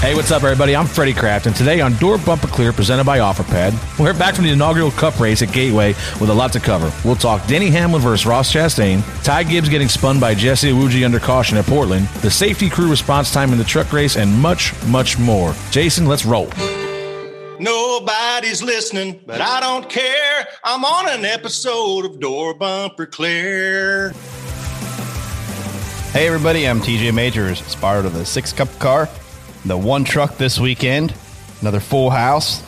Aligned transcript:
Hey, 0.00 0.14
what's 0.14 0.30
up, 0.30 0.42
everybody? 0.42 0.74
I'm 0.74 0.86
Freddie 0.86 1.12
Kraft, 1.12 1.44
and 1.44 1.54
today 1.54 1.82
on 1.82 1.92
Door 1.96 2.18
Bumper 2.18 2.46
Clear, 2.46 2.72
presented 2.72 3.04
by 3.04 3.18
OfferPad, 3.18 3.98
we're 3.98 4.14
back 4.14 4.34
from 4.34 4.44
the 4.44 4.50
inaugural 4.50 4.90
Cup 4.92 5.20
race 5.20 5.42
at 5.42 5.52
Gateway 5.52 5.88
with 6.18 6.30
a 6.30 6.34
lot 6.34 6.54
to 6.54 6.58
cover. 6.58 6.90
We'll 7.04 7.16
talk 7.16 7.46
Denny 7.46 7.68
Hamlin 7.68 8.00
versus 8.00 8.24
Ross 8.24 8.50
Chastain, 8.50 9.02
Ty 9.22 9.42
Gibbs 9.42 9.68
getting 9.68 9.88
spun 9.88 10.18
by 10.18 10.34
Jesse 10.34 10.70
Iwuji 10.70 11.04
under 11.04 11.20
caution 11.20 11.58
at 11.58 11.66
Portland, 11.66 12.06
the 12.22 12.30
safety 12.30 12.70
crew 12.70 12.88
response 12.88 13.30
time 13.30 13.52
in 13.52 13.58
the 13.58 13.64
truck 13.64 13.92
race, 13.92 14.16
and 14.16 14.34
much, 14.38 14.72
much 14.86 15.18
more. 15.18 15.54
Jason, 15.70 16.06
let's 16.06 16.24
roll. 16.24 16.48
Nobody's 17.60 18.62
listening, 18.62 19.20
but 19.26 19.42
I 19.42 19.60
don't 19.60 19.86
care. 19.90 20.48
I'm 20.64 20.82
on 20.82 21.10
an 21.10 21.26
episode 21.26 22.06
of 22.06 22.18
Door 22.18 22.54
Bumper 22.54 23.04
Clear. 23.04 24.14
Hey 26.12 26.26
everybody, 26.26 26.66
I'm 26.66 26.80
TJ 26.80 27.12
Majors, 27.12 27.60
inspired 27.60 28.06
of 28.06 28.14
the 28.14 28.24
six 28.24 28.50
cup 28.50 28.70
car, 28.78 29.10
the 29.64 29.76
one 29.76 30.04
truck 30.04 30.36
this 30.36 30.58
weekend, 30.58 31.14
another 31.60 31.80
full 31.80 32.10
house. 32.10 32.62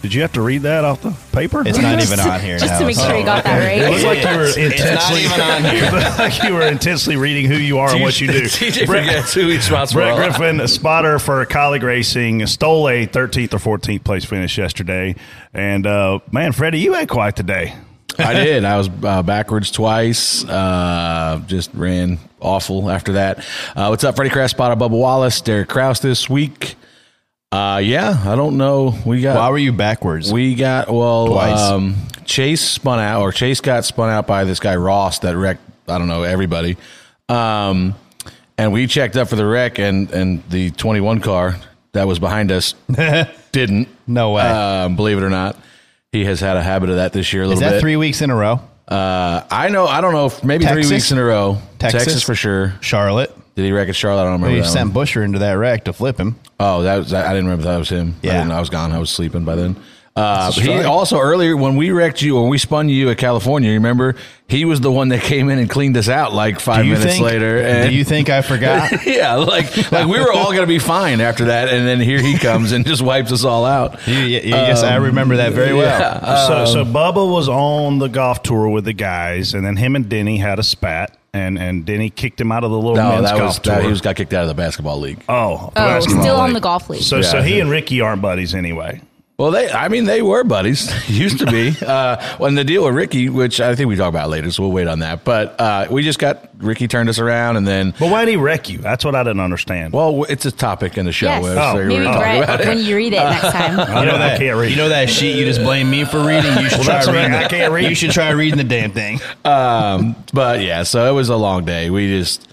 Did 0.00 0.14
you 0.14 0.22
have 0.22 0.32
to 0.34 0.42
read 0.42 0.62
that 0.62 0.84
off 0.84 1.02
the 1.02 1.10
paper? 1.32 1.66
It's 1.66 1.76
not 1.76 2.00
even 2.00 2.20
on 2.20 2.40
here. 2.40 2.56
Just 2.60 2.70
now, 2.74 2.78
to 2.78 2.86
make 2.86 2.96
sure 2.96 3.16
you 3.16 3.24
got 3.24 3.42
that 3.42 3.60
It 3.60 3.80
right. 3.82 3.90
looks 3.90 4.04
like 4.04 4.18
you 4.22 4.38
were 4.38 4.44
It's- 4.44 4.80
it's 4.80 4.80
not 4.94 5.18
even 5.18 5.40
on 5.40 5.64
here. 5.74 6.14
like 6.18 6.42
you 6.44 6.54
were 6.54 6.62
intensely 6.62 7.16
reading 7.16 7.46
who 7.46 7.56
you 7.56 7.78
are 7.78 7.90
and 7.90 8.00
what 8.00 8.20
you 8.20 8.28
do. 8.28 8.42
TJ 8.44 8.86
forgets 8.86 9.34
who 9.34 9.48
he's 9.48 9.56
responsible 9.56 10.02
Brett. 10.02 10.16
Griffin, 10.36 10.60
a 10.60 10.68
spotter 10.68 11.18
for 11.18 11.44
Kaulig 11.46 11.82
racing, 11.82 12.46
stole 12.46 12.88
a 12.88 13.08
13th 13.08 13.54
or 13.54 13.78
14th 13.78 14.04
place 14.04 14.24
finish 14.24 14.56
yesterday. 14.56 15.16
And 15.52 15.84
uh, 15.84 16.20
man, 16.30 16.52
Freddie, 16.52 16.78
you 16.78 16.92
had 16.92 17.08
quite 17.08 17.34
the 17.34 17.42
day. 17.42 17.74
I 18.18 18.34
did. 18.34 18.64
I 18.64 18.76
was 18.76 18.88
uh, 19.02 19.22
backwards 19.22 19.70
twice. 19.70 20.44
Uh, 20.44 21.42
just 21.46 21.70
ran 21.74 22.18
awful 22.40 22.90
after 22.90 23.12
that. 23.14 23.38
Uh, 23.76 23.88
what's 23.88 24.04
up, 24.04 24.16
Freddie 24.16 24.30
Kraft, 24.30 24.50
Spot 24.52 24.76
Bubba 24.78 24.90
Wallace, 24.90 25.40
Derek 25.40 25.68
Kraus 25.68 26.00
this 26.00 26.28
week. 26.28 26.76
Uh, 27.50 27.80
yeah, 27.82 28.22
I 28.26 28.36
don't 28.36 28.58
know. 28.58 28.94
We 29.06 29.22
got. 29.22 29.36
Why 29.36 29.48
were 29.50 29.58
you 29.58 29.72
backwards? 29.72 30.32
We 30.32 30.54
got 30.54 30.90
well. 30.90 31.28
Twice. 31.28 31.58
Um, 31.58 31.96
Chase 32.24 32.60
spun 32.60 32.98
out, 32.98 33.22
or 33.22 33.32
Chase 33.32 33.60
got 33.62 33.84
spun 33.86 34.10
out 34.10 34.26
by 34.26 34.44
this 34.44 34.60
guy 34.60 34.76
Ross 34.76 35.20
that 35.20 35.34
wrecked. 35.34 35.62
I 35.88 35.96
don't 35.96 36.08
know 36.08 36.24
everybody. 36.24 36.76
Um, 37.30 37.94
and 38.58 38.72
we 38.72 38.86
checked 38.86 39.16
up 39.16 39.28
for 39.28 39.36
the 39.36 39.46
wreck, 39.46 39.78
and 39.78 40.10
and 40.10 40.46
the 40.50 40.70
twenty 40.72 41.00
one 41.00 41.20
car 41.20 41.56
that 41.92 42.06
was 42.06 42.18
behind 42.18 42.52
us 42.52 42.74
didn't. 43.52 43.88
No 44.06 44.32
way. 44.32 44.42
Um, 44.42 44.96
believe 44.96 45.16
it 45.16 45.22
or 45.22 45.30
not, 45.30 45.56
he 46.12 46.24
has 46.24 46.40
had 46.40 46.56
a 46.56 46.62
habit 46.62 46.88
of 46.90 46.96
that 46.96 47.12
this 47.12 47.32
year. 47.32 47.42
A 47.42 47.46
Is 47.46 47.48
little 47.50 47.62
that 47.68 47.70
bit. 47.76 47.80
three 47.80 47.96
weeks 47.96 48.22
in 48.22 48.30
a 48.30 48.36
row? 48.36 48.60
Uh, 48.86 49.42
I 49.50 49.68
know. 49.68 49.86
I 49.86 50.00
don't 50.00 50.12
know. 50.12 50.26
If 50.26 50.42
maybe 50.42 50.64
Texas? 50.64 50.86
three 50.88 50.96
weeks 50.96 51.12
in 51.12 51.18
a 51.18 51.24
row. 51.24 51.58
Texas? 51.78 52.22
for 52.22 52.34
sure. 52.34 52.74
Charlotte. 52.80 53.34
Did 53.54 53.64
he 53.66 53.72
wreck 53.72 53.88
at 53.88 53.96
Charlotte? 53.96 54.22
I 54.22 54.24
don't 54.30 54.40
remember. 54.40 54.62
That 54.62 54.68
sent 54.68 54.88
one. 54.90 54.94
Busher 54.94 55.22
into 55.22 55.40
that 55.40 55.52
wreck 55.54 55.84
to 55.84 55.92
flip 55.92 56.18
him. 56.18 56.36
Oh, 56.60 56.82
that 56.82 56.96
was. 56.96 57.12
I 57.12 57.28
didn't 57.34 57.46
remember 57.46 57.64
that 57.64 57.76
was 57.78 57.88
him. 57.90 58.14
I, 58.22 58.26
Yeah. 58.26 58.32
didn't- 58.38 58.52
I 58.52 58.60
was 58.60 58.70
gone. 58.70 58.92
I 58.92 58.98
was 58.98 59.10
sleeping 59.10 59.44
by 59.44 59.56
then. 59.56 59.76
Uh, 60.18 60.44
That's 60.46 60.56
a 60.56 60.60
but 60.60 60.66
he 60.66 60.72
strike. 60.78 60.86
also 60.86 61.18
earlier 61.20 61.56
when 61.56 61.76
we 61.76 61.90
wrecked 61.90 62.20
you 62.22 62.40
when 62.40 62.48
we 62.50 62.58
spun 62.58 62.88
you 62.88 63.10
at 63.10 63.18
California, 63.18 63.70
remember 63.72 64.14
he 64.48 64.64
was 64.64 64.80
the 64.80 64.90
one 64.90 65.08
that 65.10 65.20
came 65.22 65.48
in 65.50 65.58
and 65.58 65.68
cleaned 65.70 65.96
us 65.96 66.08
out 66.08 66.32
like 66.32 66.58
five 66.58 66.84
minutes 66.84 67.04
think, 67.04 67.22
later. 67.24 67.58
And 67.58 67.90
do 67.90 67.94
you 67.96 68.02
think 68.04 68.28
I 68.30 68.42
forgot? 68.42 68.90
yeah, 69.06 69.34
like 69.36 69.92
like 69.92 70.06
we 70.06 70.18
were 70.18 70.32
all 70.32 70.52
gonna 70.52 70.66
be 70.66 70.78
fine 70.78 71.20
after 71.20 71.46
that, 71.46 71.68
and 71.68 71.86
then 71.86 72.00
here 72.00 72.20
he 72.20 72.36
comes 72.38 72.72
and 72.72 72.84
just 72.86 73.02
wipes 73.02 73.30
us 73.32 73.44
all 73.44 73.64
out. 73.64 74.06
You- 74.08 74.14
y- 74.14 74.40
yes, 74.44 74.82
I 74.82 74.96
remember 74.96 75.36
that 75.36 75.52
very 75.52 75.74
well. 75.74 75.86
Yeah. 75.86 76.46
so, 76.46 76.64
so 76.64 76.80
Um, 76.82 76.92
Bubba 76.92 77.30
was 77.30 77.48
on 77.48 77.98
the 77.98 78.08
golf 78.08 78.42
tour 78.42 78.68
with 78.68 78.84
the 78.86 78.92
guys, 78.94 79.54
and 79.54 79.64
then 79.64 79.76
him 79.76 79.94
and 79.96 80.08
Denny 80.08 80.38
had 80.38 80.58
a 80.58 80.62
spat, 80.62 81.16
and, 81.34 81.58
and 81.58 81.84
Denny 81.84 82.08
kicked 82.10 82.40
him 82.40 82.50
out 82.50 82.64
of 82.64 82.70
the 82.70 82.76
little 82.76 82.96
no, 82.96 83.10
men's 83.10 83.24
that 83.24 83.36
golf 83.36 83.48
was 83.48 83.58
tour. 83.60 83.74
that, 83.74 83.84
he 83.84 83.90
was 83.90 84.00
got 84.00 84.16
kicked 84.16 84.32
out 84.32 84.42
of 84.42 84.48
the 84.48 84.54
basketball 84.54 84.98
league. 84.98 85.22
oh, 85.28 85.66
Oh, 85.68 85.70
basketball 85.74 86.22
still 86.22 86.36
on 86.36 86.52
the 86.54 86.60
golf 86.60 86.88
league. 86.88 87.02
So, 87.02 87.20
so 87.22 87.42
he 87.42 87.60
and 87.60 87.70
Ricky 87.70 88.00
aren't 88.00 88.22
buddies 88.22 88.54
anyway. 88.54 89.02
Well, 89.38 89.52
they, 89.52 89.70
I 89.70 89.86
mean, 89.86 90.04
they 90.04 90.20
were 90.20 90.42
buddies. 90.42 90.90
Used 91.08 91.38
to 91.38 91.46
be. 91.46 91.68
Uh, 91.88 92.20
when 92.38 92.54
the 92.56 92.64
deal 92.64 92.84
with 92.84 92.94
Ricky, 92.94 93.28
which 93.28 93.60
I 93.60 93.74
think 93.76 93.88
we 93.88 93.94
talk 93.96 94.08
about 94.08 94.28
later, 94.28 94.50
so 94.50 94.64
we'll 94.64 94.72
wait 94.72 94.88
on 94.88 94.98
that. 94.98 95.24
But 95.24 95.58
uh, 95.60 95.86
we 95.90 96.02
just 96.02 96.18
got 96.18 96.50
Ricky 96.58 96.86
turned 96.88 97.08
us 97.08 97.18
around, 97.18 97.56
and 97.56 97.66
then 97.66 97.94
But 97.98 98.10
why 98.10 98.24
did 98.24 98.32
he 98.32 98.36
wreck 98.36 98.68
you? 98.68 98.78
That's 98.78 99.04
what 99.04 99.14
I 99.14 99.22
didn't 99.22 99.40
understand. 99.40 99.94
well, 99.94 100.24
it's 100.24 100.44
a 100.44 100.50
topic 100.50 100.98
in 100.98 101.06
the 101.06 101.12
show. 101.12 101.28
Yes. 101.28 101.44
Oh, 101.56 101.76
we 101.78 101.84
Maybe 101.86 102.04
were 102.04 102.12
Brett, 102.12 102.42
about 102.44 102.60
it. 102.60 102.66
when 102.66 102.78
you 102.80 102.96
read 102.96 103.12
it 103.14 103.16
next 103.20 103.52
time. 103.52 103.78
I, 103.88 104.00
You 104.00 104.06
know 104.06 104.14
I 104.16 104.18
that 104.18 104.38
can't 104.40 104.58
read. 104.58 104.70
You 104.72 104.76
know 104.76 104.88
that 104.88 105.08
sheet 105.08 105.36
you 105.38 105.44
just 105.46 105.60
blame 105.62 105.88
me 105.88 106.04
for 106.04 106.18
reading. 106.18 106.52
You 106.58 106.68
should 106.68 106.78
Well, 106.80 106.84
try 106.84 106.94
that's 106.96 107.06
reading. 107.06 107.30
right. 107.32 107.40
I 107.40 107.42
the- 107.44 107.48
can't 107.48 107.72
read. 107.72 107.88
You 107.88 107.94
should 107.94 108.10
try 108.10 108.30
reading 108.30 108.58
the 108.58 108.64
damn 108.64 108.90
thing. 108.90 109.20
Um, 109.44 110.16
but 110.32 110.60
yeah, 110.62 110.82
so 110.82 111.08
it 111.08 111.14
was 111.14 111.28
a 111.28 111.36
long 111.36 111.64
day. 111.64 111.90
We 111.90 112.08
just 112.08 112.46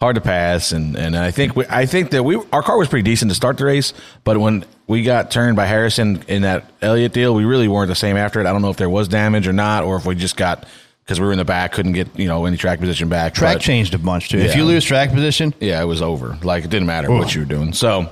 hard 0.00 0.14
to 0.14 0.22
pass, 0.22 0.70
and 0.72 0.96
and 0.96 1.16
I 1.16 1.30
think 1.32 1.56
we, 1.56 1.64
I 1.68 1.84
think 1.84 2.10
that 2.12 2.22
we 2.22 2.36
our 2.52 2.62
car 2.62 2.78
was 2.78 2.88
pretty 2.88 3.02
decent 3.02 3.30
to 3.30 3.34
start 3.34 3.58
the 3.58 3.64
race, 3.64 3.92
but 4.24 4.38
when 4.38 4.64
we 4.88 5.02
got 5.02 5.30
turned 5.30 5.54
by 5.54 5.66
Harrison 5.66 6.24
in 6.26 6.42
that 6.42 6.64
Elliott 6.82 7.12
deal, 7.12 7.34
we 7.34 7.44
really 7.44 7.68
weren't 7.68 7.88
the 7.88 7.94
same 7.94 8.16
after 8.16 8.40
it. 8.40 8.46
I 8.46 8.52
don't 8.52 8.62
know 8.62 8.70
if 8.70 8.78
there 8.78 8.90
was 8.90 9.06
damage 9.06 9.46
or 9.46 9.52
not, 9.52 9.84
or 9.84 9.96
if 9.96 10.06
we 10.06 10.16
just 10.16 10.36
got 10.36 10.66
because 11.04 11.20
we 11.20 11.26
were 11.26 11.32
in 11.32 11.38
the 11.38 11.44
back, 11.44 11.72
couldn't 11.72 11.92
get 11.92 12.18
you 12.18 12.26
know 12.26 12.46
any 12.46 12.56
track 12.56 12.80
position 12.80 13.08
back. 13.08 13.34
Track 13.34 13.56
but- 13.56 13.62
changed 13.62 13.94
a 13.94 13.98
bunch 13.98 14.30
too. 14.30 14.38
If 14.38 14.56
you 14.56 14.64
lose 14.64 14.84
track 14.84 15.12
position, 15.12 15.54
yeah, 15.60 15.80
it 15.80 15.86
was 15.86 16.02
over. 16.02 16.36
Like 16.42 16.64
it 16.64 16.70
didn't 16.70 16.88
matter 16.88 17.10
what 17.10 17.34
you 17.34 17.42
were 17.42 17.46
doing. 17.46 17.72
So 17.74 18.10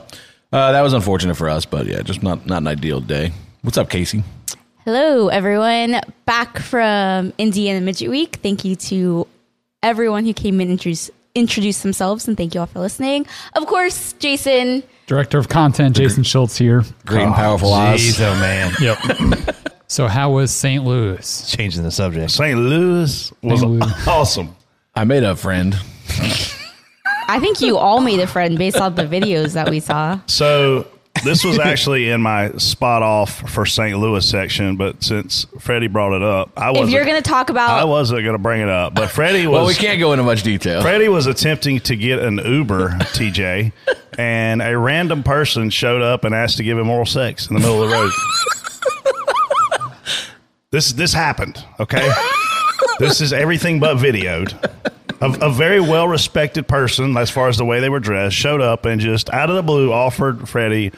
uh, 0.53 0.72
that 0.72 0.82
was 0.82 0.92
unfortunate 0.92 1.34
for 1.36 1.48
us, 1.48 1.65
but 1.65 1.86
yeah, 1.86 2.03
just 2.03 2.22
not 2.22 2.47
not 2.47 2.59
an 2.59 2.69
ideal 2.69 3.00
day. 3.00 3.32
What's 3.62 3.78
up, 3.78 3.91
Casey? 3.91 4.22
Hello, 4.84 5.28
everyone. 5.28 6.00
Back 6.26 6.59
from 6.59 7.32
Indiana 7.38 7.81
Midget 7.81 8.09
Week. 8.09 8.36
Thank 8.36 8.65
you 8.65 8.76
to 8.76 9.26
everyone 9.82 10.25
who 10.25 10.32
came 10.32 10.60
in 10.60 10.69
and 10.69 10.72
introduced, 10.72 11.10
introduced 11.34 11.82
themselves, 11.82 12.28
and 12.28 12.36
thank 12.36 12.54
you 12.54 12.60
all 12.60 12.66
for 12.66 12.78
listening. 12.78 13.26
Of 13.54 13.66
course, 13.66 14.12
Jason. 14.20 14.84
Director 15.06 15.39
of 15.39 15.49
Content, 15.49 15.94
Jason 15.97 16.25
Schultz 16.25 16.56
here. 16.56 16.83
Great 17.05 17.22
and 17.22 17.33
oh, 17.33 17.36
powerful 17.36 17.72
Oz. 17.72 18.01
Jeez, 18.01 18.21
oh 18.21 18.34
man, 18.41 18.72
Yep. 18.80 19.54
so, 19.86 20.09
how 20.09 20.30
was 20.33 20.51
St. 20.51 20.84
Louis? 20.84 21.51
changing 21.51 21.84
the 21.84 21.91
subject. 21.92 22.30
St. 22.33 22.59
Louis 22.59 23.33
was 23.42 23.60
St. 23.60 23.71
Louis. 23.71 24.09
awesome. 24.09 24.57
I 24.95 25.04
made 25.04 25.22
a 25.22 25.36
friend. 25.36 25.77
I 27.28 27.39
think 27.41 27.60
you 27.60 27.77
all 27.77 28.01
made 28.01 28.19
a 28.21 28.27
friend 28.27 28.57
based 28.59 28.78
on 28.78 28.95
the 28.95 29.03
videos 29.04 29.53
that 29.54 29.69
we 29.71 29.80
saw. 29.80 30.21
So 30.27 30.86
this 31.24 31.45
was 31.45 31.59
actually 31.60 32.10
in 32.10 32.21
my 32.22 32.53
spot 32.53 33.03
off 33.03 33.51
for 33.51 33.66
St. 33.66 33.98
Louis 33.98 34.28
section, 34.28 34.77
but 34.77 35.03
since 35.03 35.47
Freddie 35.59 35.86
brought 35.89 36.15
it 36.15 36.22
up, 36.22 36.51
I 36.57 36.71
If 36.71 36.77
wasn't. 36.77 36.91
you're 36.95 37.04
going 37.04 37.22
to 37.22 37.28
talk 37.28 37.51
about, 37.51 37.71
I 37.71 37.84
wasn't 37.84 38.22
going 38.22 38.34
to 38.36 38.42
bring 38.42 38.60
it 38.60 38.68
up, 38.68 38.95
but 38.95 39.10
Freddie 39.10 39.47
was. 39.47 39.53
Well, 39.54 39.66
we 39.66 39.74
can't 39.74 39.98
go 39.98 40.13
into 40.13 40.24
much 40.24 40.42
detail. 40.42 40.83
Freddie 40.83 41.09
was 41.09 41.27
attempting 41.27 41.80
to 41.80 41.97
get 41.97 42.18
an 42.21 42.39
Uber, 42.39 42.91
TJ, 42.91 43.72
and 44.18 44.63
a 44.63 44.77
random 44.77 45.22
person 45.22 45.71
showed 45.71 46.03
up 46.03 46.24
and 46.24 46.34
asked 46.34 46.57
to 46.59 46.63
give 46.63 46.78
him 46.78 46.89
oral 46.89 47.07
sex 47.07 47.48
in 47.48 47.54
the 47.54 47.60
middle 47.60 47.83
of 47.83 47.89
the 47.91 47.95
road. 47.97 48.10
this 50.71 50.92
this 50.92 51.13
happened, 51.13 51.65
okay? 51.80 52.10
this 52.98 53.21
is 53.21 53.33
everything 53.33 53.80
but 53.80 53.97
videoed. 53.97 54.53
A, 55.21 55.30
a 55.47 55.51
very 55.51 55.80
well 55.80 56.07
respected 56.09 56.68
person, 56.68 57.16
as 57.16 57.30
far 57.30 57.48
as 57.48 57.57
the 57.57 57.65
way 57.65 57.80
they 57.80 57.89
were 57.89 58.01
dressed, 58.01 58.36
showed 58.36 58.60
up 58.60 58.84
and 58.84 59.01
just 59.01 59.30
out 59.30 59.48
of 59.51 59.57
the 59.57 59.63
blue 59.63 59.92
offered 59.92 60.48
Freddie 60.48 60.92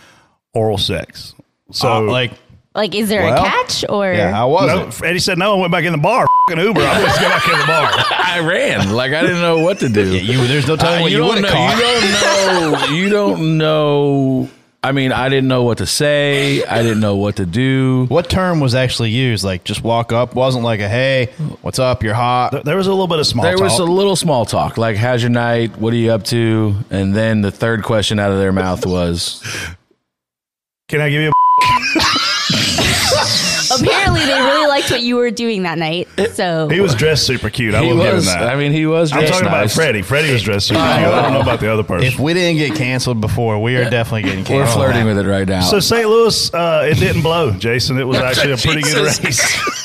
oral 0.54 0.78
sex. 0.78 1.34
So 1.70 1.88
Uh, 1.88 2.00
like, 2.02 2.32
Like, 2.74 2.94
is 2.94 3.08
there 3.08 3.22
Well, 3.24 3.44
a 3.44 3.48
catch 3.48 3.84
or? 3.88 4.12
yeah, 4.12 4.40
I 4.40 4.44
wasn't. 4.44 5.02
Eddie 5.04 5.18
said 5.18 5.38
no. 5.38 5.56
I 5.56 5.60
went 5.60 5.72
back 5.72 5.84
in 5.84 5.92
the 5.92 5.98
bar. 5.98 6.26
Fucking 6.48 6.64
Uber. 6.64 6.80
I 6.80 7.02
was 7.02 7.16
back 7.18 7.44
in 7.48 7.58
the 7.58 7.66
bar. 7.66 7.90
I 8.10 8.40
ran 8.40 8.92
like 8.92 9.12
I 9.12 9.20
didn't 9.22 9.40
know 9.40 9.60
what 9.60 9.78
to 9.80 9.88
do. 9.88 10.14
Yeah, 10.14 10.20
you, 10.20 10.46
there's 10.46 10.66
no 10.68 10.76
telling 10.76 11.00
Uh, 11.00 11.02
what 11.02 11.10
you, 11.12 11.18
don't 11.18 11.28
would 11.34 11.42
know. 11.42 11.48
have 11.48 11.78
caught. 11.80 11.82
You 11.82 12.10
don't 12.30 12.78
know. 12.80 12.94
You 12.94 13.08
don't 13.10 13.58
know. 13.58 14.48
I 14.80 14.92
mean, 14.92 15.10
I 15.10 15.28
didn't 15.28 15.48
know 15.48 15.64
what 15.64 15.78
to 15.78 15.86
say. 15.86 16.64
I 16.64 16.82
didn't 16.82 17.00
know 17.00 17.16
what 17.16 17.36
to 17.36 17.46
do. 17.46 18.06
What 18.08 18.30
term 18.30 18.60
was 18.60 18.76
actually 18.76 19.10
used? 19.10 19.42
Like, 19.44 19.64
just 19.64 19.82
walk 19.82 20.12
up. 20.12 20.36
Wasn't 20.36 20.62
like 20.62 20.78
a 20.78 20.88
hey, 20.88 21.30
what's 21.62 21.80
up? 21.80 22.04
You're 22.04 22.14
hot. 22.14 22.62
There 22.64 22.76
was 22.76 22.86
a 22.86 22.90
little 22.90 23.08
bit 23.08 23.18
of 23.18 23.26
small 23.26 23.42
There 23.44 23.54
talk. 23.54 23.62
was 23.64 23.78
a 23.80 23.84
little 23.84 24.14
small 24.14 24.46
talk, 24.46 24.78
like 24.78 24.96
"How's 24.96 25.20
your 25.20 25.30
night? 25.30 25.76
What 25.78 25.92
are 25.92 25.96
you 25.96 26.12
up 26.12 26.22
to?" 26.26 26.76
And 26.90 27.12
then 27.14 27.42
the 27.42 27.50
third 27.50 27.82
question 27.82 28.20
out 28.20 28.30
of 28.30 28.38
their 28.38 28.52
mouth 28.52 28.86
was, 28.86 29.42
Can 30.88 31.00
I 31.00 31.10
give 31.10 31.22
you? 31.22 31.30
A 31.30 31.32
Apparently, 33.80 34.20
they 34.20 34.40
really 34.40 34.66
liked 34.66 34.90
what 34.90 35.02
you 35.02 35.16
were 35.16 35.30
doing 35.30 35.62
that 35.64 35.78
night. 35.78 36.08
So 36.34 36.68
he 36.68 36.80
was 36.80 36.94
dressed 36.94 37.26
super 37.26 37.50
cute. 37.50 37.74
I 37.74 37.82
"He 37.82 37.88
will 37.88 37.96
give 37.98 38.06
him 38.06 38.14
was." 38.16 38.26
that. 38.26 38.48
I 38.48 38.56
mean, 38.56 38.72
he 38.72 38.86
was. 38.86 39.12
I'm 39.12 39.20
dressed 39.20 39.34
talking 39.34 39.48
about 39.48 39.60
nice. 39.62 39.74
Freddie. 39.74 40.02
Freddie 40.02 40.32
was 40.32 40.42
dressed 40.42 40.68
super 40.68 40.80
cute. 40.80 40.90
I 40.90 41.22
don't 41.22 41.32
know 41.32 41.40
about 41.40 41.60
the 41.60 41.72
other 41.72 41.82
person. 41.82 42.06
If 42.06 42.18
we 42.18 42.34
didn't 42.34 42.58
get 42.58 42.76
canceled 42.76 43.20
before, 43.20 43.60
we 43.62 43.76
are 43.76 43.88
definitely 43.88 44.22
getting 44.22 44.44
canceled. 44.44 44.58
We're 44.58 44.64
canceled. 44.64 44.84
flirting 44.84 45.06
with 45.06 45.18
it 45.18 45.26
right 45.28 45.48
now. 45.48 45.62
so 45.62 45.80
St. 45.80 46.08
Louis, 46.08 46.54
uh, 46.54 46.88
it 46.90 46.98
didn't 46.98 47.22
blow, 47.22 47.52
Jason. 47.52 47.98
It 47.98 48.04
was 48.04 48.18
actually 48.18 48.52
a 48.52 48.56
pretty 48.56 48.82
good 48.82 49.06
Jesus. 49.06 49.24
race. 49.24 49.78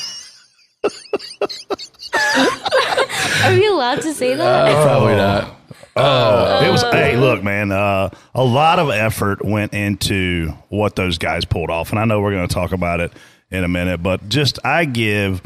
are 3.44 3.52
we 3.52 3.66
allowed 3.66 4.02
to 4.02 4.14
say 4.14 4.34
that? 4.34 4.68
Uh, 4.68 4.84
probably 4.84 5.16
not. 5.16 5.56
Oh 5.96 6.64
it 6.64 6.70
was. 6.70 6.82
Hey, 6.82 7.16
look, 7.16 7.42
man. 7.44 7.70
Uh, 7.70 8.10
a 8.34 8.44
lot 8.44 8.78
of 8.78 8.90
effort 8.90 9.44
went 9.44 9.74
into 9.74 10.48
what 10.68 10.96
those 10.96 11.18
guys 11.18 11.44
pulled 11.44 11.70
off, 11.70 11.90
and 11.90 11.98
I 12.00 12.04
know 12.04 12.20
we're 12.20 12.32
going 12.32 12.48
to 12.48 12.54
talk 12.54 12.72
about 12.72 13.00
it 13.00 13.12
in 13.54 13.64
a 13.64 13.68
minute. 13.68 14.02
But 14.02 14.28
just 14.28 14.58
I 14.64 14.84
give 14.84 15.42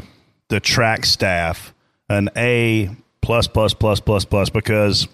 the 0.49 0.59
track 0.59 1.05
staff 1.05 1.73
an 2.09 2.29
A 2.35 2.89
plus 3.21 3.47
plus 3.47 3.73
plus 3.73 3.99
plus 3.99 4.25
plus 4.25 4.49
because 4.49 5.07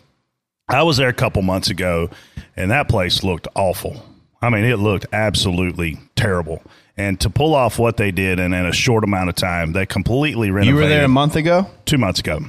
I 0.69 0.83
was 0.83 0.97
there 0.97 1.09
a 1.09 1.13
couple 1.13 1.41
months 1.41 1.69
ago, 1.69 2.09
and 2.55 2.71
that 2.71 2.87
place 2.89 3.23
looked 3.23 3.47
awful. 3.55 4.03
I 4.41 4.49
mean, 4.49 4.63
it 4.63 4.77
looked 4.77 5.05
absolutely 5.13 5.99
terrible. 6.15 6.61
And 6.97 7.19
to 7.21 7.29
pull 7.29 7.53
off 7.53 7.77
what 7.77 7.97
they 7.97 8.11
did, 8.11 8.39
and 8.39 8.53
in 8.55 8.65
a 8.65 8.71
short 8.71 9.03
amount 9.03 9.29
of 9.29 9.35
time, 9.35 9.73
they 9.73 9.85
completely 9.85 10.49
renovated. 10.49 10.75
You 10.75 10.81
were 10.81 10.87
there 10.87 11.03
a 11.03 11.09
month 11.09 11.35
ago, 11.35 11.69
two 11.85 11.97
months 11.97 12.19
ago. 12.21 12.39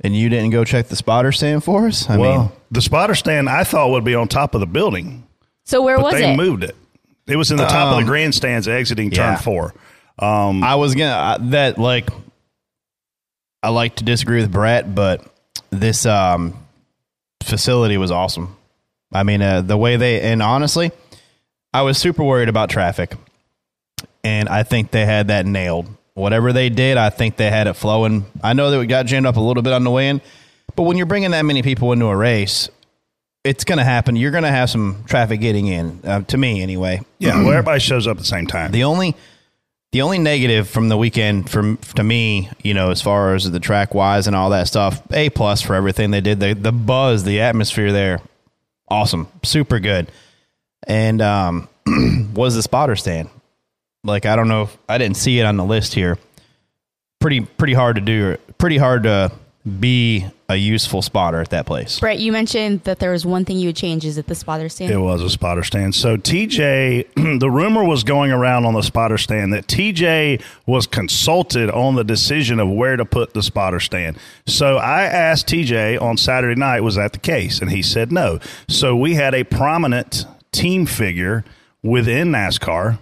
and 0.00 0.16
you 0.16 0.28
didn't 0.28 0.50
go 0.50 0.64
check 0.64 0.86
the 0.88 0.96
spotter 0.96 1.32
stand 1.32 1.62
for 1.62 1.86
us. 1.86 2.08
I 2.08 2.16
well, 2.16 2.38
mean, 2.40 2.52
the 2.70 2.80
spotter 2.80 3.14
stand 3.14 3.48
I 3.48 3.64
thought 3.64 3.90
would 3.90 4.04
be 4.04 4.14
on 4.14 4.28
top 4.28 4.54
of 4.54 4.60
the 4.60 4.66
building. 4.66 5.26
So 5.64 5.82
where 5.82 5.96
but 5.96 6.04
was 6.04 6.14
they 6.14 6.32
it? 6.32 6.36
moved 6.36 6.64
it. 6.64 6.76
It 7.26 7.36
was 7.36 7.50
in 7.50 7.56
the 7.56 7.66
top 7.66 7.88
of 7.88 7.98
Um, 7.98 8.04
the 8.04 8.06
grandstands 8.06 8.68
exiting 8.68 9.10
turn 9.10 9.32
yeah. 9.32 9.36
four. 9.38 9.74
I 10.18 10.76
was 10.76 10.94
gonna 10.94 11.12
I, 11.12 11.38
that 11.50 11.78
like. 11.78 12.08
I 13.62 13.70
like 13.70 13.96
to 13.96 14.04
disagree 14.04 14.40
with 14.40 14.52
Brett, 14.52 14.94
but 14.94 15.24
this 15.70 16.06
um, 16.06 16.54
facility 17.42 17.96
was 17.96 18.12
awesome. 18.12 18.56
I 19.12 19.24
mean, 19.24 19.42
uh, 19.42 19.60
the 19.62 19.76
way 19.76 19.96
they 19.96 20.20
and 20.20 20.40
honestly, 20.42 20.92
I 21.74 21.82
was 21.82 21.98
super 21.98 22.22
worried 22.22 22.48
about 22.48 22.70
traffic, 22.70 23.14
and 24.22 24.48
I 24.48 24.62
think 24.62 24.92
they 24.92 25.04
had 25.04 25.28
that 25.28 25.46
nailed. 25.46 25.88
Whatever 26.14 26.52
they 26.52 26.68
did, 26.68 26.96
I 26.96 27.10
think 27.10 27.36
they 27.36 27.50
had 27.50 27.66
it 27.66 27.74
flowing. 27.74 28.24
I 28.42 28.52
know 28.52 28.70
that 28.70 28.78
we 28.78 28.86
got 28.86 29.06
jammed 29.06 29.26
up 29.26 29.36
a 29.36 29.40
little 29.40 29.62
bit 29.62 29.72
on 29.72 29.84
the 29.84 29.90
way 29.90 30.08
in, 30.08 30.20
but 30.76 30.84
when 30.84 30.96
you're 30.96 31.06
bringing 31.06 31.32
that 31.32 31.42
many 31.44 31.62
people 31.62 31.92
into 31.92 32.06
a 32.06 32.16
race, 32.16 32.68
it's 33.46 33.64
going 33.64 33.78
to 33.78 33.84
happen. 33.84 34.16
You're 34.16 34.30
going 34.30 34.44
to 34.44 34.50
have 34.50 34.68
some 34.68 35.04
traffic 35.06 35.40
getting 35.40 35.66
in. 35.66 36.00
Uh, 36.04 36.22
to 36.22 36.36
me, 36.36 36.62
anyway. 36.62 37.00
Yeah, 37.18 37.36
well, 37.42 37.52
everybody 37.52 37.80
shows 37.80 38.06
up 38.06 38.16
at 38.16 38.18
the 38.18 38.24
same 38.24 38.46
time. 38.46 38.72
The 38.72 38.84
only 38.84 39.14
the 39.92 40.02
only 40.02 40.18
negative 40.18 40.68
from 40.68 40.88
the 40.88 40.96
weekend 40.96 41.48
from 41.48 41.78
to 41.94 42.02
me, 42.02 42.50
you 42.62 42.74
know, 42.74 42.90
as 42.90 43.00
far 43.00 43.34
as 43.34 43.50
the 43.50 43.60
track 43.60 43.94
wise 43.94 44.26
and 44.26 44.36
all 44.36 44.50
that 44.50 44.68
stuff, 44.68 45.00
A 45.12 45.30
plus 45.30 45.62
for 45.62 45.74
everything 45.74 46.10
they 46.10 46.20
did. 46.20 46.40
The 46.40 46.54
the 46.54 46.72
buzz, 46.72 47.24
the 47.24 47.40
atmosphere 47.40 47.92
there, 47.92 48.20
awesome, 48.88 49.28
super 49.42 49.80
good. 49.80 50.10
And 50.86 51.22
um 51.22 51.68
was 52.34 52.54
the 52.56 52.62
spotter 52.62 52.96
stand. 52.96 53.30
Like 54.04 54.26
I 54.26 54.36
don't 54.36 54.48
know 54.48 54.62
if 54.62 54.76
I 54.88 54.98
didn't 54.98 55.16
see 55.16 55.38
it 55.38 55.44
on 55.44 55.56
the 55.56 55.64
list 55.64 55.94
here. 55.94 56.18
Pretty 57.20 57.40
pretty 57.40 57.74
hard 57.74 57.96
to 57.96 58.02
do 58.02 58.36
pretty 58.58 58.76
hard 58.76 59.04
to 59.04 59.32
be 59.80 60.26
a 60.48 60.56
useful 60.56 61.02
spotter 61.02 61.40
at 61.40 61.50
that 61.50 61.66
place. 61.66 61.98
Brett, 61.98 62.18
you 62.18 62.30
mentioned 62.30 62.82
that 62.84 62.98
there 63.00 63.10
was 63.10 63.26
one 63.26 63.44
thing 63.44 63.58
you 63.58 63.68
would 63.68 63.76
change. 63.76 64.04
Is 64.04 64.16
it 64.16 64.26
the 64.26 64.34
spotter 64.34 64.68
stand? 64.68 64.92
It 64.92 64.98
was 64.98 65.22
a 65.22 65.30
spotter 65.30 65.64
stand. 65.64 65.94
So 65.94 66.16
TJ, 66.16 67.38
the 67.40 67.50
rumor 67.50 67.84
was 67.84 68.04
going 68.04 68.30
around 68.30 68.64
on 68.64 68.74
the 68.74 68.82
spotter 68.82 69.18
stand 69.18 69.52
that 69.52 69.66
TJ 69.66 70.42
was 70.66 70.86
consulted 70.86 71.70
on 71.70 71.96
the 71.96 72.04
decision 72.04 72.60
of 72.60 72.70
where 72.70 72.96
to 72.96 73.04
put 73.04 73.34
the 73.34 73.42
spotter 73.42 73.80
stand. 73.80 74.18
So 74.46 74.76
I 74.76 75.02
asked 75.04 75.48
TJ 75.48 76.00
on 76.00 76.16
Saturday 76.16 76.58
night, 76.58 76.80
was 76.80 76.94
that 76.94 77.12
the 77.12 77.18
case? 77.18 77.60
And 77.60 77.70
he 77.70 77.82
said 77.82 78.12
no. 78.12 78.38
So 78.68 78.94
we 78.96 79.14
had 79.14 79.34
a 79.34 79.44
prominent 79.44 80.26
team 80.52 80.86
figure 80.86 81.44
within 81.82 82.28
NASCAR 82.28 82.98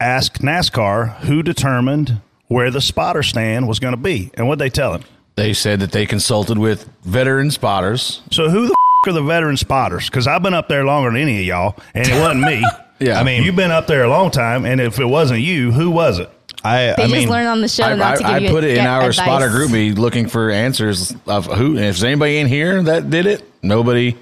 ask 0.00 0.38
NASCAR 0.38 1.16
who 1.20 1.42
determined 1.42 2.20
where 2.48 2.70
the 2.70 2.80
spotter 2.80 3.22
stand 3.22 3.66
was 3.66 3.78
going 3.78 3.94
to 3.94 4.00
be. 4.00 4.30
And 4.34 4.46
what 4.46 4.58
they 4.58 4.70
tell 4.70 4.94
him? 4.94 5.04
They 5.36 5.52
said 5.52 5.80
that 5.80 5.92
they 5.92 6.06
consulted 6.06 6.58
with 6.58 6.88
veteran 7.02 7.50
spotters. 7.50 8.22
So 8.30 8.48
who 8.48 8.66
the 8.66 8.72
f- 8.72 9.08
are 9.10 9.12
the 9.12 9.22
veteran 9.22 9.56
spotters? 9.58 10.06
Because 10.06 10.26
I've 10.26 10.42
been 10.42 10.54
up 10.54 10.68
there 10.68 10.84
longer 10.84 11.10
than 11.10 11.20
any 11.20 11.38
of 11.40 11.44
y'all, 11.44 11.76
and 11.94 12.08
it 12.08 12.18
wasn't 12.20 12.40
me. 12.42 12.64
Yeah. 12.98 13.20
I 13.20 13.24
mean 13.24 13.42
you've 13.42 13.56
been 13.56 13.70
up 13.70 13.86
there 13.86 14.04
a 14.04 14.08
long 14.08 14.30
time, 14.30 14.64
and 14.64 14.80
if 14.80 14.98
it 14.98 15.04
wasn't 15.04 15.40
you, 15.40 15.70
who 15.70 15.90
was 15.90 16.18
it? 16.18 16.30
I 16.64 16.78
They 16.86 16.92
I 16.92 16.96
just 16.96 17.12
mean 17.12 17.28
learned 17.28 17.48
on 17.48 17.60
the 17.60 17.68
show 17.68 17.84
I, 17.84 17.94
not 17.94 18.12
to 18.16 18.22
give 18.22 18.26
I, 18.30 18.34
I 18.36 18.38
you 18.38 18.48
put 18.48 18.64
it 18.64 18.78
in 18.78 18.86
our 18.86 19.10
advice. 19.10 19.16
spotter 19.18 19.50
group 19.50 19.70
me 19.70 19.92
looking 19.92 20.28
for 20.30 20.50
answers 20.50 21.14
of 21.26 21.44
who. 21.44 21.72
If 21.74 21.80
there's 21.80 22.04
anybody 22.04 22.38
in 22.38 22.46
here 22.46 22.82
that 22.84 23.10
did 23.10 23.26
it, 23.26 23.44
nobody, 23.62 24.16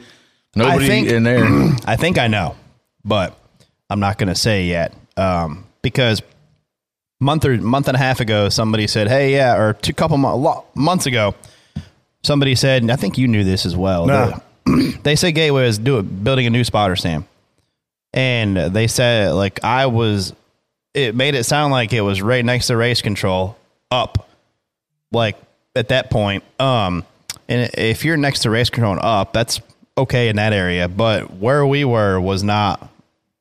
nobody 0.56 0.88
think- 0.88 1.08
in 1.08 1.22
there. 1.22 1.44
I 1.86 1.94
think 1.94 2.18
I 2.18 2.26
know, 2.26 2.56
but 3.04 3.38
I'm 3.88 4.00
not 4.00 4.18
going 4.18 4.30
to 4.30 4.34
say 4.34 4.64
yet 4.64 4.92
um, 5.16 5.64
because 5.80 6.20
month 7.24 7.44
or 7.44 7.56
month 7.56 7.88
and 7.88 7.96
a 7.96 7.98
half 7.98 8.20
ago, 8.20 8.48
somebody 8.48 8.86
said, 8.86 9.08
"Hey, 9.08 9.32
yeah," 9.32 9.56
or 9.56 9.72
two 9.72 9.94
couple 9.94 10.18
mo- 10.18 10.36
lo- 10.36 10.64
months 10.74 11.06
ago, 11.06 11.34
somebody 12.22 12.54
said, 12.54 12.82
and 12.82 12.92
I 12.92 12.96
think 12.96 13.18
you 13.18 13.26
knew 13.26 13.42
this 13.42 13.66
as 13.66 13.74
well. 13.74 14.06
No. 14.06 14.40
They, 14.66 14.90
they 15.02 15.16
said 15.16 15.34
Gateway 15.34 15.66
is 15.66 15.78
do 15.78 16.02
building 16.02 16.46
a 16.46 16.50
new 16.50 16.62
spotter 16.64 16.96
stand, 16.96 17.24
and 18.12 18.56
they 18.56 18.86
said 18.86 19.32
like 19.32 19.64
I 19.64 19.86
was. 19.86 20.34
It 20.92 21.16
made 21.16 21.34
it 21.34 21.42
sound 21.42 21.72
like 21.72 21.92
it 21.92 22.02
was 22.02 22.22
right 22.22 22.44
next 22.44 22.68
to 22.68 22.76
race 22.76 23.02
control, 23.02 23.56
up, 23.90 24.28
like 25.10 25.36
at 25.74 25.88
that 25.88 26.08
point. 26.08 26.44
Um, 26.60 27.04
and 27.48 27.68
if 27.74 28.04
you're 28.04 28.16
next 28.16 28.40
to 28.40 28.50
race 28.50 28.70
control 28.70 28.92
and 28.92 29.02
up, 29.02 29.32
that's 29.32 29.60
okay 29.98 30.28
in 30.28 30.36
that 30.36 30.52
area. 30.52 30.88
But 30.88 31.34
where 31.34 31.66
we 31.66 31.84
were 31.84 32.20
was 32.20 32.44
not 32.44 32.88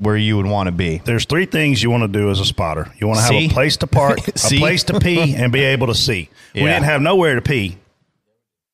where 0.04 0.18
you 0.18 0.38
would 0.38 0.46
want 0.46 0.68
to 0.68 0.72
be. 0.72 1.02
There's 1.04 1.26
three 1.26 1.46
things 1.46 1.82
you 1.82 1.90
want 1.90 2.04
to 2.04 2.08
do 2.08 2.30
as 2.30 2.40
a 2.40 2.46
spotter. 2.46 2.92
You 3.00 3.08
want 3.08 3.18
to 3.20 3.24
have 3.24 3.30
See? 3.32 3.46
a 3.46 3.50
place 3.50 3.78
to 3.78 3.88
park, 3.88 4.20
a 4.28 4.32
place 4.58 4.84
to 4.86 5.00
pee, 5.00 5.36
and 5.36 5.52
be 5.52 5.62
able 5.62 5.88
to 5.88 5.96
see. 5.96 6.30
We 6.54 6.62
didn't 6.62 6.84
have 6.84 7.02
nowhere 7.02 7.36
to 7.36 7.42
pee. 7.42 7.78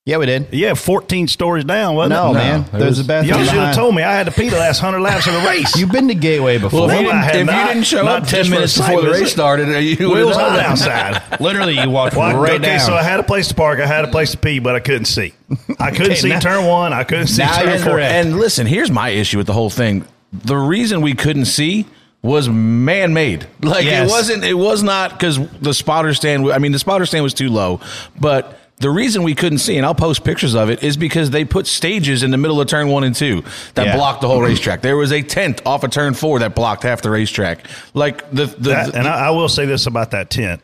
Yeah, 0.06 0.18
we 0.18 0.26
did. 0.26 0.48
Yeah, 0.52 0.74
14 0.74 1.28
stories 1.28 1.66
down, 1.66 1.94
wasn't 1.94 2.14
No, 2.16 2.32
it? 2.32 2.34
No, 2.34 2.40
man. 2.40 2.66
There's 2.72 2.84
was- 2.98 3.00
a 3.02 3.04
bathroom. 3.04 3.30
Y'all 3.38 3.44
should 3.46 3.54
have 3.60 3.76
told 3.76 3.94
me 3.94 4.02
I 4.02 4.12
had 4.16 4.26
to 4.26 4.32
pee 4.32 4.50
the 4.50 4.58
last 4.58 4.82
100 4.82 5.02
laps 5.04 5.28
of 5.28 5.34
the 5.34 5.40
race. 5.42 5.76
You've 5.78 5.92
been 5.92 6.08
to 6.08 6.16
Gateway 6.16 6.58
before. 6.58 6.88
Well, 6.88 6.90
if, 6.90 7.02
you 7.02 7.08
Well, 7.10 7.16
I 7.16 7.28
didn't, 7.32 7.42
if 7.42 7.46
not- 7.48 7.68
you 7.68 7.74
didn't 7.76 7.86
show 7.86 8.08
up 8.08 8.26
ten 8.26 8.50
minutes 8.50 8.74
site 8.74 8.96
before 8.96 9.04
the 9.14 9.20
race 9.20 9.32
started, 9.32 9.70
uh, 9.70 9.78
you 9.78 10.10
would 10.10 10.18
Wheels 10.18 10.36
have 10.36 10.48
on 10.48 10.54
known. 10.54 10.66
outside. 10.66 11.22
Literally, 11.40 11.80
you 11.80 11.90
walked 11.92 12.16
Well, 12.16 12.36
right 12.42 12.54
okay, 12.54 12.64
down. 12.78 12.80
so 12.80 12.96
I 12.96 13.04
had 13.04 13.20
a 13.20 13.24
place 13.24 13.50
to 13.50 13.54
park. 13.54 13.80
I 13.80 13.86
had 13.86 14.04
a 14.04 14.08
place 14.08 14.32
to 14.32 14.38
pee, 14.38 14.58
but 14.58 14.74
I 14.76 14.80
couldn't 14.80 15.06
see. 15.06 15.34
I 15.80 15.92
couldn't 15.92 16.06
Okay, 16.08 16.16
see 16.16 16.30
now- 16.30 16.40
turn 16.40 16.66
one. 16.66 16.92
I 16.92 17.04
couldn't 17.04 17.28
see 17.28 17.44
now 17.44 17.62
turn 17.62 17.78
four. 17.80 17.92
correct. 17.94 18.12
And 18.12 18.40
listen, 18.40 18.66
here's 18.66 18.90
my 18.90 19.10
issue 19.10 19.38
with 19.38 19.46
the 19.48 19.54
whole 19.54 19.70
thing. 19.70 20.06
The 20.32 20.56
reason 20.58 21.02
we 21.02 21.14
couldn't 21.14 21.46
see 21.46 21.86
was 22.22 22.50
man-made. 22.50 23.48
Like 23.62 23.86
Yes. 23.86 24.10
it 24.10 24.12
wasn't. 24.12 24.44
It 24.44 24.54
was 24.54 24.84
not 24.84 25.12
because 25.12 25.40
the 25.62 25.74
spotter 25.74 26.14
stand. 26.14 26.52
I 26.52 26.58
mean, 26.60 26.72
the 26.72 26.80
spotter 26.80 27.06
stand 27.06 27.24
was 27.24 27.34
too 27.34 27.50
low. 27.50 27.80
But 28.20 28.60
the 28.80 28.90
reason 28.90 29.24
we 29.24 29.36
couldn't 29.36 29.58
see, 29.60 29.78
and 29.78 29.86
I'll 29.86 29.96
post 29.96 30.24
pictures 30.24 30.54
of 30.56 30.70
it, 30.70 30.84
is 30.84 30.98
because 30.98 31.30
they 31.32 31.46
put 31.46 31.66
stages 31.68 32.22
in 32.24 32.32
the 32.32 32.38
middle 32.38 32.60
of 32.62 32.68
turn 32.68 32.90
one 32.90 33.04
and 33.04 33.16
two 33.16 33.44
that 33.76 33.88
Yeah. 33.88 33.96
blocked 33.96 34.22
the 34.22 34.28
whole 34.28 34.42
racetrack. 34.42 34.82
There 34.82 34.98
was 34.98 35.12
a 35.12 35.22
tent 35.22 35.62
off 35.66 35.84
of 35.84 35.92
turn 35.92 36.14
four 36.14 36.40
that 36.40 36.56
blocked 36.56 36.84
half 36.84 37.02
the 37.02 37.10
racetrack. 37.10 37.66
Like 37.94 38.30
the 38.32 38.46
the. 38.46 38.70
That- 38.72 38.96
and 38.96 39.08
I, 39.08 39.28
I 39.28 39.30
will 39.32 39.50
say 39.50 39.66
this 39.66 39.86
about 39.88 40.12
that 40.12 40.30
tent. 40.30 40.62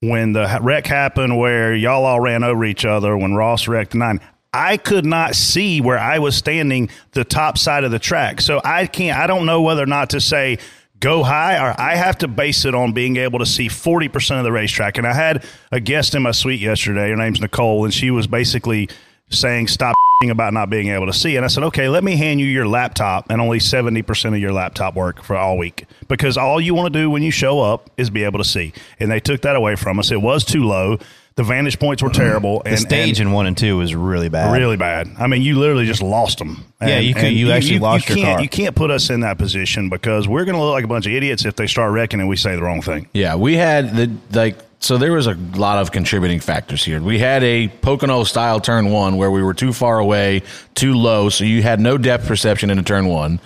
When 0.00 0.34
the 0.34 0.58
wreck 0.60 0.86
happened 0.86 1.38
where 1.38 1.74
y'all 1.74 2.04
all 2.04 2.20
ran 2.20 2.44
over 2.44 2.62
each 2.66 2.84
other, 2.84 3.16
when 3.16 3.34
Ross 3.34 3.66
wrecked 3.66 3.94
nine, 3.94 4.20
I 4.54 4.76
could 4.76 5.04
not 5.04 5.34
see 5.34 5.80
where 5.80 5.98
I 5.98 6.20
was 6.20 6.36
standing 6.36 6.88
the 7.12 7.24
top 7.24 7.58
side 7.58 7.84
of 7.84 7.90
the 7.90 7.98
track. 7.98 8.40
So 8.40 8.60
I 8.64 8.86
can't, 8.86 9.18
I 9.18 9.26
don't 9.26 9.46
know 9.46 9.62
whether 9.62 9.82
or 9.82 9.86
not 9.86 10.10
to 10.10 10.20
say 10.20 10.58
go 11.00 11.22
high 11.22 11.58
or 11.58 11.74
I 11.78 11.96
have 11.96 12.18
to 12.18 12.28
base 12.28 12.64
it 12.64 12.74
on 12.74 12.92
being 12.92 13.16
able 13.16 13.40
to 13.40 13.46
see 13.46 13.68
40% 13.68 14.38
of 14.38 14.44
the 14.44 14.52
racetrack. 14.52 14.96
And 14.96 15.06
I 15.06 15.12
had 15.12 15.44
a 15.72 15.80
guest 15.80 16.14
in 16.14 16.22
my 16.22 16.30
suite 16.30 16.60
yesterday. 16.60 17.10
Her 17.10 17.16
name's 17.16 17.40
Nicole, 17.40 17.84
and 17.84 17.92
she 17.92 18.10
was 18.10 18.26
basically 18.26 18.88
saying, 19.28 19.68
stop 19.68 19.94
about 20.30 20.52
not 20.54 20.70
being 20.70 20.88
able 20.88 21.06
to 21.06 21.12
see. 21.12 21.36
And 21.36 21.44
I 21.44 21.48
said, 21.48 21.64
okay, 21.64 21.88
let 21.88 22.04
me 22.04 22.16
hand 22.16 22.40
you 22.40 22.46
your 22.46 22.66
laptop 22.66 23.26
and 23.30 23.40
only 23.40 23.58
70% 23.58 24.34
of 24.34 24.38
your 24.38 24.52
laptop 24.52 24.94
work 24.94 25.22
for 25.22 25.36
all 25.36 25.58
week 25.58 25.86
because 26.08 26.36
all 26.36 26.60
you 26.60 26.74
want 26.74 26.92
to 26.92 26.98
do 26.98 27.10
when 27.10 27.22
you 27.22 27.30
show 27.30 27.60
up 27.60 27.90
is 27.96 28.10
be 28.10 28.24
able 28.24 28.38
to 28.38 28.44
see. 28.44 28.72
And 28.98 29.10
they 29.10 29.20
took 29.20 29.42
that 29.42 29.56
away 29.56 29.76
from 29.76 29.98
us. 29.98 30.10
It 30.10 30.22
was 30.22 30.44
too 30.44 30.64
low. 30.64 30.98
The 31.36 31.42
vantage 31.42 31.80
points 31.80 32.00
were 32.00 32.10
terrible. 32.10 32.62
The 32.64 32.76
stage 32.76 33.20
in 33.20 33.32
one 33.32 33.46
and 33.46 33.58
two 33.58 33.76
was 33.78 33.92
really 33.94 34.28
bad. 34.28 34.52
Really 34.52 34.76
bad. 34.76 35.10
I 35.18 35.26
mean, 35.26 35.42
you 35.42 35.58
literally 35.58 35.84
just 35.84 36.00
lost 36.02 36.38
them. 36.38 36.64
Yeah, 36.80 37.00
you 37.00 37.12
could- 37.12 37.32
you 37.32 37.50
actually 37.50 37.80
lost 37.80 38.08
your 38.08 38.16
can't, 38.18 38.28
car. 38.36 38.42
You 38.42 38.48
can't 38.48 38.76
put 38.76 38.92
us 38.92 39.10
in 39.10 39.20
that 39.20 39.36
position 39.36 39.88
because 39.88 40.28
we're 40.28 40.44
going 40.44 40.56
to 40.56 40.62
look 40.62 40.72
like 40.72 40.84
a 40.84 40.88
bunch 40.88 41.06
of 41.06 41.12
idiots 41.12 41.44
if 41.44 41.56
they 41.56 41.66
start 41.66 41.92
wrecking 41.92 42.20
and 42.20 42.28
we 42.28 42.36
say 42.36 42.54
the 42.54 42.62
wrong 42.62 42.82
thing. 42.82 43.08
Yeah, 43.12 43.34
we 43.34 43.56
had 43.56 43.96
the 43.96 44.12
like 44.32 44.58
so 44.78 44.98
there 44.98 45.12
was 45.12 45.26
a 45.26 45.34
lot 45.54 45.78
of 45.78 45.90
contributing 45.92 46.40
factors 46.40 46.84
here. 46.84 47.00
We 47.00 47.18
had 47.18 47.42
a 47.42 47.68
Pocono 47.68 48.22
style 48.24 48.60
turn 48.60 48.90
one 48.90 49.16
where 49.16 49.30
we 49.30 49.42
were 49.42 49.54
too 49.54 49.72
far 49.72 49.98
away, 49.98 50.42
too 50.74 50.92
low, 50.94 51.30
so 51.30 51.42
you 51.44 51.62
had 51.62 51.80
no 51.80 51.96
depth 51.96 52.26
perception 52.26 52.70
in 52.70 52.78
a 52.78 52.82
turn 52.82 53.06
one. 53.06 53.40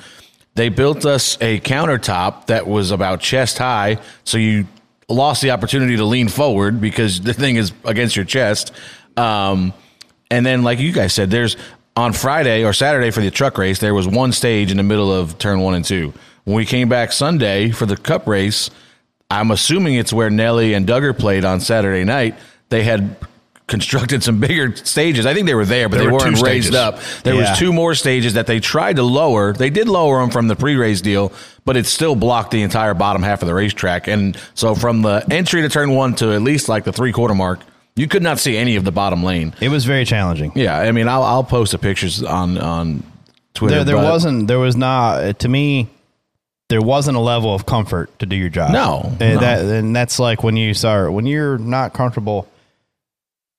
They 0.56 0.68
built 0.68 1.06
us 1.06 1.38
a 1.40 1.60
countertop 1.60 2.46
that 2.48 2.66
was 2.66 2.90
about 2.90 3.20
chest 3.20 3.58
high, 3.58 3.98
so 4.24 4.36
you 4.36 4.66
lost 5.08 5.42
the 5.42 5.50
opportunity 5.50 5.96
to 5.96 6.04
lean 6.04 6.28
forward 6.28 6.80
because 6.80 7.20
the 7.20 7.32
thing 7.32 7.56
is 7.56 7.72
against 7.84 8.16
your 8.16 8.24
chest. 8.24 8.72
Um, 9.16 9.72
and 10.30 10.44
then, 10.44 10.62
like 10.62 10.78
you 10.78 10.92
guys 10.92 11.12
said, 11.12 11.30
there's 11.30 11.56
on 11.96 12.12
Friday 12.12 12.64
or 12.64 12.72
Saturday 12.72 13.10
for 13.10 13.20
the 13.20 13.30
truck 13.30 13.58
race, 13.58 13.80
there 13.80 13.94
was 13.94 14.06
one 14.06 14.32
stage 14.32 14.70
in 14.70 14.76
the 14.76 14.82
middle 14.82 15.12
of 15.12 15.38
turn 15.38 15.60
one 15.60 15.74
and 15.74 15.84
two. 15.84 16.12
When 16.44 16.56
we 16.56 16.64
came 16.64 16.88
back 16.88 17.12
Sunday 17.12 17.70
for 17.70 17.86
the 17.86 17.96
cup 17.96 18.26
race, 18.26 18.70
I'm 19.30 19.50
assuming 19.50 19.94
it's 19.94 20.12
where 20.12 20.30
Nelly 20.30 20.74
and 20.74 20.86
Duggar 20.86 21.18
played 21.18 21.44
on 21.44 21.60
Saturday 21.60 22.04
night. 22.04 22.38
They 22.68 22.84
had 22.84 23.16
constructed 23.68 24.24
some 24.24 24.40
bigger 24.40 24.74
stages. 24.74 25.26
I 25.26 25.34
think 25.34 25.46
they 25.46 25.54
were 25.54 25.64
there, 25.66 25.88
but 25.88 25.98
There 25.98 26.06
they 26.06 26.10
were 26.12 26.18
weren't 26.18 26.42
raised 26.42 26.68
stages. 26.68 26.74
up. 26.74 26.98
There 27.22 27.34
Yeah. 27.34 27.50
was 27.50 27.58
two 27.58 27.72
more 27.72 27.94
stages 27.94 28.32
that 28.34 28.46
they 28.48 28.58
tried 28.60 28.96
to 28.96 29.02
lower. 29.04 29.52
They 29.52 29.70
did 29.70 29.88
lower 29.88 30.20
them 30.20 30.30
from 30.30 30.48
the 30.48 30.56
pre-race 30.56 31.00
deal, 31.00 31.30
but 31.64 31.76
it 31.76 31.86
still 31.86 32.16
blocked 32.16 32.50
the 32.50 32.62
entire 32.62 32.94
bottom 32.94 33.22
half 33.22 33.42
of 33.42 33.46
the 33.46 33.54
racetrack. 33.54 34.08
And 34.08 34.36
so 34.54 34.74
from 34.74 35.02
the 35.02 35.24
entry 35.30 35.62
to 35.62 35.68
turn 35.68 35.92
one 35.94 36.14
to 36.16 36.32
at 36.32 36.42
least 36.42 36.68
like 36.68 36.84
the 36.84 36.92
three 36.92 37.12
quarter 37.12 37.34
mark, 37.34 37.60
you 37.94 38.08
could 38.08 38.22
not 38.22 38.38
see 38.38 38.56
any 38.56 38.76
of 38.76 38.84
the 38.84 38.92
bottom 38.92 39.22
lane. 39.22 39.54
It 39.60 39.68
was 39.68 39.84
very 39.84 40.04
challenging. 40.04 40.52
Yeah, 40.54 40.78
I 40.78 40.90
mean, 40.92 41.06
I'll 41.06 41.22
I'll 41.22 41.44
post 41.44 41.72
the 41.72 41.78
pictures 41.78 42.22
on 42.22 42.56
on 42.58 43.02
Twitter. 43.54 43.76
There, 43.76 43.84
there 43.84 43.96
wasn't. 43.96 44.48
There 44.48 44.58
was 44.60 44.76
not. 44.76 45.22
Uh, 45.22 45.32
to 45.34 45.48
me, 45.48 45.88
there 46.68 46.80
wasn't 46.80 47.16
a 47.16 47.20
level 47.20 47.54
of 47.54 47.66
comfort 47.66 48.16
to 48.20 48.26
do 48.26 48.36
your 48.36 48.50
job. 48.50 48.70
No, 48.70 49.00
uh, 49.04 49.08
and 49.20 49.34
no. 49.34 49.40
that 49.40 49.58
and 49.64 49.94
that's 49.96 50.18
like 50.18 50.42
when 50.42 50.56
you 50.56 50.74
start 50.74 51.12
when 51.12 51.26
you're 51.26 51.58
not 51.58 51.92
comfortable 51.92 52.46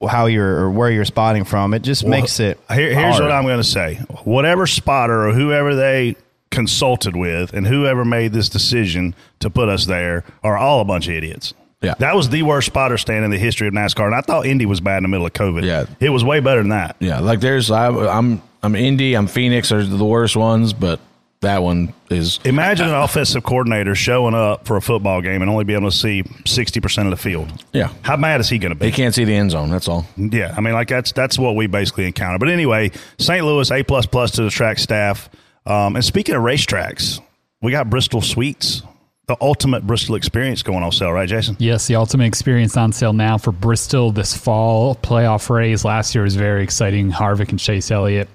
how 0.07 0.27
you're 0.27 0.61
or 0.61 0.71
where 0.71 0.89
you're 0.89 1.05
spotting 1.05 1.43
from. 1.43 1.73
It 1.73 1.81
just 1.81 2.05
makes 2.05 2.39
it. 2.39 2.59
Here, 2.69 2.93
here's 2.93 3.15
hard. 3.15 3.23
what 3.23 3.31
I'm 3.31 3.43
going 3.43 3.57
to 3.57 3.63
say. 3.63 3.95
Whatever 4.23 4.67
spotter 4.67 5.27
or 5.27 5.33
whoever 5.33 5.75
they 5.75 6.15
consulted 6.51 7.15
with 7.15 7.53
and 7.53 7.67
whoever 7.67 8.03
made 8.03 8.33
this 8.33 8.49
decision 8.49 9.13
to 9.39 9.49
put 9.49 9.69
us 9.69 9.85
there 9.85 10.23
are 10.43 10.57
all 10.57 10.81
a 10.81 10.85
bunch 10.85 11.07
of 11.07 11.13
idiots. 11.13 11.53
Yeah. 11.81 11.93
That 11.99 12.15
was 12.15 12.29
the 12.29 12.43
worst 12.43 12.67
spotter 12.67 12.97
stand 12.97 13.23
in 13.23 13.31
the 13.31 13.37
history 13.37 13.67
of 13.67 13.73
NASCAR. 13.73 14.05
And 14.05 14.15
I 14.15 14.21
thought 14.21 14.45
Indy 14.45 14.65
was 14.65 14.81
bad 14.81 14.97
in 14.97 15.03
the 15.03 15.09
middle 15.09 15.25
of 15.25 15.33
COVID. 15.33 15.63
Yeah. 15.63 15.85
It 15.99 16.09
was 16.09 16.23
way 16.23 16.39
better 16.39 16.61
than 16.61 16.69
that. 16.69 16.97
Yeah, 16.99 17.19
like 17.19 17.39
there's 17.39 17.71
I, 17.71 17.87
I'm 17.87 18.41
I'm 18.61 18.75
Indy, 18.75 19.13
I'm 19.13 19.27
Phoenix 19.27 19.71
are 19.71 19.83
the 19.85 20.03
worst 20.03 20.35
ones, 20.35 20.73
but 20.73 20.99
that 21.41 21.63
one 21.63 21.93
is 22.09 22.39
Imagine 22.43 22.89
an 22.89 22.95
offensive 22.95 23.43
coordinator 23.43 23.95
showing 23.95 24.33
up 24.33 24.65
for 24.65 24.75
a 24.75 24.81
football 24.81 25.21
game 25.21 25.41
and 25.41 25.49
only 25.49 25.63
be 25.63 25.73
able 25.73 25.89
to 25.89 25.95
see 25.95 26.23
60% 26.23 27.05
of 27.05 27.11
the 27.11 27.17
field. 27.17 27.51
Yeah. 27.71 27.93
How 28.01 28.17
mad 28.17 28.41
is 28.41 28.49
he 28.49 28.57
going 28.57 28.73
to 28.73 28.79
be? 28.79 28.87
He 28.87 28.91
can't 28.91 29.15
see 29.15 29.23
the 29.23 29.35
end 29.35 29.51
zone. 29.51 29.69
That's 29.69 29.87
all. 29.87 30.05
Yeah, 30.17 30.53
I 30.55 30.61
mean, 30.61 30.73
like 30.73 30.89
that's 30.89 31.11
that's 31.13 31.39
what 31.39 31.55
we 31.55 31.67
basically 31.67 32.05
encounter. 32.05 32.39
But 32.39 32.49
anyway, 32.49 32.91
St. 33.19 33.45
Louis 33.45 33.71
A 33.71 33.83
plus 33.83 34.05
plus 34.05 34.31
to 34.31 34.43
the 34.43 34.49
track 34.49 34.79
staff. 34.79 35.29
Um, 35.65 35.95
and 35.95 36.03
speaking 36.03 36.35
of 36.35 36.41
racetracks, 36.41 37.21
we 37.61 37.71
got 37.71 37.89
Bristol 37.89 38.21
Suites, 38.21 38.81
the 39.27 39.37
ultimate 39.39 39.85
Bristol 39.85 40.15
experience 40.15 40.63
going 40.63 40.83
on 40.83 40.91
sale, 40.91 41.11
right, 41.11 41.29
Jason? 41.29 41.55
Yes, 41.59 41.87
the 41.87 41.95
ultimate 41.95 42.25
experience 42.25 42.75
on 42.75 42.91
sale 42.91 43.13
now 43.13 43.37
for 43.37 43.51
Bristol 43.51 44.11
this 44.11 44.35
fall. 44.35 44.95
Playoff 44.95 45.49
race 45.49 45.85
last 45.85 46.15
year 46.15 46.23
was 46.23 46.35
very 46.35 46.63
exciting. 46.63 47.11
Harvick 47.11 47.49
and 47.49 47.59
Chase 47.59 47.91
Elliott. 47.91 48.27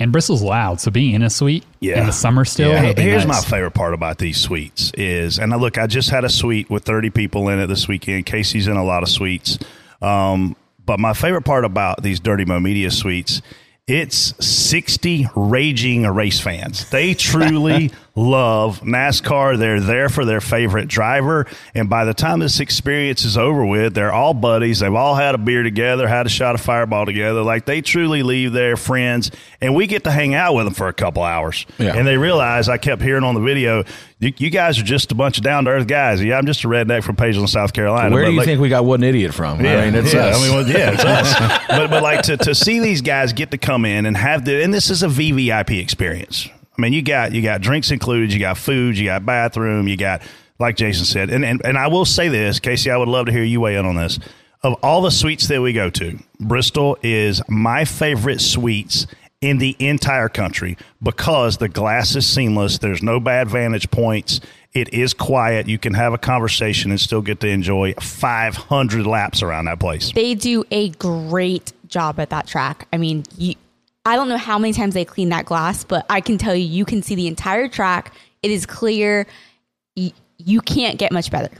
And 0.00 0.10
Bristol's 0.10 0.42
loud, 0.42 0.80
so 0.80 0.90
being 0.90 1.14
in 1.14 1.22
a 1.22 1.30
suite 1.30 1.64
yeah. 1.80 2.00
in 2.00 2.06
the 2.06 2.12
summer 2.12 2.44
still. 2.44 2.72
Yeah. 2.72 2.92
Here's 2.96 3.24
nice. 3.26 3.44
my 3.44 3.48
favorite 3.48 3.72
part 3.72 3.94
about 3.94 4.18
these 4.18 4.38
suites 4.38 4.90
is, 4.94 5.38
and 5.38 5.52
I 5.52 5.56
look, 5.56 5.78
I 5.78 5.86
just 5.86 6.10
had 6.10 6.24
a 6.24 6.28
suite 6.28 6.68
with 6.68 6.84
30 6.84 7.10
people 7.10 7.48
in 7.48 7.60
it 7.60 7.68
this 7.68 7.86
weekend. 7.86 8.26
Casey's 8.26 8.66
in 8.66 8.76
a 8.76 8.84
lot 8.84 9.02
of 9.02 9.08
suites. 9.08 9.58
Um, 10.02 10.56
but 10.84 10.98
my 10.98 11.12
favorite 11.12 11.44
part 11.44 11.64
about 11.64 12.02
these 12.02 12.20
Dirty 12.20 12.44
Mo 12.44 12.60
Media 12.60 12.90
suites, 12.90 13.40
it's 13.86 14.34
60 14.44 15.28
raging 15.36 16.02
race 16.06 16.40
fans. 16.40 16.90
They 16.90 17.14
truly 17.14 17.92
love 18.16 18.80
NASCAR. 18.80 19.58
They're 19.58 19.80
there 19.80 20.08
for 20.08 20.24
their 20.24 20.40
favorite 20.40 20.88
driver. 20.88 21.46
And 21.74 21.90
by 21.90 22.04
the 22.04 22.14
time 22.14 22.38
this 22.38 22.60
experience 22.60 23.24
is 23.24 23.36
over 23.36 23.66
with, 23.66 23.94
they're 23.94 24.12
all 24.12 24.34
buddies. 24.34 24.80
They've 24.80 24.94
all 24.94 25.14
had 25.14 25.34
a 25.34 25.38
beer 25.38 25.62
together, 25.62 26.06
had 26.06 26.26
a 26.26 26.28
shot 26.28 26.54
of 26.54 26.60
fireball 26.60 27.06
together. 27.06 27.42
Like 27.42 27.66
they 27.66 27.80
truly 27.80 28.22
leave 28.22 28.52
their 28.52 28.76
friends. 28.76 29.30
And 29.60 29.74
we 29.74 29.86
get 29.86 30.04
to 30.04 30.10
hang 30.10 30.34
out 30.34 30.54
with 30.54 30.66
them 30.66 30.74
for 30.74 30.88
a 30.88 30.92
couple 30.92 31.22
hours. 31.22 31.66
Yeah. 31.78 31.96
And 31.96 32.06
they 32.06 32.16
realize 32.16 32.68
I 32.68 32.78
kept 32.78 33.02
hearing 33.02 33.24
on 33.24 33.34
the 33.34 33.40
video, 33.40 33.84
you, 34.20 34.32
you 34.38 34.50
guys 34.50 34.78
are 34.78 34.84
just 34.84 35.10
a 35.10 35.14
bunch 35.14 35.38
of 35.38 35.44
down 35.44 35.64
to 35.64 35.70
earth 35.70 35.86
guys. 35.86 36.22
Yeah, 36.22 36.38
I'm 36.38 36.46
just 36.46 36.64
a 36.64 36.68
redneck 36.68 37.02
from 37.02 37.16
Pageland, 37.16 37.48
South 37.48 37.72
Carolina. 37.72 38.14
Where 38.14 38.24
do 38.24 38.30
you 38.30 38.38
like- 38.38 38.46
think 38.46 38.60
we 38.60 38.68
got 38.68 38.84
one 38.84 39.02
idiot 39.02 39.34
from? 39.34 39.64
yeah, 39.64 39.76
I 39.78 39.84
mean, 39.86 39.94
it's 39.96 40.14
yeah, 40.14 40.26
us. 40.26 40.38
I 40.38 40.46
mean, 40.46 40.54
well, 40.54 40.68
yeah, 40.68 40.92
it's 40.92 41.04
us. 41.04 41.66
but 41.68 41.90
but 41.90 42.02
like 42.02 42.22
to, 42.22 42.36
to 42.36 42.54
see 42.54 42.78
these 42.78 43.02
guys 43.02 43.32
get 43.32 43.50
to 43.50 43.58
come 43.58 43.84
in 43.84 44.06
and 44.06 44.16
have 44.16 44.44
the 44.44 44.62
and 44.62 44.72
this 44.72 44.88
is 44.88 45.02
a 45.02 45.08
VVIP 45.08 45.80
experience. 45.82 46.48
I 46.76 46.80
mean, 46.80 46.92
you 46.92 47.02
got 47.02 47.32
you 47.32 47.42
got 47.42 47.60
drinks 47.60 47.90
included, 47.90 48.32
you 48.32 48.40
got 48.40 48.58
food, 48.58 48.98
you 48.98 49.06
got 49.06 49.24
bathroom, 49.24 49.88
you 49.88 49.96
got 49.96 50.22
like 50.58 50.76
Jason 50.76 51.04
said, 51.04 51.30
and 51.30 51.44
and, 51.44 51.64
and 51.64 51.78
I 51.78 51.88
will 51.88 52.04
say 52.04 52.28
this, 52.28 52.60
Casey, 52.60 52.90
I 52.90 52.96
would 52.96 53.08
love 53.08 53.26
to 53.26 53.32
hear 53.32 53.44
you 53.44 53.60
weigh 53.60 53.76
in 53.76 53.86
on 53.86 53.96
this. 53.96 54.18
Of 54.62 54.74
all 54.82 55.02
the 55.02 55.10
suites 55.10 55.46
that 55.48 55.60
we 55.60 55.74
go 55.74 55.90
to, 55.90 56.18
Bristol 56.40 56.96
is 57.02 57.42
my 57.48 57.84
favorite 57.84 58.40
suites 58.40 59.06
in 59.44 59.58
the 59.58 59.76
entire 59.78 60.30
country 60.30 60.78
because 61.02 61.58
the 61.58 61.68
glass 61.68 62.16
is 62.16 62.26
seamless. 62.26 62.78
There's 62.78 63.02
no 63.02 63.20
bad 63.20 63.48
vantage 63.48 63.90
points. 63.90 64.40
It 64.72 64.92
is 64.94 65.12
quiet. 65.12 65.68
You 65.68 65.78
can 65.78 65.92
have 65.92 66.14
a 66.14 66.18
conversation 66.18 66.90
and 66.90 66.98
still 66.98 67.20
get 67.20 67.40
to 67.40 67.48
enjoy 67.48 67.92
500 68.00 69.06
laps 69.06 69.42
around 69.42 69.66
that 69.66 69.78
place. 69.78 70.12
They 70.12 70.34
do 70.34 70.64
a 70.70 70.88
great 70.90 71.74
job 71.88 72.18
at 72.18 72.30
that 72.30 72.46
track. 72.46 72.88
I 72.90 72.96
mean, 72.96 73.24
you, 73.36 73.54
I 74.06 74.16
don't 74.16 74.28
know 74.28 74.36
how 74.36 74.58
many 74.58 74.72
times 74.72 74.94
they 74.94 75.04
clean 75.04 75.30
that 75.30 75.46
glass, 75.46 75.84
but 75.84 76.04
I 76.10 76.20
can 76.20 76.36
tell 76.36 76.54
you, 76.54 76.64
you 76.64 76.84
can 76.84 77.02
see 77.02 77.14
the 77.14 77.26
entire 77.26 77.68
track. 77.68 78.12
It 78.42 78.50
is 78.50 78.66
clear. 78.66 79.26
You, 79.96 80.10
you 80.38 80.60
can't 80.60 80.98
get 80.98 81.10
much 81.10 81.30
better. 81.30 81.50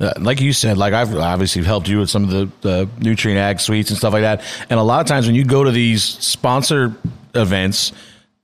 Uh, 0.00 0.12
like 0.18 0.40
you 0.40 0.52
said, 0.52 0.76
like 0.76 0.92
I've 0.92 1.14
obviously 1.14 1.62
helped 1.62 1.88
you 1.88 1.98
with 1.98 2.10
some 2.10 2.24
of 2.24 2.30
the, 2.30 2.50
the 2.60 2.86
Nutrien 3.00 3.36
Ag 3.36 3.60
suites 3.60 3.90
and 3.90 3.98
stuff 3.98 4.12
like 4.12 4.22
that. 4.22 4.42
And 4.68 4.78
a 4.78 4.82
lot 4.82 5.00
of 5.00 5.06
times 5.06 5.26
when 5.26 5.34
you 5.34 5.44
go 5.44 5.64
to 5.64 5.70
these 5.70 6.02
sponsor 6.02 6.94
events, 7.34 7.92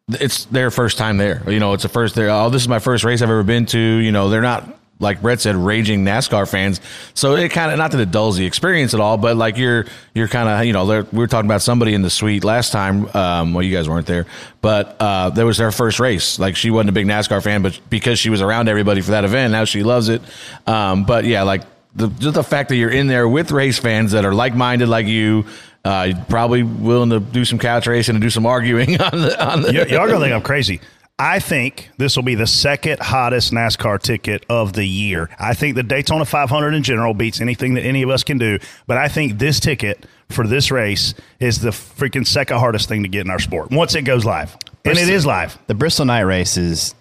it's 0.09 0.47
their 0.47 0.71
first 0.71 0.99
time 0.99 1.17
there. 1.17 1.43
You 1.51 1.61
know, 1.61 1.73
it's 1.73 1.83
the 1.83 1.89
first 1.89 2.15
there. 2.15 2.31
Oh, 2.31 2.51
this 2.51 2.62
is 2.62 2.69
my 2.69 2.79
first 2.79 3.05
race 3.05 3.23
I've 3.23 3.31
ever 3.31 3.43
been 3.43 3.67
to. 3.67 3.79
You 3.79 4.12
know, 4.12 4.29
they're 4.29 4.43
not 4.43 4.79
like 5.02 5.21
Brett 5.21 5.40
said, 5.40 5.56
raging 5.56 6.04
NASCAR 6.04 6.49
fans. 6.49 6.80
So 7.12 7.35
it 7.35 7.50
kind 7.50 7.71
of 7.73 7.76
not 7.78 7.90
that 7.90 8.00
it 8.00 8.11
dulls 8.11 8.37
the 8.37 8.47
experience 8.47 8.94
at 8.94 9.00
all, 9.00 9.18
but 9.18 9.37
like 9.37 9.59
you're 9.59 9.85
you're 10.14 10.28
kind 10.28 10.49
of 10.49 10.64
you 10.64 10.73
know 10.73 10.87
we 10.87 11.18
were 11.18 11.26
talking 11.26 11.47
about 11.49 11.61
somebody 11.61 11.92
in 11.92 12.02
the 12.02 12.09
suite 12.11 12.44
last 12.44 12.73
time. 12.73 13.14
Um, 13.14 13.52
well, 13.52 13.62
you 13.62 13.75
guys 13.76 13.88
weren't 13.88 14.06
there, 14.06 14.26
but 14.62 14.97
uh, 15.00 15.30
that 15.30 15.44
was 15.44 15.59
their 15.59 15.73
first 15.73 16.00
race. 16.00 16.38
Like 16.38 16.56
she 16.56 16.71
wasn't 16.71 16.90
a 16.90 16.92
big 16.92 17.06
NASCAR 17.06 17.42
fan, 17.42 17.62
but 17.62 17.78
because 17.90 18.18
she 18.18 18.30
was 18.30 18.40
around 18.40 18.68
everybody 18.68 19.00
for 19.00 19.11
that 19.11 19.25
event, 19.25 19.52
now 19.52 19.64
she 19.64 19.82
loves 19.82 20.09
it. 20.09 20.23
Um, 20.66 21.04
but 21.04 21.25
yeah, 21.25 21.42
like 21.42 21.62
the 21.94 22.09
just 22.09 22.35
the 22.35 22.44
fact 22.44 22.71
that 22.71 22.76
you're 22.76 22.90
in 22.90 23.09
there 23.09 23.28
with 23.28 23.50
race 23.50 23.78
fans 23.78 24.12
that 24.12 24.25
are 24.25 24.35
like 24.35 24.54
minded 24.54 24.88
like 24.88 25.06
you. 25.06 25.44
Uh, 25.85 26.12
probably 26.28 26.62
willing 26.62 27.11
to 27.11 27.18
do 27.18 27.44
some 27.44 27.59
couch 27.59 27.88
racing 27.88 28.14
and 28.14 28.23
do 28.23 28.30
some 28.30 28.47
arguing 28.47 29.00
on 29.00 29.21
the 29.21 29.44
on 29.44 29.62
the. 29.62 29.73
Y- 29.73 29.87
y'all 29.97 30.06
gonna 30.06 30.21
think 30.21 30.32
I'm 30.32 30.40
crazy. 30.40 30.80
I 31.23 31.38
think 31.38 31.88
this 31.99 32.17
will 32.17 32.25
be 32.25 32.35
the 32.35 32.49
second 32.49 32.99
hottest 32.99 33.52
NASCAR 33.52 34.02
ticket 34.02 34.45
of 34.49 34.73
the 34.73 34.85
year. 34.85 35.31
I 35.38 35.55
think 35.55 35.76
the 35.76 35.85
Daytona 35.85 36.25
500 36.25 36.75
in 36.75 36.83
general 36.83 37.14
beats 37.14 37.41
anything 37.41 37.75
that 37.75 37.85
any 37.85 38.02
of 38.02 38.11
us 38.11 38.25
can 38.25 38.38
do, 38.38 38.59
but 38.88 38.97
I 38.97 39.07
think 39.07 39.38
this 39.38 39.61
ticket 39.61 40.05
for 40.31 40.49
this 40.49 40.73
race 40.73 41.14
is 41.38 41.61
the 41.61 41.71
freaking 41.71 42.26
second 42.26 42.59
hardest 42.59 42.88
thing 42.88 43.05
to 43.05 43.09
get 43.09 43.21
in 43.21 43.31
our 43.31 43.38
sport 43.38 43.71
once 43.71 43.95
it 43.95 44.02
goes 44.02 44.25
live, 44.25 44.57
and 44.85 44.99
it 44.99 45.09
is 45.09 45.25
live. 45.25 45.57
The 45.69 45.75
Bristol 45.75 46.07
Night 46.07 46.23
Race 46.23 46.57
is 46.57 46.93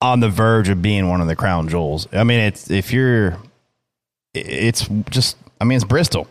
on 0.00 0.20
the 0.20 0.30
verge 0.30 0.70
of 0.70 0.80
being 0.80 1.10
one 1.10 1.20
of 1.20 1.26
the 1.26 1.36
crown 1.36 1.68
jewels. 1.68 2.08
I 2.10 2.24
mean, 2.24 2.40
it's 2.40 2.70
if 2.70 2.90
you're, 2.90 3.36
it's 4.32 4.88
just. 5.10 5.36
I 5.60 5.64
mean, 5.64 5.76
it's 5.76 5.84
Bristol. 5.84 6.26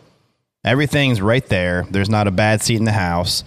Everything's 0.64 1.20
right 1.22 1.46
there. 1.46 1.86
There's 1.88 2.10
not 2.10 2.26
a 2.26 2.32
bad 2.32 2.62
seat 2.62 2.78
in 2.78 2.84
the 2.84 2.90
house. 2.90 3.44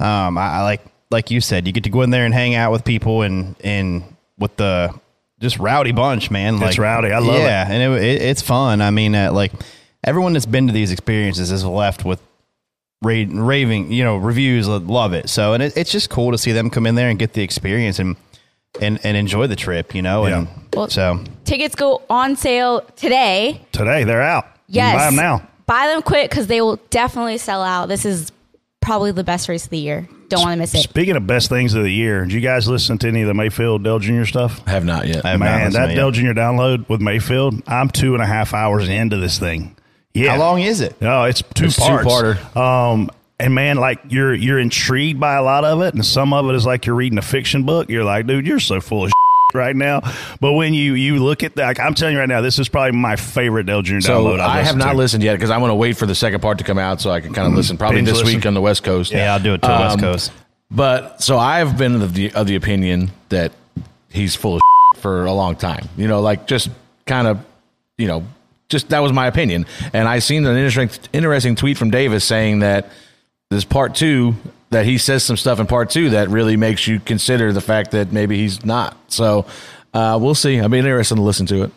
Um, 0.00 0.38
I, 0.38 0.54
I 0.54 0.62
like 0.62 0.80
like 1.12 1.30
you 1.30 1.40
said, 1.40 1.66
you 1.66 1.72
get 1.72 1.84
to 1.84 1.90
go 1.90 2.02
in 2.02 2.10
there 2.10 2.24
and 2.24 2.34
hang 2.34 2.54
out 2.54 2.72
with 2.72 2.84
people 2.84 3.22
and 3.22 3.54
and 3.62 4.02
with 4.38 4.56
the 4.56 4.92
just 5.40 5.58
rowdy 5.58 5.92
bunch, 5.92 6.30
man. 6.30 6.54
It's 6.54 6.62
Like 6.62 6.78
rowdy. 6.78 7.12
I 7.12 7.18
love 7.18 7.36
it. 7.36 7.44
yeah, 7.44 7.66
and 7.68 7.94
it, 7.94 8.02
it, 8.02 8.22
it's 8.22 8.42
fun. 8.42 8.80
I 8.80 8.90
mean, 8.90 9.14
uh, 9.14 9.32
like 9.32 9.52
everyone 10.04 10.32
that's 10.32 10.46
been 10.46 10.66
to 10.68 10.72
these 10.72 10.90
experiences 10.92 11.50
is 11.52 11.64
left 11.64 12.04
with 12.04 12.20
ra- 13.02 13.24
raving, 13.28 13.92
you 13.92 14.04
know, 14.04 14.16
reviews 14.16 14.68
love 14.68 15.12
it. 15.14 15.28
So, 15.28 15.52
and 15.52 15.62
it, 15.62 15.76
it's 15.76 15.90
just 15.92 16.10
cool 16.10 16.32
to 16.32 16.38
see 16.38 16.52
them 16.52 16.70
come 16.70 16.86
in 16.86 16.94
there 16.94 17.08
and 17.08 17.18
get 17.18 17.32
the 17.34 17.42
experience 17.42 17.98
and 17.98 18.16
and 18.80 18.98
and 19.04 19.16
enjoy 19.16 19.46
the 19.48 19.56
trip, 19.56 19.94
you 19.94 20.02
know. 20.02 20.24
And 20.24 20.48
Well- 20.74 20.88
so, 20.88 21.22
Tickets 21.44 21.74
go 21.74 22.02
on 22.08 22.36
sale 22.36 22.80
today. 22.96 23.60
Today 23.72 24.04
they're 24.04 24.22
out. 24.22 24.44
You 24.68 24.80
can 24.80 24.92
Yes. 24.92 24.96
buy 24.96 25.04
them 25.06 25.16
now. 25.16 25.48
Buy 25.66 25.86
them 25.88 26.02
quick 26.02 26.30
because 26.30 26.46
they 26.46 26.60
will 26.60 26.76
definitely 26.90 27.38
sell 27.38 27.62
out. 27.62 27.86
This 27.88 28.04
is 28.06 28.30
probably 28.80 29.12
the 29.12 29.24
best 29.24 29.48
race 29.48 29.64
of 29.64 29.70
the 29.70 29.78
year. 29.78 30.08
Don't 30.32 30.42
want 30.42 30.52
to 30.54 30.58
miss 30.58 30.74
it. 30.74 30.78
Speaking 30.82 31.16
of 31.16 31.26
best 31.26 31.48
things 31.48 31.74
of 31.74 31.82
the 31.82 31.90
year, 31.92 32.22
did 32.24 32.32
you 32.32 32.40
guys 32.40 32.66
listen 32.68 32.98
to 32.98 33.08
any 33.08 33.22
of 33.22 33.28
the 33.28 33.34
Mayfield 33.34 33.84
Dale 33.84 33.98
Jr. 33.98 34.24
stuff? 34.24 34.60
I 34.66 34.70
have 34.70 34.84
not 34.84 35.06
yet. 35.06 35.24
I 35.24 35.30
have 35.30 35.40
not 35.40 35.44
Man, 35.46 35.64
listened 35.66 35.84
that 35.84 35.88
to 35.88 35.94
Dale. 35.94 36.10
Jr. 36.10 36.32
download 36.32 36.88
with 36.88 37.00
Mayfield, 37.00 37.62
I'm 37.66 37.88
two 37.88 38.14
and 38.14 38.22
a 38.22 38.26
half 38.26 38.54
hours 38.54 38.88
into 38.88 39.16
this 39.18 39.38
thing. 39.38 39.76
Yeah. 40.14 40.32
How 40.32 40.38
long 40.38 40.60
is 40.60 40.80
it? 40.80 41.00
No, 41.00 41.24
it's 41.24 41.42
two 41.54 41.66
It's 41.66 41.78
parts. 41.78 42.04
two-parter. 42.04 42.56
Um, 42.56 43.10
and 43.40 43.54
man, 43.54 43.76
like 43.78 44.00
you're 44.08 44.34
you're 44.34 44.58
intrigued 44.58 45.18
by 45.18 45.34
a 45.34 45.42
lot 45.42 45.64
of 45.64 45.80
it, 45.82 45.94
and 45.94 46.04
some 46.04 46.32
of 46.32 46.48
it 46.48 46.54
is 46.54 46.64
like 46.66 46.86
you're 46.86 46.94
reading 46.94 47.18
a 47.18 47.22
fiction 47.22 47.64
book. 47.64 47.88
You're 47.88 48.04
like, 48.04 48.26
dude, 48.26 48.46
you're 48.46 48.60
so 48.60 48.80
full 48.80 49.04
of 49.06 49.12
right 49.54 49.74
now. 49.76 50.00
But 50.40 50.52
when 50.52 50.74
you 50.74 50.94
you 50.94 51.22
look 51.22 51.42
at 51.42 51.54
that, 51.56 51.66
like, 51.66 51.80
I'm 51.80 51.94
telling 51.94 52.14
you 52.14 52.20
right 52.20 52.28
now, 52.28 52.40
this 52.40 52.58
is 52.58 52.68
probably 52.68 52.92
my 52.98 53.16
favorite 53.16 53.64
Dale 53.66 53.82
Jr. 53.82 54.00
So 54.00 54.24
download. 54.24 54.40
I've 54.40 54.50
I 54.58 54.62
have 54.62 54.76
not 54.76 54.92
to. 54.92 54.98
listened 54.98 55.22
yet 55.22 55.34
because 55.34 55.50
I 55.50 55.58
want 55.58 55.70
to 55.70 55.74
wait 55.74 55.96
for 55.96 56.06
the 56.06 56.14
second 56.14 56.40
part 56.40 56.58
to 56.58 56.64
come 56.64 56.78
out 56.78 57.00
so 57.00 57.10
I 57.10 57.20
can 57.20 57.32
kind 57.32 57.46
of 57.48 57.54
listen. 57.54 57.76
Probably 57.76 57.98
Binge 57.98 58.08
this 58.08 58.18
listen. 58.18 58.36
week 58.36 58.46
on 58.46 58.54
the 58.54 58.60
West 58.60 58.82
Coast. 58.84 59.12
Yeah, 59.12 59.32
I'll 59.34 59.40
do 59.40 59.54
it 59.54 59.62
to 59.62 59.68
the 59.68 59.72
West 59.74 59.94
Um, 59.94 60.00
Coast. 60.00 60.32
But 60.70 61.22
so 61.22 61.38
I've 61.38 61.76
been 61.76 62.00
of 62.00 62.14
the 62.14 62.32
of 62.32 62.46
the 62.46 62.56
opinion 62.56 63.10
that 63.28 63.52
he's 64.10 64.34
full 64.34 64.56
of 64.56 64.60
for 65.00 65.24
a 65.26 65.32
long 65.32 65.56
time. 65.56 65.88
You 65.96 66.08
know, 66.08 66.20
like 66.20 66.46
just 66.46 66.70
kind 67.06 67.26
of, 67.26 67.44
you 67.98 68.06
know, 68.08 68.24
just 68.68 68.88
that 68.88 69.00
was 69.00 69.12
my 69.12 69.26
opinion. 69.26 69.66
And 69.92 70.08
I 70.08 70.20
seen 70.20 70.46
an 70.46 70.56
interesting 70.56 71.10
interesting 71.12 71.56
tweet 71.56 71.76
from 71.76 71.90
Davis 71.90 72.24
saying 72.24 72.60
that 72.60 72.88
this 73.50 73.64
part 73.64 73.94
two 73.94 74.34
that 74.72 74.84
he 74.86 74.98
says 74.98 75.22
some 75.24 75.36
stuff 75.36 75.60
in 75.60 75.66
part 75.66 75.90
two 75.90 76.10
that 76.10 76.28
really 76.28 76.56
makes 76.56 76.86
you 76.86 77.00
consider 77.00 77.52
the 77.52 77.60
fact 77.60 77.92
that 77.92 78.12
maybe 78.12 78.36
he's 78.38 78.64
not. 78.64 78.96
So 79.08 79.46
uh, 79.94 80.18
we'll 80.20 80.34
see. 80.34 80.58
I'll 80.60 80.68
be 80.68 80.78
interested 80.78 81.14
to 81.16 81.22
listen 81.22 81.46
to 81.46 81.62
it. 81.62 81.72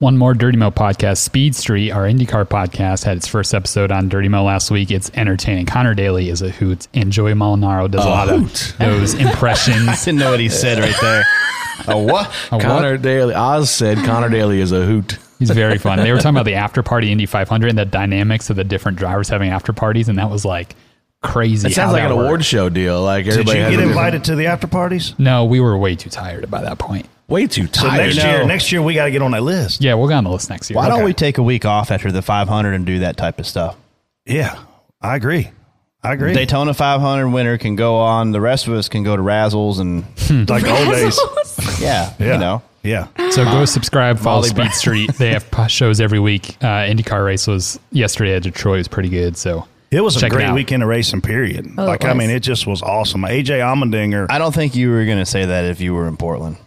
One 0.00 0.16
more 0.16 0.32
Dirty 0.32 0.56
Mo 0.56 0.70
podcast, 0.70 1.18
Speed 1.18 1.56
Street, 1.56 1.90
our 1.90 2.04
IndyCar 2.04 2.44
podcast, 2.44 3.02
had 3.02 3.16
its 3.16 3.26
first 3.26 3.52
episode 3.52 3.90
on 3.90 4.08
Dirty 4.08 4.28
Mo 4.28 4.44
last 4.44 4.70
week. 4.70 4.92
It's 4.92 5.10
entertaining. 5.14 5.66
Conor 5.66 5.92
Daly 5.94 6.28
is 6.28 6.40
a 6.40 6.50
hoot, 6.50 6.86
and 6.94 7.10
Joey 7.10 7.32
Molinaro 7.32 7.90
does 7.90 8.04
a 8.04 8.08
lot 8.08 8.28
hoot. 8.28 8.70
of 8.72 8.78
those 8.78 9.14
impressions. 9.14 9.88
I 9.88 9.96
Didn't 9.96 10.20
know 10.20 10.30
what 10.30 10.38
he 10.38 10.48
said 10.50 10.78
right 10.78 10.94
there. 11.00 11.24
A 11.88 11.98
what? 11.98 12.26
A 12.52 12.56
what? 12.56 12.62
Conor 12.62 12.96
Daly. 12.96 13.34
Oz 13.34 13.70
said 13.72 13.98
Conor 14.04 14.28
Daly 14.28 14.60
is 14.60 14.70
a 14.70 14.86
hoot. 14.86 15.18
He's 15.40 15.50
very 15.50 15.78
fun. 15.78 15.98
They 15.98 16.12
were 16.12 16.18
talking 16.18 16.30
about 16.30 16.44
the 16.44 16.54
after 16.54 16.82
party 16.84 17.10
Indy 17.10 17.26
500 17.26 17.68
and 17.68 17.78
the 17.78 17.84
dynamics 17.84 18.50
of 18.50 18.56
the 18.56 18.64
different 18.64 18.98
drivers 18.98 19.28
having 19.28 19.50
after 19.50 19.72
parties, 19.72 20.08
and 20.08 20.18
that 20.18 20.30
was 20.30 20.44
like 20.44 20.74
crazy. 21.22 21.68
It 21.68 21.74
sounds 21.74 21.92
like 21.92 22.02
that 22.02 22.10
an 22.12 22.18
award 22.18 22.44
show 22.44 22.68
deal. 22.68 23.02
Like 23.02 23.24
Did 23.24 23.36
you 23.38 23.44
get 23.54 23.80
invited 23.80 24.24
to 24.24 24.36
the 24.36 24.46
after 24.46 24.66
parties? 24.66 25.14
No, 25.18 25.44
we 25.44 25.60
were 25.60 25.76
way 25.76 25.94
too 25.96 26.10
tired 26.10 26.50
by 26.50 26.62
that 26.62 26.78
point. 26.78 27.06
Way 27.28 27.46
too 27.46 27.66
So 27.66 27.82
tired. 27.88 27.98
next 28.06 28.16
No. 28.16 28.30
year, 28.30 28.46
next 28.46 28.72
year 28.72 28.80
we 28.82 28.94
got 28.94 29.04
to 29.04 29.10
get 29.10 29.20
on 29.20 29.32
that 29.32 29.42
list. 29.42 29.82
Yeah, 29.82 29.94
we'll 29.94 30.08
go 30.08 30.14
on 30.14 30.24
the 30.24 30.30
list 30.30 30.48
next 30.48 30.70
year. 30.70 30.76
Why 30.76 30.88
don't 30.88 31.04
we 31.04 31.12
take 31.12 31.36
a 31.38 31.42
week 31.42 31.64
off 31.66 31.90
after 31.90 32.10
the 32.10 32.22
500 32.22 32.72
and 32.72 32.86
do 32.86 33.00
that 33.00 33.16
type 33.18 33.38
of 33.38 33.46
stuff? 33.46 33.76
Yeah, 34.24 34.58
I 35.02 35.16
agree. 35.16 35.50
I 36.02 36.12
agree. 36.14 36.32
Daytona 36.32 36.72
500 36.72 37.28
winner 37.28 37.58
can 37.58 37.74
go 37.76 37.96
on. 37.96 38.30
The 38.30 38.40
rest 38.40 38.66
of 38.68 38.72
us 38.74 38.88
can 38.88 39.02
go 39.02 39.16
to 39.16 39.22
Razzles 39.22 39.80
and 39.80 40.04
like 40.48 40.62
the 40.62 40.70
old 40.70 40.88
days. 40.94 41.20
yeah, 41.80 42.12
Yeah, 42.18 42.32
you 42.34 42.38
know. 42.40 42.62
Yeah. 42.84 43.08
So 43.30 43.44
go 43.44 43.64
subscribe, 43.64 44.18
follow 44.18 44.36
Molly 44.36 44.48
Speed 44.50 44.56
Brown. 44.56 44.72
Street. 44.72 45.14
They 45.14 45.32
have 45.32 45.50
po- 45.50 45.66
shows 45.68 46.00
every 46.00 46.20
week. 46.20 46.56
Uh, 46.62 46.86
IndyCar 46.86 47.24
race 47.26 47.46
was 47.48 47.78
yesterday 47.90 48.36
at 48.36 48.44
Detroit. 48.44 48.76
It 48.76 48.78
was 48.78 48.88
pretty 48.88 49.08
good. 49.10 49.36
So 49.36 49.66
It 49.90 50.00
was 50.02 50.16
a 50.16 50.20
check 50.20 50.32
it 50.32 50.36
great 50.36 50.52
weekend 50.52 50.82
of 50.82 50.88
racing. 50.88 51.22
Period. 51.22 51.66
Oh, 51.78 51.84
like 51.86 52.04
I 52.04 52.12
mean, 52.12 52.30
it 52.30 52.40
just 52.40 52.66
was 52.66 52.82
awesome. 52.82 53.22
AJ 53.22 53.60
Allmendinger. 53.60 54.26
I 54.28 54.38
don't 54.38 54.54
think 54.54 54.74
you 54.76 54.90
were 54.90 55.04
going 55.06 55.18
to 55.18 55.26
say 55.26 55.46
that 55.46 55.64
if 55.64 55.80
you 55.80 55.94
were 55.94 56.06
in 56.08 56.16
Portland. 56.16 56.58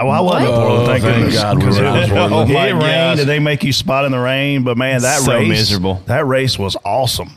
Oh, 0.00 0.08
I 0.08 0.20
wasn't 0.20 0.48
in 0.48 0.54
oh, 0.54 0.56
Portland. 0.58 0.86
Thank 0.86 1.02
Oh, 1.04 1.06
thank 1.06 1.16
goodness. 1.16 1.34
God 1.42 1.58
Because 1.58 1.78
oh, 1.78 1.82
it, 1.82 1.86
out 1.86 1.96
in 2.04 2.10
it 2.10 2.32
Oh, 2.32 2.46
my 2.46 2.68
rained 2.70 2.80
gosh. 2.80 3.18
and 3.20 3.28
they 3.28 3.38
make 3.38 3.64
you 3.64 3.72
spot 3.72 4.04
in 4.04 4.12
the 4.12 4.18
rain. 4.18 4.62
But 4.62 4.76
man, 4.78 5.02
that 5.02 5.20
So 5.20 5.32
race 5.36 5.48
miserable. 5.48 6.02
That 6.06 6.24
race 6.26 6.58
was 6.58 6.76
awesome. 6.84 7.30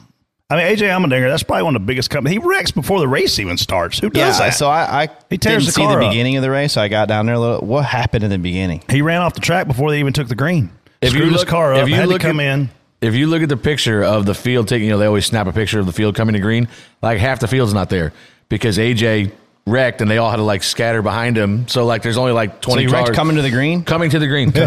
I 0.49 0.57
mean, 0.57 0.65
AJ 0.77 0.81
Allmendinger. 0.89 1.29
That's 1.29 1.43
probably 1.43 1.63
one 1.63 1.75
of 1.75 1.81
the 1.81 1.85
biggest 1.87 2.09
companies. 2.09 2.39
He 2.41 2.47
wrecks 2.47 2.71
before 2.71 2.99
the 2.99 3.07
race 3.07 3.39
even 3.39 3.57
starts. 3.57 3.99
Who 3.99 4.09
does 4.09 4.37
Yeah, 4.39 4.45
that? 4.47 4.53
so 4.53 4.67
I, 4.69 5.03
I 5.03 5.09
He 5.29 5.37
tears 5.37 5.63
didn't 5.63 5.65
the 5.67 5.71
see 5.71 5.81
car 5.81 5.97
the 5.99 6.05
up. 6.05 6.11
beginning 6.11 6.35
of 6.37 6.43
the 6.43 6.51
race. 6.51 6.73
So 6.73 6.81
I 6.81 6.87
got 6.87 7.07
down 7.07 7.25
there 7.25 7.35
a 7.35 7.39
little. 7.39 7.65
What 7.65 7.83
happened 7.85 8.23
in 8.23 8.29
the 8.29 8.37
beginning? 8.37 8.83
he 8.89 9.01
ran 9.01 9.21
off 9.21 9.33
the 9.33 9.39
track 9.41 9.65
before 9.67 9.89
they 9.91 9.99
even 9.99 10.13
took 10.13 10.27
the 10.27 10.35
green. 10.35 10.69
If 11.01 11.13
you 11.13 11.19
Screwed 11.19 11.31
his 11.31 11.41
look- 11.41 11.47
car 11.47 11.73
if 11.73 11.83
up. 11.83 11.89
you 11.89 11.95
had 11.95 12.09
to 12.09 12.19
come 12.19 12.39
at- 12.39 12.53
in. 12.59 12.69
If 13.01 13.15
you 13.15 13.27
look 13.27 13.41
at 13.41 13.49
the 13.49 13.57
picture 13.57 14.03
of 14.03 14.25
the 14.25 14.35
field 14.35 14.67
taking, 14.67 14.85
you 14.87 14.93
know, 14.93 14.99
they 14.99 15.07
always 15.07 15.25
snap 15.25 15.47
a 15.47 15.51
picture 15.53 15.79
of 15.79 15.85
the 15.87 15.91
field 15.93 16.15
coming 16.15 16.33
to 16.33 16.39
green. 16.39 16.67
Like 17.01 17.17
half 17.19 17.39
the 17.39 17.47
field's 17.47 17.73
not 17.73 17.89
there 17.89 18.13
because 18.47 18.77
AJ 18.77 19.31
wrecked 19.67 20.01
and 20.01 20.09
they 20.09 20.17
all 20.19 20.29
had 20.29 20.37
to 20.37 20.43
like 20.43 20.61
scatter 20.63 21.01
behind 21.01 21.35
him. 21.37 21.67
So 21.67 21.85
like 21.85 22.03
there's 22.03 22.17
only 22.17 22.31
like 22.31 22.63
So 22.63 22.71
20 22.73 22.83
you 22.83 22.89
wrecked 22.89 23.05
cars 23.07 23.15
coming 23.15 23.35
to 23.37 23.41
the 23.41 23.49
green. 23.49 23.83
coming 23.83 24.11
to 24.11 24.19
the 24.19 24.27
green. 24.27 24.51
He 24.53 24.59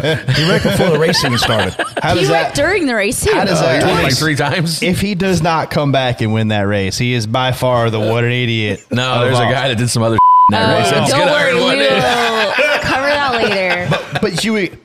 wrecked 0.48 0.64
before 0.64 0.90
the 0.90 0.98
racing 0.98 1.36
started. 1.38 1.74
How 2.02 2.14
He 2.14 2.20
does 2.22 2.30
went 2.30 2.46
that? 2.48 2.54
during 2.56 2.86
the 2.86 2.94
race. 2.96 3.24
How 3.24 3.44
does 3.44 3.60
Oh, 3.60 3.62
that? 3.66 3.82
he 3.82 3.86
won, 3.86 3.94
like 3.94 4.02
Twice. 4.06 4.18
three 4.18 4.34
times. 4.36 4.82
If 4.82 5.00
he 5.00 5.14
does 5.14 5.40
not 5.40 5.70
come 5.70 5.92
back 5.92 6.20
and 6.20 6.32
win 6.32 6.48
that 6.48 6.62
race, 6.62 6.98
he 6.98 7.12
is 7.14 7.28
by 7.28 7.52
far 7.52 7.88
the 7.90 8.00
what 8.00 8.24
an 8.24 8.32
idiot. 8.32 8.84
no, 8.90 9.02
of 9.14 9.20
there's 9.26 9.38
a 9.38 9.42
guy 9.42 9.68
that 9.68 9.78
did 9.78 9.90
some 9.90 10.02
other 10.02 10.14
in 10.50 10.52
that 10.52 10.70
Oh, 10.74 10.78
race. 10.80 10.90
That's 10.90 11.10
don't 11.10 11.20
gonna 11.20 11.32
worry, 11.32 11.52
hurt 11.52 11.54
we'll 11.54 12.80
cover 12.82 13.06
that 13.06 13.34
later. 13.34 14.18
But 14.20 14.44
you 14.44 14.76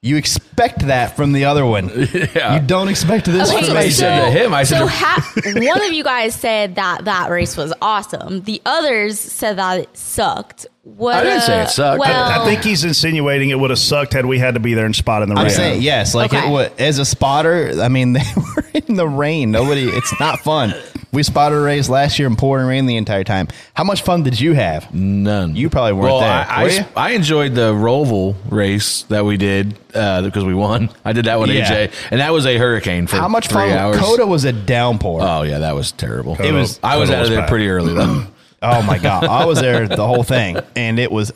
you 0.00 0.16
expect 0.16 0.86
that 0.86 1.16
from 1.16 1.32
the 1.32 1.44
other 1.46 1.66
one. 1.66 1.90
Yeah. 2.34 2.60
You 2.60 2.66
don't 2.66 2.88
expect 2.88 3.26
this 3.26 3.50
Okay, 3.52 3.66
from 3.66 3.76
I 3.76 3.84
me. 3.84 3.90
said 3.90 4.24
to 4.26 4.30
him, 4.30 4.54
I 4.54 4.62
said 4.62 4.78
so 4.78 4.86
ha- 4.86 5.32
one 5.44 5.82
of 5.82 5.92
you 5.92 6.04
guys 6.04 6.34
said 6.34 6.76
that 6.76 7.04
that 7.06 7.30
race 7.30 7.56
was 7.56 7.72
awesome. 7.82 8.42
The 8.42 8.62
others 8.64 9.18
said 9.18 9.58
that 9.58 9.80
it 9.80 9.96
sucked. 9.96 10.66
What, 10.84 11.16
I 11.16 11.22
didn't 11.24 11.42
say 11.42 11.62
it 11.62 11.68
sucked. 11.70 11.96
I- 11.96 11.98
Well, 11.98 12.42
I 12.42 12.44
think 12.44 12.62
he's 12.62 12.84
insinuating 12.84 13.50
it 13.50 13.58
would 13.58 13.70
have 13.70 13.78
sucked 13.78 14.12
had 14.12 14.26
we 14.26 14.38
had 14.38 14.54
to 14.54 14.60
be 14.60 14.74
there 14.74 14.86
and 14.86 14.94
spot 14.94 15.22
in 15.22 15.30
the 15.30 15.34
I'm 15.34 15.46
rain. 15.46 15.54
saying 15.54 15.82
yes, 15.82 16.14
like 16.14 16.32
Okay. 16.32 16.46
it 16.46 16.50
was, 16.50 16.70
as 16.78 16.98
a 16.98 17.04
spotter. 17.04 17.72
I 17.80 17.88
mean, 17.88 18.12
they 18.14 18.22
were 18.36 18.64
in 18.74 18.94
the 18.94 19.08
rain. 19.08 19.50
Nobody. 19.50 19.88
It's 19.88 20.18
not 20.20 20.40
fun. 20.40 20.74
We 21.10 21.22
spotted 21.22 21.56
a 21.56 21.60
race 21.60 21.88
last 21.88 22.18
year 22.18 22.28
in 22.28 22.36
pouring 22.36 22.66
rain 22.66 22.84
the 22.86 22.96
entire 22.96 23.24
time. 23.24 23.48
How 23.74 23.82
much 23.84 24.02
fun 24.02 24.22
did 24.24 24.38
you 24.38 24.52
have? 24.52 24.92
None. 24.94 25.56
You 25.56 25.70
probably 25.70 25.94
weren't 25.94 26.04
well, 26.12 26.20
there. 26.20 26.46
I, 26.48 26.64
were 26.64 26.70
I. 26.70 26.86
I 26.96 27.10
enjoyed 27.12 27.54
the 27.54 27.72
Roval 27.72 28.36
race 28.50 29.04
that 29.04 29.24
we 29.24 29.38
did 29.38 29.78
uh, 29.94 30.20
because 30.22 30.44
we 30.44 30.52
won. 30.54 30.90
I 31.06 31.14
did 31.14 31.24
that 31.24 31.40
with 31.40 31.48
Yeah. 31.50 31.86
AJ, 31.86 31.94
and 32.10 32.20
that 32.20 32.32
was 32.32 32.44
a 32.44 32.58
hurricane 32.58 33.06
for 33.06 33.16
How 33.16 33.28
much 33.28 33.48
three 33.48 33.62
fun? 33.70 33.70
hours. 33.72 33.98
COTA 33.98 34.26
was 34.26 34.44
a 34.44 34.52
downpour. 34.52 35.22
Oh 35.22 35.42
yeah, 35.42 35.60
that 35.60 35.74
was 35.74 35.92
terrible. 35.92 36.36
It 36.40 36.52
was- 36.52 36.78
I 36.82 36.98
was 36.98 37.08
COTA 37.08 37.16
out 37.16 37.20
was 37.20 37.28
of 37.30 37.34
there 37.34 37.42
bad. 37.42 37.48
pretty 37.48 37.68
early 37.68 37.94
though. 37.94 38.24
Oh 38.60 38.82
my 38.82 38.98
god, 38.98 39.22
I 39.24 39.44
was 39.44 39.60
there 39.60 39.86
the 39.86 40.04
whole 40.04 40.24
thing, 40.24 40.58
and 40.74 40.98
it 40.98 41.12
was 41.12 41.30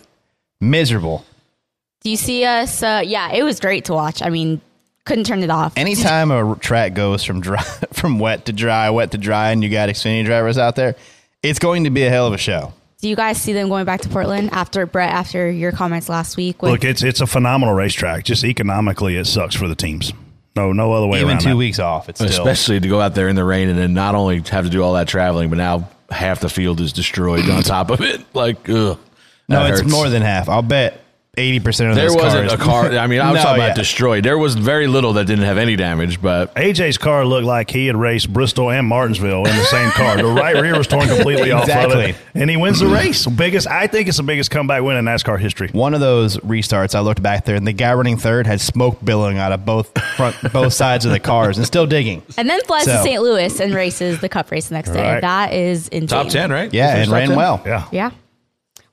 miserable. 0.60 1.24
do 2.02 2.10
you 2.10 2.16
see 2.16 2.44
us? 2.44 2.82
Uh, 2.82 3.02
yeah, 3.04 3.30
it 3.32 3.44
was 3.44 3.60
great 3.60 3.84
to 3.86 3.92
watch. 3.92 4.22
I 4.22 4.28
mean, 4.28 4.60
couldn't 5.04 5.24
turn 5.24 5.42
it 5.42 5.50
off. 5.50 5.74
Anytime 5.76 6.30
a 6.30 6.56
track 6.56 6.94
goes 6.94 7.24
from 7.24 7.40
dry, 7.40 7.62
from 7.92 8.18
wet 8.18 8.46
to 8.46 8.52
dry, 8.52 8.90
wet 8.90 9.10
to 9.12 9.18
dry, 9.18 9.50
and 9.50 9.62
you 9.62 9.70
got 9.70 9.88
Xfinity 9.88 10.24
drivers 10.24 10.58
out 10.58 10.76
there, 10.76 10.96
it's 11.42 11.58
going 11.58 11.84
to 11.84 11.90
be 11.90 12.04
a 12.04 12.10
hell 12.10 12.26
of 12.26 12.32
a 12.32 12.38
show. 12.38 12.72
Do 13.00 13.08
you 13.08 13.16
guys 13.16 13.40
see 13.42 13.52
them 13.52 13.68
going 13.68 13.84
back 13.84 14.00
to 14.02 14.08
Portland 14.08 14.50
after 14.52 14.86
Brett? 14.86 15.10
After 15.10 15.50
your 15.50 15.72
comments 15.72 16.08
last 16.08 16.36
week, 16.36 16.62
with, 16.62 16.70
Look, 16.70 16.84
it's 16.84 17.02
it's 17.02 17.20
a 17.20 17.26
phenomenal 17.26 17.74
racetrack. 17.74 18.24
Just 18.24 18.44
economically, 18.44 19.16
it 19.16 19.26
sucks 19.26 19.56
for 19.56 19.66
the 19.66 19.74
teams. 19.74 20.12
No, 20.54 20.72
no 20.72 20.92
other 20.92 21.08
way 21.08 21.18
Even 21.18 21.30
around 21.30 21.40
two 21.40 21.48
that. 21.50 21.56
weeks 21.56 21.80
off, 21.80 22.08
it's 22.08 22.20
still 22.20 22.30
Especially 22.30 22.78
to 22.78 22.88
go 22.88 23.00
out 23.00 23.14
there 23.14 23.28
in 23.28 23.34
the 23.34 23.44
rain 23.44 23.68
and 23.68 23.78
then 23.78 23.94
not 23.94 24.14
only 24.14 24.40
have 24.50 24.64
to 24.64 24.70
do 24.70 24.82
all 24.84 24.92
that 24.94 25.08
traveling, 25.08 25.48
but 25.48 25.56
now 25.56 25.88
half 26.10 26.40
the 26.40 26.48
field 26.48 26.80
is 26.80 26.92
destroyed 26.92 27.48
on 27.50 27.62
top 27.62 27.90
of 27.90 28.02
it. 28.02 28.22
Like, 28.34 28.68
ugh. 28.68 28.98
no, 29.48 29.66
it's 29.66 29.80
hurts. 29.80 29.90
more 29.90 30.08
than 30.08 30.22
half. 30.22 30.48
I'll 30.48 30.62
bet 30.62 31.01
eighty 31.38 31.60
percent 31.60 31.88
of 31.90 31.96
those 31.96 32.14
cars. 32.14 32.32
There 32.34 32.42
those 32.42 32.50
wasn't 32.52 32.60
cars. 32.60 32.86
a 32.86 32.90
car. 32.92 32.98
I 33.02 33.06
mean, 33.06 33.20
I 33.20 33.30
was 33.32 33.36
No, 33.40 33.42
talking 33.44 33.60
yeah. 33.62 33.66
about 33.68 33.76
destroyed. 33.76 34.22
There 34.24 34.36
was 34.36 34.54
very 34.54 34.86
little 34.86 35.14
that 35.14 35.26
didn't 35.26 35.44
have 35.44 35.56
any 35.56 35.76
damage, 35.76 36.20
but 36.20 36.54
AJ's 36.54 36.98
car 36.98 37.24
looked 37.24 37.46
like 37.46 37.70
he 37.70 37.86
had 37.86 37.96
raced 37.96 38.30
Bristol 38.32 38.70
and 38.70 38.86
Martinsville 38.86 39.38
in 39.46 39.56
the 39.56 39.64
same 39.64 39.90
car. 39.92 40.16
The 40.18 40.24
right 40.26 40.54
rear 40.60 40.76
was 40.76 40.86
torn 40.86 41.08
completely 41.08 41.50
off 41.50 41.68
of 41.70 41.92
it, 42.00 42.16
and 42.34 42.50
he 42.50 42.56
wins 42.58 42.80
the 42.80 42.86
race. 42.86 43.24
Biggest, 43.26 43.66
I 43.66 43.86
think 43.86 44.08
it's 44.08 44.18
the 44.18 44.22
biggest 44.22 44.50
comeback 44.50 44.82
win 44.82 44.96
in 44.96 45.04
NASCAR 45.06 45.38
history. 45.40 45.68
One 45.72 45.94
of 45.94 46.00
those 46.00 46.36
restarts, 46.38 46.94
I 46.94 47.00
looked 47.00 47.22
back 47.22 47.46
there, 47.46 47.56
and 47.56 47.66
the 47.66 47.72
guy 47.72 47.94
running 47.94 48.18
third 48.18 48.46
had 48.46 48.60
smoke 48.60 49.02
billowing 49.02 49.38
out 49.38 49.52
of 49.52 49.64
both 49.64 49.96
front, 50.16 50.36
both 50.52 50.74
sides 50.74 51.06
of 51.06 51.12
the 51.12 51.20
cars, 51.20 51.56
and 51.56 51.66
still 51.66 51.86
digging. 51.86 52.22
and 52.36 52.48
then 52.50 52.60
flies 52.64 52.84
to 52.84 53.02
St. 53.02 53.22
Louis 53.22 53.58
and 53.58 53.72
races 53.74 54.20
the 54.20 54.28
Cup 54.28 54.50
race 54.50 54.68
the 54.68 54.74
next 54.74 54.90
day. 54.90 55.00
Right. 55.14 55.20
That 55.22 55.54
is 55.54 55.88
insane. 55.88 56.08
top 56.08 56.28
ten, 56.28 56.50
right? 56.52 56.72
Yeah, 56.74 56.96
and 56.96 57.10
ran 57.10 57.28
10? 57.28 57.36
well. 57.36 57.62
Yeah, 57.64 57.86
Yeah. 57.90 58.10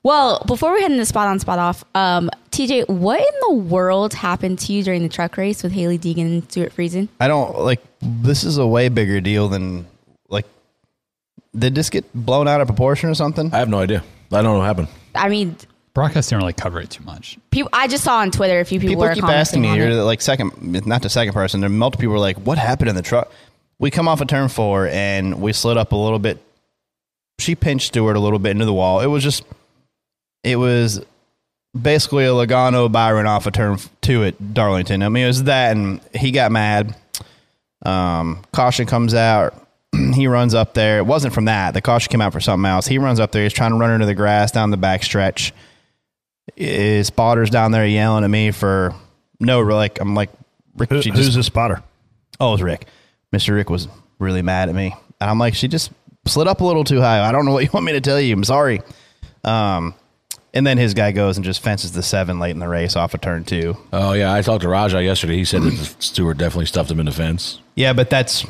Well, 0.04 0.44
before 0.48 0.74
we 0.74 0.82
head 0.82 0.92
into 0.92 1.06
spot 1.06 1.28
on, 1.28 1.40
spot 1.40 1.60
off, 1.60 1.84
um, 1.94 2.30
TJ, 2.52 2.88
what 2.88 3.20
in 3.20 3.34
the 3.50 3.54
world 3.56 4.14
happened 4.14 4.60
to 4.60 4.74
you 4.74 4.82
during 4.84 5.04
the 5.04 5.10
truck 5.10 5.36
race 5.38 5.62
with 5.62 5.74
Hailie 5.74 6.00
Deegan 6.00 6.26
and 6.26 6.44
Stewart 6.52 6.74
Friesen? 6.76 7.10
I 7.20 7.28
don't 7.28 7.60
like. 7.60 7.82
This 8.02 8.44
is 8.44 8.58
a 8.58 8.66
way 8.66 8.88
bigger 8.90 9.20
deal 9.20 9.50
than 9.50 9.86
like. 10.30 10.46
Did 11.58 11.76
this 11.76 11.90
get 11.90 12.06
blown 12.14 12.48
out 12.48 12.62
of 12.62 12.68
proportion 12.68 13.10
or 13.10 13.14
something? 13.16 13.54
I 13.54 13.58
have 13.58 13.70
no 13.70 13.80
idea. 13.80 14.04
I 14.32 14.42
don't 14.42 14.54
know 14.54 14.58
what 14.60 14.66
happened. 14.66 14.88
I 15.16 15.28
mean, 15.28 15.58
Broadcast 15.94 16.30
didn't 16.30 16.44
really 16.44 16.54
cover 16.54 16.80
it 16.80 16.90
too 16.92 17.04
much. 17.04 17.38
people. 17.52 17.70
I 17.74 17.88
just 17.88 18.04
saw 18.06 18.20
on 18.20 18.32
Twitter 18.32 18.60
a 18.62 18.66
few 18.66 18.80
people, 18.80 18.92
People 18.96 19.04
were 19.06 19.16
keep 19.16 19.24
asking 19.26 19.64
me. 19.64 19.70
on 19.70 19.78
You're 19.78 19.90
it. 19.90 19.96
like 20.04 20.22
second, 20.22 20.86
not 20.86 21.02
the 21.02 21.10
second 21.10 21.34
person. 21.34 21.60
There 21.60 21.70
multiple 21.70 22.02
people 22.02 22.14
were 22.14 22.20
like, 22.20 22.38
"What 22.38 22.58
happened 22.58 22.90
in 22.90 22.96
the 22.96 23.02
truck?" 23.02 23.32
we 23.80 23.90
come 23.92 24.08
off 24.08 24.22
of 24.22 24.28
turn 24.28 24.48
four 24.50 24.88
and 24.88 25.42
we 25.42 25.52
slid 25.54 25.78
up 25.78 25.92
a 25.92 25.96
little 25.96 26.20
bit. 26.20 26.38
She 27.40 27.56
pinched 27.56 27.88
Stewart 27.88 28.16
a 28.18 28.20
little 28.20 28.40
bit 28.40 28.52
into 28.52 28.66
the 28.66 28.74
wall. 28.74 29.00
It 29.00 29.06
was 29.06 29.24
just, 29.24 29.44
it 30.44 30.56
was 30.56 31.04
basically 31.80 32.26
a 32.26 32.30
Logano 32.30 32.92
Byron 32.92 33.28
off 33.28 33.46
of 33.46 33.54
turn 33.54 33.78
two 34.02 34.24
at 34.24 34.54
Darlington. 34.54 35.04
I 35.04 35.10
mean, 35.10 35.26
it 35.26 35.28
was 35.28 35.44
that, 35.44 35.76
and 35.76 36.02
he 36.16 36.32
got 36.32 36.52
mad. 36.52 36.96
Um, 37.86 38.44
caution 38.52 38.86
comes 38.86 39.14
out. 39.14 39.54
he 40.14 40.28
runs 40.28 40.54
up 40.54 40.74
there. 40.74 40.98
It 40.98 41.06
wasn't 41.06 41.34
from 41.34 41.46
that. 41.46 41.74
The 41.74 41.82
caution 41.82 42.12
came 42.12 42.22
out 42.22 42.34
for 42.34 42.40
something 42.40 42.66
else. 42.66 42.88
He 42.88 42.98
runs 42.98 43.20
up 43.20 43.32
there. 43.32 43.44
He's 43.44 43.54
trying 43.54 43.72
to 43.72 43.78
run 43.78 43.92
into 43.92 44.06
the 44.06 44.16
grass 44.16 44.52
down 44.52 44.72
the 44.72 44.78
back 44.78 45.04
stretch. 45.04 45.54
His 46.56 47.08
spotter's 47.08 47.50
down 47.50 47.72
there 47.72 47.86
yelling 47.86 48.24
at 48.24 48.30
me 48.30 48.52
for 48.52 48.94
no, 49.40 49.62
like 49.62 50.00
I'm 50.02 50.16
like, 50.16 50.30
Rick, 50.76 50.90
Who, 50.90 51.02
she 51.02 51.12
who's 51.12 51.36
the 51.36 51.44
spotter? 51.44 51.84
Oh, 52.40 52.50
it 52.50 52.52
was 52.54 52.64
Rick. 52.64 52.88
Mr. 53.34 53.54
Rick 53.54 53.70
was 53.70 53.88
really 54.18 54.42
mad 54.42 54.70
at 54.70 54.76
me. 54.76 54.96
And 55.22 55.30
I'm 55.30 55.38
like, 55.38 55.54
she 55.54 55.68
just 55.68 55.92
slid 56.26 56.48
up 56.48 56.62
a 56.62 56.66
little 56.66 56.84
too 56.84 57.02
high. 57.02 57.28
I 57.28 57.32
don't 57.32 57.46
know 57.46 57.52
what 57.52 57.64
you 57.64 57.70
want 57.74 57.86
me 57.86 57.94
to 57.94 58.02
tell 58.02 58.20
you. 58.20 58.34
I'm 58.34 58.44
sorry. 58.44 58.82
Um, 59.44 59.94
and 60.54 60.66
then 60.66 60.78
his 60.78 60.94
guy 60.94 61.12
goes 61.12 61.38
and 61.38 61.46
just 61.46 61.62
fences 61.62 61.92
the 61.92 62.04
seven 62.04 62.40
late 62.40 62.52
in 62.52 62.60
the 62.60 62.68
race 62.68 62.96
off 62.96 63.14
of 63.14 63.22
turn 63.22 63.44
two. 63.44 63.78
Oh 63.94 64.14
yeah, 64.14 64.34
I 64.34 64.42
talked 64.42 64.64
to 64.64 64.70
Rajah 64.70 65.04
yesterday. 65.04 65.38
He 65.38 65.46
said 65.46 65.64
that 65.64 65.96
Stewart 66.00 66.38
definitely 66.38 66.66
stuffed 66.66 66.92
him 66.92 67.00
in 67.00 67.06
the 67.06 67.12
fence. 67.12 67.60
Yeah, 67.76 67.94
but 67.94 68.10
that's 68.10 68.46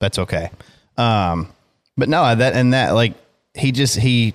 that's 0.00 0.18
okay. 0.18 0.50
Um, 0.96 1.52
but 1.96 2.08
no, 2.08 2.34
that 2.34 2.54
and 2.54 2.72
that 2.74 2.90
like 2.90 3.14
he 3.54 3.72
just 3.72 3.96
he 3.96 4.34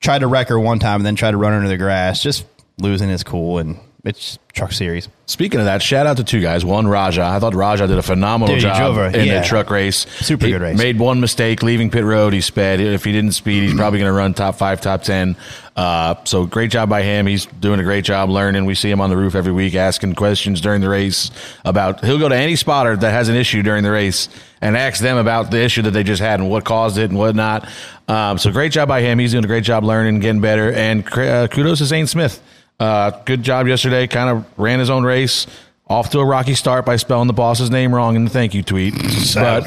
tried 0.00 0.20
to 0.20 0.26
wreck 0.26 0.48
her 0.48 0.58
one 0.58 0.78
time 0.78 0.96
and 0.96 1.06
then 1.06 1.16
tried 1.16 1.32
to 1.32 1.36
run 1.36 1.52
her 1.52 1.58
into 1.58 1.68
the 1.68 1.76
grass, 1.76 2.22
just 2.22 2.46
losing 2.78 3.08
his 3.08 3.24
cool 3.24 3.58
and 3.58 3.78
it's 4.08 4.38
truck 4.54 4.72
series. 4.72 5.08
Speaking 5.26 5.60
of 5.60 5.66
that, 5.66 5.82
shout 5.82 6.06
out 6.06 6.16
to 6.16 6.24
two 6.24 6.40
guys. 6.40 6.64
One, 6.64 6.88
Rajah. 6.88 7.22
I 7.22 7.38
thought 7.38 7.54
Rajah 7.54 7.86
did 7.86 7.98
a 7.98 8.02
phenomenal 8.02 8.54
Dude, 8.54 8.62
job 8.62 9.14
in 9.14 9.26
yeah. 9.26 9.40
the 9.40 9.46
truck 9.46 9.70
race. 9.70 10.06
Super 10.20 10.46
He 10.46 10.52
good 10.52 10.62
race. 10.62 10.78
Made 10.78 10.98
one 10.98 11.20
mistake 11.20 11.62
leaving 11.62 11.90
pit 11.90 12.04
road. 12.04 12.32
He 12.32 12.40
sped. 12.40 12.80
If 12.80 13.04
he 13.04 13.12
didn't 13.12 13.32
speed, 13.32 13.64
he's 13.64 13.74
probably 13.74 13.98
going 13.98 14.08
to 14.08 14.16
run 14.16 14.32
top 14.32 14.54
five, 14.56 14.80
top 14.80 15.02
ten. 15.02 15.36
Uh, 15.76 16.14
so 16.24 16.46
great 16.46 16.70
job 16.70 16.88
by 16.88 17.02
him. 17.02 17.26
He's 17.26 17.44
doing 17.44 17.78
a 17.78 17.84
great 17.84 18.04
job 18.04 18.30
learning. 18.30 18.64
We 18.64 18.74
see 18.74 18.90
him 18.90 19.02
on 19.02 19.10
the 19.10 19.16
roof 19.16 19.34
every 19.34 19.52
week 19.52 19.74
asking 19.74 20.14
questions 20.14 20.62
during 20.62 20.80
the 20.80 20.88
race 20.88 21.30
about. 21.66 22.02
He'll 22.02 22.18
go 22.18 22.30
to 22.30 22.34
any 22.34 22.56
spotter 22.56 22.96
that 22.96 23.10
has 23.10 23.28
an 23.28 23.36
issue 23.36 23.62
during 23.62 23.84
the 23.84 23.92
race 23.92 24.30
and 24.62 24.76
ask 24.76 25.00
them 25.00 25.18
about 25.18 25.50
the 25.50 25.60
issue 25.60 25.82
that 25.82 25.90
they 25.90 26.02
just 26.02 26.22
had 26.22 26.40
and 26.40 26.48
what 26.48 26.64
caused 26.64 26.96
it 26.96 27.10
and 27.10 27.18
whatnot. 27.18 27.68
Um, 28.08 28.38
so 28.38 28.50
great 28.50 28.72
job 28.72 28.88
by 28.88 29.02
him. 29.02 29.18
He's 29.18 29.32
doing 29.32 29.44
a 29.44 29.48
great 29.48 29.64
job 29.64 29.84
learning, 29.84 30.20
getting 30.20 30.40
better. 30.40 30.72
And 30.72 31.06
uh, 31.12 31.48
kudos 31.48 31.78
to 31.78 31.84
Zane 31.84 32.06
Smith. 32.06 32.42
Uh, 32.80 33.10
good 33.24 33.42
job 33.42 33.66
yesterday. 33.66 34.06
Kind 34.06 34.30
of 34.30 34.44
ran 34.58 34.78
his 34.78 34.90
own 34.90 35.04
race. 35.04 35.46
Off 35.90 36.10
to 36.10 36.18
a 36.18 36.24
rocky 36.24 36.54
start 36.54 36.84
by 36.84 36.96
spelling 36.96 37.28
the 37.28 37.32
boss's 37.32 37.70
name 37.70 37.94
wrong 37.94 38.14
in 38.14 38.24
the 38.24 38.30
thank 38.30 38.52
you 38.52 38.62
tweet. 38.62 38.92
But 39.34 39.64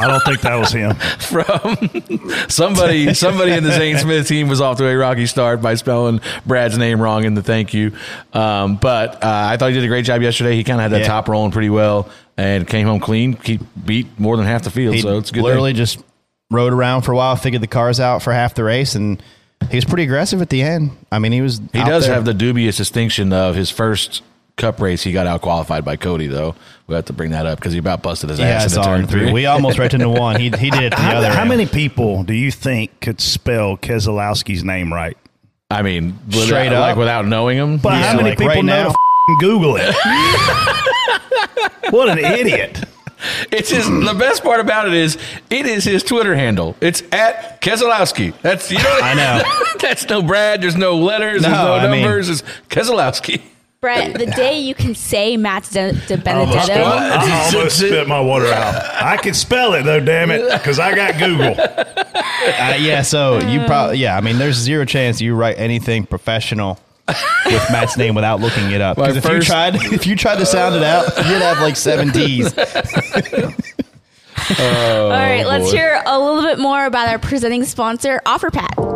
I 0.00 0.06
don't 0.06 0.22
think 0.24 0.42
that 0.42 0.54
was 0.60 0.70
him. 0.70 0.94
from 1.18 2.48
somebody, 2.48 3.12
somebody 3.14 3.50
in 3.50 3.64
the 3.64 3.72
Zane 3.72 3.98
Smith 3.98 4.28
team 4.28 4.46
was 4.46 4.60
off 4.60 4.78
to 4.78 4.86
a 4.86 4.96
rocky 4.96 5.26
start 5.26 5.60
by 5.60 5.74
spelling 5.74 6.20
Brad's 6.46 6.78
name 6.78 7.02
wrong 7.02 7.24
in 7.24 7.34
the 7.34 7.42
thank 7.42 7.74
you. 7.74 7.90
Um, 8.32 8.76
but 8.76 9.16
uh, 9.16 9.18
I 9.50 9.56
thought 9.56 9.70
he 9.70 9.74
did 9.74 9.82
a 9.82 9.88
great 9.88 10.04
job 10.04 10.22
yesterday. 10.22 10.54
He 10.54 10.62
kind 10.62 10.78
of 10.78 10.82
had 10.82 10.92
that 10.92 11.00
Yeah. 11.00 11.08
top 11.08 11.26
rolling 11.28 11.50
pretty 11.50 11.70
well 11.70 12.08
and 12.36 12.64
came 12.64 12.86
home 12.86 13.00
clean. 13.00 13.32
He 13.42 13.58
beat 13.84 14.06
more 14.20 14.36
than 14.36 14.46
half 14.46 14.62
the 14.62 14.70
field, 14.70 14.94
He 14.94 15.00
so 15.00 15.18
it's 15.18 15.30
a 15.30 15.34
good. 15.34 15.42
literally 15.42 15.72
day. 15.72 15.78
just 15.78 15.98
rode 16.48 16.72
around 16.72 17.02
for 17.02 17.10
a 17.10 17.16
while, 17.16 17.34
figured 17.34 17.60
the 17.60 17.66
cars 17.66 17.98
out 17.98 18.22
for 18.22 18.32
half 18.32 18.54
the 18.54 18.62
race, 18.62 18.94
and 18.94 19.20
he 19.70 19.76
was 19.76 19.84
pretty 19.84 20.04
aggressive 20.04 20.40
at 20.42 20.48
the 20.48 20.62
end. 20.62 20.90
I 21.10 21.18
mean, 21.18 21.32
he 21.32 21.40
was. 21.40 21.60
He 21.72 21.78
out 21.80 21.88
does 21.88 22.06
there. 22.06 22.14
have 22.14 22.24
the 22.24 22.34
dubious 22.34 22.76
distinction 22.76 23.32
of 23.32 23.54
his 23.54 23.70
first 23.70 24.22
cup 24.56 24.80
race. 24.80 25.02
He 25.02 25.12
got 25.12 25.26
out 25.26 25.40
qualified 25.42 25.84
by 25.84 25.96
Cody, 25.96 26.26
though. 26.26 26.54
We 26.86 26.94
have 26.94 27.06
to 27.06 27.12
bring 27.12 27.30
that 27.30 27.46
up 27.46 27.58
because 27.58 27.72
he 27.72 27.78
about 27.78 28.02
busted 28.02 28.30
his 28.30 28.38
Yeah, 28.38 28.46
ass 28.46 28.64
in 28.64 28.70
saw 28.70 28.82
turn 28.84 29.06
three. 29.06 29.20
three. 29.24 29.32
We 29.32 29.46
almost 29.46 29.78
right 29.78 29.92
into 29.92 30.08
one. 30.10 30.36
He 30.40 30.50
he 30.50 30.70
did 30.70 30.82
it 30.82 30.90
to 30.90 30.96
the 30.96 31.02
How, 31.02 31.16
other. 31.16 31.28
how 31.30 31.40
end. 31.40 31.48
many 31.50 31.66
people 31.66 32.22
do 32.22 32.34
you 32.34 32.50
think 32.50 33.00
could 33.00 33.20
spell 33.20 33.76
Keselowski's 33.76 34.62
name 34.64 34.92
right? 34.92 35.16
I 35.70 35.80
mean, 35.82 36.18
without- 36.26 36.42
Straight 36.44 36.72
up. 36.72 36.80
like 36.82 36.96
without 36.96 37.26
knowing 37.26 37.56
him. 37.56 37.78
But 37.78 37.94
Yeah, 37.94 38.02
how 38.10 38.16
many 38.16 38.28
like 38.30 38.38
people 38.38 38.48
right 38.54 38.64
know 38.64 38.74
now. 38.76 38.82
to 38.84 38.90
f***ing 38.90 39.38
Google 39.40 39.76
it? 39.78 39.94
what 41.90 42.08
an 42.10 42.18
idiot! 42.18 42.84
It's 43.50 43.70
his. 43.70 43.86
The 43.88 44.16
best 44.18 44.42
part 44.42 44.60
about 44.60 44.88
it 44.88 44.94
is 44.94 45.16
it 45.50 45.66
is 45.66 45.84
his 45.84 46.02
Twitter 46.02 46.34
handle. 46.34 46.76
It's 46.80 47.02
at 47.12 47.60
Keselowski. 47.60 48.34
That's 48.42 48.70
you 48.70 48.78
know. 48.78 48.98
I 49.02 49.14
know. 49.14 49.42
that's 49.80 50.08
no 50.08 50.22
Brad. 50.22 50.62
There's 50.62 50.76
no 50.76 50.96
letters. 50.96 51.42
there's 51.42 51.52
No, 51.52 51.64
no 51.64 51.74
I 51.74 51.90
mean- 51.90 52.02
numbers. 52.02 52.28
it's 52.28 52.42
Keselowski. 52.68 53.42
Brett, 53.80 54.16
the 54.16 54.26
day 54.26 54.60
you 54.60 54.76
can 54.76 54.94
say 54.94 55.36
Matt 55.36 55.64
De, 55.72 55.90
De 55.90 56.14
Almost, 56.14 56.68
Benedetto, 56.68 56.84
I 56.84 57.50
almost 57.56 57.78
spit 57.78 58.06
my 58.06 58.20
water 58.20 58.46
out. 58.46 58.76
I 59.02 59.16
can 59.16 59.34
spell 59.34 59.74
it 59.74 59.82
though, 59.82 59.98
damn 59.98 60.30
it, 60.30 60.48
because 60.52 60.78
I 60.78 60.94
got 60.94 61.18
Google. 61.18 61.56
Uh, 61.58 62.76
yeah, 62.78 63.02
so 63.02 63.40
you 63.40 63.64
probably 63.66 63.98
yeah. 63.98 64.16
I 64.16 64.20
mean, 64.20 64.38
there's 64.38 64.54
zero 64.54 64.84
chance 64.84 65.20
you 65.20 65.34
write 65.34 65.58
anything 65.58 66.06
professional 66.06 66.78
with 67.08 67.70
Matt's 67.70 67.96
name 67.96 68.14
without 68.14 68.40
looking 68.40 68.70
it 68.70 68.80
up. 68.80 68.96
Because 68.96 69.16
if 69.16 69.24
you 69.24 69.40
tried, 69.40 69.74
if 69.76 70.06
you 70.06 70.16
tried 70.16 70.38
to 70.38 70.46
sound 70.46 70.74
it 70.76 70.82
out, 70.82 71.04
you'd 71.16 71.42
have 71.42 71.58
like 71.60 71.76
seven 71.76 72.08
D's. 72.12 72.56
All 74.58 75.10
right, 75.10 75.44
let's 75.44 75.70
hear 75.70 76.02
a 76.04 76.18
little 76.18 76.42
bit 76.42 76.58
more 76.58 76.84
about 76.86 77.08
our 77.08 77.18
presenting 77.18 77.64
sponsor, 77.64 78.20
OfferPad. 78.26 78.90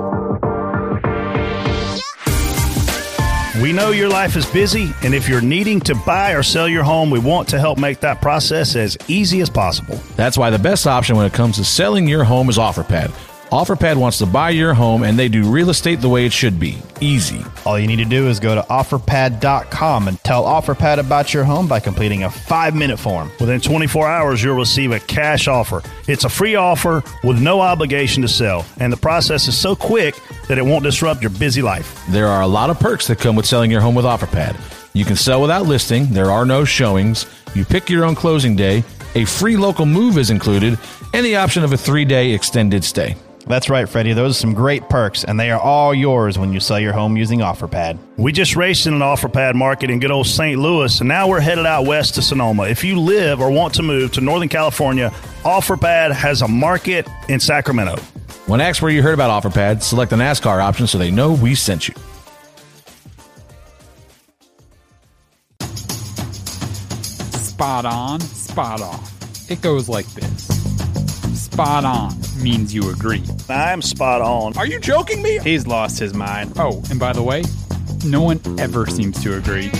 We 3.62 3.72
know 3.72 3.90
your 3.90 4.10
life 4.10 4.36
is 4.36 4.44
busy, 4.44 4.92
and 5.02 5.14
if 5.14 5.28
you're 5.30 5.40
needing 5.40 5.80
to 5.80 5.94
buy 5.94 6.32
or 6.32 6.42
sell 6.42 6.68
your 6.68 6.82
home, 6.84 7.10
we 7.10 7.18
want 7.18 7.48
to 7.48 7.58
help 7.58 7.78
make 7.78 8.00
that 8.00 8.20
process 8.20 8.76
as 8.76 8.98
easy 9.08 9.40
as 9.40 9.48
possible. 9.48 9.98
That's 10.14 10.36
why 10.36 10.50
the 10.50 10.58
best 10.58 10.86
option 10.86 11.16
when 11.16 11.24
it 11.24 11.32
comes 11.32 11.56
to 11.56 11.64
selling 11.64 12.06
your 12.06 12.22
home 12.22 12.50
is 12.50 12.58
OfferPad. 12.58 13.14
OfferPad 13.52 13.96
wants 13.96 14.18
to 14.18 14.26
buy 14.26 14.50
your 14.50 14.74
home, 14.74 15.04
and 15.04 15.16
they 15.16 15.28
do 15.28 15.48
real 15.48 15.70
estate 15.70 16.00
the 16.00 16.08
way 16.08 16.26
it 16.26 16.32
should 16.32 16.58
be 16.58 16.78
easy. 17.00 17.44
All 17.64 17.78
you 17.78 17.86
need 17.86 17.96
to 17.96 18.04
do 18.04 18.26
is 18.28 18.40
go 18.40 18.56
to 18.56 18.62
offerpad.com 18.62 20.08
and 20.08 20.18
tell 20.24 20.42
OfferPad 20.44 20.98
about 20.98 21.32
your 21.32 21.44
home 21.44 21.68
by 21.68 21.78
completing 21.78 22.24
a 22.24 22.30
five 22.30 22.74
minute 22.74 22.98
form. 22.98 23.30
Within 23.38 23.60
24 23.60 24.08
hours, 24.08 24.42
you'll 24.42 24.56
receive 24.56 24.90
a 24.90 24.98
cash 24.98 25.46
offer. 25.46 25.82
It's 26.08 26.24
a 26.24 26.28
free 26.28 26.56
offer 26.56 27.04
with 27.22 27.40
no 27.40 27.60
obligation 27.60 28.20
to 28.22 28.28
sell, 28.28 28.66
and 28.78 28.92
the 28.92 28.96
process 28.96 29.46
is 29.46 29.56
so 29.56 29.76
quick 29.76 30.18
that 30.48 30.58
it 30.58 30.62
won't 30.62 30.82
disrupt 30.82 31.20
your 31.20 31.30
busy 31.30 31.62
life. 31.62 32.04
There 32.08 32.26
are 32.26 32.42
a 32.42 32.48
lot 32.48 32.70
of 32.70 32.80
perks 32.80 33.06
that 33.06 33.20
come 33.20 33.36
with 33.36 33.46
selling 33.46 33.70
your 33.70 33.80
home 33.80 33.94
with 33.94 34.06
OfferPad. 34.06 34.56
You 34.92 35.04
can 35.04 35.16
sell 35.16 35.40
without 35.40 35.66
listing, 35.66 36.06
there 36.06 36.32
are 36.32 36.46
no 36.46 36.64
showings, 36.64 37.26
you 37.54 37.64
pick 37.64 37.88
your 37.88 38.04
own 38.04 38.16
closing 38.16 38.56
day, 38.56 38.82
a 39.14 39.24
free 39.24 39.56
local 39.56 39.86
move 39.86 40.18
is 40.18 40.30
included, 40.30 40.78
and 41.14 41.24
the 41.24 41.36
option 41.36 41.62
of 41.62 41.72
a 41.72 41.76
three 41.76 42.04
day 42.04 42.32
extended 42.32 42.82
stay. 42.82 43.14
That's 43.46 43.70
right, 43.70 43.88
Freddie. 43.88 44.12
Those 44.12 44.36
are 44.36 44.40
some 44.40 44.54
great 44.54 44.88
perks, 44.88 45.22
and 45.22 45.38
they 45.38 45.52
are 45.52 45.60
all 45.60 45.94
yours 45.94 46.36
when 46.36 46.52
you 46.52 46.58
sell 46.58 46.80
your 46.80 46.92
home 46.92 47.16
using 47.16 47.40
OfferPad. 47.40 47.96
We 48.16 48.32
just 48.32 48.56
raced 48.56 48.86
in 48.86 48.94
an 48.94 49.00
OfferPad 49.00 49.54
market 49.54 49.88
in 49.88 50.00
good 50.00 50.10
old 50.10 50.26
St. 50.26 50.58
Louis, 50.60 50.98
and 50.98 51.08
now 51.08 51.28
we're 51.28 51.40
headed 51.40 51.64
out 51.64 51.86
west 51.86 52.16
to 52.16 52.22
Sonoma. 52.22 52.64
If 52.64 52.82
you 52.82 52.98
live 52.98 53.40
or 53.40 53.52
want 53.52 53.74
to 53.74 53.84
move 53.84 54.12
to 54.12 54.20
Northern 54.20 54.48
California, 54.48 55.10
OfferPad 55.44 56.12
has 56.12 56.42
a 56.42 56.48
market 56.48 57.06
in 57.28 57.38
Sacramento. 57.38 57.96
When 58.46 58.60
asked 58.60 58.82
where 58.82 58.90
you 58.90 59.00
heard 59.00 59.14
about 59.14 59.44
OfferPad, 59.44 59.80
select 59.80 60.10
the 60.10 60.16
NASCAR 60.16 60.60
option 60.60 60.88
so 60.88 60.98
they 60.98 61.12
know 61.12 61.32
we 61.32 61.54
sent 61.54 61.86
you. 61.86 61.94
Spot 67.30 67.84
on, 67.84 68.20
spot 68.20 68.80
off. 68.80 69.50
It 69.50 69.62
goes 69.62 69.88
like 69.88 70.06
this. 70.14 70.46
Spot 71.44 71.84
on 71.84 72.25
means 72.42 72.74
you 72.74 72.90
agree. 72.90 73.22
I'm 73.48 73.82
spot 73.82 74.20
on. 74.20 74.56
Are 74.56 74.66
you 74.66 74.78
joking 74.80 75.22
me? 75.22 75.38
He's 75.38 75.66
lost 75.66 75.98
his 75.98 76.14
mind. 76.14 76.52
Oh, 76.58 76.82
and 76.90 76.98
by 77.00 77.12
the 77.12 77.22
way, 77.22 77.42
no 78.04 78.22
one 78.22 78.40
ever 78.58 78.86
seems 78.86 79.22
to 79.22 79.36
agree. 79.36 79.70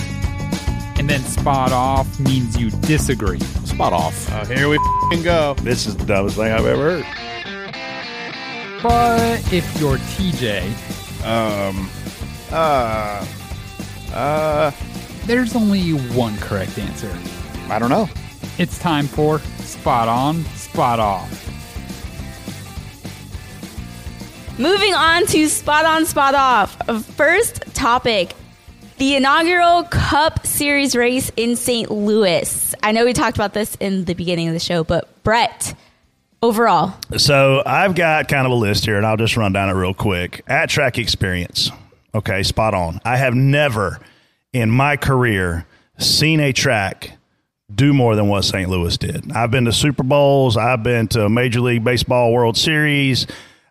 And 0.99 1.09
then 1.09 1.21
spot 1.21 1.71
off 1.71 2.19
means 2.19 2.57
you 2.57 2.71
disagree. 2.71 3.39
Spot 3.65 3.93
off. 3.93 4.27
Oh, 4.31 4.45
here 4.45 4.67
we 4.67 4.75
f***ing 4.77 5.23
go. 5.23 5.53
This 5.61 5.85
is 5.85 5.95
the 5.95 6.05
dumbest 6.05 6.37
thing 6.37 6.51
I've 6.51 6.65
ever 6.65 7.01
heard. 7.01 7.05
But 8.83 9.53
if 9.53 9.79
you're 9.79 9.97
TJ, 9.97 10.63
Um, 11.25 11.89
uh, 12.51 13.25
uh, 14.13 14.71
there's 15.25 15.55
only 15.55 15.91
one 16.15 16.37
correct 16.37 16.77
answer. 16.77 17.11
I 17.69 17.79
don't 17.79 17.89
know. 17.89 18.07
It's 18.57 18.79
time 18.79 19.07
for 19.07 19.39
spot 19.59 20.07
on, 20.07 20.45
spot 20.55 20.99
off. 20.99 21.29
Moving 24.59 24.95
on 24.95 25.27
to 25.27 25.47
spot 25.49 25.85
on, 25.85 26.05
spot 26.07 26.33
off. 26.33 27.05
First 27.15 27.61
topic 27.75 28.33
the 28.97 29.15
inaugural 29.15 29.83
Cup 29.83 30.47
Series 30.47 30.95
race 30.95 31.31
in 31.37 31.55
St. 31.55 31.91
Louis. 31.91 32.73
I 32.81 32.91
know 32.91 33.05
we 33.05 33.13
talked 33.13 33.37
about 33.37 33.53
this 33.53 33.75
in 33.79 34.05
the 34.05 34.15
beginning 34.15 34.47
of 34.47 34.55
the 34.55 34.59
show, 34.59 34.83
but 34.83 35.23
Brett, 35.23 35.75
overall, 36.41 36.95
So 37.17 37.61
I've 37.63 37.93
got 37.93 38.27
kind 38.27 38.47
of 38.47 38.51
a 38.51 38.55
list 38.55 38.85
here, 38.85 38.97
and 38.97 39.05
I'll 39.05 39.17
just 39.17 39.37
run 39.37 39.53
down 39.53 39.69
it 39.69 39.73
real 39.73 39.93
quick. 39.93 40.43
At 40.47 40.69
track 40.69 40.97
experience. 40.97 41.69
Okay, 42.15 42.41
spot 42.41 42.73
on. 42.73 42.99
I 43.05 43.17
have 43.17 43.35
never 43.35 43.99
in 44.53 44.71
my 44.71 44.97
career 44.97 45.67
seen 45.99 46.39
a 46.39 46.51
track 46.51 47.11
do 47.73 47.93
more 47.93 48.15
than 48.15 48.27
what 48.27 48.43
St. 48.43 48.67
Louis 48.67 48.97
did. 48.97 49.31
I've 49.33 49.51
been 49.51 49.65
to 49.65 49.71
Super 49.71 50.03
Bowls, 50.03 50.57
I've 50.57 50.81
been 50.81 51.07
to 51.09 51.29
Major 51.29 51.61
League 51.61 51.83
Baseball 51.83 52.33
World 52.33 52.57
Series. 52.57 53.27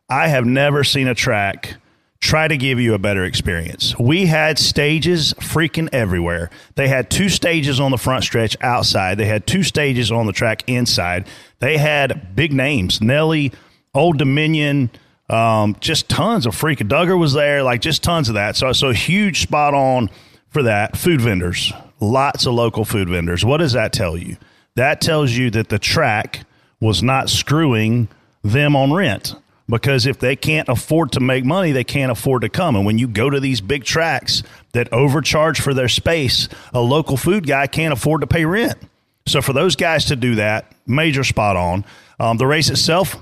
I 0.09 0.29
have 0.29 0.47
never 0.47 0.85
seen 0.85 1.09
a 1.09 1.15
track 1.15 1.77
try 2.21 2.47
to 2.49 2.57
give 2.57 2.79
you 2.79 2.95
a 2.95 2.99
better 2.99 3.25
experience. 3.25 3.99
We 3.99 4.27
had 4.27 4.59
stages 4.59 5.35
freaking 5.35 5.89
everywhere. 5.93 6.51
They 6.77 6.89
had 6.89 7.11
two 7.11 7.29
stages 7.29 7.81
on 7.81 7.91
the 7.91 7.99
front 7.99 8.25
stretch 8.25 8.57
outside, 8.61 9.19
they 9.19 9.27
had 9.27 9.47
two 9.47 9.63
stages 9.63 10.13
on 10.13 10.27
the 10.27 10.33
track 10.33 10.63
inside. 10.69 11.27
They 11.59 11.79
had 11.79 12.37
big 12.37 12.53
names 12.53 13.01
Nelly, 13.01 13.53
Old 13.95 14.19
Dominion. 14.19 14.91
Um, 15.29 15.77
just 15.81 16.09
tons 16.09 16.47
of 16.47 16.55
freaking 16.55 16.89
Duggar 16.89 17.19
was 17.19 17.33
there, 17.33 17.65
like 17.65 17.81
just 17.81 18.05
tons 18.05 18.29
of 18.29 18.37
that. 18.37 18.55
So, 18.55 18.71
so 18.73 18.93
huge 18.93 19.41
spot 19.43 19.75
on 19.75 20.09
for 20.51 20.63
that. 20.63 20.97
Food 20.97 21.21
vendors, 21.21 21.73
lots 21.99 22.47
of 22.47 22.55
local 22.55 22.85
food 22.85 23.09
vendors. 23.09 23.45
What 23.45 23.57
does 23.57 23.73
that 23.73 23.93
tell 23.93 24.17
you? 24.17 24.37
That 24.77 25.01
tells 25.01 25.33
you 25.33 25.51
that 25.51 25.69
the 25.69 25.81
track 25.81 26.45
was 26.79 27.03
not 27.03 27.29
screwing 27.29 28.07
them 28.45 28.77
on 28.77 28.93
rent 28.93 29.35
because 29.69 30.07
if 30.07 30.19
they 30.19 30.37
can't 30.37 30.69
afford 30.69 31.13
to 31.13 31.21
make 31.21 31.45
money, 31.45 31.73
they 31.73 31.85
can't 31.85 32.13
afford 32.13 32.43
to 32.43 32.49
come. 32.49 32.77
And 32.77 32.87
when 32.87 32.99
you 32.99 33.09
go 33.09 33.29
to 33.29 33.41
these 33.41 33.61
big 33.61 33.85
tracks 33.85 34.43
that 34.73 34.93
overcharge 34.93 35.61
for 35.61 35.75
their 35.75 35.89
space, 35.89 36.49
a 36.73 36.81
local 36.81 37.17
food 37.17 37.47
guy 37.47 37.67
can't 37.67 37.93
afford 37.93 38.21
to 38.21 38.27
pay 38.27 38.45
rent. 38.45 38.79
So 39.27 39.43
for 39.43 39.53
those 39.53 39.75
guys 39.75 40.07
to 40.07 40.17
do 40.17 40.37
that, 40.37 40.73
major 40.87 41.25
spot 41.25 41.57
on. 41.57 41.85
Um, 42.21 42.37
the 42.37 42.47
race 42.47 42.71
itself, 42.71 43.17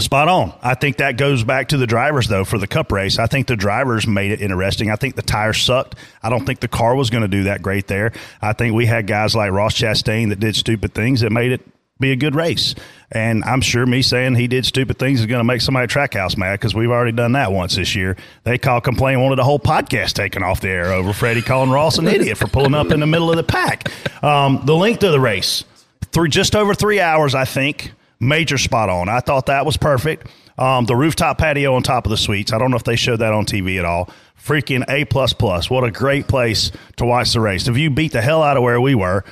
Spot 0.00 0.26
on. 0.26 0.52
I 0.62 0.74
think 0.74 0.96
that 0.96 1.16
goes 1.16 1.44
back 1.44 1.68
to 1.68 1.76
the 1.76 1.86
drivers, 1.86 2.26
though, 2.26 2.44
for 2.44 2.58
the 2.58 2.66
cup 2.66 2.90
race. 2.90 3.20
I 3.20 3.28
think 3.28 3.46
the 3.46 3.54
drivers 3.54 4.04
made 4.04 4.32
it 4.32 4.40
interesting. 4.40 4.90
I 4.90 4.96
think 4.96 5.14
the 5.14 5.22
tires 5.22 5.62
sucked. 5.62 5.94
I 6.24 6.28
don't 6.28 6.44
think 6.44 6.58
the 6.58 6.68
car 6.68 6.96
was 6.96 7.08
going 7.08 7.22
to 7.22 7.28
do 7.28 7.44
that 7.44 7.62
great 7.62 7.86
there. 7.86 8.12
I 8.42 8.52
think 8.52 8.74
we 8.74 8.84
had 8.84 9.06
guys 9.06 9.36
like 9.36 9.52
Ross 9.52 9.74
Chastain 9.74 10.30
that 10.30 10.40
did 10.40 10.56
stupid 10.56 10.92
things 10.92 11.20
that 11.20 11.30
made 11.30 11.52
it 11.52 11.60
be 11.98 12.12
a 12.12 12.16
good 12.16 12.34
race. 12.34 12.74
And 13.10 13.44
I'm 13.44 13.60
sure 13.60 13.86
me 13.86 14.02
saying 14.02 14.34
he 14.34 14.48
did 14.48 14.66
stupid 14.66 14.98
things 14.98 15.20
is 15.20 15.26
going 15.26 15.40
to 15.40 15.44
make 15.44 15.60
somebody 15.60 15.84
at 15.84 15.90
Trackhouse 15.90 16.36
mad 16.36 16.54
because 16.54 16.74
we've 16.74 16.90
already 16.90 17.12
done 17.12 17.32
that 17.32 17.52
once 17.52 17.76
this 17.76 17.94
year. 17.94 18.16
They 18.44 18.58
called 18.58 18.84
complaint, 18.84 19.20
wanted 19.20 19.38
a 19.38 19.44
whole 19.44 19.58
podcast 19.60 20.12
taken 20.12 20.42
off 20.42 20.60
the 20.60 20.68
air 20.68 20.92
over 20.92 21.12
Freddie 21.12 21.42
calling 21.42 21.70
Ross 21.70 21.98
an 21.98 22.08
idiot 22.08 22.36
for 22.36 22.48
pulling 22.48 22.74
up 22.74 22.90
in 22.90 23.00
the 23.00 23.06
middle 23.06 23.30
of 23.30 23.36
the 23.36 23.44
pack. 23.44 23.90
Um, 24.22 24.62
the 24.64 24.74
length 24.74 25.02
of 25.04 25.12
the 25.12 25.20
race, 25.20 25.64
three, 26.12 26.28
just 26.28 26.56
over 26.56 26.74
three 26.74 27.00
hours, 27.00 27.34
I 27.34 27.44
think 27.44 27.92
major 28.18 28.58
spot 28.58 28.88
on. 28.88 29.08
I 29.08 29.20
thought 29.20 29.46
that 29.46 29.64
was 29.64 29.76
perfect. 29.76 30.28
Um, 30.58 30.86
the 30.86 30.96
rooftop 30.96 31.38
patio 31.38 31.74
on 31.74 31.82
top 31.82 32.06
of 32.06 32.10
the 32.10 32.16
suites. 32.16 32.52
I 32.52 32.58
don't 32.58 32.70
know 32.70 32.76
if 32.78 32.84
they 32.84 32.96
showed 32.96 33.18
that 33.18 33.32
on 33.32 33.44
TV 33.44 33.78
at 33.78 33.84
all. 33.84 34.08
Freaking 34.42 34.84
A 34.88 35.04
plus 35.04 35.32
plus. 35.32 35.68
What 35.68 35.84
a 35.84 35.90
great 35.90 36.28
place 36.28 36.72
to 36.96 37.04
watch 37.04 37.32
the 37.32 37.40
race. 37.40 37.68
If 37.68 37.76
you 37.76 37.90
beat 37.90 38.12
the 38.12 38.22
hell 38.22 38.42
out 38.42 38.56
of 38.56 38.62
where 38.62 38.80
we 38.80 38.94
were, 38.94 39.24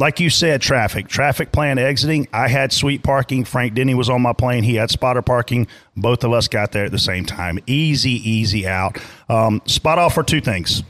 like 0.00 0.18
you 0.18 0.30
said, 0.30 0.62
traffic. 0.62 1.08
Traffic 1.08 1.52
plan 1.52 1.78
exiting. 1.78 2.26
I 2.32 2.48
had 2.48 2.72
suite 2.72 3.02
parking. 3.02 3.44
Frank 3.44 3.74
Denny 3.74 3.94
was 3.94 4.08
on 4.08 4.22
my 4.22 4.32
plane. 4.32 4.64
He 4.64 4.76
had 4.76 4.90
spotter 4.90 5.20
parking. 5.20 5.66
Both 5.94 6.24
of 6.24 6.32
us 6.32 6.48
got 6.48 6.72
there 6.72 6.86
at 6.86 6.90
the 6.90 6.98
same 6.98 7.26
time. 7.26 7.58
Easy, 7.66 8.12
easy 8.28 8.66
out. 8.66 8.98
Um, 9.28 9.60
spot 9.66 9.98
off 9.98 10.14
for 10.14 10.22
two 10.22 10.40
things 10.40 10.82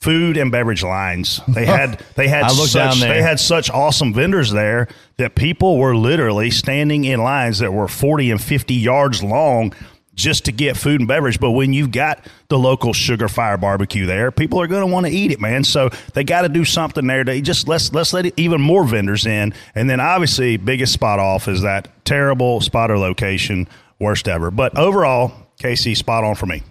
food 0.00 0.36
and 0.36 0.50
beverage 0.50 0.82
lines. 0.82 1.40
They 1.48 1.66
had 1.66 2.02
they 2.14 2.28
had 2.28 2.50
such, 2.50 3.00
they 3.00 3.20
had 3.22 3.38
such 3.38 3.70
awesome 3.70 4.14
vendors 4.14 4.50
there 4.50 4.88
that 5.18 5.34
people 5.34 5.78
were 5.78 5.94
literally 5.94 6.50
standing 6.50 7.04
in 7.04 7.20
lines 7.20 7.58
that 7.58 7.72
were 7.72 7.88
40 7.88 8.30
and 8.30 8.42
50 8.42 8.74
yards 8.74 9.22
long 9.22 9.74
just 10.16 10.46
to 10.46 10.52
get 10.52 10.76
food 10.76 11.00
and 11.00 11.06
beverage. 11.06 11.38
But 11.38 11.52
when 11.52 11.72
you've 11.72 11.92
got 11.92 12.26
the 12.48 12.58
local 12.58 12.92
Sugarfire 12.92 13.60
barbecue 13.60 14.06
there, 14.06 14.32
people 14.32 14.60
are 14.60 14.66
going 14.66 14.80
to 14.80 14.92
want 14.92 15.06
to 15.06 15.12
eat 15.12 15.30
it, 15.30 15.40
man. 15.40 15.62
So 15.62 15.90
they 16.14 16.24
got 16.24 16.42
to 16.42 16.48
do 16.48 16.64
something 16.64 17.06
there 17.06 17.22
to 17.22 17.40
just 17.40 17.68
let's 17.68 17.92
let's 17.92 18.12
let 18.12 18.26
even 18.38 18.60
more 18.60 18.84
vendors 18.84 19.26
in. 19.26 19.54
And 19.74 19.88
then 19.88 20.00
obviously 20.00 20.56
biggest 20.56 20.92
spot 20.92 21.20
off 21.20 21.46
is 21.46 21.62
that 21.62 21.88
terrible 22.04 22.60
spotter 22.60 22.98
location, 22.98 23.68
worst 24.00 24.26
ever. 24.26 24.50
But 24.50 24.76
overall, 24.76 25.32
Casey 25.58 25.94
spot 25.94 26.24
on 26.24 26.34
for 26.34 26.46
me. 26.46 26.62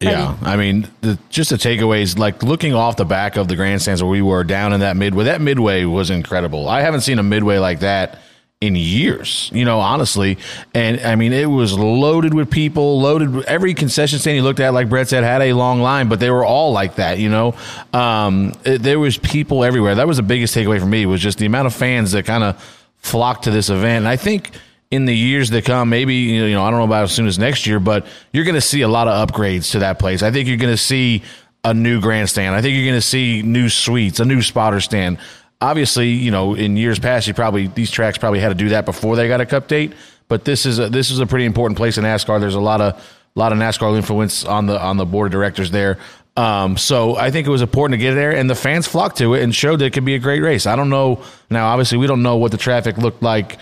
Yeah, 0.00 0.34
I 0.40 0.56
mean, 0.56 0.88
the, 1.02 1.18
just 1.28 1.50
the 1.50 1.56
takeaways, 1.56 2.16
like 2.18 2.42
looking 2.42 2.72
off 2.72 2.96
the 2.96 3.04
back 3.04 3.36
of 3.36 3.48
the 3.48 3.56
grandstands 3.56 4.02
where 4.02 4.10
we 4.10 4.22
were 4.22 4.44
down 4.44 4.72
in 4.72 4.80
that 4.80 4.96
midway. 4.96 5.24
That 5.24 5.42
midway 5.42 5.84
was 5.84 6.08
incredible. 6.08 6.70
I 6.70 6.80
haven't 6.80 7.02
seen 7.02 7.18
a 7.18 7.22
midway 7.22 7.58
like 7.58 7.80
that 7.80 8.18
in 8.60 8.76
years, 8.76 9.50
you 9.54 9.64
know, 9.64 9.80
honestly. 9.80 10.36
And 10.74 11.00
I 11.00 11.14
mean, 11.14 11.32
it 11.32 11.46
was 11.46 11.72
loaded 11.72 12.34
with 12.34 12.50
people, 12.50 13.00
loaded. 13.00 13.34
With, 13.34 13.46
every 13.46 13.72
concession 13.72 14.18
stand 14.18 14.36
you 14.36 14.42
looked 14.42 14.60
at, 14.60 14.74
like 14.74 14.90
Brett 14.90 15.08
said, 15.08 15.24
had 15.24 15.40
a 15.40 15.54
long 15.54 15.80
line, 15.80 16.10
but 16.10 16.20
they 16.20 16.30
were 16.30 16.44
all 16.44 16.70
like 16.72 16.96
that, 16.96 17.18
you 17.18 17.30
know. 17.30 17.54
Um, 17.94 18.52
it, 18.66 18.82
there 18.82 18.98
was 18.98 19.16
people 19.16 19.64
everywhere. 19.64 19.94
That 19.94 20.06
was 20.06 20.18
the 20.18 20.22
biggest 20.22 20.54
takeaway 20.54 20.78
for 20.78 20.84
me 20.84 21.06
was 21.06 21.22
just 21.22 21.38
the 21.38 21.46
amount 21.46 21.68
of 21.68 21.74
fans 21.74 22.12
that 22.12 22.26
kind 22.26 22.44
of 22.44 22.62
flocked 22.98 23.44
to 23.44 23.50
this 23.50 23.70
event. 23.70 24.04
And 24.04 24.08
I 24.08 24.16
think 24.16 24.50
in 24.90 25.06
the 25.06 25.16
years 25.16 25.48
to 25.50 25.62
come, 25.62 25.88
maybe 25.88 26.14
you 26.14 26.50
know, 26.50 26.62
I 26.62 26.70
don't 26.70 26.80
know 26.80 26.84
about 26.84 27.04
as 27.04 27.12
soon 27.12 27.26
as 27.26 27.38
next 27.38 27.66
year, 27.66 27.80
but 27.80 28.06
you're 28.30 28.44
going 28.44 28.56
to 28.56 28.60
see 28.60 28.82
a 28.82 28.88
lot 28.88 29.08
of 29.08 29.26
upgrades 29.26 29.70
to 29.72 29.78
that 29.78 29.98
place. 29.98 30.22
I 30.22 30.30
think 30.30 30.48
you're 30.48 30.58
going 30.58 30.74
to 30.74 30.76
see 30.76 31.22
a 31.64 31.72
new 31.72 32.00
grandstand. 32.00 32.54
I 32.54 32.60
think 32.60 32.74
you're 32.74 32.86
going 32.86 32.98
to 32.98 33.06
see 33.06 33.40
new 33.40 33.70
suites, 33.70 34.20
a 34.20 34.24
new 34.26 34.42
spotter 34.42 34.80
stand. 34.80 35.18
Obviously, 35.60 36.08
you 36.08 36.30
know, 36.30 36.54
in 36.54 36.76
years 36.76 36.98
past, 36.98 37.26
you 37.26 37.34
probably 37.34 37.66
these 37.68 37.90
tracks 37.90 38.18
probably 38.18 38.40
had 38.40 38.48
to 38.48 38.54
do 38.54 38.70
that 38.70 38.84
before 38.84 39.16
they 39.16 39.28
got 39.28 39.40
a 39.40 39.46
cup 39.46 39.68
date. 39.68 39.92
But 40.28 40.44
this 40.44 40.64
is 40.64 40.78
a, 40.78 40.88
this 40.88 41.10
is 41.10 41.18
a 41.18 41.26
pretty 41.26 41.44
important 41.44 41.76
place 41.76 41.98
in 41.98 42.04
NASCAR. 42.04 42.40
There's 42.40 42.54
a 42.54 42.60
lot 42.60 42.80
of 42.80 42.94
a 42.94 43.38
lot 43.38 43.52
of 43.52 43.58
NASCAR 43.58 43.96
influence 43.96 44.44
on 44.44 44.66
the 44.66 44.80
on 44.80 44.96
the 44.96 45.04
board 45.04 45.26
of 45.26 45.32
directors 45.32 45.70
there. 45.70 45.98
Um, 46.36 46.76
so 46.76 47.16
I 47.16 47.30
think 47.30 47.46
it 47.46 47.50
was 47.50 47.62
important 47.62 47.98
to 47.98 48.02
get 48.02 48.14
there, 48.14 48.34
and 48.34 48.48
the 48.48 48.54
fans 48.54 48.86
flocked 48.86 49.18
to 49.18 49.34
it 49.34 49.42
and 49.42 49.54
showed 49.54 49.80
that 49.80 49.86
it 49.86 49.92
could 49.92 50.04
be 50.04 50.14
a 50.14 50.18
great 50.18 50.40
race. 50.40 50.66
I 50.66 50.76
don't 50.76 50.88
know 50.88 51.22
now. 51.50 51.68
Obviously, 51.68 51.98
we 51.98 52.06
don't 52.06 52.22
know 52.22 52.36
what 52.36 52.52
the 52.52 52.56
traffic 52.56 52.96
looked 52.96 53.22
like 53.22 53.58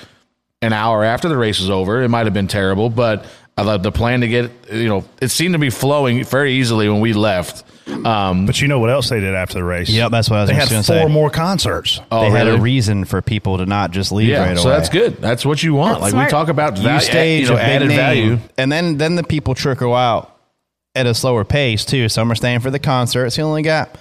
an 0.63 0.73
hour 0.73 1.05
after 1.05 1.29
the 1.29 1.37
race 1.37 1.61
was 1.61 1.71
over. 1.71 2.03
It 2.03 2.09
might 2.09 2.27
have 2.27 2.35
been 2.35 2.49
terrible, 2.49 2.91
but 2.91 3.25
I 3.57 3.63
love 3.63 3.83
the 3.83 3.93
plan 3.93 4.21
to 4.21 4.29
get, 4.29 4.51
you 4.73 4.89
know, 4.89 5.05
it 5.21 5.29
seemed 5.29 5.55
to 5.55 5.59
be 5.59 5.71
flowing 5.71 6.25
very 6.25 6.53
easily 6.55 6.89
when 6.89 7.01
we 7.01 7.13
left. 7.13 7.65
Um, 8.05 8.47
But 8.47 8.61
you 8.61 8.69
know 8.69 8.79
what 8.79 8.91
else 8.91 9.09
they 9.09 9.21
did 9.21 9.35
after 9.35 9.55
the 9.55 9.65
race? 9.65 9.89
Yep, 9.89 10.11
that's 10.11 10.29
what 10.31 10.37
I 10.37 10.41
was 10.43 10.51
They 10.51 10.57
just 10.57 10.69
had 10.71 10.75
gonna 10.87 11.01
four 11.01 11.09
say. 11.09 11.13
more 11.13 11.31
concerts. 11.31 12.01
oh, 12.13 12.23
they 12.23 12.31
had 12.39 12.49
a 12.49 12.59
reason 12.59 13.05
for 13.05 13.23
people 13.23 13.59
to 13.59 13.67
not 13.67 13.91
just 13.91 14.13
leave 14.13 14.29
yeah, 14.29 14.47
right 14.49 14.57
so 14.59 14.65
away. 14.69 14.77
that's 14.77 14.89
good. 14.89 15.17
That's 15.21 15.45
what 15.47 15.63
you 15.63 15.75
want. 15.75 15.95
That's 16.01 16.03
like 16.03 16.11
smart. 16.13 16.27
we 16.27 16.31
talk 16.31 16.49
about 16.49 16.77
You 16.77 16.83
value, 16.85 17.01
stage 17.01 17.49
you 17.49 17.55
know, 17.55 17.59
added 17.61 17.89
name, 17.89 17.97
value. 17.97 18.39
and 18.57 18.71
then 18.71 18.99
then 18.99 19.15
the 19.17 19.23
people 19.25 19.55
trickle 19.55 19.95
out 19.95 20.35
at 20.95 21.07
a 21.07 21.15
slower 21.15 21.45
pace 21.45 21.85
too. 21.85 22.09
Some 22.09 22.31
are 22.31 22.35
staying 22.35 22.61
for 22.61 22.71
the 22.71 22.79
concerts. 22.79 23.37
You 23.39 23.45
only 23.45 23.63
got. 23.63 23.97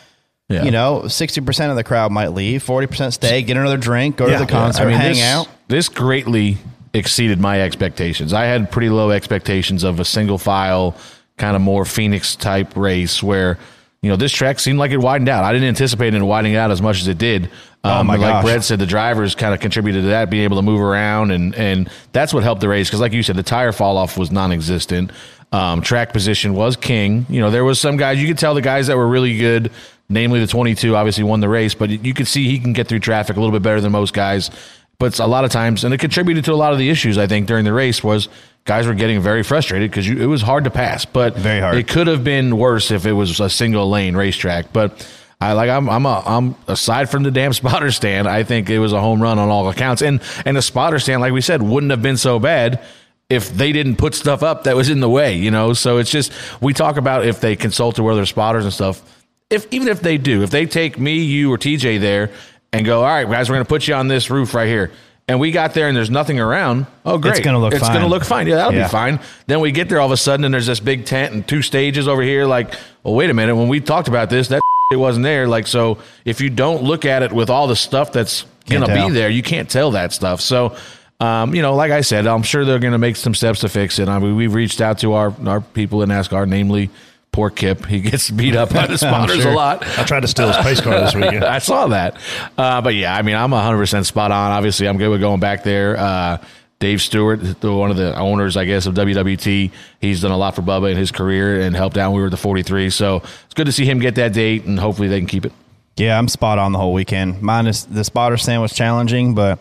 Yeah. 0.50 0.64
You 0.64 0.72
know, 0.72 1.08
sixty 1.10 1.42
percent 1.42 1.72
of 1.72 1.76
the 1.78 1.84
crowd 1.84 2.12
might 2.12 2.30
leave. 2.34 2.64
Forty 2.64 2.88
percent 2.88 3.14
stay, 3.14 3.42
get 3.42 3.58
another 3.58 3.76
drink, 3.78 4.16
go 4.16 4.28
Yeah. 4.28 4.40
to 4.40 4.46
the 4.46 4.52
concert, 4.52 4.84
I 4.84 4.86
mean, 4.88 4.98
hang 4.98 5.14
this, 5.16 5.24
out. 5.24 5.48
This 5.68 5.90
greatly 5.90 6.58
exceeded 6.94 7.40
my 7.40 7.62
expectations. 7.62 8.32
I 8.34 8.46
had 8.46 8.72
pretty 8.72 8.90
low 8.90 9.12
expectations 9.12 9.84
of 9.84 10.00
a 10.00 10.06
single 10.06 10.38
file, 10.38 10.96
kind 11.38 11.56
of 11.58 11.62
more 11.62 11.84
Phoenix 11.84 12.36
type 12.38 12.78
race 12.78 13.22
where, 13.22 13.58
you 14.02 14.10
know, 14.10 14.16
this 14.16 14.32
track 14.32 14.60
seemed 14.60 14.78
like 14.80 14.92
it 14.92 14.98
widened 14.98 15.30
out. 15.30 15.44
I 15.44 15.54
didn't 15.54 15.68
anticipate 15.70 16.14
it 16.14 16.22
widening 16.22 16.56
out 16.56 16.72
as 16.72 16.82
much 16.82 17.02
as 17.02 17.08
it 17.08 17.18
did. 17.18 17.46
Um, 17.84 17.92
Oh, 18.02 18.04
my 18.04 18.16
like 18.16 18.22
gosh. 18.34 18.44
Brett 18.44 18.64
said, 18.64 18.80
the 18.80 18.86
drivers 18.86 19.34
kind 19.36 19.54
of 19.54 19.60
contributed 19.60 20.04
to 20.04 20.08
that, 20.10 20.30
being 20.30 20.44
able 20.44 20.58
to 20.58 20.62
move 20.62 20.82
around, 20.82 21.32
and 21.32 21.56
and 21.56 21.90
that's 22.12 22.34
what 22.34 22.44
helped 22.44 22.62
the 22.62 22.68
race. 22.70 22.88
Because, 22.90 23.00
like 23.02 23.14
you 23.14 23.24
said, 23.24 23.36
the 23.36 23.44
tire 23.44 23.72
fall 23.72 23.98
off 23.98 24.18
was 24.18 24.32
non-existent. 24.32 25.12
Um, 25.52 25.82
track 25.82 26.12
position 26.12 26.54
was 26.54 26.76
king. 26.76 27.26
You 27.30 27.40
know, 27.40 27.50
there 27.50 27.64
was 27.64 27.80
some 27.80 27.96
guys 27.98 28.22
you 28.22 28.28
could 28.28 28.38
tell 28.38 28.54
the 28.54 28.62
guys 28.62 28.88
that 28.88 28.98
were 28.98 29.08
really 29.08 29.38
good, 29.38 29.72
namely 30.10 30.42
the 30.42 30.48
22, 30.48 30.94
obviously 30.96 31.24
won 31.24 31.40
the 31.40 31.48
race, 31.50 31.74
but 31.74 31.90
you 31.90 32.14
could 32.14 32.28
see 32.28 32.46
he 32.50 32.60
can 32.60 32.74
get 32.74 32.88
through 32.88 33.00
traffic 33.00 33.38
a 33.38 33.40
little 33.40 33.54
bit 33.54 33.62
better 33.64 33.80
than 33.80 33.92
most 33.94 34.14
guys. 34.14 34.52
But 35.00 35.18
a 35.20 35.28
lot 35.28 35.46
of 35.46 35.52
times, 35.52 35.84
and 35.86 35.94
it 35.94 36.00
contributed 36.00 36.44
to 36.46 36.54
a 36.54 36.56
lot 36.56 36.74
of 36.74 36.80
the 36.80 36.90
issues 36.90 37.18
I 37.18 37.28
think 37.28 37.48
during 37.48 37.64
the 37.66 37.72
race 37.74 38.04
was 38.04 38.28
guys 38.68 38.86
were 38.86 38.94
getting 38.94 39.20
very 39.22 39.42
frustrated 39.42 39.90
because 39.90 40.08
it 40.08 40.28
was 40.28 40.44
hard 40.44 40.66
to 40.66 40.70
pass. 40.70 41.06
But 41.06 41.36
Very 41.36 41.62
hard. 41.62 41.78
It 41.78 41.88
could 41.88 42.06
have 42.06 42.24
been 42.24 42.58
worse 42.58 42.92
if 42.92 43.08
it 43.08 43.14
was 43.14 43.40
a 43.40 43.50
single 43.50 43.90
lane 43.90 44.16
racetrack. 44.16 44.72
But 44.72 45.10
I 45.42 45.54
like 45.54 45.70
I'm 45.70 45.90
I'm 45.90 46.06
a, 46.06 46.22
I'm 46.26 46.56
aside 46.68 47.10
from 47.10 47.24
the 47.24 47.32
damn 47.32 47.54
spotter 47.62 47.92
stand, 47.92 48.28
I 48.28 48.44
think 48.44 48.70
it 48.70 48.80
was 48.80 48.94
a 48.94 49.02
home 49.02 49.22
run 49.22 49.40
on 49.40 49.50
all 49.50 49.68
accounts. 49.70 50.04
And 50.04 50.22
and 50.46 50.56
the 50.56 50.62
spotter 50.62 51.00
stand, 51.00 51.22
like 51.22 51.34
we 51.34 51.42
said, 51.42 51.64
wouldn't 51.64 51.92
have 51.92 52.04
been 52.04 52.18
so 52.18 52.38
bad 52.38 52.84
if 53.30 53.50
they 53.50 53.72
didn't 53.72 53.98
put 53.98 54.16
stuff 54.16 54.44
up 54.44 54.64
that 54.66 54.76
was 54.76 54.90
in 54.90 55.00
the 55.00 55.10
way, 55.10 55.36
you 55.36 55.52
know. 55.52 55.74
So 55.74 55.98
it's 55.98 56.12
just 56.12 56.32
we 56.62 56.74
talk 56.74 56.98
about 56.98 57.26
if 57.26 57.40
they 57.40 57.56
consulted 57.56 58.04
with 58.04 58.14
other 58.14 58.26
spotters 58.26 58.66
and 58.66 58.74
stuff. 58.74 59.02
If 59.50 59.66
even 59.72 59.88
if 59.88 60.02
they 60.02 60.18
do, 60.18 60.44
if 60.44 60.50
they 60.50 60.66
take 60.66 61.00
me, 61.00 61.20
you, 61.20 61.52
or 61.54 61.58
TJ 61.58 62.02
there 62.02 62.32
and 62.74 62.86
go, 62.86 63.00
all 63.00 63.06
right, 63.06 63.30
guys, 63.30 63.50
we're 63.50 63.56
going 63.56 63.66
to 63.66 63.70
put 63.70 63.88
you 63.88 63.94
on 63.96 64.10
this 64.10 64.30
roof 64.30 64.54
right 64.54 64.68
here. 64.68 64.92
And 65.30 65.42
we 65.42 65.52
got 65.52 65.74
there 65.74 65.90
and 65.90 65.98
there's 65.98 66.10
nothing 66.10 66.40
around. 66.40 66.86
Oh, 67.06 67.18
great. 67.18 67.32
It's 67.32 67.40
gonna 67.42 67.60
look 67.60 67.72
fine. 67.74 67.78
It's 67.80 67.88
fine. 67.88 67.96
going 67.98 68.06
to 68.06 68.10
look 68.10 68.24
fine. 68.24 68.48
Yeah, 68.48 68.56
that'll 68.56 68.74
Yeah. 68.74 68.84
be 68.84 68.90
fine. 68.90 69.20
Then 69.48 69.60
we 69.60 69.72
get 69.74 69.90
there 69.90 70.00
all 70.00 70.06
of 70.06 70.12
a 70.14 70.18
sudden 70.18 70.46
and 70.46 70.54
there's 70.54 70.68
this 70.68 70.80
big 70.80 71.06
tent 71.06 71.34
and 71.34 71.46
two 71.46 71.62
stages 71.62 72.08
over 72.08 72.22
here. 72.22 72.46
Like, 72.46 72.74
well, 73.04 73.14
wait 73.14 73.30
a 73.30 73.34
minute. 73.34 73.56
When 73.56 73.68
we 73.68 73.82
talked 73.82 74.08
about 74.08 74.30
this, 74.30 74.48
that 74.48 74.62
it 74.94 74.96
wasn't 74.96 75.24
there. 75.24 75.46
Like, 75.46 75.68
so 75.68 75.98
if 76.24 76.40
you 76.40 76.50
don't 76.50 76.84
look 76.84 77.04
at 77.04 77.24
it 77.24 77.34
with 77.34 77.50
all 77.50 77.68
the 77.68 77.76
stuff 77.76 78.14
that's 78.14 78.44
going 78.70 78.82
Can't 78.82 78.86
to 78.86 78.96
tell. 78.96 79.08
be 79.10 79.14
there, 79.14 79.30
you 79.30 79.44
can't 79.44 79.70
tell 79.70 79.92
that 79.92 80.14
stuff. 80.14 80.40
So, 80.40 80.78
um, 81.20 81.54
you 81.54 81.62
know, 81.62 81.76
like 81.76 81.92
I 81.92 82.02
said, 82.02 82.26
I'm 82.26 82.44
sure 82.44 82.64
they're 82.64 82.80
going 82.80 82.94
to 82.94 82.98
make 82.98 83.18
some 83.18 83.34
steps 83.34 83.60
to 83.62 83.70
fix 83.70 84.00
it. 84.00 84.08
I 84.08 84.20
mean, 84.20 84.38
we've 84.38 84.54
reached 84.54 84.80
out 84.80 85.00
to 85.00 85.12
our, 85.14 85.34
our 85.46 85.60
people 85.60 86.04
in 86.04 86.10
NASCAR, 86.10 86.48
namely 86.48 86.90
Poor 87.38 87.52
Kip. 87.52 87.86
He 87.86 88.00
gets 88.00 88.32
beat 88.32 88.56
up 88.56 88.74
by 88.74 88.88
the 88.88 88.98
spotters 88.98 89.44
sure. 89.44 89.52
a 89.52 89.56
lot. 89.56 89.86
I 90.00 90.04
tried 90.06 90.22
to 90.22 90.28
steal 90.28 90.48
his 90.48 90.58
pace 90.58 90.82
car 90.82 91.00
this 91.00 91.14
weekend. 91.14 91.44
I 91.44 91.60
saw 91.60 91.86
that. 91.90 92.18
Uh, 92.58 92.82
but 92.82 92.96
yeah, 92.96 93.16
I 93.16 93.22
mean, 93.22 93.36
I'm 93.36 93.52
100% 93.52 94.06
spot 94.08 94.32
on. 94.32 94.52
Obviously, 94.54 94.88
I'm 94.88 94.98
good 94.98 95.10
with 95.10 95.22
going 95.22 95.40
back 95.40 95.64
there. 95.64 95.96
Uh, 95.98 96.44
Dave 96.80 97.00
Steward, 97.00 97.42
the, 97.42 97.72
one 97.72 97.92
of 97.92 97.98
the 97.98 98.18
owners, 98.18 98.58
I 98.58 98.66
guess, 98.66 98.88
of 98.88 98.96
WWT, 98.96 99.72
he's 100.02 100.22
done 100.24 100.32
a 100.32 100.38
lot 100.38 100.56
for 100.56 100.64
Bubba 100.64 100.90
in 100.90 100.98
his 100.98 101.12
career 101.12 101.62
and 101.62 101.76
helped 101.76 101.96
out 101.96 102.10
when 102.10 102.18
we 102.18 102.24
were 102.24 102.32
the 102.32 102.38
43. 102.38 102.90
So 102.90 103.18
it's 103.18 103.54
good 103.54 103.68
to 103.68 103.72
see 103.72 103.86
him 103.86 104.00
get 104.00 104.16
that 104.16 104.34
date, 104.34 104.66
and 104.66 104.80
hopefully 104.80 105.08
they 105.08 105.20
can 105.20 105.28
keep 105.28 105.46
it. 105.46 105.54
Yeah, 105.96 106.18
I'm 106.18 106.28
spot 106.28 106.58
on 106.58 106.72
the 106.72 106.80
whole 106.80 106.94
weekend. 106.94 107.44
Minus 107.44 107.84
the 107.84 108.04
spotter 108.04 108.38
stand 108.38 108.64
was 108.64 108.74
challenging, 108.74 109.36
but 109.36 109.60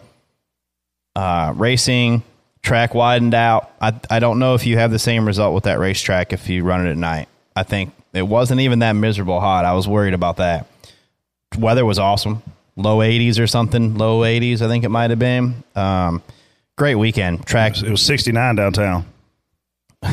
uh, 1.14 1.52
racing 1.54 2.22
track 2.62 2.94
widened 2.94 3.34
out. 3.34 3.70
I 3.82 4.00
I 4.08 4.18
don't 4.18 4.38
know 4.38 4.54
if 4.54 4.64
you 4.64 4.78
have 4.78 4.90
the 4.90 4.98
same 4.98 5.26
result 5.26 5.54
with 5.54 5.64
that 5.64 5.78
racetrack 5.78 6.32
if 6.32 6.48
you 6.48 6.64
run 6.64 6.86
it 6.86 6.90
at 6.90 6.96
night. 6.96 7.28
I 7.56 7.62
think 7.62 7.92
it 8.12 8.22
wasn't 8.22 8.60
even 8.60 8.80
that 8.80 8.92
miserable 8.92 9.40
hot. 9.40 9.64
I 9.64 9.72
was 9.72 9.88
worried 9.88 10.14
about 10.14 10.36
that. 10.36 10.66
Weather 11.58 11.86
was 11.86 11.98
awesome, 11.98 12.42
low 12.76 12.98
80s 12.98 13.40
or 13.40 13.46
something, 13.46 13.96
low 13.96 14.20
80s. 14.20 14.60
I 14.60 14.68
think 14.68 14.84
it 14.84 14.90
might 14.90 15.08
have 15.10 15.18
been. 15.18 15.64
Um, 15.74 16.22
great 16.76 16.96
weekend. 16.96 17.46
Track 17.46 17.82
It 17.82 17.90
was 17.90 18.02
69 18.02 18.56
downtown. 18.56 19.06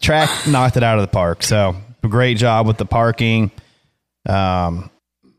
track 0.00 0.30
knocked 0.46 0.76
it 0.76 0.84
out 0.84 0.98
of 0.98 1.02
the 1.02 1.10
park. 1.12 1.42
So 1.42 1.74
great 2.02 2.38
job 2.38 2.68
with 2.68 2.78
the 2.78 2.86
parking. 2.86 3.50
Um, 4.28 4.90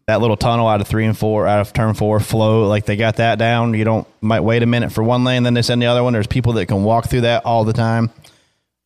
that 0.07 0.21
little 0.21 0.37
tunnel 0.37 0.67
out 0.67 0.81
of 0.81 0.87
three 0.87 1.05
and 1.05 1.17
four, 1.17 1.47
out 1.47 1.61
of 1.61 1.73
turn 1.73 1.95
four, 1.95 2.19
flow 2.19 2.67
like 2.67 2.85
they 2.85 2.95
got 2.95 3.15
that 3.15 3.39
down. 3.39 3.73
You 3.73 3.85
don't 3.85 4.07
might 4.21 4.41
wait 4.41 4.61
a 4.61 4.67
minute 4.67 4.91
for 4.91 5.03
one 5.03 5.23
lane, 5.23 5.43
then 5.43 5.53
they 5.53 5.61
send 5.63 5.81
the 5.81 5.87
other 5.87 6.03
one. 6.03 6.13
There's 6.13 6.27
people 6.27 6.53
that 6.53 6.67
can 6.67 6.83
walk 6.83 7.09
through 7.09 7.21
that 7.21 7.45
all 7.45 7.63
the 7.63 7.73
time. 7.73 8.11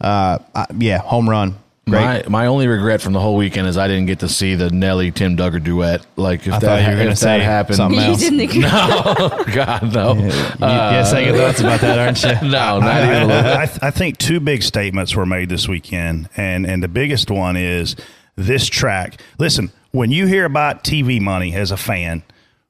Uh, 0.01 0.39
I, 0.55 0.65
yeah, 0.77 0.99
home 0.99 1.29
run. 1.29 1.55
Great. 1.89 2.29
My 2.29 2.43
my 2.43 2.45
only 2.45 2.67
regret 2.67 3.01
from 3.01 3.13
the 3.13 3.19
whole 3.19 3.35
weekend 3.35 3.67
is 3.67 3.77
I 3.77 3.88
didn't 3.88 4.05
get 4.05 4.19
to 4.19 4.29
see 4.29 4.55
the 4.55 4.69
Nelly 4.69 5.12
Tim 5.12 5.35
Dugger 5.35 5.63
duet. 5.63 6.05
Like 6.15 6.45
if 6.45 6.53
I 6.53 6.59
that 6.59 6.81
you 6.83 6.91
were 6.91 6.97
gonna 6.97 7.12
if 7.12 7.17
say 7.17 7.39
that 7.39 7.43
happened, 7.43 7.77
something 7.77 7.99
You 7.99 8.15
didn't 8.15 8.55
no, 8.62 9.43
God 9.53 9.93
no, 9.93 10.13
You, 10.13 10.29
yeah, 10.59 11.03
second 11.03 11.35
thoughts 11.35 11.59
about 11.59 11.81
that, 11.81 11.99
aren't 11.99 12.23
you? 12.23 12.49
no, 12.49 12.79
not 12.79 13.03
even 13.03 13.23
a 13.23 13.25
little. 13.25 13.51
I, 13.51 13.63
I, 13.63 13.88
I 13.88 13.91
think 13.91 14.17
two 14.17 14.39
big 14.39 14.62
statements 14.63 15.15
were 15.15 15.25
made 15.25 15.49
this 15.49 15.67
weekend, 15.67 16.29
and 16.38 16.65
and 16.65 16.83
the 16.83 16.88
biggest 16.88 17.31
one 17.31 17.57
is 17.57 17.95
this 18.35 18.67
track. 18.67 19.19
Listen, 19.39 19.71
when 19.91 20.12
you 20.12 20.27
hear 20.27 20.45
about 20.45 20.83
TV 20.83 21.19
money 21.19 21.55
as 21.55 21.71
a 21.71 21.77
fan, 21.77 22.23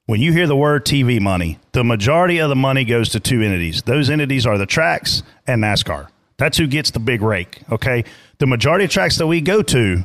when 0.06 0.20
you 0.20 0.32
hear 0.32 0.46
the 0.46 0.56
word 0.56 0.84
TV 0.84 1.20
money, 1.20 1.58
the 1.72 1.84
majority 1.84 2.38
of 2.38 2.48
the 2.48 2.56
money 2.56 2.84
goes 2.84 3.10
to 3.10 3.20
two 3.20 3.42
entities. 3.42 3.82
Those 3.82 4.08
entities 4.08 4.46
are 4.46 4.58
the 4.58 4.66
tracks 4.66 5.22
and 5.46 5.62
NASCAR. 5.62 6.08
That's 6.40 6.56
who 6.56 6.66
gets 6.66 6.90
the 6.90 7.00
big 7.00 7.20
rake. 7.20 7.60
Okay, 7.70 8.02
the 8.38 8.46
majority 8.46 8.86
of 8.86 8.90
tracks 8.90 9.18
that 9.18 9.26
we 9.26 9.42
go 9.42 9.60
to, 9.60 10.04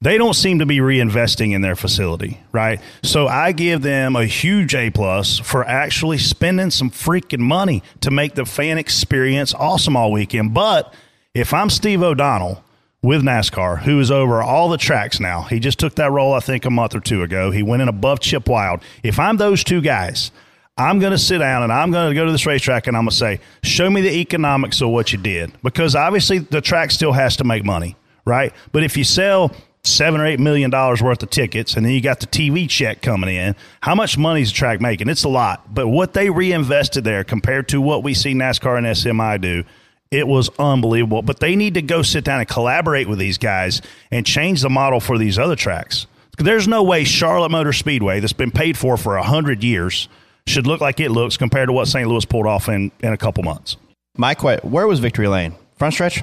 they 0.00 0.16
don't 0.16 0.34
seem 0.34 0.60
to 0.60 0.66
be 0.66 0.78
reinvesting 0.78 1.52
in 1.52 1.62
their 1.62 1.74
facility, 1.74 2.40
right? 2.52 2.80
So 3.02 3.26
I 3.26 3.50
give 3.50 3.82
them 3.82 4.14
a 4.14 4.24
huge 4.24 4.76
A 4.76 4.90
plus 4.90 5.40
for 5.40 5.64
actually 5.64 6.18
spending 6.18 6.70
some 6.70 6.90
freaking 6.90 7.40
money 7.40 7.82
to 8.02 8.12
make 8.12 8.36
the 8.36 8.44
fan 8.44 8.78
experience 8.78 9.52
awesome 9.52 9.96
all 9.96 10.12
weekend. 10.12 10.54
But 10.54 10.94
if 11.34 11.52
I'm 11.52 11.70
Steve 11.70 12.04
O'Donnell 12.04 12.62
with 13.02 13.24
NASCAR, 13.24 13.82
who 13.82 13.98
is 13.98 14.12
over 14.12 14.44
all 14.44 14.68
the 14.68 14.78
tracks 14.78 15.18
now, 15.18 15.42
he 15.42 15.58
just 15.58 15.80
took 15.80 15.96
that 15.96 16.12
role, 16.12 16.34
I 16.34 16.40
think, 16.40 16.64
a 16.64 16.70
month 16.70 16.94
or 16.94 17.00
two 17.00 17.24
ago. 17.24 17.50
He 17.50 17.64
went 17.64 17.82
in 17.82 17.88
above 17.88 18.20
Chip 18.20 18.48
Wile. 18.48 18.80
If 19.02 19.18
I'm 19.18 19.38
those 19.38 19.64
two 19.64 19.80
guys, 19.80 20.30
I'm 20.76 20.98
going 20.98 21.12
to 21.12 21.18
sit 21.18 21.38
down 21.38 21.62
and 21.62 21.72
I'm 21.72 21.92
going 21.92 22.08
to 22.08 22.14
go 22.14 22.26
to 22.26 22.32
this 22.32 22.46
racetrack 22.46 22.88
and 22.88 22.96
I'm 22.96 23.04
going 23.04 23.10
to 23.10 23.16
say, 23.16 23.40
show 23.62 23.88
me 23.88 24.00
the 24.00 24.12
economics 24.18 24.80
of 24.80 24.88
what 24.88 25.12
you 25.12 25.18
did. 25.18 25.52
Because 25.62 25.94
obviously 25.94 26.38
the 26.38 26.60
track 26.60 26.90
still 26.90 27.12
has 27.12 27.36
to 27.36 27.44
make 27.44 27.64
money, 27.64 27.96
right? 28.24 28.52
But 28.72 28.82
if 28.82 28.96
you 28.96 29.04
sell 29.04 29.54
seven 29.84 30.20
or 30.20 30.26
eight 30.26 30.40
million 30.40 30.70
dollars 30.70 31.00
worth 31.00 31.22
of 31.22 31.30
tickets 31.30 31.74
and 31.74 31.86
then 31.86 31.92
you 31.92 32.00
got 32.00 32.18
the 32.18 32.26
TV 32.26 32.68
check 32.68 33.02
coming 33.02 33.34
in, 33.34 33.54
how 33.82 33.94
much 33.94 34.18
money 34.18 34.42
is 34.42 34.50
the 34.50 34.56
track 34.56 34.80
making? 34.80 35.08
It's 35.08 35.22
a 35.22 35.28
lot. 35.28 35.72
But 35.72 35.86
what 35.88 36.12
they 36.12 36.28
reinvested 36.28 37.04
there 37.04 37.22
compared 37.22 37.68
to 37.68 37.80
what 37.80 38.02
we 38.02 38.12
see 38.12 38.34
NASCAR 38.34 38.76
and 38.76 38.86
SMI 38.86 39.40
do, 39.40 39.62
it 40.10 40.26
was 40.26 40.50
unbelievable. 40.58 41.22
But 41.22 41.38
they 41.38 41.54
need 41.54 41.74
to 41.74 41.82
go 41.82 42.02
sit 42.02 42.24
down 42.24 42.40
and 42.40 42.48
collaborate 42.48 43.08
with 43.08 43.20
these 43.20 43.38
guys 43.38 43.80
and 44.10 44.26
change 44.26 44.62
the 44.62 44.70
model 44.70 44.98
for 44.98 45.18
these 45.18 45.38
other 45.38 45.56
tracks. 45.56 46.08
There's 46.36 46.66
no 46.66 46.82
way 46.82 47.04
Charlotte 47.04 47.50
Motor 47.50 47.72
Speedway, 47.72 48.18
that's 48.18 48.32
been 48.32 48.50
paid 48.50 48.76
for 48.76 48.96
for 48.96 49.14
100 49.14 49.62
years, 49.62 50.08
should 50.46 50.66
look 50.66 50.80
like 50.80 51.00
it 51.00 51.10
looks 51.10 51.36
compared 51.36 51.68
to 51.68 51.72
what 51.72 51.88
St. 51.88 52.08
Louis 52.08 52.24
pulled 52.24 52.46
off 52.46 52.68
in, 52.68 52.90
in 53.00 53.12
a 53.12 53.16
couple 53.16 53.42
months. 53.42 53.76
My 54.16 54.34
que- 54.34 54.60
where 54.62 54.86
was 54.86 55.00
Victory 55.00 55.28
Lane? 55.28 55.54
Front 55.76 55.94
stretch? 55.94 56.22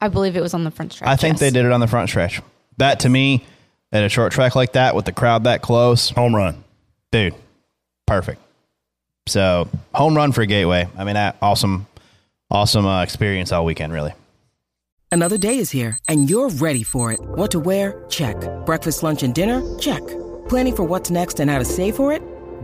I 0.00 0.08
believe 0.08 0.36
it 0.36 0.42
was 0.42 0.54
on 0.54 0.64
the 0.64 0.70
front 0.70 0.92
stretch. 0.92 1.08
I 1.08 1.16
think 1.16 1.34
yes. 1.34 1.40
they 1.40 1.50
did 1.50 1.64
it 1.64 1.72
on 1.72 1.80
the 1.80 1.86
front 1.86 2.08
stretch. 2.08 2.40
That 2.76 3.00
to 3.00 3.08
me, 3.08 3.44
at 3.92 4.04
a 4.04 4.08
short 4.08 4.32
track 4.32 4.54
like 4.54 4.72
that 4.72 4.94
with 4.94 5.06
the 5.06 5.12
crowd 5.12 5.44
that 5.44 5.62
close, 5.62 6.10
Home 6.10 6.36
run. 6.36 6.62
dude, 7.10 7.34
perfect. 8.06 8.40
So 9.26 9.68
home 9.94 10.14
run 10.16 10.32
for 10.32 10.44
Gateway. 10.44 10.88
I 10.96 11.04
mean, 11.04 11.14
that 11.14 11.36
awesome, 11.40 11.86
awesome 12.50 12.86
uh, 12.86 13.02
experience 13.02 13.50
all 13.52 13.64
weekend. 13.64 13.92
Really. 13.92 14.12
Another 15.10 15.38
day 15.38 15.58
is 15.58 15.70
here, 15.70 15.98
and 16.08 16.28
you're 16.28 16.50
ready 16.50 16.82
for 16.82 17.10
it. 17.12 17.20
What 17.20 17.50
to 17.52 17.58
wear? 17.58 18.04
Check. 18.08 18.36
Breakfast, 18.66 19.02
lunch, 19.02 19.22
and 19.22 19.34
dinner? 19.34 19.62
Check. 19.78 20.02
Planning 20.48 20.76
for 20.76 20.84
what's 20.84 21.10
next 21.10 21.40
and 21.40 21.50
how 21.50 21.58
to 21.58 21.64
save 21.64 21.96
for 21.96 22.12
it? 22.12 22.22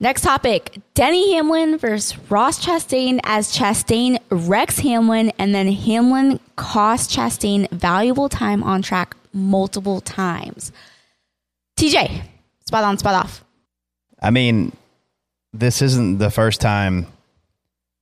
Next 0.00 0.22
topic 0.22 0.80
Denny 0.94 1.34
Hamlin 1.34 1.76
versus 1.76 2.16
Ross 2.30 2.64
Chastain 2.64 3.18
as 3.24 3.56
Chastain 3.56 4.18
wrecks 4.30 4.78
Hamlin 4.78 5.32
and 5.38 5.54
then 5.54 5.72
Hamlin 5.72 6.38
costs 6.54 7.14
Chastain 7.14 7.68
valuable 7.70 8.28
time 8.28 8.62
on 8.62 8.80
track 8.80 9.16
multiple 9.32 10.00
times. 10.00 10.70
TJ, 11.78 12.22
spot 12.64 12.84
on, 12.84 12.98
spot 12.98 13.24
off. 13.24 13.44
I 14.22 14.30
mean, 14.30 14.72
this 15.52 15.82
isn't 15.82 16.18
the 16.18 16.30
first 16.30 16.60
time 16.60 17.06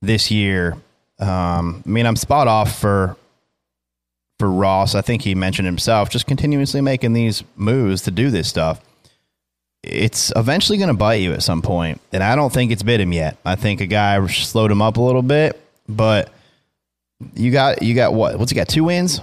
this 0.01 0.29
year. 0.29 0.73
Um, 1.19 1.83
I 1.83 1.89
mean, 1.89 2.05
I'm 2.05 2.15
spot 2.15 2.47
off 2.47 2.79
for 2.79 3.15
for 4.37 4.51
Ross. 4.51 4.93
I 4.93 5.01
think 5.01 5.23
he 5.23 5.33
mentioned 5.33 5.65
himself, 5.65 6.11
just 6.11 6.27
continuously 6.27 6.79
making 6.81 7.13
these 7.13 7.43
moves 7.55 8.03
to 8.03 8.11
do 8.11 8.29
this 8.29 8.47
stuff. 8.47 8.81
It's 9.83 10.33
eventually 10.35 10.77
going 10.77 10.89
to 10.89 10.93
bite 10.93 11.21
you 11.21 11.33
at 11.33 11.43
some 11.43 11.61
point, 11.61 12.01
and 12.11 12.23
I 12.23 12.35
don't 12.35 12.51
think 12.51 12.71
it's 12.71 12.83
bit 12.83 12.99
him 12.99 13.13
yet. 13.13 13.37
I 13.45 13.55
think 13.55 13.79
a 13.79 13.85
guy 13.85 14.25
slowed 14.27 14.71
him 14.71 14.81
up 14.81 14.97
a 14.97 15.01
little 15.01 15.21
bit, 15.21 15.59
but 15.87 16.29
you 17.35 17.51
got 17.51 17.81
you 17.81 17.95
got 17.95 18.13
what? 18.13 18.37
What's 18.37 18.51
he 18.51 18.55
got? 18.55 18.67
Two 18.67 18.83
wins. 18.85 19.21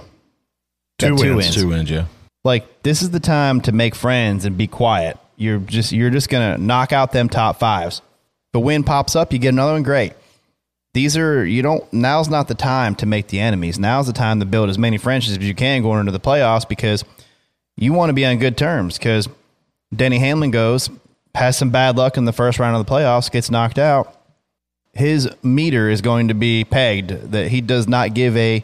Two 0.97 1.15
Got 1.17 1.35
wins. 1.35 1.53
Two 1.55 1.67
wins, 1.67 1.91
yeah. 1.91 2.05
like 2.43 2.83
this 2.83 3.01
is 3.01 3.11
the 3.11 3.19
time 3.19 3.59
to 3.61 3.71
make 3.73 3.95
friends 3.95 4.45
and 4.45 4.57
be 4.57 4.65
quiet. 4.65 5.17
You're 5.35 5.59
just 5.59 5.91
you're 5.91 6.09
just 6.09 6.29
gonna 6.29 6.57
knock 6.57 6.93
out 6.93 7.11
them 7.11 7.27
top 7.27 7.59
fives. 7.59 8.01
The 8.53 8.59
a 8.59 8.61
win 8.61 8.83
pops 8.85 9.15
up, 9.15 9.33
you 9.33 9.39
get 9.39 9.49
another 9.49 9.73
one. 9.73 9.83
Great. 9.83 10.13
These 10.93 11.17
are 11.17 11.45
you 11.45 11.61
don't. 11.61 11.91
Now's 11.91 12.29
not 12.29 12.47
the 12.47 12.55
time 12.55 12.95
to 12.95 13.05
make 13.05 13.27
the 13.27 13.41
enemies. 13.41 13.77
Now's 13.77 14.07
the 14.07 14.13
time 14.13 14.39
to 14.39 14.45
build 14.45 14.69
as 14.69 14.77
many 14.77 14.97
friendships 14.97 15.37
as 15.37 15.43
you 15.43 15.53
can 15.53 15.81
going 15.81 15.99
into 15.99 16.13
the 16.13 16.19
playoffs 16.21 16.67
because 16.67 17.03
you 17.75 17.91
want 17.91 18.09
to 18.09 18.13
be 18.13 18.25
on 18.25 18.37
good 18.37 18.57
terms. 18.57 18.97
Because 18.97 19.27
Denny 19.95 20.19
Hamlin 20.19 20.51
goes 20.51 20.89
has 21.35 21.57
some 21.57 21.69
bad 21.69 21.97
luck 21.97 22.17
in 22.17 22.25
the 22.25 22.33
first 22.33 22.59
round 22.59 22.75
of 22.77 22.85
the 22.85 22.91
playoffs, 22.91 23.31
gets 23.31 23.51
knocked 23.51 23.77
out. 23.77 24.17
His 24.93 25.29
meter 25.43 25.89
is 25.89 26.01
going 26.01 26.29
to 26.29 26.33
be 26.33 26.63
pegged 26.63 27.09
that 27.31 27.49
he 27.49 27.61
does 27.61 27.87
not 27.87 28.13
give 28.13 28.35
a 28.37 28.63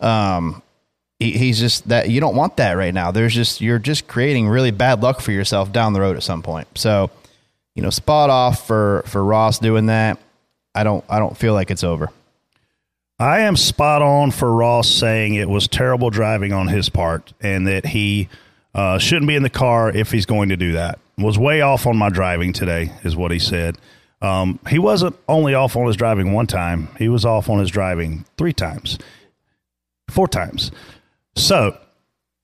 um 0.00 0.62
he, 1.20 1.32
he's 1.32 1.60
just 1.60 1.88
that 1.88 2.10
you 2.10 2.20
don't 2.20 2.34
want 2.34 2.56
that 2.56 2.72
right 2.72 2.92
now. 2.92 3.12
There's 3.12 3.34
just 3.34 3.60
you're 3.60 3.78
just 3.78 4.08
creating 4.08 4.48
really 4.48 4.72
bad 4.72 5.02
luck 5.02 5.20
for 5.20 5.30
yourself 5.30 5.72
down 5.72 5.92
the 5.92 6.00
road 6.00 6.16
at 6.16 6.24
some 6.24 6.42
point. 6.42 6.66
So, 6.74 7.10
you 7.76 7.82
know, 7.82 7.90
spot 7.90 8.30
off 8.30 8.66
for 8.66 9.04
for 9.06 9.24
Ross 9.24 9.60
doing 9.60 9.86
that. 9.86 10.18
I 10.74 10.82
don't 10.82 11.04
I 11.08 11.20
don't 11.20 11.36
feel 11.36 11.54
like 11.54 11.70
it's 11.70 11.84
over. 11.84 12.10
I 13.20 13.40
am 13.40 13.56
spot 13.56 14.02
on 14.02 14.32
for 14.32 14.52
Ross 14.52 14.88
saying 14.88 15.34
it 15.34 15.48
was 15.48 15.68
terrible 15.68 16.10
driving 16.10 16.52
on 16.52 16.66
his 16.66 16.88
part 16.88 17.32
and 17.40 17.68
that 17.68 17.86
he 17.86 18.28
uh, 18.74 18.98
shouldn't 18.98 19.28
be 19.28 19.36
in 19.36 19.42
the 19.42 19.50
car 19.50 19.90
if 19.90 20.10
he's 20.10 20.26
going 20.26 20.48
to 20.48 20.56
do 20.56 20.72
that. 20.72 20.98
Was 21.18 21.38
way 21.38 21.60
off 21.60 21.86
on 21.86 21.96
my 21.96 22.08
driving 22.08 22.52
today, 22.52 22.92
is 23.04 23.16
what 23.16 23.30
he 23.30 23.38
said. 23.38 23.78
Um, 24.20 24.58
he 24.68 24.78
wasn't 24.78 25.16
only 25.28 25.54
off 25.54 25.76
on 25.76 25.86
his 25.86 25.96
driving 25.96 26.32
one 26.32 26.46
time, 26.46 26.88
he 26.98 27.08
was 27.08 27.24
off 27.24 27.48
on 27.48 27.58
his 27.58 27.70
driving 27.70 28.24
three 28.38 28.52
times, 28.52 28.98
four 30.08 30.28
times. 30.28 30.70
So 31.34 31.76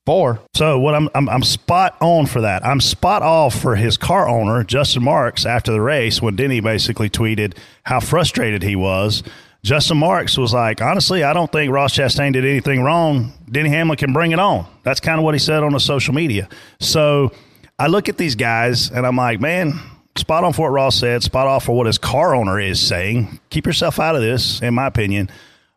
Four. 0.09 0.41
So 0.55 0.79
what 0.79 0.95
I'm, 0.95 1.11
I'm 1.15 1.29
I'm 1.29 1.43
spot 1.43 1.95
on 2.01 2.25
for 2.25 2.41
that. 2.41 2.65
I'm 2.65 2.81
spot 2.81 3.21
off 3.21 3.55
for 3.61 3.77
his 3.77 3.99
car 3.99 4.27
owner, 4.27 4.65
Justin 4.65 5.03
Marks, 5.03 5.45
after 5.45 5.71
the 5.71 5.83
race 5.83 6.23
when 6.23 6.35
Denny 6.35 6.61
basically 6.61 7.11
tweeted 7.11 7.55
how 7.83 8.01
frustrated 8.01 8.63
he 8.63 8.75
was. 8.75 9.23
Justin 9.63 9.99
Marks 9.99 10.39
was 10.39 10.55
like, 10.55 10.81
honestly, 10.81 11.25
I 11.25 11.33
don't 11.33 11.51
think 11.51 11.73
Ross 11.73 11.95
Chastain 11.95 12.33
did 12.33 12.45
anything 12.45 12.83
wrong. 12.83 13.33
Denny 13.51 13.69
Hamlin 13.69 13.97
can 13.99 14.13
bring 14.13 14.33
it 14.33 14.39
on. 14.39 14.67
That's 14.85 15.01
kind 15.01 15.19
of 15.19 15.25
what 15.25 15.35
he 15.35 15.39
said 15.39 15.63
on 15.63 15.73
the 15.73 15.81
social 15.81 16.15
media. 16.15 16.49
So 16.81 17.33
I 17.79 17.89
look 17.89 18.09
at 18.09 18.17
these 18.17 18.35
guys 18.35 18.91
and 18.91 19.05
I'm 19.05 19.17
like, 19.17 19.41
man, 19.41 19.79
spot 20.17 20.45
on 20.45 20.53
for 20.53 20.63
what 20.63 20.73
Ross 20.73 20.97
said, 20.97 21.23
spot 21.23 21.47
off 21.47 21.65
for 21.65 21.77
what 21.77 21.87
his 21.87 21.99
car 21.99 22.35
owner 22.35 22.61
is 22.61 22.81
saying. 22.81 23.41
Keep 23.51 23.67
yourself 23.67 23.99
out 23.99 24.15
of 24.15 24.23
this, 24.23 24.63
in 24.63 24.75
my 24.75 24.87
opinion. 24.87 25.29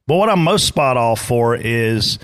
But 0.08 0.18
what 0.18 0.30
I'm 0.30 0.44
most 0.44 0.68
spot 0.68 0.98
off 0.98 1.22
for 1.22 1.56
is 1.56 2.20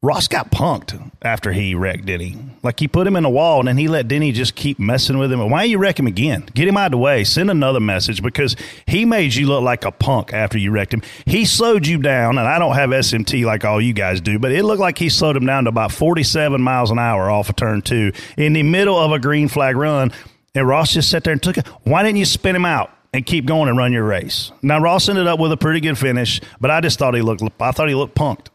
Ross 0.00 0.28
got 0.28 0.52
punked 0.52 1.10
after 1.22 1.50
he 1.50 1.74
wrecked 1.74 2.06
Denny. 2.06 2.36
Like 2.62 2.78
he 2.78 2.86
put 2.86 3.04
him 3.04 3.16
in 3.16 3.24
a 3.24 3.30
wall 3.30 3.58
and 3.58 3.66
then 3.66 3.78
he 3.78 3.88
let 3.88 4.06
Denny 4.06 4.30
just 4.30 4.54
keep 4.54 4.78
messing 4.78 5.18
with 5.18 5.32
him. 5.32 5.50
Why 5.50 5.64
you 5.64 5.78
wreck 5.78 5.98
him 5.98 6.06
again? 6.06 6.48
Get 6.54 6.68
him 6.68 6.76
out 6.76 6.86
of 6.86 6.90
the 6.92 6.98
way. 6.98 7.24
Send 7.24 7.50
another 7.50 7.80
message 7.80 8.22
because 8.22 8.54
he 8.86 9.04
made 9.04 9.34
you 9.34 9.48
look 9.48 9.64
like 9.64 9.84
a 9.84 9.90
punk 9.90 10.32
after 10.32 10.56
you 10.56 10.70
wrecked 10.70 10.94
him. 10.94 11.02
He 11.26 11.44
slowed 11.44 11.84
you 11.84 11.98
down, 11.98 12.38
and 12.38 12.46
I 12.46 12.60
don't 12.60 12.76
have 12.76 12.90
SMT 12.90 13.44
like 13.44 13.64
all 13.64 13.80
you 13.80 13.92
guys 13.92 14.20
do, 14.20 14.38
but 14.38 14.52
it 14.52 14.62
looked 14.64 14.80
like 14.80 14.98
he 14.98 15.08
slowed 15.08 15.34
him 15.34 15.46
down 15.46 15.64
to 15.64 15.70
about 15.70 15.90
47 15.90 16.62
miles 16.62 16.92
an 16.92 17.00
hour 17.00 17.28
off 17.28 17.48
of 17.48 17.56
turn 17.56 17.82
two 17.82 18.12
in 18.36 18.52
the 18.52 18.62
middle 18.62 18.96
of 18.96 19.10
a 19.10 19.18
green 19.18 19.48
flag 19.48 19.76
run. 19.76 20.12
And 20.54 20.68
Ross 20.68 20.92
just 20.92 21.10
sat 21.10 21.24
there 21.24 21.32
and 21.32 21.42
took 21.42 21.58
it. 21.58 21.66
Why 21.82 22.04
didn't 22.04 22.18
you 22.18 22.24
spin 22.24 22.54
him 22.54 22.64
out? 22.64 22.92
and 23.14 23.24
keep 23.24 23.46
going 23.46 23.70
and 23.70 23.78
run 23.78 23.90
your 23.90 24.04
race. 24.04 24.52
Now 24.60 24.80
Ross 24.82 25.08
ended 25.08 25.26
up 25.26 25.40
with 25.40 25.50
a 25.50 25.56
pretty 25.56 25.80
good 25.80 25.96
finish, 25.96 26.42
but 26.60 26.70
I 26.70 26.82
just 26.82 26.98
thought 26.98 27.14
he 27.14 27.22
looked 27.22 27.42
I 27.58 27.72
thought 27.72 27.88
he 27.88 27.94
looked 27.94 28.14
punked. 28.14 28.48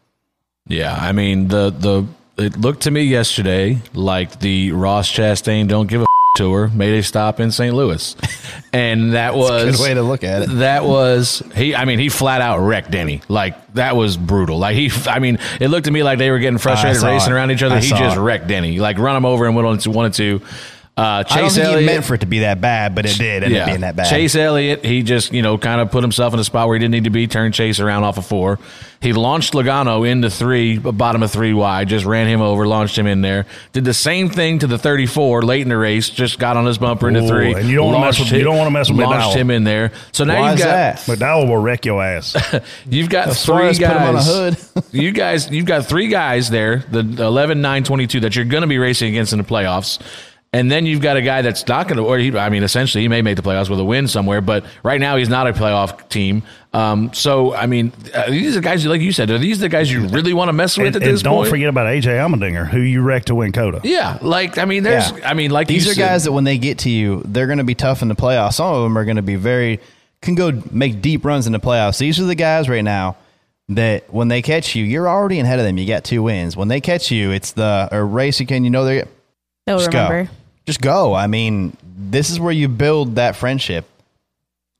Yeah, 0.66 0.94
I 0.94 1.12
mean 1.12 1.48
the 1.48 1.70
the 1.70 2.06
it 2.42 2.56
looked 2.56 2.82
to 2.82 2.90
me 2.90 3.02
yesterday 3.02 3.80
like 3.92 4.40
the 4.40 4.72
Ross 4.72 5.10
Chastain 5.10 5.68
don't 5.68 5.86
give 5.88 6.02
a 6.02 6.06
tour 6.36 6.68
made 6.68 6.98
a 6.98 7.02
stop 7.02 7.38
in 7.38 7.52
St. 7.52 7.74
Louis, 7.74 8.16
and 8.72 9.12
that 9.12 9.34
was 9.34 9.62
a 9.62 9.70
good 9.72 9.80
way 9.80 9.94
to 9.94 10.02
look 10.02 10.24
at 10.24 10.42
it. 10.42 10.48
That 10.48 10.84
was 10.84 11.42
he. 11.54 11.74
I 11.74 11.84
mean, 11.84 11.98
he 11.98 12.08
flat 12.08 12.40
out 12.40 12.58
wrecked 12.60 12.90
Denny. 12.90 13.20
Like 13.28 13.74
that 13.74 13.94
was 13.94 14.16
brutal. 14.16 14.58
Like 14.58 14.74
he. 14.74 14.90
I 15.06 15.18
mean, 15.18 15.38
it 15.60 15.68
looked 15.68 15.84
to 15.84 15.90
me 15.90 16.02
like 16.02 16.18
they 16.18 16.30
were 16.30 16.38
getting 16.38 16.58
frustrated 16.58 17.02
racing 17.02 17.32
it. 17.32 17.36
around 17.36 17.50
each 17.50 17.62
other. 17.62 17.76
I 17.76 17.80
he 17.80 17.90
just 17.90 18.16
it. 18.16 18.20
wrecked 18.20 18.48
Denny. 18.48 18.80
Like 18.80 18.98
run 18.98 19.16
him 19.16 19.26
over 19.26 19.46
and 19.46 19.54
went 19.54 19.68
on 19.68 19.78
to 19.78 19.90
one 19.90 20.06
and 20.06 20.14
two. 20.14 20.40
Uh, 20.96 21.24
I 21.28 21.38
don't 21.40 21.48
Chase 21.50 21.56
think 21.56 21.76
he 21.80 21.84
meant 21.86 22.04
for 22.04 22.14
it 22.14 22.20
to 22.20 22.26
be 22.26 22.38
that 22.40 22.60
bad, 22.60 22.94
but 22.94 23.04
it 23.04 23.18
did 23.18 23.42
end 23.42 23.56
up 23.56 23.66
being 23.66 23.80
that 23.80 23.96
bad. 23.96 24.08
Chase 24.08 24.36
Elliott, 24.36 24.84
he 24.84 25.02
just, 25.02 25.32
you 25.32 25.42
know, 25.42 25.58
kind 25.58 25.80
of 25.80 25.90
put 25.90 26.04
himself 26.04 26.32
in 26.34 26.38
a 26.38 26.44
spot 26.44 26.68
where 26.68 26.76
he 26.76 26.78
didn't 26.78 26.92
need 26.92 27.04
to 27.04 27.10
be, 27.10 27.26
turned 27.26 27.52
Chase 27.52 27.80
around 27.80 28.04
off 28.04 28.16
of 28.16 28.24
four. 28.26 28.60
He 29.00 29.12
launched 29.12 29.54
Logano 29.54 30.08
into 30.08 30.30
three, 30.30 30.78
bottom 30.78 31.24
of 31.24 31.32
three 31.32 31.52
wide, 31.52 31.88
just 31.88 32.04
ran 32.06 32.28
him 32.28 32.40
over, 32.40 32.64
launched 32.64 32.96
him 32.96 33.08
in 33.08 33.22
there. 33.22 33.44
Did 33.72 33.84
the 33.84 33.92
same 33.92 34.30
thing 34.30 34.60
to 34.60 34.68
the 34.68 34.78
34 34.78 35.42
late 35.42 35.62
in 35.62 35.68
the 35.68 35.76
race, 35.76 36.08
just 36.08 36.38
got 36.38 36.56
on 36.56 36.64
his 36.64 36.78
bumper 36.78 37.08
into 37.08 37.24
Ooh, 37.24 37.28
three. 37.28 37.52
and 37.54 37.68
you 37.68 37.74
don't 37.78 38.00
mess 38.00 38.20
with- 38.20 38.30
you 38.30 38.44
don't 38.44 38.56
wanna 38.56 38.70
mess 38.70 38.88
with 38.88 39.00
Launched 39.00 39.36
McDowell. 39.36 39.40
him 39.40 39.50
in 39.50 39.64
there. 39.64 39.90
So 40.12 40.22
now 40.22 40.40
Why 40.40 40.50
you've 40.50 40.60
got 40.60 40.66
that? 40.66 40.96
McDowell 40.98 41.48
will 41.48 41.58
wreck 41.58 41.84
your 41.84 42.02
ass. 42.04 42.36
You've 42.88 43.08
got 43.10 43.34
far 43.36 43.58
three 43.62 43.68
as 43.70 43.78
put 43.80 43.88
'em 43.88 43.96
on 43.96 44.08
a 44.10 44.12
guys. 44.18 44.26
hood. 44.72 44.84
you 44.92 45.10
guys, 45.10 45.50
you've 45.50 45.66
got 45.66 45.86
three 45.86 46.06
guys 46.06 46.50
there, 46.50 46.84
the 46.88 47.00
11, 47.00 47.60
9, 47.60 47.82
22 47.82 48.20
that 48.20 48.36
you're 48.36 48.44
going 48.44 48.60
to 48.62 48.68
be 48.68 48.78
racing 48.78 49.08
against 49.08 49.32
in 49.32 49.38
the 49.38 49.44
playoffs. 49.44 49.98
And 50.54 50.70
then 50.70 50.86
you've 50.86 51.00
got 51.02 51.16
a 51.16 51.22
guy 51.22 51.42
that's 51.42 51.66
not 51.66 51.88
going 51.88 51.96
to, 51.96 52.04
or 52.04 52.16
he, 52.16 52.36
I 52.38 52.48
mean, 52.48 52.62
essentially, 52.62 53.02
he 53.02 53.08
may 53.08 53.22
make 53.22 53.34
the 53.34 53.42
playoffs 53.42 53.68
with 53.68 53.80
a 53.80 53.84
win 53.84 54.06
somewhere, 54.06 54.40
but 54.40 54.64
right 54.84 55.00
now 55.00 55.16
he's 55.16 55.28
not 55.28 55.48
a 55.48 55.52
playoff 55.52 56.08
team. 56.08 56.44
Um, 56.72 57.12
so, 57.12 57.52
I 57.52 57.66
mean, 57.66 57.92
uh, 58.14 58.30
these 58.30 58.56
are 58.56 58.60
guys, 58.60 58.86
like 58.86 59.00
you 59.00 59.10
said, 59.10 59.30
are 59.32 59.38
these 59.38 59.58
the 59.58 59.68
guys 59.68 59.90
you 59.90 60.06
really 60.06 60.32
want 60.32 60.48
to 60.50 60.52
mess 60.52 60.78
with 60.78 60.86
and, 60.86 60.96
at 60.96 61.02
and 61.02 61.12
this 61.12 61.22
don't 61.22 61.34
point? 61.38 61.50
forget 61.50 61.68
about 61.68 61.86
AJ 61.88 62.04
Allmendinger, 62.04 62.68
who 62.68 62.78
you 62.80 63.02
wrecked 63.02 63.26
to 63.26 63.34
win 63.34 63.50
COTA. 63.50 63.80
yeah, 63.82 64.16
like 64.22 64.56
I 64.56 64.64
mean, 64.64 64.84
there's, 64.84 65.10
Yeah. 65.10 65.28
I 65.28 65.34
mean, 65.34 65.50
like 65.50 65.66
These 65.66 65.86
you 65.86 65.90
are 65.90 65.94
said- 65.94 66.00
guys 66.08 66.24
that 66.24 66.30
when 66.32 66.44
they 66.44 66.56
get 66.56 66.78
to 66.78 66.90
you, 66.90 67.22
they're 67.24 67.46
going 67.46 67.58
to 67.58 67.64
be 67.64 67.74
tough 67.74 68.00
in 68.02 68.06
the 68.08 68.14
playoffs. 68.14 68.54
Some 68.54 68.72
of 68.72 68.82
them 68.84 68.96
are 68.96 69.04
going 69.04 69.16
to 69.16 69.22
be 69.22 69.34
very 69.36 69.80
can 70.22 70.36
go 70.36 70.52
make 70.70 71.02
deep 71.02 71.24
runs 71.24 71.46
in 71.48 71.52
the 71.52 71.60
playoffs. 71.60 71.98
These 71.98 72.18
are 72.20 72.24
the 72.24 72.34
guys 72.36 72.68
right 72.68 72.84
now 72.84 73.16
that 73.70 74.12
when 74.14 74.28
they 74.28 74.40
catch 74.40 74.76
you, 74.76 74.84
you're 74.84 75.08
already 75.08 75.40
ahead 75.40 75.58
of 75.58 75.64
them. 75.64 75.78
You 75.78 75.86
got 75.86 76.04
two 76.04 76.22
wins. 76.22 76.56
When 76.56 76.68
they 76.68 76.80
catch 76.80 77.10
you, 77.10 77.32
it's 77.32 77.52
the 77.52 77.88
a 77.90 78.02
race 78.02 78.38
you 78.38 78.46
can 78.46 78.62
you 78.62 78.70
know 78.70 78.84
they 78.84 79.02
They'll 79.66 79.78
just 79.78 79.88
remember. 79.88 80.24
go, 80.24 80.30
just 80.66 80.80
go. 80.80 81.14
I 81.14 81.26
mean, 81.26 81.76
this 81.96 82.30
is 82.30 82.40
where 82.40 82.52
you 82.52 82.68
build 82.68 83.16
that 83.16 83.36
friendship. 83.36 83.86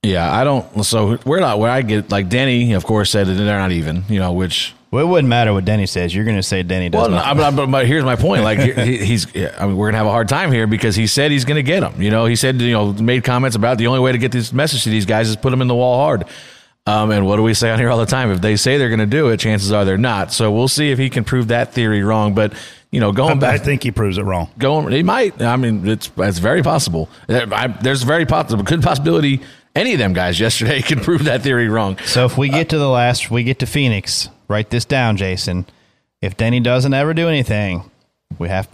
Yeah, 0.03 0.31
I 0.31 0.45
don't. 0.45 0.85
So 0.85 1.19
we're 1.25 1.41
not 1.41 1.59
where 1.59 1.71
I 1.71 1.81
get 1.83 2.11
like 2.11 2.29
Denny, 2.29 2.73
of 2.75 2.85
course, 2.85 3.11
said 3.11 3.27
that 3.27 3.33
they're 3.35 3.59
not 3.59 3.73
even. 3.73 4.05
You 4.09 4.21
know, 4.21 4.33
which 4.35 4.75
Well, 4.91 5.05
it 5.05 5.09
wouldn't 5.09 5.29
matter 5.29 5.53
what 5.55 5.65
Denny 5.65 5.87
says. 5.87 6.15
You're 6.15 6.27
going 6.27 6.37
to 6.37 6.43
say 6.43 6.63
Denny 6.63 6.91
does. 6.91 7.09
Well, 7.09 7.35
no, 7.35 7.43
but, 7.43 7.57
but, 7.57 7.71
but 7.71 7.87
here's 7.87 8.05
my 8.05 8.15
point. 8.15 8.45
Like 8.45 8.59
he, 8.61 8.99
he's, 8.99 9.27
I 9.35 9.67
mean, 9.67 9.77
we're 9.77 9.89
gonna 9.89 9.97
have 9.97 10.07
a 10.07 10.11
hard 10.11 10.29
time 10.29 10.53
here 10.53 10.67
because 10.67 10.95
he 10.95 11.07
said 11.07 11.31
he's 11.31 11.47
gonna 11.47 11.63
get 11.63 11.81
them. 11.81 12.01
You 12.03 12.11
know, 12.11 12.27
he 12.27 12.37
said, 12.37 12.61
you 12.61 12.73
know, 12.73 12.93
made 12.93 13.25
comments 13.25 13.57
about 13.57 13.79
the 13.79 13.87
only 13.87 14.01
way 14.01 14.13
to 14.13 14.19
get 14.19 14.31
this 14.31 14.53
message 14.53 14.85
to 14.85 14.91
these 14.91 15.07
guys 15.07 15.31
is 15.31 15.37
put 15.37 15.51
them 15.51 15.63
in 15.63 15.69
the 15.69 15.75
wall 15.75 15.99
hard. 16.05 16.27
Um, 16.87 17.11
and 17.11 17.25
what 17.25 17.37
do 17.37 17.43
we 17.43 17.55
say 17.55 17.71
on 17.71 17.79
here 17.79 17.89
all 17.89 17.97
the 17.97 18.05
time? 18.05 18.31
If 18.31 18.43
they 18.43 18.57
say 18.57 18.77
they're 18.77 18.91
gonna 18.91 19.07
do 19.07 19.31
it, 19.31 19.39
chances 19.41 19.73
are 19.73 19.87
they're 19.87 19.97
not. 19.97 20.33
So 20.35 20.53
we'll 20.53 20.69
see 20.69 20.91
if 20.91 20.99
he 20.99 21.09
can 21.09 21.25
prove 21.25 21.49
that 21.49 21.73
theory 21.73 22.03
wrong. 22.03 22.35
But 22.35 22.53
you 22.95 23.01
know, 23.01 23.11
going 23.13 23.39
I, 23.39 23.41
back, 23.41 23.61
I 23.61 23.65
think 23.65 23.83
he 23.83 23.91
proves 23.91 24.19
it 24.19 24.23
wrong. 24.23 24.49
going, 24.57 24.91
he 24.93 25.03
might. 25.03 25.43
I 25.43 25.57
mean, 25.57 25.87
it's 25.89 26.11
it's 26.17 26.39
very 26.39 26.63
possible. 26.63 27.09
There- 27.27 27.53
I, 27.53 27.67
there's 27.67 28.03
a 28.05 28.07
very 28.07 28.25
possible, 28.25 28.63
good 28.63 28.83
possibility. 28.83 29.41
Any 29.75 29.93
of 29.93 29.99
them 29.99 30.13
guys 30.13 30.39
yesterday 30.39 30.81
can 30.91 31.01
prove 31.01 31.25
that 31.25 31.43
theory 31.43 31.69
wrong. 31.69 31.99
So 32.07 32.25
if 32.25 32.39
we 32.39 32.49
get 32.49 32.69
to 32.69 32.79
the 32.79 32.89
last, 32.89 33.31
we 33.31 33.43
get 33.43 33.59
to 33.59 33.67
Phoenix. 33.67 34.29
Write 34.47 34.71
this 34.71 34.85
down, 34.85 35.17
Jason. 35.17 35.67
If 36.23 36.37
Denny 36.37 36.61
doesn't 36.61 36.95
ever 36.95 37.13
do 37.15 37.29
anything, 37.29 37.91
we 38.39 38.49
have 38.49 38.69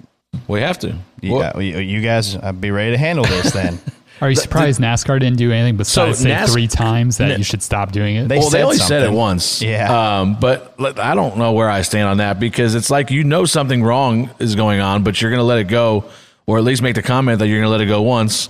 We 0.46 0.60
have 0.60 0.78
to. 0.80 0.96
you, 1.22 1.32
Well- 1.32 1.52
got- 1.54 1.60
you, 1.64 1.78
you 1.78 2.00
guys 2.02 2.36
uh, 2.36 2.52
be 2.52 2.70
ready 2.70 2.90
to 2.92 2.98
handle 2.98 3.24
this. 3.24 3.52
Then 3.52 3.80
Are 4.20 4.28
you 4.28 4.36
surprised 4.36 4.80
NASCAR 4.80 5.18
didn't 5.18 5.38
do 5.38 5.50
anything 5.52 5.76
besides 5.76 6.18
say 6.18 6.28
NAS- 6.28 6.52
three 6.52 6.66
times 6.68 7.16
that 7.18 7.38
you 7.38 7.44
should 7.44 7.62
stop 7.62 7.92
doing 7.92 8.16
it? 8.16 8.28
They 8.28 8.38
well, 8.38 8.50
they 8.50 8.58
said 8.58 8.64
only 8.64 8.76
said 8.76 9.02
it 9.04 9.12
once. 9.12 9.62
Yeah. 9.62 10.20
Um, 10.20 10.36
but 10.38 10.74
I 10.98 11.14
don't 11.14 11.38
know 11.38 11.52
where 11.52 11.70
I 11.70 11.82
stand 11.82 12.08
on 12.08 12.18
that 12.18 12.38
because 12.38 12.74
it's 12.74 12.90
like 12.90 13.10
you 13.10 13.24
know 13.24 13.44
something 13.46 13.82
wrong 13.82 14.30
is 14.38 14.54
going 14.56 14.80
on, 14.80 15.02
but 15.02 15.20
you're 15.20 15.30
going 15.30 15.40
to 15.40 15.44
let 15.44 15.58
it 15.58 15.64
go, 15.68 16.04
or 16.46 16.58
at 16.58 16.64
least 16.64 16.82
make 16.82 16.94
the 16.96 17.02
comment 17.02 17.38
that 17.38 17.46
you're 17.48 17.58
going 17.58 17.66
to 17.66 17.70
let 17.70 17.80
it 17.80 17.86
go 17.86 18.02
once. 18.02 18.48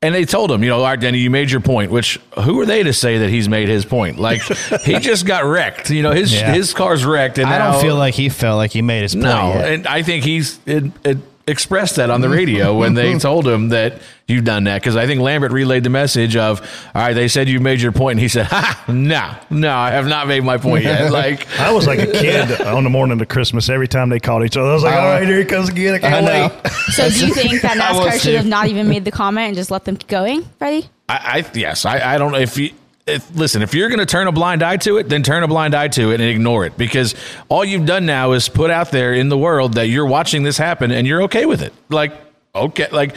And 0.00 0.14
they 0.14 0.24
told 0.24 0.52
him, 0.52 0.62
you 0.62 0.68
know, 0.68 0.76
all 0.76 0.84
right, 0.84 1.00
Denny, 1.00 1.18
you 1.18 1.28
made 1.28 1.50
your 1.50 1.60
point. 1.60 1.90
Which 1.90 2.20
who 2.44 2.60
are 2.60 2.66
they 2.66 2.84
to 2.84 2.92
say 2.92 3.18
that 3.18 3.30
he's 3.30 3.48
made 3.48 3.66
his 3.68 3.84
point? 3.84 4.16
Like 4.20 4.40
he 4.84 5.00
just 5.00 5.26
got 5.26 5.44
wrecked. 5.44 5.90
You 5.90 6.04
know, 6.04 6.12
his 6.12 6.32
Yeah. 6.32 6.52
his 6.52 6.72
car's 6.72 7.04
wrecked. 7.04 7.38
And 7.38 7.48
I 7.48 7.58
now- 7.58 7.72
don't 7.72 7.82
feel 7.82 7.96
like 7.96 8.14
he 8.14 8.28
felt 8.28 8.58
like 8.58 8.70
he 8.70 8.80
made 8.80 9.02
his 9.02 9.14
point. 9.16 9.24
no, 9.24 9.54
yet. 9.54 9.72
and 9.72 9.86
I 9.88 10.02
think 10.04 10.22
he's 10.22 10.60
it, 10.66 10.84
it 11.04 11.18
expressed 11.48 11.96
that 11.96 12.10
on 12.10 12.20
the 12.20 12.28
radio 12.28 12.74
when 12.74 12.94
they 12.94 13.18
told 13.18 13.46
him 13.48 13.70
that 13.70 14.00
you've 14.26 14.44
done 14.44 14.64
that 14.64 14.80
because 14.80 14.94
I 14.94 15.06
think 15.06 15.20
Lambert 15.20 15.50
relayed 15.52 15.84
the 15.84 15.90
message 15.90 16.36
of, 16.36 16.60
all 16.94 17.02
right, 17.02 17.14
they 17.14 17.28
said 17.28 17.48
you 17.48 17.60
made 17.60 17.80
your 17.80 17.92
point, 17.92 18.12
and 18.12 18.20
he 18.20 18.28
said, 18.28 18.46
ha, 18.50 18.84
no, 18.86 19.34
no, 19.50 19.74
I 19.74 19.90
have 19.90 20.06
not 20.06 20.28
made 20.28 20.44
my 20.44 20.58
point 20.58 20.84
yet. 20.84 21.08
Like, 21.18 21.48
I 21.58 21.72
was 21.72 21.86
like 21.86 22.00
a 22.00 22.06
kid 22.06 22.60
on 22.60 22.84
the 22.84 22.90
morning 22.90 23.20
of 23.20 23.28
Christmas. 23.28 23.68
Every 23.68 23.88
time 23.88 24.08
they 24.08 24.20
called 24.20 24.44
each 24.44 24.56
other, 24.56 24.68
I 24.68 24.74
was 24.74 24.82
like, 24.82 24.94
"All 24.94 25.06
right, 25.06 25.26
here 25.26 25.38
he 25.38 25.44
comes 25.44 25.68
again. 25.68 25.94
I 25.94 25.98
can't 25.98 26.14
I 26.14 26.20
know. 26.20 26.54
wait." 26.62 26.72
So 26.92 27.08
do 27.08 27.26
you 27.26 27.34
think 27.34 27.62
that 27.62 27.76
NASCAR 27.76 28.20
should 28.20 28.34
have 28.34 28.46
not 28.46 28.68
even 28.68 28.88
made 28.88 29.04
the 29.04 29.10
comment 29.10 29.48
and 29.48 29.56
just 29.56 29.70
let 29.70 29.84
them 29.84 29.96
keep 29.96 30.08
going, 30.08 30.44
Freddie? 30.58 30.88
I, 31.08 31.44
I 31.44 31.50
yes, 31.54 31.84
I, 31.86 32.14
I 32.14 32.18
don't 32.18 32.30
know 32.32 32.38
if 32.38 32.56
you. 32.58 32.70
If, 33.08 33.34
listen, 33.34 33.62
if 33.62 33.74
you're 33.74 33.88
going 33.88 33.98
to 34.00 34.06
turn 34.06 34.26
a 34.26 34.32
blind 34.32 34.62
eye 34.62 34.76
to 34.78 34.98
it, 34.98 35.08
then 35.08 35.22
turn 35.22 35.42
a 35.42 35.48
blind 35.48 35.74
eye 35.74 35.88
to 35.88 36.10
it 36.10 36.20
and 36.20 36.30
ignore 36.30 36.66
it 36.66 36.76
because 36.76 37.14
all 37.48 37.64
you've 37.64 37.86
done 37.86 38.06
now 38.06 38.32
is 38.32 38.48
put 38.48 38.70
out 38.70 38.90
there 38.90 39.14
in 39.14 39.28
the 39.28 39.38
world 39.38 39.74
that 39.74 39.88
you're 39.88 40.06
watching 40.06 40.42
this 40.42 40.58
happen 40.58 40.90
and 40.90 41.06
you're 41.06 41.22
okay 41.22 41.46
with 41.46 41.62
it. 41.62 41.72
Like, 41.88 42.12
okay, 42.54 42.88
like 42.92 43.16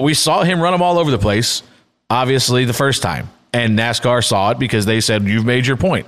we 0.00 0.14
saw 0.14 0.42
him 0.42 0.60
run 0.60 0.72
them 0.72 0.82
all 0.82 0.98
over 0.98 1.10
the 1.10 1.18
place, 1.18 1.62
obviously, 2.10 2.64
the 2.64 2.72
first 2.72 3.02
time. 3.02 3.30
And 3.52 3.78
NASCAR 3.78 4.24
saw 4.24 4.50
it 4.50 4.58
because 4.58 4.84
they 4.86 5.00
said, 5.00 5.24
You've 5.24 5.46
made 5.46 5.66
your 5.66 5.76
point. 5.76 6.06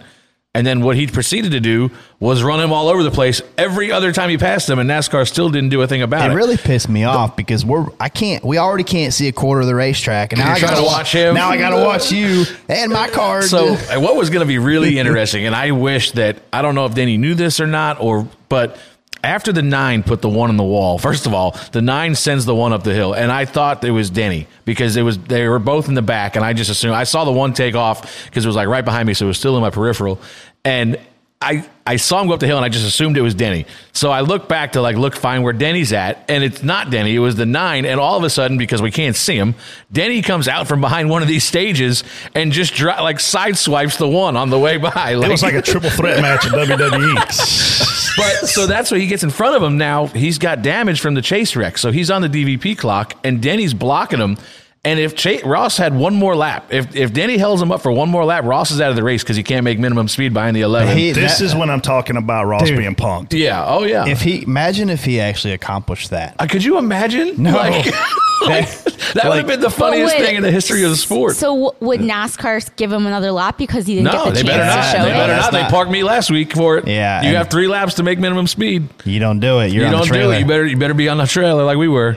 And 0.55 0.66
then 0.66 0.80
what 0.80 0.96
he 0.96 1.07
proceeded 1.07 1.53
to 1.53 1.61
do 1.61 1.90
was 2.18 2.42
run 2.42 2.59
him 2.59 2.72
all 2.72 2.88
over 2.88 3.03
the 3.03 3.11
place 3.11 3.42
every 3.59 3.92
other 3.92 4.12
time 4.12 4.30
he 4.30 4.38
passed 4.38 4.68
him, 4.68 4.78
and 4.78 4.88
NASCAR 4.88 5.28
still 5.28 5.51
didn't 5.51 5.68
do 5.68 5.82
a 5.82 5.86
thing 5.86 6.03
about 6.03 6.30
it 6.30 6.32
it. 6.32 6.36
really 6.36 6.57
pissed 6.57 6.88
me 6.88 7.05
off 7.05 7.36
because 7.36 7.64
we're 7.66 7.86
I 8.01 8.09
can't 8.09 8.42
we 8.42 8.57
already 8.57 8.82
can't 8.82 9.12
see 9.12 9.28
a 9.28 9.32
quarter 9.32 9.61
of 9.61 9.66
the 9.66 9.74
racetrack 9.74 10.32
and 10.32 10.40
now 10.40 10.49
You're 10.49 10.57
I 10.57 10.61
gotta 10.61 10.76
to 10.76 10.82
watch 10.82 11.12
him? 11.12 11.34
Now 11.34 11.51
I 11.51 11.59
gotta 11.59 11.84
watch 11.84 12.11
you 12.11 12.44
and 12.68 12.90
my 12.90 13.09
car. 13.09 13.42
So 13.42 13.74
what 14.01 14.16
was 14.16 14.30
going 14.30 14.40
to 14.40 14.46
be 14.46 14.59
really 14.59 14.99
interesting, 14.99 15.46
and 15.46 15.55
I 15.55 15.70
wish 15.72 16.12
that 16.12 16.38
I 16.53 16.62
don't 16.62 16.74
know 16.74 16.86
if 16.86 16.94
Danny 16.94 17.18
knew 17.18 17.34
this 17.34 17.61
or 17.61 17.66
not, 17.66 18.01
or 18.01 18.26
but 18.49 18.78
after 19.22 19.52
the 19.52 19.62
nine 19.62 20.02
put 20.02 20.22
the 20.22 20.28
one 20.28 20.50
on 20.50 20.56
the 20.56 20.64
wall. 20.64 20.98
First 20.98 21.26
of 21.26 21.34
all, 21.34 21.58
the 21.72 21.82
nine 21.82 22.14
sends 22.14 22.44
the 22.44 22.54
one 22.54 22.72
up 22.72 22.84
the 22.84 22.94
hill, 22.94 23.14
and 23.14 23.30
I 23.30 23.44
thought 23.44 23.82
it 23.84 23.90
was 23.90 24.10
Denny 24.10 24.46
because 24.64 24.96
it 24.96 25.02
was 25.02 25.18
they 25.18 25.48
were 25.48 25.58
both 25.58 25.88
in 25.88 25.94
the 25.94 26.02
back, 26.02 26.36
and 26.36 26.44
I 26.44 26.52
just 26.52 26.70
assumed 26.70 26.94
I 26.94 27.04
saw 27.04 27.24
the 27.24 27.32
one 27.32 27.52
take 27.52 27.74
off 27.74 28.26
because 28.26 28.44
it 28.44 28.48
was 28.48 28.56
like 28.56 28.68
right 28.68 28.84
behind 28.84 29.06
me, 29.06 29.14
so 29.14 29.26
it 29.26 29.28
was 29.28 29.38
still 29.38 29.56
in 29.56 29.62
my 29.62 29.70
peripheral, 29.70 30.20
and 30.64 30.98
I, 31.41 31.68
I 31.86 31.97
saw 31.97 32.20
him 32.20 32.26
go 32.26 32.34
up 32.34 32.41
the 32.41 32.49
hill 32.49 32.57
and 32.57 32.64
I 32.64 32.68
just 32.68 32.84
assumed 32.84 33.16
it 33.16 33.20
was 33.20 33.34
Denny. 33.34 33.64
So 33.93 34.11
I 34.11 34.22
look 34.22 34.49
back 34.49 34.72
to 34.72 34.80
like 34.80 34.97
look 34.97 35.14
find 35.14 35.45
where 35.45 35.53
Denny's 35.53 35.93
at, 35.93 36.24
and 36.28 36.43
it's 36.43 36.64
not 36.64 36.91
Denny. 36.91 37.14
It 37.14 37.20
was 37.20 37.36
the 37.36 37.47
nine, 37.47 37.84
and 37.84 38.01
all 38.01 38.16
of 38.16 38.24
a 38.24 38.30
sudden 38.30 38.59
because 38.59 38.82
we 38.82 38.91
can't 38.91 39.14
see 39.14 39.36
him, 39.36 39.55
Denny 39.93 40.20
comes 40.20 40.49
out 40.49 40.66
from 40.66 40.80
behind 40.80 41.11
one 41.11 41.22
of 41.22 41.28
these 41.28 41.45
stages 41.45 42.03
and 42.34 42.51
just 42.51 42.74
dri- 42.74 43.01
like 43.01 43.18
sideswipes 43.18 43.99
the 43.99 44.09
one 44.09 44.36
on 44.36 44.51
the 44.51 44.59
way 44.59 44.78
by. 44.78 45.12
It 45.28 45.30
was 45.30 45.43
like 45.43 45.55
a 45.55 45.62
triple 45.62 45.91
threat 45.91 46.20
match 46.20 46.45
in 46.47 46.53
WWE. 46.53 47.14
but 48.16 48.49
so 48.49 48.66
that's 48.66 48.91
what 48.91 49.01
he 49.01 49.07
gets 49.07 49.22
in 49.22 49.30
front 49.30 49.55
of 49.55 49.62
him 49.62 49.78
now. 49.78 50.07
He's 50.07 50.39
got 50.39 50.62
damage 50.62 51.01
from 51.01 51.14
the 51.14 51.22
chase 51.22 51.55
wreck, 51.55 51.78
so 51.78 51.93
he's 51.93 52.11
on 52.11 52.22
the 52.22 52.28
DVP 52.28 52.76
clock, 52.76 53.14
and 53.22 53.41
Denny's 53.41 53.74
blocking 53.74 54.18
him. 54.18 54.39
And 54.84 55.00
if 55.00 55.16
Ch- 55.16 55.42
Ross 55.44 55.76
had 55.76 55.94
one 55.94 56.14
more 56.14 56.36
lap, 56.36 56.68
if 56.72 56.94
if 56.94 57.12
Denny 57.12 57.36
holds 57.36 57.60
him 57.60 57.72
up 57.72 57.82
for 57.82 57.90
one 57.90 58.08
more 58.08 58.24
lap, 58.24 58.44
Ross 58.44 58.70
is 58.70 58.80
out 58.80 58.90
of 58.90 58.96
the 58.96 59.02
race 59.02 59.22
because 59.24 59.36
he 59.36 59.42
can't 59.42 59.64
make 59.64 59.78
minimum 59.78 60.06
speed 60.08 60.32
behind 60.32 60.54
the 60.56 60.60
eleven. 60.62 60.96
He- 60.96 61.10
this 61.10 61.38
that- 61.38 61.44
is 61.44 61.54
when 61.54 61.68
I'm 61.68 61.80
talking 61.80 62.16
about 62.16 62.44
Ross 62.46 62.62
Dude. 62.68 62.78
being 62.78 62.94
punked. 62.94 63.32
yeah, 63.32 63.64
oh 63.66 63.82
yeah. 63.84 64.06
If 64.06 64.22
he 64.22 64.42
imagine 64.44 64.88
if 64.88 65.04
he 65.04 65.20
actually 65.20 65.52
accomplished 65.54 66.10
that. 66.10 66.36
Uh, 66.38 66.46
could 66.46 66.62
you 66.64 66.78
imagine? 66.78 67.42
No. 67.42 67.52
Like, 67.56 67.86
like, 68.46 68.84
that 69.14 69.24
would 69.24 69.38
have 69.38 69.46
been 69.48 69.60
the 69.60 69.68
funniest 69.68 70.16
would- 70.16 70.24
thing 70.24 70.36
in 70.36 70.42
the 70.42 70.50
history 70.52 70.84
of 70.84 70.90
the 70.90 70.96
sport. 70.96 71.34
So 71.34 71.74
would 71.80 72.00
NASCAR 72.00 72.74
give 72.76 72.92
him 72.92 73.04
another 73.04 73.32
lap 73.32 73.58
because 73.58 73.84
he 73.84 73.96
didn't 73.96 74.12
no, 74.12 74.26
get 74.26 74.34
the 74.36 74.42
they 74.42 74.42
chance 74.42 74.48
better 74.48 74.62
to 74.62 74.76
not. 74.76 74.92
show 74.96 75.02
They 75.02 75.10
it? 75.10 75.14
better 75.14 75.36
not. 75.36 75.52
They 75.52 75.64
parked 75.64 75.90
me 75.90 76.04
last 76.04 76.30
week 76.30 76.52
for 76.54 76.78
it. 76.78 76.86
Yeah, 76.86 77.22
you 77.22 77.34
have 77.34 77.50
three 77.50 77.66
laps 77.66 77.94
to 77.94 78.04
make 78.04 78.20
minimum 78.20 78.46
speed. 78.46 78.88
You 79.04 79.18
don't 79.18 79.40
do 79.40 79.58
it. 79.58 79.72
You're 79.72 79.82
you 79.82 79.86
on 79.88 79.92
don't 79.92 80.08
the 80.08 80.14
do 80.14 80.30
it. 80.30 80.38
You 80.38 80.46
better 80.46 80.64
you 80.66 80.76
better 80.76 80.94
be 80.94 81.08
on 81.08 81.18
the 81.18 81.26
trailer 81.26 81.64
like 81.64 81.78
we 81.78 81.88
were. 81.88 82.16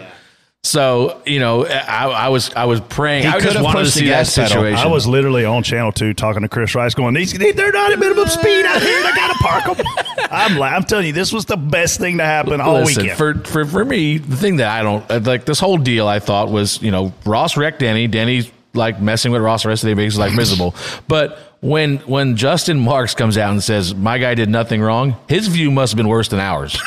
So 0.64 1.20
you 1.26 1.39
know, 1.39 1.66
I, 1.66 2.05
I 2.07 2.30
was 2.30 2.53
I 2.53 2.66
was 2.66 2.82
praying. 2.82 3.24
He 3.24 3.30
I 3.30 3.39
just 3.39 3.55
have 3.55 3.64
wanted 3.64 3.86
to 3.86 3.91
see 3.91 4.05
that 4.05 4.26
gas 4.26 4.36
pedal. 4.36 4.49
situation. 4.49 4.78
I 4.78 4.88
was 4.91 5.07
literally 5.07 5.43
on 5.43 5.64
Channel 5.64 5.91
Two 5.91 6.14
talking 6.14 6.43
to 6.43 6.47
Chris 6.47 6.76
Rice, 6.76 6.93
going, 6.93 7.16
"These 7.16 7.34
they're 7.34 7.72
not 7.72 7.91
at 7.91 7.97
minimum 7.97 8.28
speed 8.28 8.66
out 8.66 8.80
here. 8.80 9.01
They 9.01 9.12
got 9.12 9.28
to 9.30 9.43
park 9.43 9.78
them." 9.78 9.86
I'm 10.32 10.57
like, 10.57 10.74
I'm 10.74 10.84
telling 10.84 11.07
you, 11.07 11.14
this 11.14 11.34
was 11.34 11.45
the 11.45 11.57
best 11.57 11.99
thing 11.99 12.20
to 12.20 12.24
happen 12.24 12.62
all 12.62 12.76
Listen, 12.76 13.03
weekend. 13.03 13.18
for, 13.18 13.34
for 13.43 13.66
for 13.66 13.84
me, 13.84 14.20
the 14.20 14.38
thing 14.38 14.57
that 14.57 14.70
I 14.70 14.84
don't 14.84 15.09
uh, 15.09 15.20
like 15.24 15.45
this 15.45 15.59
whole 15.59 15.78
deal, 15.80 16.07
I 16.07 16.20
thought 16.20 16.49
was 16.49 16.80
you 16.82 16.91
know 16.91 17.12
Ross 17.26 17.57
wrecked 17.57 17.80
Denny. 17.80 18.05
Denny's 18.07 18.51
like 18.76 19.01
messing 19.01 19.32
with 19.32 19.41
Ross 19.41 19.64
the 19.64 19.70
rest 19.70 19.84
of 19.84 19.89
the 19.89 19.95
day 19.95 20.01
makes 20.03 20.16
like 20.18 20.36
miserable. 20.36 20.76
But 21.07 21.51
when 21.62 21.97
when 21.99 22.36
Justin 22.36 22.80
Marks 22.80 23.14
comes 23.14 23.38
out 23.38 23.51
and 23.51 23.64
says 23.64 23.95
my 23.95 24.18
guy 24.18 24.34
did 24.36 24.49
nothing 24.49 24.82
wrong, 24.82 25.16
his 25.30 25.47
view 25.47 25.72
must 25.72 25.93
have 25.93 25.97
been 25.97 26.07
worse 26.07 26.28
than 26.28 26.39
ours. 26.39 26.78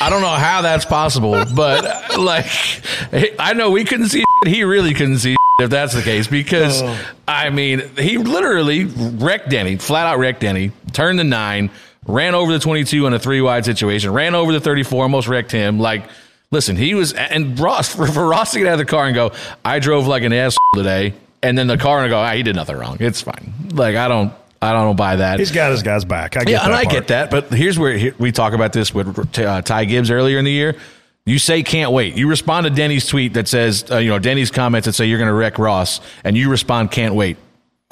I 0.00 0.10
don't 0.10 0.20
know 0.20 0.28
how 0.28 0.62
that's 0.62 0.84
possible, 0.84 1.44
but 1.54 1.84
like 2.18 2.46
I 3.38 3.54
know 3.54 3.70
we 3.70 3.84
couldn't 3.84 4.08
see. 4.08 4.24
He 4.44 4.64
really 4.64 4.94
couldn't 4.94 5.18
see 5.18 5.36
if 5.60 5.70
that's 5.70 5.94
the 5.94 6.02
case 6.02 6.26
because 6.26 6.82
oh. 6.82 6.98
I 7.28 7.50
mean 7.50 7.82
he 7.96 8.18
literally 8.18 8.84
wrecked 8.84 9.50
Denny, 9.50 9.76
flat 9.76 10.06
out 10.06 10.18
wrecked 10.18 10.40
Denny, 10.40 10.72
turned 10.92 11.18
the 11.18 11.24
nine, 11.24 11.70
ran 12.06 12.34
over 12.34 12.52
the 12.52 12.58
twenty 12.58 12.84
two 12.84 13.06
in 13.06 13.14
a 13.14 13.18
three 13.18 13.40
wide 13.40 13.64
situation, 13.64 14.12
ran 14.12 14.34
over 14.34 14.52
the 14.52 14.60
thirty 14.60 14.82
four, 14.82 15.04
almost 15.04 15.28
wrecked 15.28 15.52
him. 15.52 15.78
Like, 15.78 16.04
listen, 16.50 16.74
he 16.74 16.94
was 16.94 17.12
and 17.12 17.58
Ross 17.60 17.94
for, 17.94 18.06
for 18.12 18.26
Ross 18.26 18.52
to 18.52 18.58
get 18.58 18.66
out 18.66 18.72
of 18.72 18.78
the 18.80 18.86
car 18.86 19.06
and 19.06 19.14
go, 19.14 19.32
I 19.64 19.78
drove 19.78 20.08
like 20.08 20.24
an 20.24 20.32
ass 20.32 20.56
today, 20.74 21.14
and 21.42 21.56
then 21.56 21.66
the 21.66 21.78
car 21.78 21.98
and 21.98 22.06
I 22.06 22.08
go, 22.08 22.18
ah, 22.18 22.32
he 22.32 22.42
did 22.42 22.56
nothing 22.56 22.76
wrong. 22.76 22.96
It's 23.00 23.22
fine. 23.22 23.52
Like 23.72 23.96
I 23.96 24.08
don't. 24.08 24.32
I 24.62 24.72
don't 24.74 24.94
buy 24.94 25.16
that. 25.16 25.38
He's 25.38 25.52
got 25.52 25.70
his 25.70 25.82
guys 25.82 26.04
back. 26.04 26.36
I 26.36 26.40
get 26.44 26.50
Yeah, 26.50 26.58
that 26.58 26.64
and 26.66 26.74
I 26.74 26.82
part. 26.84 26.94
get 26.94 27.08
that. 27.08 27.30
But 27.30 27.48
here's 27.50 27.78
where 27.78 27.96
here, 27.96 28.14
we 28.18 28.30
talk 28.30 28.52
about 28.52 28.74
this 28.74 28.92
with 28.92 29.38
uh, 29.38 29.62
Ty 29.62 29.86
Gibbs 29.86 30.10
earlier 30.10 30.38
in 30.38 30.44
the 30.44 30.50
year. 30.50 30.76
You 31.24 31.38
say 31.38 31.62
can't 31.62 31.92
wait. 31.92 32.14
You 32.14 32.28
respond 32.28 32.64
to 32.64 32.70
Denny's 32.70 33.06
tweet 33.06 33.32
that 33.34 33.48
says, 33.48 33.90
uh, 33.90 33.96
you 33.96 34.10
know, 34.10 34.18
Denny's 34.18 34.50
comments 34.50 34.84
that 34.84 34.92
say 34.92 35.06
you're 35.06 35.16
going 35.18 35.28
to 35.28 35.34
wreck 35.34 35.58
Ross, 35.58 36.00
and 36.24 36.36
you 36.36 36.50
respond 36.50 36.90
can't 36.90 37.14
wait. 37.14 37.38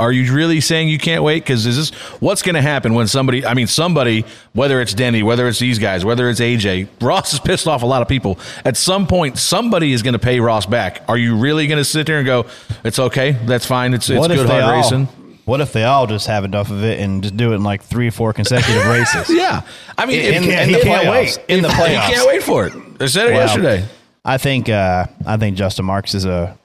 Are 0.00 0.12
you 0.12 0.32
really 0.32 0.60
saying 0.60 0.88
you 0.88 0.98
can't 0.98 1.24
wait? 1.24 1.42
Because 1.42 1.66
is 1.66 1.76
this 1.76 1.90
what's 2.20 2.42
going 2.42 2.54
to 2.54 2.62
happen 2.62 2.94
when 2.94 3.08
somebody? 3.08 3.44
I 3.44 3.54
mean, 3.54 3.66
somebody, 3.66 4.24
whether 4.52 4.80
it's 4.80 4.94
Denny, 4.94 5.24
whether 5.24 5.48
it's 5.48 5.58
these 5.58 5.80
guys, 5.80 6.04
whether 6.04 6.28
it's 6.30 6.38
AJ, 6.38 6.86
Ross 7.00 7.32
has 7.32 7.40
pissed 7.40 7.66
off 7.66 7.82
a 7.82 7.86
lot 7.86 8.00
of 8.02 8.06
people. 8.08 8.38
At 8.64 8.76
some 8.76 9.08
point, 9.08 9.38
somebody 9.38 9.92
is 9.92 10.02
going 10.04 10.12
to 10.12 10.18
pay 10.20 10.38
Ross 10.38 10.66
back. 10.66 11.02
Are 11.08 11.16
you 11.18 11.36
really 11.36 11.66
going 11.66 11.78
to 11.78 11.84
sit 11.84 12.06
there 12.06 12.18
and 12.18 12.26
go, 12.26 12.46
"It's 12.84 12.98
okay, 13.00 13.32
that's 13.32 13.66
fine, 13.66 13.92
it's 13.92 14.08
it's 14.08 14.20
what 14.20 14.28
good 14.30 14.46
hard 14.48 14.62
all, 14.62 14.76
racing"? 14.76 15.06
What 15.46 15.60
if 15.62 15.72
they 15.72 15.82
all 15.84 16.06
just 16.06 16.26
have 16.26 16.44
enough 16.44 16.70
of 16.70 16.84
it 16.84 17.00
and 17.00 17.22
just 17.22 17.36
do 17.36 17.52
it 17.52 17.56
in 17.56 17.62
like 17.64 17.82
three 17.82 18.08
or 18.08 18.10
four 18.12 18.32
consecutive 18.32 18.86
races? 18.86 19.30
Yeah, 19.30 19.62
I 19.96 20.04
mean, 20.04 20.20
In- 20.20 20.44
if- 20.44 20.66
in 20.66 20.72
the 20.72 20.78
if- 20.80 20.84
playoffs. 20.84 21.38
In 21.48 21.62
the 21.62 21.68
playoffs. 21.68 22.08
You 22.08 22.14
can't 22.14 22.28
wait 22.28 22.42
for 22.42 22.66
it. 22.66 22.98
They 22.98 23.06
said 23.08 23.28
it 23.28 23.32
Well, 23.32 23.46
yesterday. 23.46 23.84
I 24.24 24.36
think 24.36 24.68
uh, 24.68 25.06
I 25.24 25.38
think 25.38 25.56
Justin 25.56 25.86
Marks 25.86 26.14
is 26.14 26.26
a 26.26 26.57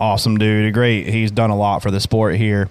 awesome 0.00 0.38
dude. 0.38 0.72
Great. 0.74 1.06
He's 1.08 1.30
done 1.30 1.50
a 1.50 1.56
lot 1.56 1.82
for 1.82 1.90
the 1.90 2.00
sport 2.00 2.36
here. 2.36 2.68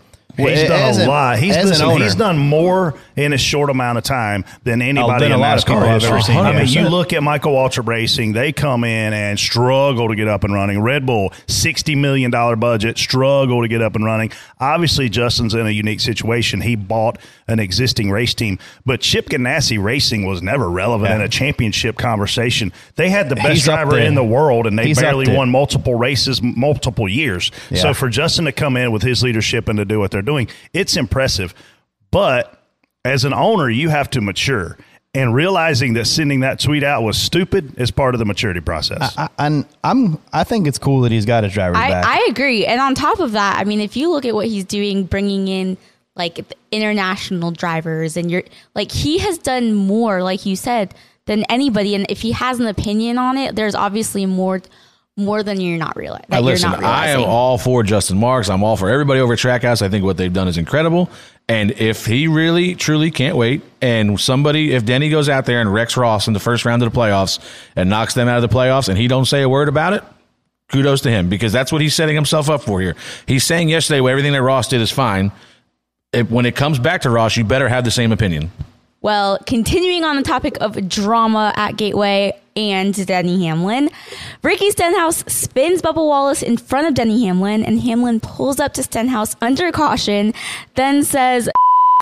He's 0.48 0.68
done 0.68 0.96
a 0.96 1.02
an- 1.02 1.08
lot. 1.08 1.40
He's 1.40 1.56
listen, 1.56 1.86
owner. 1.86 2.04
he's 2.04 2.16
done 2.16 2.38
more 2.38 2.96
in 3.16 3.34
a 3.34 3.38
short 3.38 3.70
amount 3.70 3.98
of 3.98 4.04
time 4.04 4.46
than 4.64 4.82
oh, 4.82 4.86
anybody 4.86 5.26
in 5.26 5.32
NASCAR 5.34 5.82
I've 5.82 6.04
ever 6.04 6.22
seen. 6.22 6.38
I 6.38 6.58
mean, 6.58 6.68
you 6.68 6.88
look 6.88 7.14
at 7.14 7.22
Michael 7.24 7.54
Waltrip 7.54 7.88
Racing; 7.88 8.34
they 8.34 8.52
come 8.52 8.84
in 8.84 9.14
and 9.14 9.40
struggle 9.40 10.08
to 10.08 10.16
get 10.16 10.28
up 10.28 10.44
and 10.44 10.54
running. 10.54 10.82
Red 10.82 11.06
Bull, 11.06 11.34
sixty 11.48 11.96
million 11.96 12.32
dollar 12.32 12.56
budget, 12.56 12.98
struggle 12.98 13.62
to 13.62 13.68
get 13.68 13.82
up 13.82 13.96
and 13.96 14.06
running. 14.06 14.32
Obviously, 14.60 15.10
Justin's 15.10 15.54
in 15.54 15.68
a 15.68 15.72
unique 15.72 16.00
situation. 16.00 16.62
He 16.62 16.76
bought 16.76 17.18
an 17.48 17.60
existing 17.60 18.12
race 18.12 18.34
team, 18.34 18.60
but 18.86 19.02
Chip 19.02 19.30
Ganassi 19.30 19.82
Racing 19.82 20.26
was 20.26 20.42
never 20.42 20.70
relevant 20.70 21.10
Yeah. 21.10 21.16
in 21.16 21.22
a 21.22 21.30
championship 21.30 21.98
conversation. 21.98 22.72
They 22.96 23.10
had 23.10 23.30
the 23.30 23.36
best 23.36 23.50
He's 23.50 23.66
driver 23.66 23.98
in 23.98 24.16
the 24.16 24.24
world, 24.24 24.68
and 24.68 24.78
they 24.78 24.86
He's 24.88 25.00
barely 25.00 25.36
won 25.36 25.50
multiple 25.50 25.96
races, 25.96 26.42
multiple 26.42 27.10
years. 27.10 27.52
Yeah. 27.70 27.82
So 27.82 27.94
for 27.94 28.10
Justin 28.10 28.46
to 28.46 28.52
come 28.52 28.78
in 28.78 28.92
with 28.92 29.02
his 29.02 29.24
leadership 29.24 29.68
and 29.68 29.78
to 29.78 29.86
do 29.86 30.00
what 30.00 30.12
they're 30.12 30.22
doing, 30.30 30.48
it's 30.74 30.96
impressive. 30.96 31.54
But 32.12 32.44
as 33.04 33.26
an 33.26 33.34
owner, 33.34 33.70
you 33.70 33.90
have 33.90 34.10
to 34.12 34.22
mature. 34.22 34.78
And 35.16 35.34
realizing 35.34 35.96
that 35.96 36.06
sending 36.06 36.42
that 36.42 36.60
tweet 36.60 36.84
out 36.84 37.02
was 37.02 37.18
stupid 37.18 37.80
is 37.80 37.90
part 37.90 38.14
of 38.14 38.20
the 38.20 38.26
maturity 38.26 38.60
process. 38.60 39.18
I, 39.18 39.28
and 39.40 39.66
I'm. 39.84 40.20
I 40.32 40.44
think 40.44 40.68
it's 40.68 40.78
cool 40.78 41.02
that 41.02 41.12
he's 41.12 41.26
got 41.26 41.44
his 41.44 41.54
drivers 41.54 41.78
I, 41.78 41.90
back. 41.90 42.06
I 42.06 42.28
agree. 42.30 42.68
And 42.68 42.80
on 42.80 42.94
top 42.94 43.20
of 43.20 43.32
that, 43.32 43.58
I 43.60 43.64
mean, 43.64 43.82
if 43.82 43.98
you 43.98 44.12
look 44.12 44.24
at 44.26 44.36
what 44.36 44.46
he's 44.46 44.66
doing, 44.66 45.06
bringing 45.06 45.48
in 45.48 45.78
like 46.16 46.36
the 46.36 46.56
international 46.72 47.50
drivers, 47.50 48.18
and 48.18 48.30
you're 48.30 48.44
like, 48.76 48.92
he 48.92 49.18
has 49.18 49.40
done 49.40 49.74
more, 49.74 50.22
like 50.22 50.46
you 50.46 50.56
said, 50.56 50.94
than 51.26 51.44
anybody. 51.50 51.96
And 51.96 52.06
if 52.08 52.22
he 52.22 52.32
has 52.34 52.60
an 52.60 52.68
opinion 52.68 53.18
on 53.18 53.36
it, 53.36 53.56
there's 53.56 53.74
obviously 53.74 54.28
more, 54.28 54.62
more 55.20 55.44
than 55.44 55.62
you're 55.62 55.78
not 55.78 55.96
realizing. 55.96 56.26
Now, 56.30 56.42
listen, 56.42 56.74
I 56.74 57.10
am 57.10 57.22
all 57.22 57.58
for 57.58 57.84
Justin 57.84 58.18
Marks. 58.18 58.50
I'm 58.50 58.64
all 58.64 58.78
for 58.78 58.90
everybody 58.90 59.20
over 59.20 59.34
at 59.34 59.40
Trackhouse. 59.40 59.82
I 59.82 59.90
think 59.90 60.04
what 60.04 60.18
they've 60.18 60.34
done 60.34 60.48
is 60.48 60.58
incredible. 60.58 61.10
And 61.48 61.72
if 61.72 62.06
he 62.06 62.28
really, 62.28 62.76
truly 62.76 63.12
can't 63.12 63.36
wait, 63.36 63.62
and 63.82 64.20
somebody, 64.20 64.74
if 64.74 64.86
Denny 64.86 65.10
goes 65.10 65.30
out 65.30 65.46
there 65.46 65.62
and 65.62 65.74
wrecks 65.74 65.98
Ross 65.98 66.28
in 66.28 66.34
the 66.34 66.40
first 66.40 66.64
round 66.64 66.84
of 66.84 66.94
the 66.94 66.98
playoffs 66.98 67.40
and 67.76 67.90
knocks 67.90 68.14
them 68.14 68.28
out 68.28 68.44
of 68.44 68.50
the 68.50 68.56
playoffs, 68.56 68.88
and 68.88 68.98
he 68.98 69.08
don't 69.08 69.26
say 69.26 69.42
a 69.42 69.50
word 69.50 69.68
about 69.68 69.94
it, 69.94 70.04
kudos 70.70 71.02
to 71.02 71.10
him 71.10 71.30
because 71.30 71.52
that's 71.52 71.72
what 71.72 71.82
he's 71.82 71.96
setting 71.96 72.16
himself 72.16 72.50
up 72.50 72.62
for 72.62 72.80
here. 72.80 72.96
He's 73.26 73.44
saying 73.44 73.70
yesterday, 73.70 74.00
well, 74.00 74.12
everything 74.12 74.34
that 74.34 74.44
Ross 74.44 74.68
did 74.68 74.82
is 74.82 74.92
fine. 74.92 75.32
If, 76.14 76.30
when 76.30 76.46
it 76.46 76.56
comes 76.56 76.80
back 76.80 77.02
to 77.02 77.10
Ross, 77.10 77.36
you 77.36 77.44
better 77.44 77.68
have 77.68 77.84
the 77.84 77.92
same 77.92 78.12
opinion. 78.12 78.52
Well, 79.02 79.40
continuing 79.46 80.04
on 80.04 80.18
the 80.18 80.24
topic 80.24 80.58
of 80.62 80.90
drama 80.90 81.54
at 81.56 81.78
Gateway 81.78 82.40
and 82.60 83.08
Denny 83.08 83.46
Hamlin, 83.46 83.90
Ricky 84.44 84.70
Stenhouse 84.72 85.24
spins 85.32 85.82
Bubba 85.82 86.06
Wallace 86.06 86.44
in 86.44 86.58
front 86.58 86.88
of 86.88 86.94
Denny 86.94 87.26
Hamlin, 87.26 87.64
and 87.64 87.80
Hamlin 87.80 88.20
pulls 88.20 88.60
up 88.60 88.74
to 88.74 88.84
Stenhouse 88.84 89.36
under 89.42 89.72
caution, 89.72 90.34
then 90.76 91.04
says, 91.04 91.50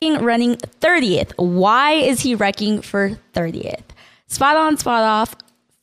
running 0.03 0.55
30th. 0.55 1.33
Why 1.37 1.93
is 1.93 2.21
he 2.21 2.35
wrecking 2.35 2.81
for 2.81 3.17
30th? 3.33 3.83
Spot 4.27 4.57
on, 4.57 4.77
spot 4.77 5.03
off. 5.03 5.35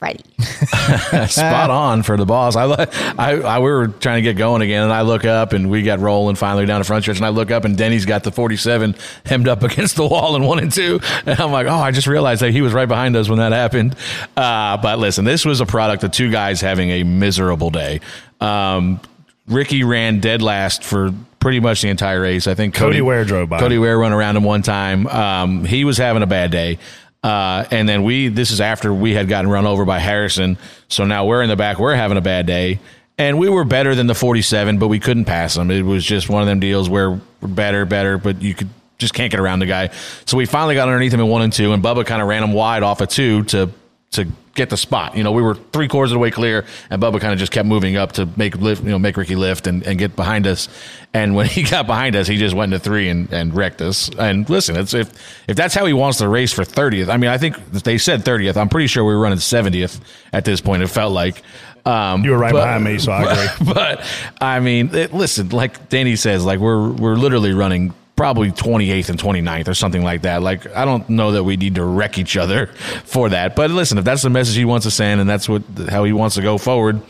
Freddie. 0.05 1.29
Spot 1.29 1.71
on 1.71 2.03
for 2.03 2.19
the 2.19 2.27
boss. 2.27 2.57
I, 2.57 2.65
lo- 2.65 2.77
I, 2.79 3.41
I, 3.41 3.59
we 3.59 3.71
were 3.71 3.89
trying 3.89 4.17
to 4.17 4.23
get 4.23 4.37
going 4.37 4.61
again, 4.61 4.83
and 4.83 4.93
I 4.93 5.01
look 5.01 5.25
up, 5.25 5.55
and 5.55 5.71
we 5.71 5.83
got 5.83 5.99
rolling 6.01 6.37
finally 6.37 6.67
down 6.67 6.81
the 6.81 6.85
front 6.85 7.05
stretch, 7.05 7.17
and 7.17 7.25
I 7.25 7.31
look 7.31 7.51
up, 7.51 7.65
and 7.65 7.77
Denny's 7.77 8.05
got 8.05 8.23
the 8.23 8.31
47 8.31 8.95
hemmed 9.25 9.49
up 9.49 9.63
against 9.63 9.97
the 9.97 10.07
wall 10.07 10.37
in 10.37 10.43
one 10.43 10.59
and 10.59 10.71
two, 10.71 11.01
and 11.25 11.41
I'm 11.41 11.53
like, 11.53 11.67
oh, 11.67 11.75
I 11.77 11.91
just 11.91 12.07
realized 12.07 12.43
that 12.43 12.51
he 12.51 12.61
was 12.61 12.75
right 12.75 12.89
behind 12.89 13.17
us 13.17 13.29
when 13.29 13.39
that 13.39 13.53
happened. 13.53 13.97
Uh, 14.37 14.77
but 14.77 14.99
listen, 14.99 15.25
this 15.25 15.45
was 15.45 15.61
a 15.61 15.67
product 15.67 16.05
of 16.05 16.13
two 16.13 16.31
guys 16.31 16.61
having 16.61 16.91
a 16.91 17.03
miserable 17.03 17.71
day. 17.71 18.01
Um, 18.41 19.01
Ricky 19.47 19.85
ran 19.85 20.21
dead 20.21 20.43
last 20.43 20.85
for 20.85 21.15
pretty 21.41 21.61
much 21.61 21.83
the 21.83 21.89
entire 21.89 22.23
race. 22.23 22.47
I 22.47 22.55
think 22.55 22.75
Cody 22.75 23.03
Ware 23.03 23.25
drove 23.25 23.51
by. 23.51 23.59
Cody 23.59 23.77
Ware 23.79 23.99
run 23.99 24.13
around 24.13 24.37
him 24.37 24.45
one 24.45 24.63
time. 24.63 25.07
Um, 25.07 25.65
he 25.65 25.85
was 25.85 25.99
having 25.99 26.23
a 26.23 26.27
bad 26.27 26.51
day. 26.51 26.79
Uh, 27.25 27.67
and 27.71 27.89
then 27.89 28.03
we, 28.03 28.29
this 28.29 28.51
is 28.51 28.61
after 28.61 28.93
we 28.93 29.15
had 29.15 29.29
gotten 29.29 29.51
run 29.51 29.67
over 29.67 29.87
by 29.87 29.99
Harrison. 29.99 30.59
So 30.89 31.07
now 31.07 31.25
we're 31.25 31.43
in 31.43 31.49
the 31.49 31.57
back. 31.57 31.79
We're 31.79 31.95
having 31.95 32.19
a 32.19 32.21
bad 32.21 32.47
day. 32.47 32.81
And 33.17 33.39
we 33.39 33.49
were 33.49 33.65
better 33.65 33.95
than 33.95 34.07
the 34.07 34.15
47, 34.15 34.79
but 34.79 34.89
we 34.89 35.01
couldn't 35.01 35.25
pass 35.25 35.55
them. 35.55 35.71
It 35.71 35.83
was 35.83 36.05
just 36.05 36.29
one 36.29 36.43
of 36.43 36.49
them 36.49 36.61
deals 36.61 36.91
where 36.91 37.13
we're 37.41 37.49
better, 37.49 37.87
better, 37.87 38.19
but 38.19 38.43
you 38.43 38.53
could 38.55 38.69
just 38.99 39.15
can't 39.15 39.31
get 39.31 39.41
around 39.41 39.61
the 39.61 39.67
guy. 39.67 39.89
So 40.27 40.37
we 40.37 40.45
finally 40.45 40.75
got 40.75 40.89
underneath 40.89 41.15
him 41.15 41.21
in 41.21 41.29
one 41.29 41.41
and 41.41 41.53
two, 41.53 41.73
and 41.73 41.83
Bubba 41.83 42.05
kind 42.05 42.21
of 42.21 42.29
ran 42.29 42.43
him 42.43 42.53
wide 42.53 42.83
off 42.83 43.01
of 43.01 43.09
two 43.09 43.45
to 43.45 43.71
to 44.15 44.27
get 44.55 44.71
the 44.71 44.77
spot. 44.77 45.17
You 45.17 45.25
know, 45.25 45.33
we 45.33 45.43
were 45.43 45.55
three 45.55 45.89
quarters 45.89 46.13
of 46.13 46.17
the 46.17 46.19
way 46.21 46.31
clear, 46.31 46.65
and 46.91 47.03
Bubba 47.03 47.21
kind 47.21 47.33
of 47.33 47.39
just 47.39 47.53
kept 47.53 47.67
moving 47.67 47.97
up 47.97 48.13
to 48.13 48.29
make 48.37 48.57
lift, 48.57 48.83
you 48.85 48.91
know, 48.91 48.99
make 48.99 49.17
Ricky 49.17 49.37
lift 49.37 49.67
and, 49.67 49.83
and 49.85 49.99
get 49.99 50.15
behind 50.17 50.47
us. 50.47 50.69
And 51.13 51.35
when 51.35 51.47
he 51.57 51.63
got 51.63 51.87
behind 51.87 52.17
us, 52.17 52.27
he 52.27 52.37
just 52.37 52.55
went 52.55 52.73
into 52.73 52.83
three 52.85 53.09
and, 53.09 53.33
and 53.33 53.55
wrecked 53.55 53.83
us. 53.83 54.11
And 54.19 54.49
listen, 54.49 54.77
it's 54.77 54.95
if 54.95 55.11
if 55.49 55.57
that's 55.57 55.75
how 55.75 55.87
he 55.87 55.93
wants 55.93 56.19
to 56.19 56.29
race 56.29 56.53
for 56.53 56.65
thirtieth, 56.65 57.09
I 57.09 57.17
mean, 57.17 57.31
I 57.31 57.39
think 57.39 57.57
they 57.71 57.99
said 57.99 58.25
thirtieth. 58.25 58.57
I'm 58.57 58.69
pretty 58.69 58.87
sure 58.87 59.05
we 59.05 59.15
were 59.15 59.21
running 59.21 59.39
seventieth 59.41 60.01
at 60.33 60.45
this 60.45 60.61
point. 60.61 60.83
It 60.83 60.89
felt 60.89 61.13
like. 61.13 61.43
Um, 61.87 62.25
You 62.25 62.31
were 62.31 62.39
right 62.39 62.53
behind 62.53 62.83
me, 62.83 62.99
so 62.99 63.13
I 63.13 63.23
agree. 63.45 63.75
But 63.75 64.11
I 64.41 64.59
mean, 64.61 64.95
it, 64.95 65.13
listen, 65.13 65.51
like 65.51 65.91
Danny 65.91 66.17
says, 66.17 66.43
like 66.43 66.59
we're 66.59 66.91
we're 66.91 67.17
literally 67.17 67.53
running 67.53 67.93
probably 68.17 68.51
28th 68.53 69.09
and 69.09 69.19
29th 69.19 69.69
or 69.69 69.75
something 69.75 70.03
like 70.03 70.23
that. 70.23 70.43
Like 70.43 70.67
I 70.75 70.85
don't 70.85 71.09
know 71.09 71.33
that 71.33 71.45
we 71.45 71.57
need 71.57 71.75
to 71.77 71.85
wreck 71.85 72.19
each 72.19 72.37
other 72.37 72.67
for 73.05 73.29
that. 73.31 73.57
But 73.57 73.71
listen, 73.71 73.99
if 73.99 74.05
that's 74.05 74.23
the 74.23 74.31
message 74.31 74.57
he 74.57 74.65
wants 74.65 74.85
to 74.85 74.91
send 74.91 75.21
and 75.21 75.29
that's 75.29 75.49
what 75.49 75.63
how 75.89 76.05
he 76.05 76.13
wants 76.13 76.37
to 76.37 76.43
go 76.43 76.59
forward, 76.59 77.01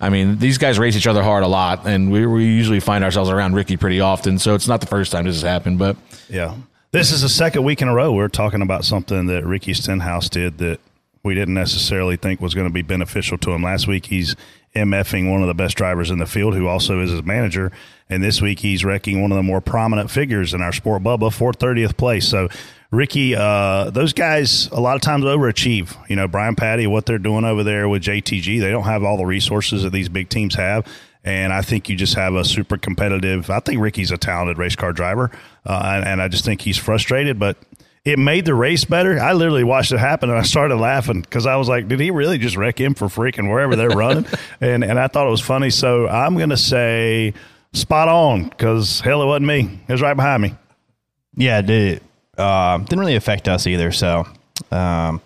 I 0.00 0.08
mean, 0.08 0.38
these 0.38 0.58
guys 0.58 0.78
race 0.78 0.96
each 0.96 1.06
other 1.06 1.22
hard 1.22 1.42
a 1.44 1.48
lot, 1.48 1.86
and 1.86 2.10
we, 2.10 2.26
we 2.26 2.44
usually 2.44 2.80
find 2.80 3.04
ourselves 3.04 3.28
around 3.30 3.54
Ricky 3.54 3.76
pretty 3.76 4.00
often. 4.00 4.38
So 4.38 4.54
it's 4.54 4.66
not 4.68 4.80
the 4.80 4.86
first 4.86 5.12
time 5.12 5.26
this 5.26 5.36
has 5.36 5.42
happened, 5.42 5.78
but 5.78 5.96
Yeah. 6.28 6.56
This 6.92 7.12
is 7.12 7.22
the 7.22 7.28
second 7.28 7.62
week 7.62 7.82
in 7.82 7.86
a 7.88 7.94
row 7.94 8.12
we're 8.12 8.26
talking 8.26 8.62
about 8.62 8.84
something 8.84 9.26
that 9.26 9.46
Ricky 9.46 9.74
Stenhouse 9.74 10.28
did 10.28 10.58
that 10.58 10.80
we 11.22 11.34
didn't 11.34 11.54
necessarily 11.54 12.16
think 12.16 12.40
was 12.40 12.54
going 12.54 12.66
to 12.66 12.72
be 12.72 12.82
beneficial 12.82 13.38
to 13.38 13.52
him. 13.52 13.62
Last 13.62 13.86
week 13.86 14.06
he's 14.06 14.34
MFing 14.74 15.30
one 15.30 15.42
of 15.42 15.48
the 15.48 15.54
best 15.54 15.76
drivers 15.76 16.10
in 16.10 16.18
the 16.18 16.26
field 16.26 16.54
who 16.54 16.66
also 16.68 17.00
is 17.00 17.10
his 17.10 17.24
manager. 17.24 17.72
And 18.08 18.22
this 18.22 18.40
week 18.40 18.60
he's 18.60 18.84
wrecking 18.84 19.20
one 19.20 19.32
of 19.32 19.36
the 19.36 19.42
more 19.42 19.60
prominent 19.60 20.10
figures 20.10 20.54
in 20.54 20.62
our 20.62 20.72
sport, 20.72 21.02
Bubba, 21.02 21.32
for 21.32 21.52
30th 21.52 21.96
place. 21.96 22.28
So 22.28 22.48
Ricky, 22.90 23.36
uh, 23.36 23.90
those 23.90 24.12
guys 24.12 24.68
a 24.68 24.80
lot 24.80 24.96
of 24.96 25.02
times 25.02 25.24
overachieve. 25.24 25.96
You 26.08 26.16
know, 26.16 26.26
Brian 26.26 26.56
Patty, 26.56 26.86
what 26.86 27.06
they're 27.06 27.18
doing 27.18 27.44
over 27.44 27.62
there 27.62 27.88
with 27.88 28.02
JTG, 28.02 28.60
they 28.60 28.70
don't 28.70 28.84
have 28.84 29.04
all 29.04 29.16
the 29.16 29.26
resources 29.26 29.84
that 29.84 29.90
these 29.90 30.08
big 30.08 30.28
teams 30.28 30.54
have. 30.56 30.86
And 31.22 31.52
I 31.52 31.60
think 31.60 31.88
you 31.88 31.96
just 31.96 32.14
have 32.14 32.34
a 32.34 32.44
super 32.44 32.78
competitive. 32.78 33.50
I 33.50 33.60
think 33.60 33.80
Ricky's 33.80 34.10
a 34.10 34.16
talented 34.16 34.56
race 34.56 34.74
car 34.74 34.92
driver, 34.92 35.30
uh, 35.66 35.92
and, 35.96 36.04
and 36.06 36.22
I 36.22 36.28
just 36.28 36.46
think 36.46 36.62
he's 36.62 36.78
frustrated. 36.78 37.38
But 37.38 37.58
it 38.04 38.18
made 38.18 38.44
the 38.46 38.54
race 38.54 38.84
better. 38.84 39.18
I 39.20 39.32
literally 39.32 39.64
watched 39.64 39.92
it 39.92 39.98
happen, 39.98 40.30
and 40.30 40.38
I 40.38 40.42
started 40.42 40.76
laughing 40.76 41.20
because 41.20 41.46
I 41.46 41.56
was 41.56 41.68
like, 41.68 41.88
"Did 41.88 42.00
he 42.00 42.10
really 42.10 42.38
just 42.38 42.56
wreck 42.56 42.80
him 42.80 42.94
for 42.94 43.08
freaking 43.08 43.50
wherever 43.50 43.76
they're 43.76 43.90
running?" 43.90 44.26
and 44.60 44.82
and 44.82 44.98
I 44.98 45.06
thought 45.08 45.26
it 45.26 45.30
was 45.30 45.40
funny. 45.40 45.70
So 45.70 46.08
I'm 46.08 46.38
gonna 46.38 46.56
say 46.56 47.34
spot 47.72 48.08
on 48.08 48.48
because 48.48 49.00
hell, 49.00 49.22
it 49.22 49.26
wasn't 49.26 49.46
me. 49.46 49.80
It 49.86 49.92
was 49.92 50.02
right 50.02 50.14
behind 50.14 50.42
me. 50.42 50.54
Yeah, 51.34 51.58
it 51.58 51.66
did. 51.66 52.02
Uh, 52.36 52.78
didn't 52.78 53.00
really 53.00 53.16
affect 53.16 53.48
us 53.48 53.66
either. 53.66 53.92
So 53.92 54.26
um, 54.70 55.20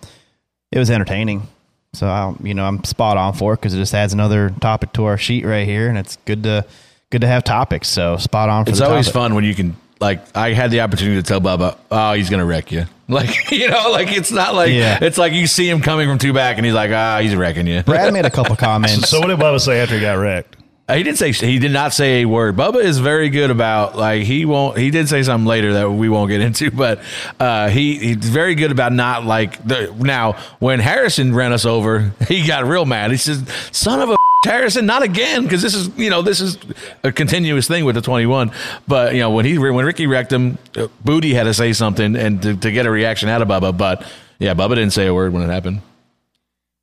it 0.71 0.79
was 0.79 0.91
entertaining. 0.91 1.47
So 1.93 2.07
I, 2.07 2.35
you 2.43 2.53
know, 2.53 2.65
I'm 2.65 2.83
spot 2.83 3.15
on 3.15 3.33
for 3.33 3.53
it 3.53 3.57
because 3.57 3.73
it 3.73 3.77
just 3.77 3.93
adds 3.93 4.11
another 4.11 4.49
topic 4.49 4.91
to 4.93 5.05
our 5.05 5.17
sheet 5.17 5.45
right 5.45 5.65
here, 5.65 5.87
and 5.87 5.97
it's 5.97 6.17
good 6.25 6.43
to 6.43 6.65
good 7.09 7.21
to 7.21 7.27
have 7.27 7.45
topics. 7.45 7.87
So 7.87 8.17
spot 8.17 8.49
on. 8.49 8.65
For 8.65 8.71
it's 8.71 8.79
the 8.79 8.89
always 8.89 9.05
topic. 9.05 9.13
fun 9.13 9.35
when 9.35 9.45
you 9.45 9.55
can 9.55 9.77
like 9.99 10.23
I 10.35 10.53
had 10.53 10.71
the 10.71 10.81
opportunity 10.81 11.21
to 11.21 11.23
tell 11.27 11.41
Bubba, 11.41 11.77
oh, 11.91 12.13
he's 12.13 12.29
gonna 12.29 12.45
wreck 12.45 12.71
you. 12.71 12.85
Like 13.07 13.51
you 13.51 13.69
know, 13.69 13.91
like 13.91 14.11
it's 14.11 14.31
not 14.31 14.55
like 14.55 14.71
Yeah. 14.71 14.97
it's 14.99 15.19
like 15.19 15.31
you 15.31 15.45
see 15.45 15.69
him 15.69 15.79
coming 15.81 16.09
from 16.09 16.17
two 16.17 16.33
back, 16.33 16.57
and 16.57 16.65
he's 16.65 16.73
like, 16.73 16.89
ah, 16.89 17.19
he's 17.21 17.35
wrecking 17.35 17.67
you. 17.67 17.83
Brad 17.83 18.11
made 18.11 18.25
a 18.25 18.31
couple 18.31 18.55
comments. 18.69 19.07
So 19.09 19.19
what 19.19 19.27
did 19.27 19.37
Bubba 19.37 19.61
say 19.61 19.79
after 19.79 19.93
he 19.93 20.01
got 20.01 20.13
wrecked? 20.17 20.55
He 20.91 21.03
didn't 21.03 21.19
say 21.19 21.31
he 21.31 21.59
did 21.59 21.71
not 21.71 21.93
say 21.93 22.21
a 22.21 22.25
word. 22.25 22.55
Bubba 22.55 22.83
is 22.83 22.97
very 22.97 23.29
good 23.29 23.51
about 23.51 23.95
like 23.95 24.23
he 24.23 24.45
won't. 24.45 24.79
He 24.79 24.89
did 24.89 25.07
say 25.07 25.21
something 25.21 25.45
later 25.45 25.73
that 25.73 25.91
we 25.91 26.09
won't 26.09 26.31
get 26.31 26.41
into, 26.41 26.71
but 26.71 26.99
uh, 27.39 27.69
he 27.69 27.97
he's 27.99 28.27
very 28.27 28.55
good 28.55 28.71
about 28.71 28.91
not 28.91 29.23
like 29.23 29.63
the. 29.67 29.93
Now 29.99 30.33
when 30.57 30.79
Harrison 30.79 31.35
ran 31.35 31.53
us 31.53 31.63
over, 31.65 32.11
he 32.27 32.45
got 32.47 32.65
real 32.65 32.85
mad. 32.85 33.11
He 33.11 33.17
says, 33.17 33.43
"Son 33.71 33.99
of 34.01 34.09
a." 34.09 34.15
Harrison, 34.45 34.85
not 34.85 35.03
again, 35.03 35.43
because 35.43 35.61
this 35.61 35.73
is 35.73 35.89
you 35.97 36.09
know 36.09 36.21
this 36.21 36.39
is 36.39 36.57
a 37.03 37.11
continuous 37.11 37.67
thing 37.67 37.85
with 37.85 37.95
the 37.95 38.01
twenty 38.01 38.25
one. 38.25 38.51
But 38.87 39.13
you 39.13 39.19
know 39.19 39.31
when 39.31 39.45
he 39.45 39.57
when 39.57 39.85
Ricky 39.85 40.07
wrecked 40.07 40.31
him, 40.31 40.57
uh, 40.75 40.87
Bootie 41.03 41.33
had 41.33 41.43
to 41.43 41.53
say 41.53 41.73
something 41.73 42.15
and 42.15 42.41
to, 42.41 42.55
to 42.55 42.71
get 42.71 42.85
a 42.85 42.91
reaction 42.91 43.29
out 43.29 43.41
of 43.41 43.47
Bubba. 43.47 43.77
But 43.77 44.05
yeah, 44.39 44.53
Bubba 44.53 44.75
didn't 44.75 44.91
say 44.91 45.07
a 45.07 45.13
word 45.13 45.33
when 45.33 45.43
it 45.43 45.51
happened. 45.51 45.81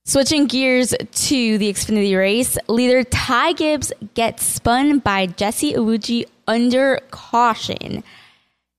Switching 0.05 0.47
gears 0.47 0.91
to 0.91 1.59
the 1.59 1.73
Xfinity 1.73 2.19
race, 2.19 2.59
leader 2.67 3.05
Ty 3.05 3.53
Gibbs 3.53 3.93
gets 4.15 4.45
spun 4.45 4.99
by 4.99 5.27
Jesse 5.27 5.75
Iwuji 5.75 6.25
under 6.49 7.01
caution 7.13 8.03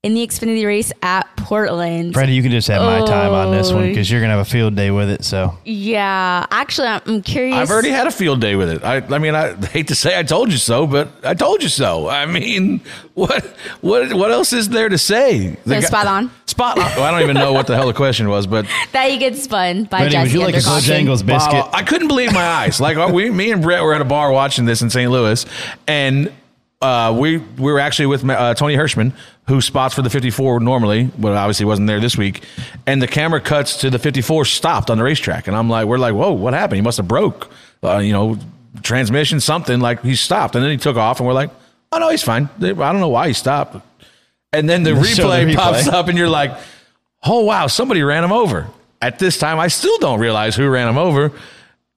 in 0.03 0.13
the 0.15 0.27
Xfinity 0.27 0.65
race 0.65 0.91
at 1.01 1.23
Portland. 1.37 2.13
Freddie, 2.13 2.33
you 2.33 2.41
can 2.41 2.51
just 2.51 2.67
have 2.67 2.81
my 2.81 3.05
time 3.05 3.31
on 3.31 3.51
this 3.51 3.71
one 3.71 3.87
because 3.87 4.11
you're 4.11 4.19
gonna 4.19 4.33
have 4.33 4.45
a 4.45 4.49
field 4.49 4.75
day 4.75 4.91
with 4.91 5.09
it. 5.09 5.23
So 5.23 5.57
Yeah, 5.63 6.45
actually, 6.51 6.89
I'm- 6.89 7.01
I'm 7.05 7.21
curious. 7.21 7.55
I've 7.55 7.71
already 7.71 7.89
had 7.91 8.05
a 8.05 8.11
field 8.11 8.41
day 8.41 8.55
with 8.57 8.69
it. 8.69 8.83
I, 8.83 8.97
I 8.97 9.17
mean, 9.17 9.33
I 9.33 9.55
hate 9.67 9.87
to 9.87 9.95
say 9.95 10.19
I 10.19 10.23
told 10.23 10.51
you 10.51 10.57
so, 10.57 10.85
but 10.87 11.07
I 11.23 11.33
told 11.33 11.63
you 11.63 11.69
so. 11.69 12.09
I 12.09 12.25
mean, 12.25 12.81
what 13.13 13.45
what 13.79 14.11
what 14.13 14.29
else 14.31 14.51
is 14.51 14.67
there 14.67 14.89
to 14.89 14.97
say? 14.97 15.55
The 15.65 15.75
So 15.75 15.81
guy- 15.81 15.87
spot 15.87 16.07
on. 16.07 16.31
Spot 16.47 16.77
on. 16.77 16.83
Well, 16.97 17.03
I 17.03 17.11
don't 17.11 17.21
even 17.21 17.35
know 17.35 17.53
what 17.53 17.67
the 17.67 17.75
hell 17.77 17.87
the 17.87 17.93
question 17.93 18.27
was, 18.27 18.45
but 18.45 18.65
that 18.91 19.09
he 19.09 19.17
gets 19.17 19.41
spun 19.43 19.85
by 19.85 19.99
Freddie, 19.99 20.11
Jesse 20.11 20.23
would 20.23 20.31
you 20.33 20.39
like 20.39 20.55
under 20.55 20.67
a 20.67 20.69
caution. 20.69 21.07
Bojangles 21.07 21.25
biscuit? 21.25 21.53
Wow, 21.53 21.69
I 21.73 21.83
couldn't 21.83 22.09
believe 22.09 22.33
my 22.33 22.43
eyes. 22.45 22.81
Like 22.81 22.97
uh, 22.97 23.09
we, 23.11 23.29
me 23.29 23.51
and 23.53 23.61
Brett 23.61 23.81
were 23.81 23.93
at 23.93 24.01
a 24.01 24.05
bar 24.05 24.33
watching 24.33 24.65
this 24.65 24.81
in 24.81 24.89
St. 24.89 25.09
Louis, 25.09 25.45
and 25.87 26.29
uh, 26.83 27.13
we 27.17 27.37
we 27.37 27.71
were 27.71 27.79
actually 27.79 28.07
with 28.07 28.29
uh, 28.29 28.53
Tony 28.55 28.75
Hirschman, 28.75 29.13
who 29.47 29.61
spots 29.61 29.95
for 29.95 30.01
the 30.01 30.09
54 30.09 30.59
normally, 30.59 31.09
but 31.17 31.31
obviously 31.31 31.65
wasn't 31.65 31.87
there 31.87 32.01
this 32.01 32.17
week. 32.17 32.43
And 32.85 33.01
the 33.01 33.07
camera 33.07 33.39
cuts 33.39 33.77
to 33.77 33.89
the 33.89 33.97
54 33.97 34.43
stopped 34.43 34.89
on 34.89 34.97
the 34.97 35.03
racetrack, 35.03 35.47
and 35.47 35.55
I'm 35.55 35.69
like, 35.69 35.87
we're 35.87 35.97
like, 35.97 36.13
whoa, 36.13 36.33
what 36.33 36.53
happened? 36.53 36.75
He 36.75 36.81
must 36.81 36.97
have 36.97 37.07
broke, 37.07 37.49
uh, 37.83 37.99
you 37.99 38.11
know, 38.11 38.37
transmission, 38.81 39.39
something. 39.39 39.79
Like 39.79 40.01
he 40.01 40.15
stopped, 40.15 40.55
and 40.55 40.63
then 40.63 40.71
he 40.71 40.77
took 40.77 40.97
off, 40.97 41.19
and 41.19 41.27
we're 41.27 41.33
like, 41.33 41.51
oh 41.93 41.99
no, 41.99 42.09
he's 42.09 42.23
fine. 42.23 42.49
I 42.61 42.73
don't 42.73 42.99
know 42.99 43.09
why 43.09 43.27
he 43.29 43.33
stopped. 43.33 43.77
And 44.51 44.69
then 44.69 44.83
the 44.83 44.91
show 45.05 45.29
the 45.29 45.35
replay, 45.35 45.53
replay. 45.53 45.55
pops 45.55 45.87
up, 45.87 46.09
and 46.09 46.17
you're 46.17 46.29
like, 46.29 46.51
oh 47.23 47.45
wow, 47.45 47.67
somebody 47.67 48.03
ran 48.03 48.25
him 48.25 48.33
over. 48.33 48.67
At 49.01 49.19
this 49.19 49.37
time, 49.37 49.57
I 49.57 49.69
still 49.69 49.97
don't 49.99 50.19
realize 50.19 50.55
who 50.55 50.67
ran 50.67 50.89
him 50.89 50.97
over, 50.97 51.31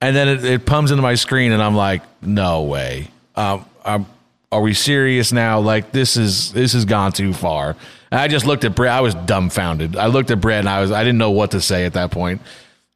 and 0.00 0.14
then 0.14 0.28
it, 0.28 0.44
it 0.44 0.64
comes 0.64 0.92
into 0.92 1.02
my 1.02 1.16
screen, 1.16 1.50
and 1.50 1.60
I'm 1.60 1.74
like, 1.74 2.02
no 2.22 2.62
way. 2.62 3.08
Um, 3.34 3.64
um, 3.84 4.06
are 4.56 4.62
we 4.62 4.74
serious 4.74 5.32
now? 5.32 5.60
Like 5.60 5.92
this 5.92 6.16
is 6.16 6.52
this 6.52 6.72
has 6.72 6.84
gone 6.84 7.12
too 7.12 7.32
far. 7.32 7.76
And 8.10 8.20
I 8.20 8.28
just 8.28 8.46
looked 8.46 8.64
at 8.64 8.74
Brett. 8.74 8.92
I 8.92 9.00
was 9.00 9.14
dumbfounded. 9.14 9.96
I 9.96 10.06
looked 10.06 10.30
at 10.30 10.40
Brett, 10.40 10.60
and 10.60 10.68
I 10.68 10.80
was 10.80 10.90
I 10.90 11.04
didn't 11.04 11.18
know 11.18 11.30
what 11.32 11.50
to 11.50 11.60
say 11.60 11.84
at 11.84 11.92
that 11.92 12.10
point. 12.10 12.40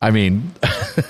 I 0.03 0.11
mean, 0.11 0.53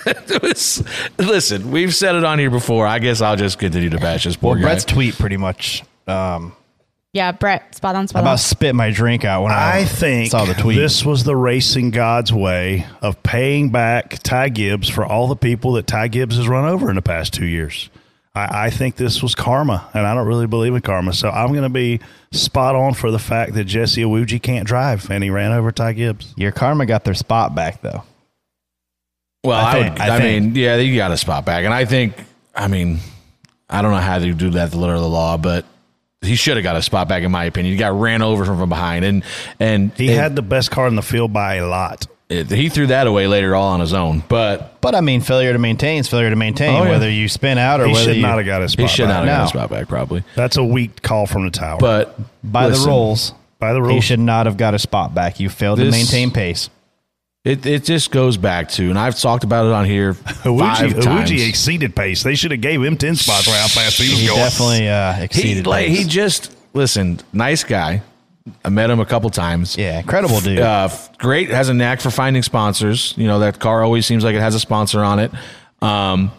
it 0.06 0.42
was, 0.42 0.82
listen, 1.16 1.70
we've 1.70 1.94
said 1.94 2.16
it 2.16 2.24
on 2.24 2.40
here 2.40 2.50
before. 2.50 2.88
I 2.88 2.98
guess 2.98 3.20
I'll 3.20 3.36
just 3.36 3.60
continue 3.60 3.90
to 3.90 3.98
bash 3.98 4.24
this 4.24 4.34
poor 4.34 4.54
well, 4.54 4.56
guy. 4.56 4.62
Brett's 4.62 4.84
tweet 4.84 5.16
pretty 5.16 5.36
much 5.36 5.84
um, 6.08 6.56
Yeah, 7.12 7.30
Brett, 7.30 7.76
spot 7.76 7.94
on, 7.94 8.08
spot 8.08 8.22
about 8.22 8.32
on. 8.32 8.38
spit 8.38 8.74
my 8.74 8.90
drink 8.90 9.24
out 9.24 9.44
when 9.44 9.52
I, 9.52 9.82
I 9.82 9.84
think 9.84 10.32
saw 10.32 10.44
the 10.44 10.54
tweet. 10.54 10.76
this 10.76 11.04
was 11.04 11.22
the 11.22 11.36
racing 11.36 11.92
god's 11.92 12.32
way 12.32 12.84
of 13.00 13.22
paying 13.22 13.70
back 13.70 14.18
Ty 14.24 14.48
Gibbs 14.48 14.88
for 14.88 15.06
all 15.06 15.28
the 15.28 15.36
people 15.36 15.74
that 15.74 15.86
Ty 15.86 16.08
Gibbs 16.08 16.36
has 16.36 16.48
run 16.48 16.68
over 16.68 16.90
in 16.90 16.96
the 16.96 17.02
past 17.02 17.32
two 17.32 17.46
years. 17.46 17.90
I, 18.34 18.66
I 18.66 18.70
think 18.70 18.96
this 18.96 19.22
was 19.22 19.34
karma, 19.34 19.88
and 19.92 20.06
I 20.06 20.14
don't 20.14 20.26
really 20.26 20.46
believe 20.46 20.74
in 20.74 20.80
karma. 20.80 21.12
So 21.12 21.28
I'm 21.30 21.48
going 21.48 21.62
to 21.62 21.68
be 21.68 22.00
spot 22.32 22.74
on 22.76 22.94
for 22.94 23.10
the 23.10 23.18
fact 23.18 23.54
that 23.54 23.64
Jesse 23.64 24.02
Iwuji 24.02 24.40
can't 24.40 24.66
drive, 24.66 25.10
and 25.10 25.24
he 25.24 25.30
ran 25.30 25.52
over 25.52 25.72
Ty 25.72 25.94
Gibbs. 25.94 26.32
Your 26.36 26.52
karma 26.52 26.86
got 26.86 27.04
their 27.04 27.14
spot 27.14 27.54
back 27.54 27.82
though. 27.82 28.04
Well, 29.44 29.58
I 29.58 29.70
I, 29.70 29.72
think- 29.72 29.92
would, 29.94 30.00
I 30.02 30.16
I, 30.16 30.18
mean, 30.20 30.54
yeah, 30.54 30.76
you 30.76 30.96
got 30.96 31.10
a 31.10 31.16
spot 31.16 31.44
back, 31.44 31.64
and 31.64 31.72
I 31.74 31.84
think, 31.86 32.14
I 32.54 32.68
mean, 32.68 32.98
I 33.68 33.82
don't 33.82 33.90
know 33.90 33.96
how 33.98 34.18
to 34.18 34.32
do 34.34 34.50
that 34.50 34.70
the 34.70 34.78
letter 34.78 34.94
of 34.94 35.00
the 35.00 35.08
law, 35.08 35.36
but 35.36 35.64
he 36.20 36.34
should 36.36 36.56
have 36.56 36.62
got 36.64 36.76
a 36.76 36.82
spot 36.82 37.08
back 37.08 37.22
in 37.22 37.30
my 37.32 37.44
opinion. 37.44 37.72
He 37.72 37.78
got 37.78 37.98
ran 37.98 38.20
over 38.22 38.44
from, 38.44 38.58
from 38.58 38.68
behind, 38.68 39.04
and 39.04 39.24
and 39.58 39.92
He 39.94 40.10
it- 40.10 40.16
had 40.18 40.36
the 40.36 40.42
best 40.42 40.70
car 40.70 40.86
in 40.86 40.94
the 40.94 41.02
field 41.02 41.32
by 41.32 41.54
a 41.56 41.66
lot. 41.66 42.06
It- 42.30 42.50
he 42.50 42.68
threw 42.68 42.86
that 42.86 43.06
away 43.06 43.26
later 43.26 43.54
all 43.56 43.68
on 43.68 43.80
his 43.80 43.92
own. 43.92 44.22
But 44.28 44.80
But 44.80 44.94
I 44.94 45.00
mean, 45.00 45.20
failure 45.20 45.52
to 45.52 45.58
maintain 45.58 45.98
is 46.00 46.08
failure 46.08 46.30
to 46.30 46.36
maintain. 46.36 46.74
Oh, 46.80 46.84
yeah. 46.84 46.90
Whether 46.90 47.10
you 47.10 47.28
spin 47.28 47.58
out 47.58 47.80
or 47.80 47.86
He 47.86 47.92
whether 47.92 48.04
should 48.04 48.16
you 48.16 48.22
not 48.22 48.38
have 48.38 48.46
got 48.46 48.62
his 48.62 48.72
he 48.74 48.82
spot 48.84 48.90
should 48.90 49.08
not 49.08 49.24
back. 49.24 49.28
have 49.28 49.38
got 49.38 49.44
a 49.44 49.48
spot 49.48 49.70
back 49.70 49.88
probably. 49.88 50.22
That's 50.36 50.56
a 50.56 50.64
weak 50.64 51.02
call 51.02 51.26
from 51.26 51.44
the 51.44 51.50
tower. 51.50 51.78
But 51.80 52.16
by 52.44 52.66
listen, 52.68 52.84
the 52.84 52.88
rules. 52.90 53.34
by 53.58 53.72
the 53.72 53.82
rules, 53.82 53.94
He 53.94 54.00
should 54.00 54.20
not 54.20 54.46
have 54.46 54.56
got 54.56 54.74
a 54.74 54.78
spot 54.78 55.14
back. 55.14 55.40
You 55.40 55.48
failed 55.48 55.80
to 55.80 55.90
maintain 55.90 56.30
pace. 56.30 56.70
it 57.44 57.66
it 57.66 57.84
just 57.84 58.10
goes 58.12 58.36
back 58.36 58.68
to, 58.70 58.88
and 58.90 58.98
I've 58.98 59.18
talked 59.18 59.42
about 59.44 59.66
it 59.66 59.72
on 59.72 59.84
here 59.86 60.14
five 60.14 60.34
Iwuji, 60.44 61.02
times. 61.02 61.30
Iwuji 61.30 61.48
exceeded 61.48 61.96
pace. 61.96 62.22
They 62.22 62.34
should 62.36 62.52
have 62.52 62.60
gave 62.60 62.82
him 62.82 62.96
ten 62.96 63.16
spots 63.16 63.48
right 63.48 63.56
how 63.58 63.66
fast 63.68 63.98
he 64.00 64.08
was 64.08 64.20
He 64.20 64.26
going. 64.28 64.38
definitely 64.38 64.88
uh, 64.88 65.12
he 65.14 65.24
exceeded. 65.24 65.66
like 65.66 65.86
pace. 65.88 65.98
he 65.98 66.04
just 66.04 66.54
listen, 66.74 67.18
nice 67.32 67.64
guy. 67.64 68.02
I 68.64 68.68
met 68.70 68.90
him 68.90 69.00
a 69.00 69.06
couple 69.06 69.30
times. 69.30 69.76
yeah, 69.76 70.00
incredible 70.00 70.40
dude. 70.40 70.58
Uh, 70.60 70.88
great. 71.18 71.50
Has 71.50 71.68
a 71.68 71.74
knack 71.74 72.00
for 72.00 72.10
finding 72.10 72.42
sponsors. 72.42 73.14
You 73.16 73.26
know 73.26 73.40
that 73.40 73.58
car 73.58 73.82
always 73.82 74.06
seems 74.06 74.24
like 74.24 74.34
it 74.34 74.40
has 74.40 74.54
a 74.54 74.60
sponsor 74.60 75.04
on 75.04 75.18
it. 75.18 75.30
Um, 75.82 76.32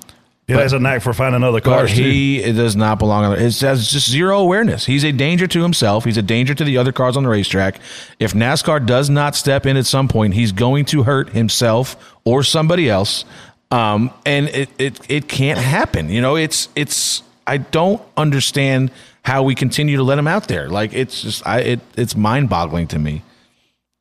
He 0.47 0.53
has 0.53 0.73
a 0.73 0.79
knack 0.79 1.01
for 1.01 1.13
finding 1.13 1.43
other 1.43 1.61
But 1.61 1.63
cars 1.63 1.93
too. 1.93 2.01
he 2.03 2.41
does 2.53 2.75
not 2.75 2.99
belong 2.99 3.23
on. 3.25 3.33
It 3.33 3.59
has 3.61 3.89
just 3.89 4.09
zero 4.09 4.39
awareness. 4.39 4.85
He's 4.85 5.03
a 5.05 5.11
danger 5.11 5.47
to 5.47 5.61
himself. 5.61 6.03
He's 6.03 6.17
a 6.17 6.21
danger 6.21 6.53
to 6.53 6.63
the 6.63 6.77
other 6.77 6.91
cars 6.91 7.15
on 7.15 7.23
the 7.23 7.29
racetrack. 7.29 7.79
If 8.19 8.33
NASCAR 8.33 8.85
does 8.85 9.09
not 9.09 9.35
step 9.35 9.65
in 9.65 9.77
at 9.77 9.85
some 9.85 10.07
point, 10.07 10.33
he's 10.33 10.51
going 10.51 10.85
to 10.85 11.03
hurt 11.03 11.29
himself 11.29 11.95
or 12.25 12.43
somebody 12.43 12.89
else. 12.89 13.23
Um, 13.69 14.11
and 14.25 14.49
it, 14.49 14.69
it 14.77 14.99
it 15.09 15.27
can't 15.29 15.59
happen. 15.59 16.09
You 16.09 16.19
know, 16.21 16.35
it's 16.35 16.67
it's. 16.75 17.23
I 17.47 17.57
don't 17.57 18.01
understand 18.17 18.91
how 19.23 19.43
we 19.43 19.55
continue 19.55 19.97
to 19.97 20.03
let 20.03 20.17
him 20.17 20.27
out 20.27 20.47
there. 20.47 20.69
Like 20.69 20.93
it's 20.93 21.21
just 21.21 21.45
I 21.45 21.59
it 21.59 21.79
it's 21.95 22.15
mind 22.15 22.49
boggling 22.49 22.87
to 22.87 22.99
me. 22.99 23.23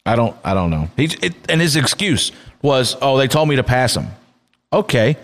I 0.07 0.17
don't 0.17 0.37
I 0.45 0.55
don't 0.55 0.71
know. 0.71 0.89
He 0.97 1.05
it, 1.23 1.35
and 1.49 1.61
his 1.61 1.77
excuse 1.77 2.33
was, 2.63 2.97
"Oh, 3.01 3.17
they 3.19 3.29
told 3.29 3.49
me 3.49 3.57
to 3.57 3.63
pass 3.63 3.97
him." 3.97 4.09
Okay. 4.73 5.17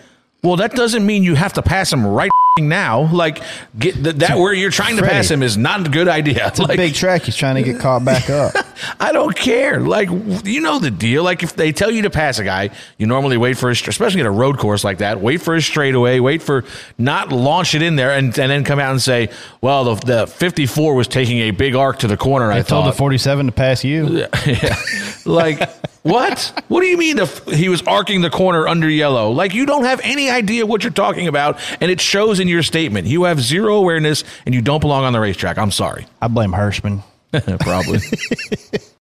Well, 0.43 0.57
that 0.57 0.73
doesn't 0.73 1.05
mean 1.05 1.23
you 1.23 1.35
have 1.35 1.55
to 1.55 1.63
pass 1.63 1.93
him 1.93 2.07
right 2.07 2.31
now. 2.59 3.11
Like 3.13 3.43
get 3.79 3.95
th- 3.95 4.17
that 4.17 4.39
where 4.39 4.53
you're 4.55 4.71
trying 4.71 4.97
to 4.97 5.03
pass 5.03 5.31
him 5.31 5.43
is 5.43 5.57
not 5.57 5.87
a 5.87 5.91
good 5.91 6.09
idea. 6.09 6.49
It's 6.49 6.59
a 6.61 6.67
big 6.69 6.95
track. 6.95 7.23
He's 7.23 7.37
trying 7.37 7.57
to 7.57 7.63
get 7.63 7.81
caught 7.81 8.05
back 8.05 8.31
up. 8.31 8.55
I 8.99 9.13
don't 9.13 9.37
care. 9.37 9.81
Like 9.81 10.09
you 10.45 10.61
know 10.61 10.79
the 10.79 10.91
deal. 10.91 11.23
Like 11.23 11.43
if 11.43 11.55
they 11.57 11.73
tell 11.73 11.91
you 11.91 12.03
to 12.03 12.11
pass 12.11 12.39
a 12.39 12.45
guy, 12.45 12.71
you 12.99 13.07
normally 13.07 13.37
wait 13.37 13.59
for 13.59 13.69
his, 13.69 13.87
especially 13.87 14.21
at 14.21 14.27
a 14.27 14.31
road 14.31 14.59
course 14.59 14.85
like 14.85 14.99
that. 14.99 15.21
Wait 15.21 15.43
for 15.43 15.55
his 15.55 15.67
straightaway. 15.67 16.21
Wait 16.21 16.43
for 16.43 16.65
not 16.99 17.31
launch 17.33 17.75
it 17.75 17.83
in 17.83 17.97
there 17.97 18.13
and, 18.13 18.27
and 18.39 18.51
then 18.51 18.65
come 18.65 18.79
out 18.79 18.91
and 18.93 19.03
say, 19.03 19.29
"Well, 19.61 19.95
the, 19.95 20.07
the 20.07 20.27
54 20.27 20.95
was 20.95 21.09
taking 21.09 21.39
a 21.41 21.51
big 21.51 21.75
arc 21.75 21.99
to 22.01 22.07
the 22.09 22.17
corner." 22.17 22.51
I 22.51 22.59
I 22.59 22.63
told 22.63 22.85
thought. 22.85 22.91
the 22.93 22.97
47 22.97 23.47
to 23.47 23.53
pass 23.53 23.85
you. 23.85 24.27
yeah. 24.47 24.77
Like 25.27 25.59
what? 26.07 26.65
What 26.69 26.81
do 26.81 26.87
you 26.87 26.97
mean 26.97 27.19
if 27.19 27.45
he 27.47 27.69
was 27.69 27.83
arcing 27.83 28.21
the 28.21 28.31
corner 28.31 28.69
under 28.69 28.89
yellow? 28.89 29.31
Like 29.31 29.55
you 29.55 29.67
don't 29.67 29.85
have 29.85 30.01
any 30.03 30.31
idea 30.31 30.67
what 30.67 30.85
you're 30.85 30.93
talking 30.93 31.29
about, 31.29 31.59
and 31.81 31.91
it 31.91 32.01
shows 32.01 32.41
in 32.41 32.49
your 32.49 32.63
statement. 32.63 33.07
You 33.07 33.25
have 33.25 33.41
zero 33.41 33.77
awareness, 33.77 34.25
and 34.45 34.55
you 34.55 34.63
don't 34.63 34.81
belong 34.81 35.05
on 35.05 35.13
the 35.13 35.21
racetrack. 35.21 35.59
I'm 35.59 35.71
sorry. 35.71 36.07
I 36.23 36.29
blame 36.29 36.53
Hirschman. 36.53 37.03
Probably. 37.61 38.01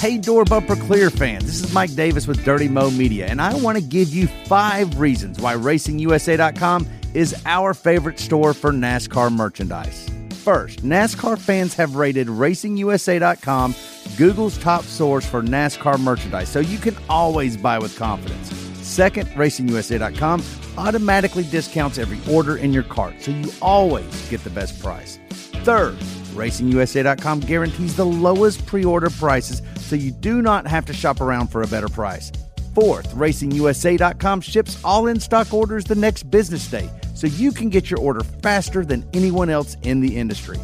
Hey, 0.00 0.16
Door 0.16 0.46
Bumper 0.46 0.76
Clear 0.76 1.10
fans, 1.10 1.44
this 1.44 1.62
is 1.62 1.74
Mike 1.74 1.94
Davis 1.94 2.26
with 2.26 2.42
Dirty 2.42 2.68
Mo 2.68 2.90
Media, 2.90 3.26
and 3.26 3.38
I 3.38 3.54
want 3.56 3.76
to 3.76 3.84
give 3.84 4.08
you 4.08 4.28
five 4.46 4.98
reasons 4.98 5.38
why 5.38 5.54
RacingUSA.com 5.54 6.88
is 7.12 7.36
our 7.44 7.74
favorite 7.74 8.18
store 8.18 8.54
for 8.54 8.72
NASCAR 8.72 9.30
merchandise. 9.30 10.08
First, 10.40 10.82
NASCAR 10.82 11.38
fans 11.38 11.74
have 11.74 11.96
rated 11.96 12.26
RacingUSA.com 12.26 13.74
Google's 14.16 14.56
top 14.56 14.84
source 14.84 15.26
for 15.26 15.42
NASCAR 15.42 16.00
merchandise, 16.00 16.48
so 16.48 16.60
you 16.60 16.78
can 16.78 16.96
always 17.10 17.58
buy 17.58 17.78
with 17.78 17.94
confidence. 17.98 18.50
Second, 18.78 19.28
RacingUSA.com 19.30 20.42
automatically 20.78 21.44
discounts 21.44 21.98
every 21.98 22.18
order 22.32 22.56
in 22.56 22.72
your 22.72 22.84
cart, 22.84 23.20
so 23.20 23.32
you 23.32 23.52
always 23.60 24.28
get 24.30 24.42
the 24.42 24.48
best 24.48 24.80
price. 24.80 25.18
Third, 25.62 25.98
RacingUSA.com 26.32 27.40
guarantees 27.40 27.94
the 27.94 28.06
lowest 28.06 28.64
pre 28.64 28.82
order 28.82 29.10
prices 29.10 29.60
so 29.76 29.94
you 29.94 30.10
do 30.10 30.40
not 30.40 30.66
have 30.66 30.86
to 30.86 30.94
shop 30.94 31.20
around 31.20 31.48
for 31.48 31.62
a 31.62 31.66
better 31.66 31.88
price. 31.88 32.32
Fourth, 32.74 33.14
RacingUSA.com 33.14 34.40
ships 34.40 34.82
all 34.82 35.08
in 35.08 35.20
stock 35.20 35.52
orders 35.52 35.84
the 35.84 35.94
next 35.94 36.30
business 36.30 36.66
day 36.70 36.88
so 37.20 37.26
you 37.26 37.52
can 37.52 37.68
get 37.68 37.90
your 37.90 38.00
order 38.00 38.24
faster 38.24 38.82
than 38.82 39.06
anyone 39.12 39.50
else 39.50 39.76
in 39.82 40.00
the 40.00 40.16
industry. 40.16 40.58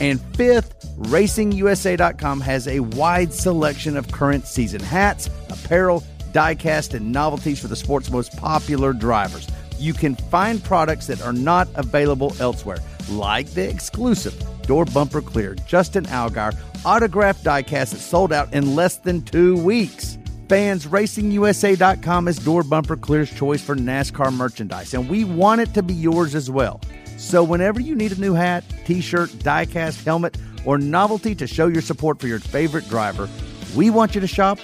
And 0.00 0.20
fifth, 0.36 0.86
RacingUSA.com 0.98 2.40
has 2.42 2.68
a 2.68 2.78
wide 2.78 3.34
selection 3.34 3.96
of 3.96 4.12
current 4.12 4.46
season 4.46 4.80
hats, 4.80 5.28
apparel, 5.50 6.04
diecast, 6.30 6.94
and 6.94 7.10
novelties 7.10 7.58
for 7.58 7.66
the 7.66 7.74
sport's 7.74 8.08
most 8.08 8.36
popular 8.36 8.92
drivers. 8.92 9.48
You 9.80 9.94
can 9.94 10.14
find 10.14 10.62
products 10.62 11.08
that 11.08 11.22
are 11.22 11.32
not 11.32 11.66
available 11.74 12.36
elsewhere, 12.38 12.78
like 13.10 13.50
the 13.50 13.68
exclusive 13.68 14.40
Door 14.62 14.84
Bumper 14.86 15.20
Clear 15.20 15.56
Justin 15.66 16.04
Allgaier 16.04 16.56
autographed 16.84 17.42
diecast 17.42 17.90
that 17.90 17.98
sold 17.98 18.32
out 18.32 18.54
in 18.54 18.76
less 18.76 18.98
than 18.98 19.22
two 19.22 19.60
weeks. 19.60 20.18
Fans, 20.48 20.86
RacingUSA.com 20.86 22.28
is 22.28 22.38
Door 22.38 22.64
Bumper 22.64 22.96
Clear's 22.96 23.32
choice 23.34 23.60
for 23.60 23.74
NASCAR 23.74 24.32
merchandise, 24.32 24.94
and 24.94 25.08
we 25.08 25.24
want 25.24 25.60
it 25.60 25.74
to 25.74 25.82
be 25.82 25.92
yours 25.92 26.36
as 26.36 26.48
well. 26.50 26.80
So, 27.16 27.42
whenever 27.42 27.80
you 27.80 27.96
need 27.96 28.12
a 28.12 28.20
new 28.20 28.34
hat, 28.34 28.62
t 28.84 29.00
shirt, 29.00 29.30
diecast, 29.30 30.04
helmet, 30.04 30.36
or 30.64 30.78
novelty 30.78 31.34
to 31.34 31.46
show 31.46 31.66
your 31.66 31.82
support 31.82 32.20
for 32.20 32.28
your 32.28 32.38
favorite 32.38 32.88
driver, 32.88 33.28
we 33.74 33.90
want 33.90 34.14
you 34.14 34.20
to 34.20 34.26
shop 34.26 34.58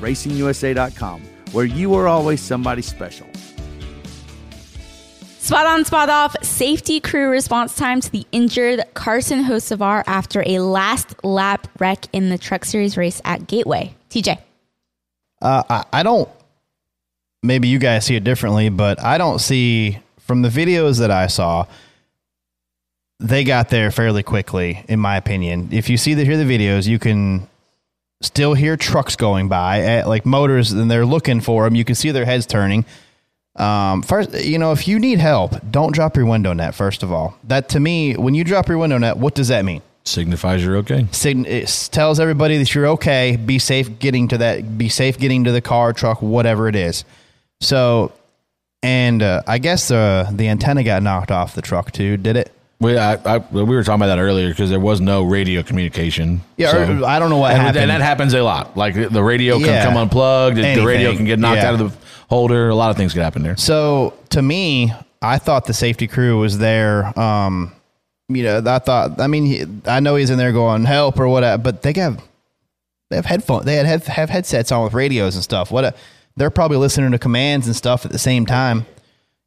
RacingUSA.com, 0.00 1.22
where 1.52 1.64
you 1.64 1.94
are 1.94 2.06
always 2.06 2.40
somebody 2.40 2.82
special. 2.82 3.26
Spot 5.40 5.66
on, 5.66 5.84
spot 5.84 6.08
off. 6.08 6.36
Safety 6.42 7.00
crew 7.00 7.30
response 7.30 7.74
time 7.74 8.00
to 8.00 8.10
the 8.10 8.26
injured 8.30 8.84
Carson 8.94 9.44
Hocevar 9.44 10.04
after 10.06 10.42
a 10.46 10.58
last 10.58 11.24
lap 11.24 11.68
wreck 11.78 12.06
in 12.12 12.28
the 12.30 12.38
Truck 12.38 12.64
Series 12.64 12.96
race 12.96 13.20
at 13.24 13.46
Gateway. 13.46 13.94
TJ. 14.10 14.45
Uh, 15.40 15.62
I, 15.68 15.84
I 15.92 16.02
don't. 16.02 16.28
Maybe 17.42 17.68
you 17.68 17.78
guys 17.78 18.04
see 18.04 18.16
it 18.16 18.24
differently, 18.24 18.68
but 18.68 19.02
I 19.02 19.18
don't 19.18 19.38
see 19.38 19.98
from 20.20 20.42
the 20.42 20.48
videos 20.48 20.98
that 20.98 21.10
I 21.10 21.26
saw. 21.26 21.66
They 23.18 23.44
got 23.44 23.70
there 23.70 23.90
fairly 23.90 24.22
quickly, 24.22 24.84
in 24.88 25.00
my 25.00 25.16
opinion. 25.16 25.68
If 25.72 25.88
you 25.88 25.96
see 25.96 26.14
the 26.14 26.24
hear 26.24 26.36
the 26.36 26.44
videos, 26.44 26.86
you 26.86 26.98
can 26.98 27.48
still 28.20 28.54
hear 28.54 28.76
trucks 28.76 29.16
going 29.16 29.48
by, 29.48 29.80
at, 29.80 30.08
like 30.08 30.26
motors, 30.26 30.72
and 30.72 30.90
they're 30.90 31.06
looking 31.06 31.40
for 31.40 31.64
them. 31.64 31.74
You 31.74 31.84
can 31.84 31.94
see 31.94 32.10
their 32.10 32.24
heads 32.24 32.46
turning. 32.46 32.84
Um, 33.54 34.02
first, 34.02 34.34
you 34.44 34.58
know, 34.58 34.72
if 34.72 34.86
you 34.86 34.98
need 34.98 35.18
help, 35.18 35.54
don't 35.70 35.92
drop 35.94 36.16
your 36.16 36.26
window 36.26 36.52
net. 36.52 36.74
First 36.74 37.02
of 37.02 37.10
all, 37.10 37.38
that 37.44 37.70
to 37.70 37.80
me, 37.80 38.14
when 38.14 38.34
you 38.34 38.44
drop 38.44 38.68
your 38.68 38.78
window 38.78 38.98
net, 38.98 39.16
what 39.16 39.34
does 39.34 39.48
that 39.48 39.64
mean? 39.64 39.80
Signifies 40.06 40.64
you're 40.64 40.76
okay. 40.78 41.06
Sign- 41.10 41.46
it 41.46 41.88
tells 41.90 42.20
everybody 42.20 42.58
that 42.58 42.72
you're 42.74 42.86
okay. 42.88 43.36
Be 43.36 43.58
safe 43.58 43.98
getting 43.98 44.28
to 44.28 44.38
that. 44.38 44.78
Be 44.78 44.88
safe 44.88 45.18
getting 45.18 45.44
to 45.44 45.52
the 45.52 45.60
car, 45.60 45.92
truck, 45.92 46.22
whatever 46.22 46.68
it 46.68 46.76
is. 46.76 47.04
So, 47.60 48.12
and 48.82 49.20
uh, 49.22 49.42
I 49.46 49.58
guess 49.58 49.88
the 49.88 50.28
the 50.32 50.48
antenna 50.48 50.84
got 50.84 51.02
knocked 51.02 51.30
off 51.32 51.54
the 51.54 51.62
truck 51.62 51.90
too. 51.90 52.16
Did 52.18 52.36
it? 52.36 52.52
We 52.78 52.96
I, 52.96 53.14
I, 53.14 53.38
we 53.38 53.64
were 53.64 53.82
talking 53.82 54.02
about 54.02 54.14
that 54.14 54.18
earlier 54.20 54.48
because 54.50 54.70
there 54.70 54.78
was 54.78 55.00
no 55.00 55.22
radio 55.24 55.62
communication. 55.62 56.42
Yeah, 56.56 57.00
or- 57.00 57.04
I 57.04 57.18
don't 57.18 57.30
know 57.30 57.38
what 57.38 57.52
and, 57.52 57.60
happened. 57.62 57.78
and 57.78 57.90
that 57.90 58.02
happens 58.02 58.32
a 58.34 58.42
lot. 58.42 58.76
Like 58.76 58.94
the 58.94 59.22
radio 59.24 59.56
Yeah. 59.56 59.66
can 59.82 59.86
come 59.86 59.96
unplugged, 59.96 60.56
the- 60.58 60.74
the 60.74 60.84
radio 60.86 61.16
can 61.16 61.24
get 61.24 61.38
knocked 61.38 61.62
Yeah. 61.62 61.68
out 61.70 61.80
of 61.80 61.90
the 61.90 61.98
holder. 62.28 62.68
A 62.68 62.74
lot 62.74 62.90
of 62.90 62.96
things 62.96 63.12
could 63.12 63.22
happen 63.22 63.42
there. 63.42 63.56
So 63.56 64.12
to 64.30 64.42
me, 64.42 64.92
I 65.22 65.38
thought 65.38 65.64
the 65.64 65.72
safety 65.74 66.06
crew 66.06 66.38
was 66.38 66.58
there. 66.58 67.18
Um, 67.18 67.72
you 68.28 68.42
know, 68.42 68.62
I 68.64 68.78
thought. 68.78 69.20
I 69.20 69.26
mean, 69.26 69.82
I 69.86 70.00
know 70.00 70.16
he's 70.16 70.30
in 70.30 70.38
there 70.38 70.52
going 70.52 70.84
help 70.84 71.18
or 71.18 71.28
whatever, 71.28 71.62
but 71.62 71.82
they 71.82 71.92
got 71.92 72.20
they 73.10 73.16
have 73.16 73.26
headphones. 73.26 73.64
They 73.64 73.76
have, 73.76 74.06
have 74.06 74.30
headsets 74.30 74.72
on 74.72 74.84
with 74.84 74.94
radios 74.94 75.34
and 75.36 75.44
stuff. 75.44 75.70
What 75.70 75.84
a, 75.84 75.94
they're 76.36 76.50
probably 76.50 76.76
listening 76.76 77.12
to 77.12 77.18
commands 77.18 77.66
and 77.66 77.76
stuff 77.76 78.04
at 78.04 78.12
the 78.12 78.18
same 78.18 78.46
time. 78.46 78.86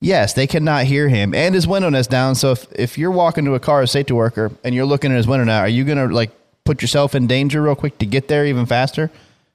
Yes, 0.01 0.33
they 0.33 0.47
cannot 0.47 0.85
hear 0.85 1.09
him 1.09 1.33
and 1.35 1.53
his 1.53 1.67
window 1.67 1.89
net's 1.89 2.07
down. 2.07 2.35
So 2.35 2.51
if, 2.51 2.71
if 2.71 2.97
you're 2.97 3.11
walking 3.11 3.43
to 3.45 3.55
a 3.55 3.59
car 3.59 3.81
a 3.81 3.87
safety 3.87 4.13
worker 4.13 4.51
and 4.63 4.73
you're 4.73 4.85
looking 4.85 5.11
at 5.11 5.17
his 5.17 5.27
window 5.27 5.43
now, 5.43 5.59
are 5.59 5.67
you 5.67 5.83
gonna 5.83 6.07
like 6.07 6.31
put 6.63 6.81
yourself 6.81 7.15
in 7.15 7.27
danger 7.27 7.61
real 7.61 7.75
quick 7.75 7.97
to 7.97 8.05
get 8.05 8.29
there 8.29 8.45
even 8.45 8.65
faster? 8.65 9.11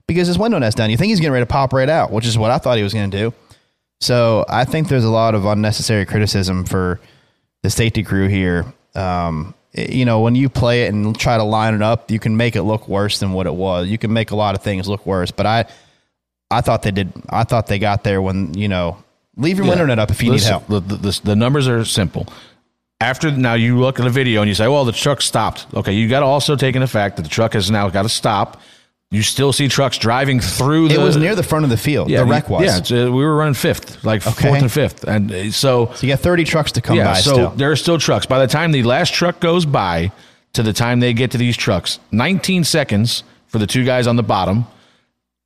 Because 0.07 0.29
his 0.29 0.39
window 0.39 0.59
net's 0.59 0.75
down. 0.75 0.91
You 0.91 0.99
think 0.99 1.09
he's 1.09 1.21
getting 1.21 1.33
ready 1.33 1.47
to 1.47 1.51
pop 1.51 1.73
right 1.73 1.89
out, 1.89 2.11
which 2.13 2.27
is 2.27 2.37
what 2.37 2.51
I 2.51 2.59
thought 2.59 2.77
he 2.77 2.83
was 2.83 2.93
gonna 2.93 3.09
do. 3.09 3.33
So 4.03 4.45
I 4.47 4.67
think 4.67 4.89
there's 4.89 5.05
a 5.05 5.11
lot 5.11 5.35
of 5.35 5.47
unnecessary 5.47 6.05
criticism 6.05 6.67
for 6.67 7.01
the 7.63 7.71
safety 7.71 8.03
crew 8.03 8.29
here. 8.29 8.67
Um, 8.95 9.55
you 9.73 10.05
know, 10.05 10.21
when 10.21 10.35
you 10.35 10.49
play 10.49 10.85
it 10.85 10.93
and 10.93 11.19
try 11.19 11.37
to 11.37 11.43
line 11.43 11.75
it 11.75 11.83
up, 11.83 12.11
you 12.11 12.21
can 12.21 12.37
make 12.37 12.55
it 12.55 12.63
look 12.63 12.87
worse 12.89 13.19
than 13.19 13.33
what 13.33 13.47
it 13.47 13.55
was. 13.55 13.89
You 13.89 13.99
can 13.99 14.13
make 14.13 14.31
a 14.31 14.37
lot 14.37 14.55
of 14.55 14.63
things 14.63 14.89
look 14.89 15.05
worse. 15.05 15.31
But 15.31 15.47
I, 15.47 15.65
I 16.51 16.61
thought 16.61 16.83
they 16.83 16.93
did. 16.93 17.13
I 17.29 17.45
thought 17.45 17.67
they 17.67 17.79
got 17.79 18.05
there 18.05 18.23
when 18.23 18.55
you 18.55 18.69
know, 18.69 19.03
leave 19.37 19.59
your 19.59 19.67
window 19.67 19.87
net 19.87 19.99
up 19.99 20.11
if 20.11 20.23
you 20.23 20.31
Listen, 20.31 20.47
need 20.47 20.51
help. 20.51 20.67
The, 20.69 20.97
the, 20.97 20.97
the, 20.97 21.21
the 21.25 21.37
numbers 21.37 21.67
are 21.67 21.85
simple. 21.85 22.29
After 23.01 23.33
now, 23.33 23.55
you 23.55 23.79
look 23.79 23.99
at 23.99 24.05
the 24.05 24.11
video 24.11 24.41
and 24.41 24.49
you 24.49 24.55
say, 24.55 24.69
"Well, 24.69 24.85
the 24.85 24.93
truck 24.93 25.21
stopped." 25.21 25.67
Okay, 25.75 25.93
you 25.93 26.09
got 26.09 26.21
to 26.21 26.27
also 26.27 26.55
take 26.55 26.77
into 26.77 26.87
fact 26.87 27.17
that 27.17 27.23
the 27.23 27.29
truck 27.29 27.55
has 27.55 27.71
now 27.71 27.89
got 27.89 28.03
to 28.03 28.09
stop. 28.09 28.61
You 29.11 29.23
still 29.23 29.53
see 29.53 29.69
trucks 29.69 29.97
driving 29.99 30.41
through. 30.41 30.89
The, 30.89 30.95
it 30.95 30.99
was 30.99 31.17
near 31.17 31.37
the 31.37 31.43
front 31.45 31.65
of 31.65 31.71
the 31.71 31.77
field. 31.77 32.09
the 32.09 32.25
wreck 32.25 32.49
was. 32.51 32.65
Yeah, 32.65 32.79
it's, 32.79 32.91
uh, 32.91 33.11
we 33.13 33.25
were 33.25 33.37
running 33.37 33.55
fifth, 33.55 34.03
like 34.05 34.27
Okay. 34.27 34.49
fourth 34.49 34.63
and 34.63 34.73
fifth, 34.73 35.05
and 35.05 35.31
uh, 35.31 35.51
so 35.53 35.93
So 35.95 36.07
you 36.07 36.13
got 36.13 36.21
30 36.21 36.45
trucks 36.45 36.73
to 36.73 36.81
come 36.81 36.97
yeah, 36.97 37.13
by 37.13 37.21
so 37.21 37.33
still. 37.33 37.51
there 37.51 37.71
are 37.71 37.77
still 37.77 37.99
trucks. 37.99 38.27
By 38.27 38.41
the 38.41 38.49
time 38.49 38.73
the 38.73 38.83
last 38.83 39.15
truck 39.15 39.39
goes 39.39 39.67
by 39.67 40.11
to 40.55 40.63
the 40.65 40.73
time 40.73 40.99
they 41.01 41.13
get 41.13 41.31
to 41.33 41.39
these 41.39 41.57
trucks, 41.57 42.01
19 42.11 42.65
seconds 42.65 43.23
for 43.47 43.59
the 43.59 43.67
two 43.69 43.85
guys 43.85 44.09
on 44.09 44.17
the 44.17 44.23
bottom, 44.25 44.67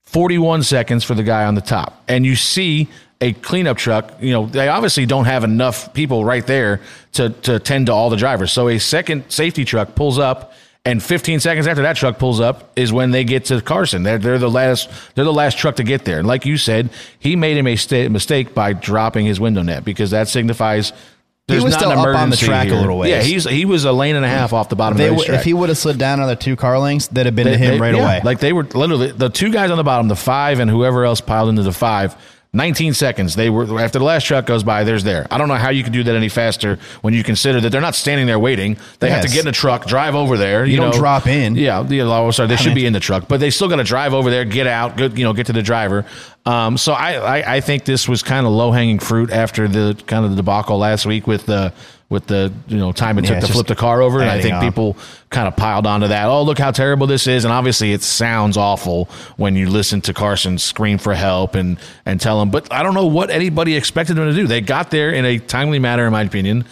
41 0.04 0.62
seconds 0.62 1.04
for 1.04 1.14
the 1.14 1.22
guy 1.22 1.44
on 1.44 1.54
the 1.54 1.60
top. 1.60 2.02
And 2.08 2.24
you 2.24 2.36
see 2.36 2.88
a 3.20 3.32
cleanup 3.34 3.76
truck, 3.76 4.14
you 4.22 4.32
know, 4.32 4.46
they 4.46 4.68
obviously 4.68 5.04
don't 5.04 5.24
have 5.26 5.44
enough 5.44 5.92
people 5.92 6.24
right 6.24 6.46
there 6.46 6.80
to, 7.12 7.30
to 7.30 7.58
tend 7.58 7.86
to 7.86 7.92
all 7.92 8.08
the 8.08 8.16
drivers. 8.16 8.52
So 8.52 8.68
a 8.68 8.78
second 8.78 9.24
safety 9.30 9.64
truck 9.66 9.94
pulls 9.94 10.18
up 10.18 10.52
And 10.84 11.02
15 11.02 11.40
seconds 11.40 11.66
after 11.66 11.82
that 11.82 11.96
truck 11.96 12.18
pulls 12.18 12.40
up 12.40 12.72
is 12.76 12.92
when 12.92 13.10
they 13.10 13.22
get 13.24 13.46
to 13.46 13.60
Carson. 13.60 14.04
They're, 14.04 14.16
they're 14.18 14.38
the 14.38 14.48
last 14.50 14.88
they're 15.14 15.24
the 15.24 15.32
last 15.32 15.58
truck 15.58 15.76
to 15.76 15.84
get 15.84 16.04
there. 16.06 16.18
And 16.18 16.26
like 16.26 16.46
you 16.46 16.56
said, 16.56 16.88
he 17.18 17.36
made 17.36 17.58
a 17.58 17.62
mista- 17.62 18.08
mistake 18.08 18.54
by 18.54 18.72
dropping 18.72 19.26
his 19.26 19.38
window 19.38 19.60
net 19.62 19.84
because 19.84 20.12
that 20.12 20.28
signifies 20.28 20.92
there's 21.46 21.62
was 21.64 21.72
not 21.72 21.80
still 21.80 21.90
an 21.92 21.98
up 21.98 22.04
on 22.06 22.12
the 22.12 22.18
emergency 22.20 22.46
track 22.46 22.66
a 22.68 22.70
here. 22.70 22.80
little 22.80 22.96
ways. 22.98 23.10
Yeah, 23.10 23.22
he's 23.22 23.44
he 23.44 23.64
was 23.66 23.84
a 23.84 23.92
lane 23.92 24.16
and 24.16 24.24
a 24.24 24.28
half 24.28 24.52
off 24.54 24.68
the 24.70 24.76
bottom 24.76 24.96
They 24.96 25.08
of 25.08 25.10
the 25.10 25.16
racetrack. 25.16 25.38
if 25.40 25.44
he 25.44 25.52
would 25.52 25.68
have 25.68 25.76
slid 25.78 25.98
down 25.98 26.20
another 26.20 26.36
two 26.36 26.56
car 26.56 26.78
lengths, 26.78 27.08
they'd 27.08 27.26
have 27.26 27.34
been 27.36 27.46
They- 27.46 27.52
to 27.52 27.58
him 27.58 27.74
they- 27.74 27.80
right 27.80 27.94
yeah, 27.94 28.02
away. 28.04 28.20
Like 28.24 28.38
they 28.40 28.52
were 28.54 28.64
literally 28.64 29.10
the 29.12 29.28
two 29.28 29.50
guys 29.50 29.70
on 29.70 29.76
the 29.76 29.84
bottom, 29.84 30.08
the 30.08 30.16
five 30.16 30.58
and 30.60 30.70
whoever 30.70 31.04
else 31.04 31.20
piled 31.20 31.48
into 31.50 31.62
the 31.62 31.72
five. 31.72 32.16
19 32.54 32.94
seconds. 32.94 33.36
They 33.36 33.50
were 33.50 33.78
after 33.78 33.98
the 33.98 34.04
last 34.06 34.24
truck 34.24 34.46
goes 34.46 34.62
by. 34.62 34.82
There's 34.84 35.04
there. 35.04 35.26
I 35.30 35.36
don't 35.36 35.48
know 35.48 35.54
how 35.56 35.68
you 35.68 35.82
can 35.84 35.92
do 35.92 36.02
that 36.04 36.16
any 36.16 36.30
faster 36.30 36.78
when 37.02 37.12
you 37.12 37.22
consider 37.22 37.60
that 37.60 37.70
they're 37.70 37.80
not 37.82 37.94
standing 37.94 38.26
there 38.26 38.38
waiting. 38.38 38.78
They 39.00 39.10
have 39.10 39.22
to 39.24 39.28
get 39.30 39.42
in 39.42 39.48
a 39.48 39.52
truck, 39.52 39.86
drive 39.86 40.14
over 40.14 40.36
there. 40.38 40.64
You 40.64 40.72
You, 40.72 40.76
don't 40.78 40.90
know, 40.92 40.98
drop 40.98 41.26
in. 41.26 41.56
Yeah, 41.56 41.86
yeah. 41.88 42.04
oh, 42.04 42.30
sorry, 42.30 42.48
they 42.48 42.54
I 42.54 42.56
should 42.56 42.68
mean- 42.68 42.74
be 42.76 42.86
in 42.86 42.92
the 42.94 43.00
truck, 43.00 43.28
but 43.28 43.40
they 43.40 43.50
still 43.50 43.68
got 43.68 43.76
to 43.76 43.84
drive 43.84 44.14
over 44.14 44.30
there, 44.30 44.44
get 44.46 44.66
out, 44.66 44.96
good, 44.96 45.18
you 45.18 45.24
know, 45.24 45.34
get 45.34 45.46
to 45.46 45.52
the 45.52 45.62
driver. 45.62 46.06
Um, 46.46 46.78
so 46.78 46.94
I, 46.94 47.40
I, 47.40 47.56
I 47.56 47.60
think 47.60 47.84
this 47.84 48.08
was 48.08 48.22
kind 48.22 48.46
of 48.46 48.52
low 48.52 48.72
hanging 48.72 48.98
fruit 48.98 49.30
after 49.30 49.68
the 49.68 50.00
kind 50.06 50.24
of 50.24 50.30
the 50.30 50.36
debacle 50.38 50.78
last 50.78 51.04
week 51.04 51.26
with 51.26 51.44
the 51.44 51.74
with 52.10 52.26
the 52.26 52.52
you 52.68 52.78
know 52.78 52.90
time 52.92 53.18
it 53.18 53.24
Yeah, 53.24 53.38
took 53.38 53.48
to 53.48 53.52
flip 53.52 53.66
the 53.66 53.74
car 53.76 54.00
over, 54.00 54.20
and 54.20 54.30
I 54.30 54.40
think 54.40 54.54
on. 54.54 54.62
people 54.62 54.96
kind 55.30 55.46
of 55.46 55.56
piled 55.56 55.86
onto 55.86 56.08
that. 56.08 56.26
Oh, 56.26 56.42
look 56.42 56.58
how 56.58 56.70
terrible 56.70 57.06
this 57.06 57.26
is, 57.26 57.44
and 57.44 57.52
obviously 57.52 57.92
it 57.92 58.02
sounds 58.02 58.56
awful 58.56 59.08
when 59.36 59.56
you 59.56 59.68
listen 59.68 60.00
to 60.02 60.14
Carson 60.14 60.56
scream 60.58 60.96
for 60.98 61.14
help 61.14 61.54
and 61.54 61.78
and 62.06 62.20
tell 62.20 62.40
him. 62.40 62.50
But 62.50 62.72
I 62.72 62.82
don't 62.82 62.94
know 62.94 63.06
what 63.06 63.30
anybody 63.30 63.76
expected 63.76 64.14
them 64.16 64.26
to 64.28 64.34
do. 64.34 64.46
They 64.46 64.60
got 64.62 64.90
there 64.90 65.10
in 65.10 65.24
a 65.24 65.38
timely 65.38 65.78
manner, 65.78 66.06
in 66.06 66.12
my 66.12 66.22
opinion. 66.22 66.64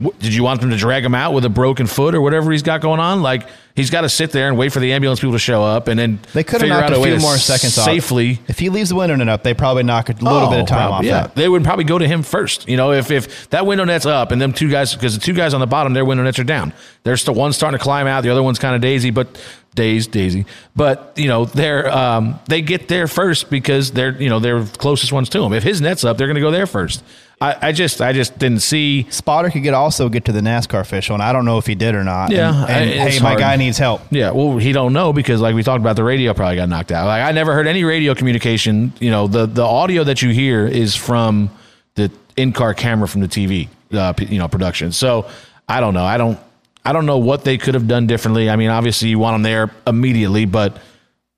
Did 0.00 0.32
you 0.32 0.44
want 0.44 0.60
them 0.60 0.70
to 0.70 0.76
drag 0.76 1.04
him 1.04 1.12
out 1.16 1.32
with 1.32 1.44
a 1.44 1.48
broken 1.48 1.88
foot 1.88 2.14
or 2.14 2.20
whatever 2.20 2.52
he's 2.52 2.62
got 2.62 2.80
going 2.80 3.00
on? 3.00 3.20
Like 3.20 3.48
he's 3.74 3.90
got 3.90 4.02
to 4.02 4.08
sit 4.08 4.30
there 4.30 4.46
and 4.46 4.56
wait 4.56 4.72
for 4.72 4.78
the 4.78 4.92
ambulance 4.92 5.18
people 5.18 5.32
to 5.32 5.40
show 5.40 5.64
up, 5.64 5.88
and 5.88 5.98
then 5.98 6.20
they 6.34 6.44
could 6.44 6.60
have 6.60 6.70
knocked 6.70 6.90
out 6.92 6.96
a 6.96 7.00
way 7.00 7.08
few 7.08 7.16
to 7.16 7.20
more 7.20 7.36
seconds 7.36 7.76
off. 7.76 7.84
safely 7.84 8.38
If 8.46 8.60
he 8.60 8.68
leaves 8.68 8.90
the 8.90 8.94
window 8.94 9.16
net 9.16 9.28
up, 9.28 9.42
they 9.42 9.54
probably 9.54 9.82
knock 9.82 10.08
a 10.08 10.12
little 10.12 10.50
bit 10.50 10.60
of 10.60 10.68
time 10.68 10.90
Oh, 10.90 10.92
off 10.94 11.04
yeah, 11.04 11.22
that. 11.22 11.34
they 11.34 11.48
would 11.48 11.64
probably 11.64 11.82
go 11.82 11.98
to 11.98 12.06
him 12.06 12.22
first. 12.22 12.68
You 12.68 12.76
know, 12.76 12.92
if 12.92 13.10
if 13.10 13.50
that 13.50 13.66
window 13.66 13.82
net's 13.82 14.06
up 14.06 14.30
and 14.30 14.40
them 14.40 14.52
two 14.52 14.70
guys, 14.70 14.94
because 14.94 15.14
the 15.14 15.20
two 15.20 15.32
guys 15.32 15.52
on 15.52 15.58
the 15.58 15.66
bottom, 15.66 15.94
their 15.94 16.04
window 16.04 16.22
nets 16.22 16.38
are 16.38 16.44
down. 16.44 16.72
There's 17.02 17.24
the 17.24 17.32
one 17.32 17.52
starting 17.52 17.76
to 17.76 17.82
climb 17.82 18.06
out, 18.06 18.20
the 18.20 18.30
other 18.30 18.42
one's 18.44 18.60
kind 18.60 18.76
of 18.76 18.80
daisy, 18.80 19.10
but 19.10 19.26
dazed, 19.74 20.12
daisy. 20.12 20.46
But 20.76 21.12
you 21.16 21.26
know, 21.26 21.44
they're 21.44 21.90
um, 21.90 22.38
they 22.46 22.62
get 22.62 22.86
there 22.86 23.08
first 23.08 23.50
because 23.50 23.90
they're 23.90 24.12
you 24.22 24.28
know 24.28 24.38
they're 24.38 24.64
closest 24.64 25.10
ones 25.12 25.28
to 25.30 25.42
him. 25.42 25.52
If 25.52 25.64
his 25.64 25.80
net's 25.80 26.04
up, 26.04 26.18
they're 26.18 26.28
going 26.28 26.36
to 26.36 26.40
go 26.40 26.52
there 26.52 26.66
first. 26.68 27.02
I, 27.40 27.68
I 27.68 27.72
just 27.72 28.00
I 28.00 28.12
just 28.12 28.36
didn't 28.38 28.60
see. 28.60 29.06
Spotter 29.10 29.50
could 29.50 29.62
get 29.62 29.72
also 29.72 30.08
get 30.08 30.24
to 30.24 30.32
the 30.32 30.40
NASCAR 30.40 30.80
official, 30.80 31.14
and 31.14 31.22
I 31.22 31.32
don't 31.32 31.44
know 31.44 31.58
if 31.58 31.66
he 31.66 31.76
did 31.76 31.94
or 31.94 32.02
not. 32.02 32.32
Yeah, 32.32 32.50
and, 32.66 32.90
and, 32.90 33.00
I- 33.00 33.10
hey, 33.10 33.18
my 33.20 33.28
hard. 33.30 33.38
guy 33.40 33.56
needs 33.56 33.78
help. 33.78 34.00
Yeah, 34.10 34.32
well, 34.32 34.58
he 34.58 34.72
don't 34.72 34.92
know 34.92 35.12
because, 35.12 35.40
like 35.40 35.54
we 35.54 35.62
talked 35.62 35.80
about, 35.80 35.94
the 35.94 36.02
radio 36.02 36.34
probably 36.34 36.56
got 36.56 36.68
knocked 36.68 36.90
out. 36.90 37.06
Like 37.06 37.22
I 37.22 37.30
never 37.30 37.54
heard 37.54 37.68
any 37.68 37.84
radio 37.84 38.14
communication. 38.14 38.92
You 38.98 39.10
know, 39.10 39.28
the 39.28 39.46
the 39.46 39.62
audio 39.62 40.02
that 40.04 40.20
you 40.20 40.30
hear 40.30 40.66
is 40.66 40.96
from 40.96 41.50
the 41.94 42.10
in 42.36 42.52
car 42.52 42.74
camera 42.74 43.06
from 43.06 43.20
the 43.20 43.28
TV, 43.28 43.68
uh, 43.92 44.12
p- 44.14 44.26
you 44.26 44.38
know, 44.38 44.48
production. 44.48 44.90
So 44.90 45.28
I 45.68 45.80
don't 45.80 45.94
know. 45.94 46.04
I 46.04 46.18
don't. 46.18 46.40
I 46.84 46.92
don't 46.92 47.06
know 47.06 47.18
what 47.18 47.44
they 47.44 47.56
could 47.58 47.74
have 47.74 47.86
done 47.86 48.06
differently. 48.08 48.48
I 48.50 48.56
mean, 48.56 48.70
obviously 48.70 49.10
you 49.10 49.18
want 49.20 49.34
them 49.34 49.42
there 49.42 49.70
immediately, 49.86 50.44
but 50.44 50.78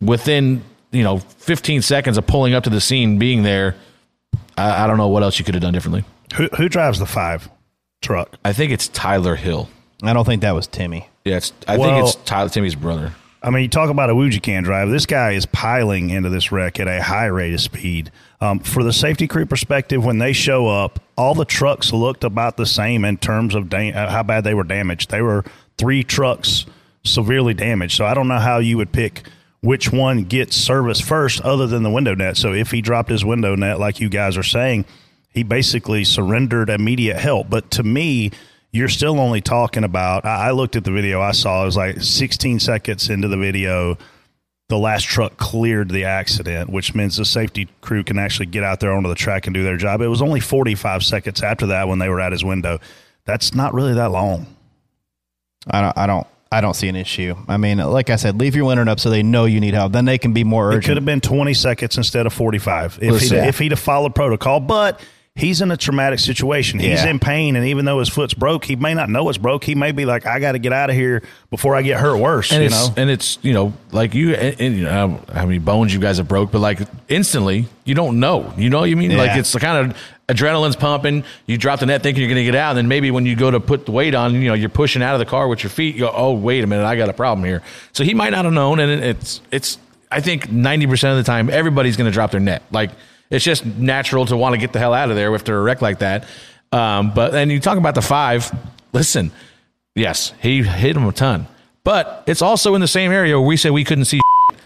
within 0.01 0.63
you 0.93 1.03
know 1.03 1.19
15 1.19 1.83
seconds 1.83 2.17
of 2.17 2.27
pulling 2.27 2.55
up 2.55 2.65
to 2.65 2.71
the 2.71 2.81
scene, 2.81 3.19
being 3.19 3.43
there, 3.43 3.75
I, 4.61 4.85
I 4.85 4.87
don't 4.87 4.97
know 4.99 5.09
what 5.09 5.23
else 5.23 5.39
you 5.39 5.45
could 5.45 5.55
have 5.55 5.63
done 5.63 5.73
differently. 5.73 6.05
Who 6.35 6.49
who 6.57 6.69
drives 6.69 6.99
the 6.99 7.07
five 7.07 7.49
truck? 8.03 8.37
I 8.45 8.53
think 8.53 8.73
it's 8.73 8.89
Tyler 8.89 9.37
Hill. 9.37 9.69
I 10.03 10.13
don't 10.13 10.25
think 10.25 10.43
that 10.43 10.53
was 10.55 10.67
Timmy. 10.67 11.09
Yeah, 11.25 11.37
it's, 11.39 11.53
I 11.69 11.77
Well- 11.77 11.91
think 11.91 12.07
it's 12.07 12.25
Tyler 12.25 12.49
Timmy's 12.49 12.75
brother. 12.75 13.13
I 13.43 13.49
mean, 13.49 13.63
you 13.63 13.69
talk 13.69 13.89
about 13.89 14.11
Iwuji 14.11 14.43
can 14.43 14.63
drive. 14.65 14.91
This 14.91 15.07
guy 15.07 15.31
is 15.31 15.47
piling 15.47 16.11
into 16.11 16.29
this 16.29 16.53
wreck 16.53 16.79
at 16.79 16.87
a 16.89 17.03
high 17.03 17.25
rate 17.25 17.55
of 17.55 17.61
speed. 17.63 18.11
Um, 18.43 18.59
for 18.59 18.83
the 18.85 18.93
safety 18.93 19.27
crew 19.27 19.47
perspective, 19.47 20.05
when 20.05 20.19
they 20.19 20.35
show 20.35 20.67
up, 20.69 21.01
all 21.17 21.35
the 21.35 21.47
trucks 21.47 21.91
looked 21.91 22.23
about 22.23 22.59
the 22.59 22.67
same 22.67 23.03
in 23.03 23.17
terms 23.17 23.55
of 23.55 23.71
da- 23.71 23.93
uh, 23.95 24.11
how 24.11 24.23
bad 24.23 24.45
they 24.45 24.53
were 24.53 24.63
damaged. 24.65 25.11
They 25.11 25.23
were 25.23 25.43
three 25.79 26.05
trucks 26.05 26.67
severely 27.03 27.55
damaged. 27.55 27.97
So 27.97 28.05
I 28.05 28.13
don't 28.13 28.29
know 28.29 28.39
how 28.39 28.59
you 28.59 28.77
would 28.77 28.93
pick 28.93 29.23
which 29.61 29.93
one 29.93 30.25
gets 30.25 30.57
service 30.57 31.01
first, 31.01 31.41
other 31.43 31.67
than 31.67 31.83
the 31.83 31.91
window 31.91 32.15
net. 32.15 32.37
So 32.37 32.53
if 32.53 32.71
he 32.71 32.81
dropped 32.81 33.11
his 33.11 33.25
window 33.25 33.55
net, 33.55 33.79
like 33.79 34.01
you 34.01 34.09
guys 34.09 34.37
are 34.37 34.43
saying, 34.43 34.85
he 35.29 35.43
basically 35.43 36.05
surrendered 36.05 36.71
immediate 36.71 37.19
help. 37.19 37.51
But 37.51 37.71
to 37.73 37.83
me, 37.83 38.31
you're 38.73 38.89
still 38.89 39.21
only 39.21 39.41
talking 39.41 39.85
about. 39.85 40.25
I 40.25 40.51
looked 40.53 40.77
at 40.77 40.85
the 40.85 40.91
video 40.91 41.21
I 41.21 41.33
saw. 41.33 41.63
It 41.63 41.67
was 41.67 41.77
like 41.77 42.01
16 42.01 42.61
seconds 42.61 43.11
into 43.11 43.29
the 43.29 43.37
video, 43.37 43.99
the 44.71 44.79
last 44.79 45.03
truck 45.03 45.37
cleared 45.37 45.91
the 45.91 46.05
accident, 46.05 46.71
which 46.71 46.95
means 46.95 47.17
the 47.17 47.25
safety 47.25 47.69
crew 47.81 48.05
can 48.05 48.19
actually 48.19 48.47
get 48.47 48.63
out 48.63 48.79
there 48.79 48.93
onto 48.93 49.09
the 49.09 49.17
track 49.17 49.47
and 49.49 49.53
do 49.53 49.65
their 49.65 49.77
job. 49.77 50.01
It 50.01 50.07
was 50.07 50.23
only 50.23 50.39
45 50.39 51.03
seconds 51.03 51.43
after 51.43 51.67
that 51.67 51.89
when 51.89 51.99
they 51.99 52.09
were 52.09 52.21
at 52.21 52.31
his 52.31 52.45
window. 52.45 52.79
That's 53.25 53.53
not 53.53 53.75
really 53.75 53.95
that 53.95 54.13
long. 54.13 54.47
I 55.69 55.81
don't. 55.83 55.99
I 55.99 56.07
don't. 56.07 56.27
I 56.53 56.61
don't 56.61 56.75
see 56.75 56.89
an 56.89 56.97
issue. 56.97 57.37
I 57.47 57.59
mean, 57.59 57.79
like 57.79 58.11
I 58.11 58.17
said, 58.17 58.41
leave 58.41 58.57
your 58.57 58.65
window 58.65 58.91
up 58.91 58.99
so 58.99 59.09
they 59.09 59.23
know 59.23 59.45
you 59.45 59.61
need 59.61 59.75
help. 59.75 59.93
Then 59.93 60.05
they 60.05 60.19
can 60.19 60.33
be 60.33 60.43
more 60.43 60.69
urgent. 60.71 60.85
It 60.85 60.87
could 60.89 60.97
have 60.97 61.05
been 61.05 61.21
20 61.21 61.55
seconds 61.55 61.97
instead 61.97 62.27
of 62.27 62.33
45 62.33 62.97
if 62.97 63.03
he'd, 63.03 63.11
Listen. 63.13 63.45
if 63.45 63.59
he'd 63.61 63.71
have 63.71 63.79
followed 63.79 64.17
protocol. 64.17 64.59
But 64.59 65.01
he's 65.37 65.61
in 65.61 65.71
a 65.71 65.77
traumatic 65.77 66.19
situation. 66.19 66.81
He's 66.81 67.05
Yeah. 67.05 67.11
in 67.11 67.21
pain, 67.21 67.55
and 67.55 67.65
even 67.67 67.85
though 67.85 68.01
his 68.01 68.09
foot's 68.09 68.35
broke, 68.35 68.65
he 68.65 68.75
may 68.75 68.95
not 68.95 69.09
know 69.09 69.29
it's 69.29 69.39
broke. 69.39 69.63
He 69.63 69.77
may 69.77 69.93
be 69.93 70.05
like, 70.05 70.27
"I 70.27 70.41
got 70.41 70.53
to 70.53 70.59
get 70.59 70.73
out 70.73 70.91
of 70.91 70.97
here 70.97 71.23
before 71.51 71.77
I 71.77 71.83
get 71.83 72.01
hurt 72.01 72.17
worse." 72.17 72.51
and 72.51 72.63
you 72.63 72.67
it's 72.67 72.89
know, 72.89 72.95
and 72.97 73.11
it's 73.11 73.39
you 73.43 73.53
know 73.53 73.73
like 73.93 74.15
you 74.17 74.35
and, 74.35 74.61
and, 74.61 74.77
you 74.77 74.83
know 74.83 75.21
how 75.33 75.47
many 75.47 75.59
bones 75.59 75.95
you 75.95 76.01
guys 76.01 76.17
have 76.19 76.27
broke, 76.27 76.51
but 76.51 76.59
like 76.61 76.81
instantly 77.09 77.67
you 77.85 77.95
don't 77.95 78.19
know. 78.19 78.53
You 78.57 78.71
know 78.71 78.81
what 78.81 78.91
you 78.91 78.97
mean? 78.97 79.17
Like 79.17 79.37
it's 79.39 79.53
the 79.53 79.61
kind 79.61 79.91
of 79.93 79.97
adrenaline's 80.31 80.77
pumping. 80.77 81.25
You 81.47 81.59
drop 81.59 81.81
the 81.81 81.87
net 81.87 82.03
thinking 82.03 82.23
you're 82.23 82.29
going 82.29 82.45
to 82.45 82.45
get 82.45 82.55
out, 82.55 82.71
and 82.71 82.79
then 82.79 82.89
maybe 82.89 83.11
when 83.11 83.27
you 83.27 83.37
go 83.37 83.51
to 83.51 83.61
put 83.61 83.87
the 83.87 83.93
weight 83.93 84.15
on, 84.15 84.35
you 84.35 84.49
know 84.49 84.55
you're 84.55 84.69
pushing 84.69 85.03
out 85.03 85.15
of 85.15 85.19
the 85.19 85.27
car 85.27 85.49
with 85.49 85.63
your 85.63 85.71
feet. 85.71 85.95
You 85.95 86.03
go, 86.03 86.13
oh 86.15 86.33
wait 86.33 86.65
a 86.65 86.67
minute, 86.67 86.85
I 86.85 86.97
got 86.97 87.09
a 87.09 87.13
problem 87.13 87.45
here. 87.45 87.63
So 87.93 88.05
he 88.05 88.15
might 88.15 88.31
not 88.31 88.45
have 88.45 88.55
known, 88.55 88.81
and 88.81 89.05
it's 89.05 89.41
it's. 89.51 89.79
I 90.13 90.21
think 90.21 90.51
ninety 90.51 90.87
percent 90.87 91.17
of 91.19 91.25
the 91.25 91.31
time 91.31 91.51
everybody's 91.51 91.97
going 91.97 92.11
to 92.11 92.13
drop 92.13 92.31
their 92.33 92.41
net. 92.41 92.63
Like 92.71 92.91
it's 93.31 93.45
just 93.45 93.65
natural 93.65 94.27
to 94.27 94.37
want 94.37 94.55
to 94.55 94.59
get 94.59 94.73
the 94.73 94.79
hell 94.79 94.93
out 94.93 95.11
of 95.11 95.17
there 95.17 95.33
after 95.35 95.57
a 95.57 95.63
wreck 95.63 95.81
like 95.83 96.01
that. 96.01 96.27
Um, 96.73 97.13
but 97.15 97.35
and 97.35 97.51
you 97.51 97.61
talk 97.61 97.79
about 97.79 97.95
the 97.95 98.03
five. 98.03 98.51
Listen, 98.93 99.31
yes, 99.95 100.33
he 100.41 100.63
hit 100.63 100.97
him 100.97 101.07
a 101.07 101.13
ton, 101.13 101.47
but 101.85 102.25
it's 102.27 102.43
also 102.43 102.75
in 102.75 102.81
the 102.81 102.89
same 102.89 103.13
area 103.13 103.39
where 103.39 103.47
we 103.47 103.57
said 103.57 103.71
we 103.71 103.85
couldn't 103.85 104.07
see. 104.07 104.21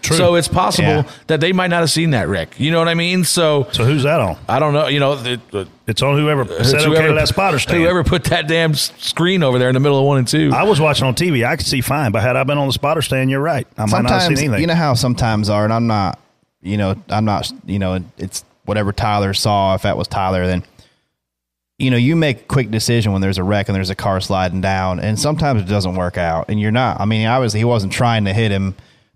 True. 0.05 0.17
So 0.17 0.35
it's 0.35 0.47
possible 0.47 0.87
Yeah. 0.87 1.09
that 1.27 1.39
they 1.41 1.51
might 1.53 1.67
not 1.67 1.79
have 1.81 1.89
seen 1.91 2.11
that 2.11 2.27
wreck. 2.27 2.59
You 2.59 2.71
know 2.71 2.79
what 2.79 2.87
I 2.87 2.93
mean? 2.93 3.23
So 3.23 3.67
so 3.71 3.83
who's 3.85 4.03
that 4.03 4.19
on? 4.19 4.37
I 4.47 4.59
don't 4.59 4.73
know. 4.73 4.87
You 4.87 4.99
know, 4.99 5.15
the, 5.15 5.39
the, 5.51 5.67
It's 5.87 6.01
on 6.01 6.17
whoever 6.17 6.41
it's 6.43 6.69
said 6.71 6.81
okay 6.81 7.07
to 7.07 7.13
that 7.13 7.27
spotter 7.27 7.59
stand. 7.59 7.81
Whoever 7.81 8.03
put 8.03 8.25
that 8.25 8.47
damn 8.47 8.73
screen 8.75 9.43
over 9.43 9.59
there 9.59 9.69
in 9.69 9.73
the 9.73 9.79
middle 9.79 9.99
of 9.99 10.05
one 10.05 10.17
and 10.19 10.27
two. 10.27 10.51
I 10.53 10.63
was 10.63 10.79
watching 10.79 11.05
on 11.07 11.15
TV. 11.15 11.45
I 11.45 11.55
could 11.55 11.65
see 11.67 11.81
fine, 11.81 12.11
but 12.11 12.21
had 12.21 12.35
I 12.35 12.43
been 12.43 12.57
on 12.57 12.67
the 12.67 12.73
spotter 12.73 13.01
stand, 13.01 13.29
you're 13.29 13.39
right. 13.41 13.67
I 13.77 13.85
might 13.85 14.01
not 14.03 14.11
have 14.11 14.21
seen 14.23 14.37
anything. 14.37 14.61
you 14.61 14.67
know 14.67 14.75
how 14.75 14.93
sometimes 14.93 15.49
are, 15.49 15.63
and 15.63 15.73
I'm 15.73 15.87
not. 15.87 16.19
You 16.61 16.77
know, 16.77 16.95
I'm 17.09 17.25
not. 17.25 17.51
You 17.65 17.79
know, 17.79 18.03
it's 18.17 18.43
whatever 18.65 18.91
Tyler 18.93 19.33
saw. 19.33 19.75
If 19.75 19.83
that 19.83 19.97
was 19.97 20.07
Tyler, 20.07 20.47
then 20.47 20.63
you 21.77 21.91
know 21.91 21.97
you 21.97 22.15
make 22.15 22.39
a 22.41 22.43
quick 22.45 22.71
decision 22.71 23.11
when 23.11 23.21
there's 23.21 23.37
a 23.37 23.43
wreck 23.43 23.67
and 23.69 23.75
there's 23.75 23.89
a 23.89 23.95
car 23.95 24.19
sliding 24.21 24.61
down, 24.61 24.99
and 24.99 25.19
sometimes 25.19 25.61
it 25.61 25.65
doesn't 25.67 25.95
work 25.95 26.17
out, 26.17 26.45
and 26.49 26.59
you're 26.59 26.71
not. 26.71 26.99
I 27.01 27.05
mean, 27.05 27.27
obviously 27.27 27.59
he 27.59 27.65
wasn't 27.65 27.91
trying 27.93 28.25
to 28.25 28.33
hit 28.33 28.51
him. 28.51 28.75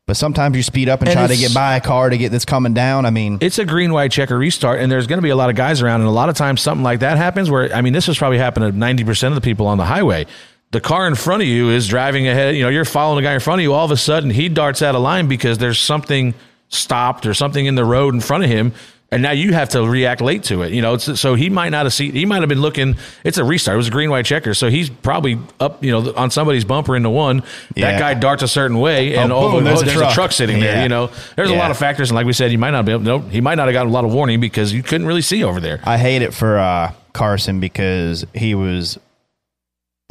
But 0.10 0.18
sometimes 0.18 0.57
you 0.57 0.64
speed 0.64 0.89
up 0.89 1.01
and, 1.01 1.10
And 1.10 1.18
try 1.18 1.28
to 1.28 1.38
get 1.38 1.53
by 1.53 1.76
a 1.76 1.82
car 1.82 2.10
to 2.10 2.18
get 2.18 2.32
this 2.32 2.45
coming 2.45 2.74
down. 2.74 3.05
I 3.05 3.12
mean, 3.12 3.38
it's 3.39 3.60
a 3.60 3.66
green 3.66 3.93
white 3.93 4.12
checker 4.12 4.38
restart 4.38 4.80
and 4.80 4.91
there's 4.91 5.07
going 5.07 5.18
to 5.20 5.22
be 5.22 5.30
a 5.30 5.36
lot 5.36 5.49
of 5.49 5.55
guys 5.55 5.82
around 5.82 6.01
and 6.01 6.07
a 6.07 6.12
lot 6.12 6.30
of 6.30 6.36
times 6.36 6.62
something 6.62 6.84
like 6.84 7.01
that 7.01 7.18
happens 7.18 7.51
where 7.51 7.74
i 7.76 7.82
mean 7.82 7.93
this 7.93 8.07
has 8.07 8.18
probably 8.18 8.38
happened 8.38 8.66
to 8.66 8.78
90% 8.78 9.28
of 9.28 9.36
the 9.36 9.41
people 9.41 9.68
on 9.68 9.78
the 9.78 9.86
highway 9.86 10.26
the 10.72 10.82
car 10.82 11.07
in 11.07 11.16
front 11.16 11.41
of 11.41 11.47
you 11.47 11.70
is 11.70 11.88
driving 11.88 12.28
ahead 12.28 12.55
you 12.55 12.64
know 12.64 12.70
you're 12.70 12.86
following 12.86 13.24
a 13.24 13.28
guy 13.28 13.34
in 13.34 13.39
front 13.39 13.60
of 13.60 13.64
you 13.64 13.74
all 13.74 13.86
of 13.86 13.91
a 13.91 13.97
sudden 13.97 14.30
he 14.30 14.49
darts 14.49 14.82
out 14.82 14.95
of 14.95 15.01
line 15.01 15.28
because 15.28 15.57
there's 15.57 15.80
something 15.80 16.34
stopped 16.70 17.26
or 17.26 17.34
something 17.34 17.66
in 17.66 17.76
the 17.76 17.86
road 17.86 18.14
in 18.14 18.22
front 18.22 18.43
of 18.43 18.49
him 18.49 18.74
and 19.12 19.24
now 19.24 19.32
you 19.32 19.53
have 19.53 19.70
to 19.70 19.82
react 19.88 20.22
late 20.22 20.43
to 20.43 20.62
it 20.62 20.72
you 20.72 20.82
know 20.82 20.93
it's, 20.93 21.20
so 21.20 21.34
he 21.36 21.49
might 21.49 21.70
not 21.70 21.86
have 21.86 21.93
seen 21.93 22.12
he 22.14 22.26
might 22.26 22.41
have 22.41 22.49
been 22.49 22.62
looking 22.62 22.95
it's 23.24 23.38
a 23.39 23.43
restart 23.43 23.74
it 23.74 23.78
was 23.78 23.88
a 23.88 23.91
green 23.91 24.10
white 24.12 24.26
checker 24.26 24.53
so 24.53 24.70
he's 24.70 24.89
probably 24.89 25.39
up 25.60 25.84
you 25.84 25.91
know 25.91 26.14
on 26.16 26.30
somebody's 26.30 26.64
bumper 26.64 26.95
into 26.95 27.10
one 27.10 27.41
Yeah. 27.76 27.91
that 27.91 27.99
guy 27.99 28.14
darts 28.14 28.43
a 28.43 28.47
certain 28.47 28.78
way 28.80 29.16
and 29.16 29.32
Oh, 29.32 29.38
oh, 29.47 29.51
boom, 29.53 29.64
there's, 29.64 29.82
there's 29.82 29.95
a 29.95 29.99
a, 29.99 30.01
truck. 30.03 30.14
truck 30.14 30.32
sitting 30.32 30.60
there 30.60 30.76
Yeah. 30.76 30.84
you 30.84 30.89
know 30.89 31.10
there's 31.36 31.49
a 31.49 31.55
lot 31.55 31.72
of 31.72 31.78
factors 31.78 32.10
and 32.12 32.16
like 32.16 32.26
we 32.28 32.34
said 32.34 32.51
you 32.51 32.57
might 32.60 32.72
not 32.72 32.86
be 32.86 32.91
able 32.91 33.03
no 33.03 33.20
he 33.20 33.41
might 33.41 33.55
not 33.55 33.68
have 33.68 33.74
gotten 33.74 33.89
a 33.89 33.93
lot 33.93 34.05
of 34.05 34.14
warning 34.14 34.39
because 34.39 34.72
you 34.74 34.84
couldn't 34.84 35.07
really 35.07 35.22
see 35.24 35.43
over 35.43 35.60
there 35.60 35.80
I 35.84 35.97
hate 35.97 36.22
it 36.22 36.34
for 36.34 36.60
uh, 36.60 36.93
Carson 37.14 37.60
because 37.60 38.26
he 38.36 38.53
was 38.53 38.99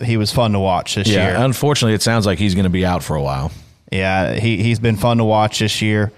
he 0.03 0.17
was 0.17 0.33
fun 0.33 0.53
to 0.53 0.59
watch 0.59 0.95
this 0.97 1.09
year. 1.09 1.35
unfortunately 1.37 1.95
it 1.95 2.03
sounds 2.03 2.27
like 2.27 2.39
he's 2.39 2.55
going 2.55 2.65
to 2.65 2.71
be 2.71 2.85
out 2.85 3.03
for 3.03 3.17
a 3.17 3.23
while 3.23 3.51
Yeah, 3.93 4.35
he 4.35 4.63
he's 4.63 4.79
been 4.81 4.97
fun 4.97 5.19
to 5.19 5.25
watch 5.25 5.61
this 5.61 5.81
year. 5.83 6.13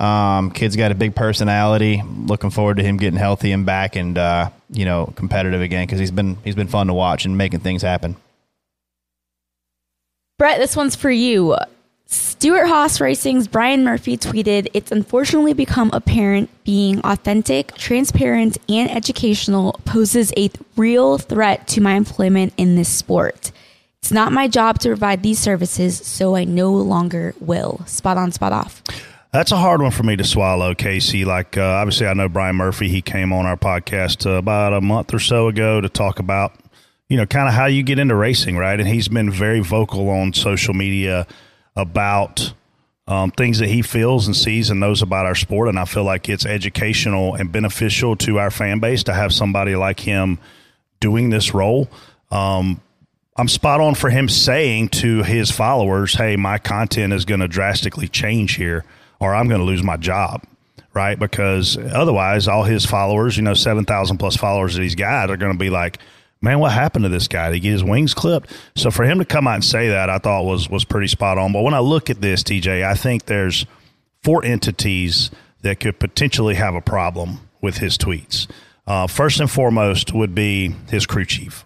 Um, 0.00 0.50
kid's 0.50 0.76
got 0.76 0.90
a 0.90 0.94
big 0.94 1.14
personality. 1.14 2.02
Looking 2.24 2.48
forward 2.50 2.78
to 2.78 2.82
him 2.82 2.96
getting 2.96 3.18
healthy 3.18 3.52
and 3.52 3.66
back 3.66 3.96
and 3.96 4.16
uh, 4.16 4.50
you 4.70 4.86
know 4.86 5.12
competitive 5.14 5.60
again 5.60 5.86
because 5.86 5.98
he's 5.98 6.10
been 6.10 6.38
he's 6.42 6.54
been 6.54 6.68
fun 6.68 6.86
to 6.86 6.94
watch 6.94 7.26
and 7.26 7.36
making 7.36 7.60
things 7.60 7.82
happen. 7.82 8.16
Brett, 10.38 10.58
this 10.58 10.74
one's 10.74 10.96
for 10.96 11.10
you. 11.10 11.54
Stewart-Haas 12.06 13.00
Racing's 13.00 13.46
Brian 13.46 13.84
Murphy 13.84 14.16
tweeted, 14.16 14.68
It's 14.74 14.90
unfortunately 14.90 15.52
become 15.52 15.90
apparent 15.92 16.48
being 16.64 17.00
authentic, 17.02 17.74
transparent, 17.74 18.58
and 18.68 18.90
educational 18.90 19.78
poses 19.84 20.32
a 20.36 20.50
real 20.76 21.18
threat 21.18 21.68
to 21.68 21.80
my 21.80 21.92
employment 21.92 22.52
in 22.56 22.74
this 22.74 22.88
sport. 22.88 23.52
It's 24.02 24.10
not 24.10 24.32
my 24.32 24.48
job 24.48 24.80
to 24.80 24.88
provide 24.88 25.22
these 25.22 25.38
services, 25.38 25.98
so 25.98 26.34
I 26.34 26.44
no 26.44 26.72
longer 26.72 27.34
will. 27.38 27.82
Spot 27.86 28.16
on, 28.16 28.32
spot 28.32 28.52
off. 28.52 28.82
That's 29.32 29.52
a 29.52 29.56
hard 29.56 29.80
one 29.80 29.92
for 29.92 30.02
me 30.02 30.16
to 30.16 30.24
swallow, 30.24 30.74
Casey. 30.74 31.24
Like, 31.24 31.56
uh, 31.56 31.62
obviously, 31.62 32.08
I 32.08 32.14
know 32.14 32.28
Brian 32.28 32.56
Murphy. 32.56 32.88
He 32.88 33.00
came 33.00 33.32
on 33.32 33.46
our 33.46 33.56
podcast 33.56 34.26
uh, 34.26 34.30
about 34.30 34.72
a 34.72 34.80
month 34.80 35.14
or 35.14 35.20
so 35.20 35.46
ago 35.46 35.80
to 35.80 35.88
talk 35.88 36.18
about, 36.18 36.52
you 37.08 37.16
know, 37.16 37.26
kind 37.26 37.46
of 37.46 37.54
how 37.54 37.66
you 37.66 37.84
get 37.84 38.00
into 38.00 38.16
racing, 38.16 38.56
right? 38.56 38.78
And 38.78 38.88
he's 38.88 39.06
been 39.06 39.30
very 39.30 39.60
vocal 39.60 40.08
on 40.08 40.32
social 40.32 40.74
media 40.74 41.28
about 41.76 42.52
um, 43.06 43.30
things 43.30 43.60
that 43.60 43.68
he 43.68 43.82
feels 43.82 44.26
and 44.26 44.34
sees 44.34 44.68
and 44.68 44.80
knows 44.80 45.00
about 45.00 45.26
our 45.26 45.36
sport. 45.36 45.68
And 45.68 45.78
I 45.78 45.84
feel 45.84 46.04
like 46.04 46.28
it's 46.28 46.44
educational 46.44 47.36
and 47.36 47.52
beneficial 47.52 48.16
to 48.16 48.40
our 48.40 48.50
fan 48.50 48.80
base 48.80 49.04
to 49.04 49.14
have 49.14 49.32
somebody 49.32 49.76
like 49.76 50.00
him 50.00 50.40
doing 50.98 51.30
this 51.30 51.54
role. 51.54 51.88
Um, 52.32 52.80
I'm 53.36 53.46
spot 53.46 53.80
on 53.80 53.94
for 53.94 54.10
him 54.10 54.28
saying 54.28 54.88
to 54.88 55.22
his 55.22 55.52
followers, 55.52 56.14
hey, 56.14 56.34
my 56.34 56.58
content 56.58 57.12
is 57.12 57.24
going 57.24 57.40
to 57.40 57.48
drastically 57.48 58.08
change 58.08 58.56
here 58.56 58.84
or 59.20 59.34
I'm 59.34 59.48
going 59.48 59.60
to 59.60 59.66
lose 59.66 59.82
my 59.82 59.96
job. 59.96 60.44
Right. 60.92 61.16
Because 61.16 61.76
otherwise, 61.76 62.48
all 62.48 62.64
his 62.64 62.84
followers, 62.84 63.36
you 63.36 63.44
know, 63.44 63.54
7,000 63.54 64.18
plus 64.18 64.36
followers 64.36 64.74
that 64.74 64.82
he's 64.82 64.96
got 64.96 65.30
are 65.30 65.36
going 65.36 65.52
to 65.52 65.58
be 65.58 65.70
like, 65.70 65.98
man, 66.42 66.58
what 66.58 66.72
happened 66.72 67.04
to 67.04 67.08
this 67.08 67.28
guy? 67.28 67.48
Did 67.48 67.54
he 67.54 67.60
get 67.60 67.72
his 67.72 67.84
wings 67.84 68.14
clipped? 68.14 68.50
So 68.74 68.90
for 68.90 69.04
him 69.04 69.18
to 69.18 69.24
come 69.24 69.46
out 69.46 69.54
and 69.54 69.64
say 69.64 69.88
that, 69.88 70.10
I 70.10 70.18
thought 70.18 70.44
was 70.44 70.68
was 70.68 70.84
pretty 70.84 71.06
spot 71.06 71.38
on. 71.38 71.52
But 71.52 71.62
when 71.62 71.74
I 71.74 71.80
look 71.80 72.10
at 72.10 72.20
this, 72.20 72.42
TJ, 72.42 72.84
I 72.84 72.94
think 72.94 73.26
there's 73.26 73.66
four 74.22 74.44
entities 74.44 75.30
that 75.62 75.80
could 75.80 75.98
potentially 75.98 76.54
have 76.54 76.74
a 76.74 76.80
problem 76.80 77.48
with 77.60 77.78
his 77.78 77.98
tweets. 77.98 78.48
Uh, 78.86 79.06
first 79.06 79.40
and 79.40 79.50
foremost 79.50 80.12
would 80.12 80.34
be 80.34 80.74
his 80.88 81.06
crew 81.06 81.24
chief. 81.24 81.64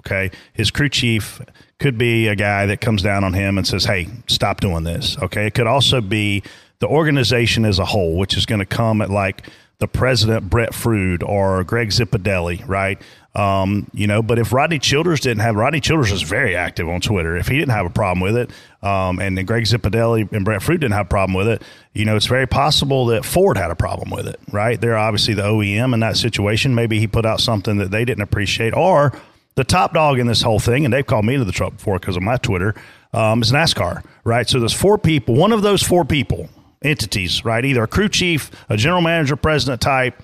Okay, 0.00 0.30
his 0.52 0.70
crew 0.70 0.88
chief 0.88 1.40
could 1.78 1.96
be 1.96 2.28
a 2.28 2.36
guy 2.36 2.66
that 2.66 2.80
comes 2.80 3.02
down 3.02 3.24
on 3.24 3.32
him 3.32 3.56
and 3.56 3.66
says, 3.66 3.84
"Hey, 3.84 4.08
stop 4.26 4.60
doing 4.60 4.84
this." 4.84 5.16
Okay, 5.18 5.46
it 5.46 5.54
could 5.54 5.66
also 5.66 6.00
be 6.00 6.42
the 6.84 6.90
organization 6.90 7.64
as 7.64 7.78
a 7.78 7.84
whole, 7.86 8.14
which 8.14 8.36
is 8.36 8.44
going 8.44 8.58
to 8.58 8.66
come 8.66 9.00
at 9.00 9.08
like 9.08 9.48
the 9.78 9.88
president 9.88 10.50
Brett 10.50 10.72
Frood 10.72 11.26
or 11.26 11.64
Greg 11.64 11.88
Zipadelli, 11.88 12.62
right? 12.68 13.00
Um, 13.34 13.90
you 13.94 14.06
know, 14.06 14.20
but 14.20 14.38
if 14.38 14.52
Rodney 14.52 14.78
Childers 14.78 15.20
didn't 15.20 15.40
have 15.40 15.56
Rodney 15.56 15.80
Childers 15.80 16.12
is 16.12 16.20
very 16.20 16.54
active 16.54 16.86
on 16.86 17.00
Twitter. 17.00 17.38
If 17.38 17.48
he 17.48 17.56
didn't 17.56 17.72
have 17.72 17.86
a 17.86 17.90
problem 17.90 18.20
with 18.20 18.36
it, 18.36 18.50
um, 18.86 19.18
and 19.18 19.38
then 19.38 19.46
Greg 19.46 19.64
Zipadelli 19.64 20.30
and 20.30 20.44
Brett 20.44 20.60
Frood 20.60 20.80
didn't 20.80 20.92
have 20.92 21.06
a 21.06 21.08
problem 21.08 21.34
with 21.34 21.48
it, 21.48 21.62
you 21.94 22.04
know, 22.04 22.16
it's 22.16 22.26
very 22.26 22.46
possible 22.46 23.06
that 23.06 23.24
Ford 23.24 23.56
had 23.56 23.70
a 23.70 23.74
problem 23.74 24.10
with 24.10 24.28
it, 24.28 24.38
right? 24.52 24.78
They're 24.78 24.98
obviously 24.98 25.32
the 25.32 25.44
OEM 25.44 25.94
in 25.94 26.00
that 26.00 26.18
situation. 26.18 26.74
Maybe 26.74 26.98
he 26.98 27.06
put 27.06 27.24
out 27.24 27.40
something 27.40 27.78
that 27.78 27.92
they 27.92 28.04
didn't 28.04 28.24
appreciate, 28.24 28.74
or 28.74 29.18
the 29.54 29.64
top 29.64 29.94
dog 29.94 30.18
in 30.18 30.26
this 30.26 30.42
whole 30.42 30.60
thing, 30.60 30.84
and 30.84 30.92
they've 30.92 31.06
called 31.06 31.24
me 31.24 31.38
to 31.38 31.44
the 31.44 31.52
truck 31.52 31.78
before 31.78 31.98
because 31.98 32.18
of 32.18 32.22
my 32.22 32.36
Twitter, 32.36 32.74
um, 33.14 33.40
is 33.40 33.52
NASCAR, 33.52 34.04
right? 34.22 34.46
So 34.46 34.58
there's 34.60 34.74
four 34.74 34.98
people. 34.98 35.34
One 35.34 35.50
of 35.50 35.62
those 35.62 35.82
four 35.82 36.04
people 36.04 36.50
entities, 36.84 37.44
right? 37.44 37.64
Either 37.64 37.82
a 37.82 37.88
crew 37.88 38.08
chief, 38.08 38.50
a 38.68 38.76
general 38.76 39.02
manager, 39.02 39.36
president 39.36 39.80
type, 39.80 40.22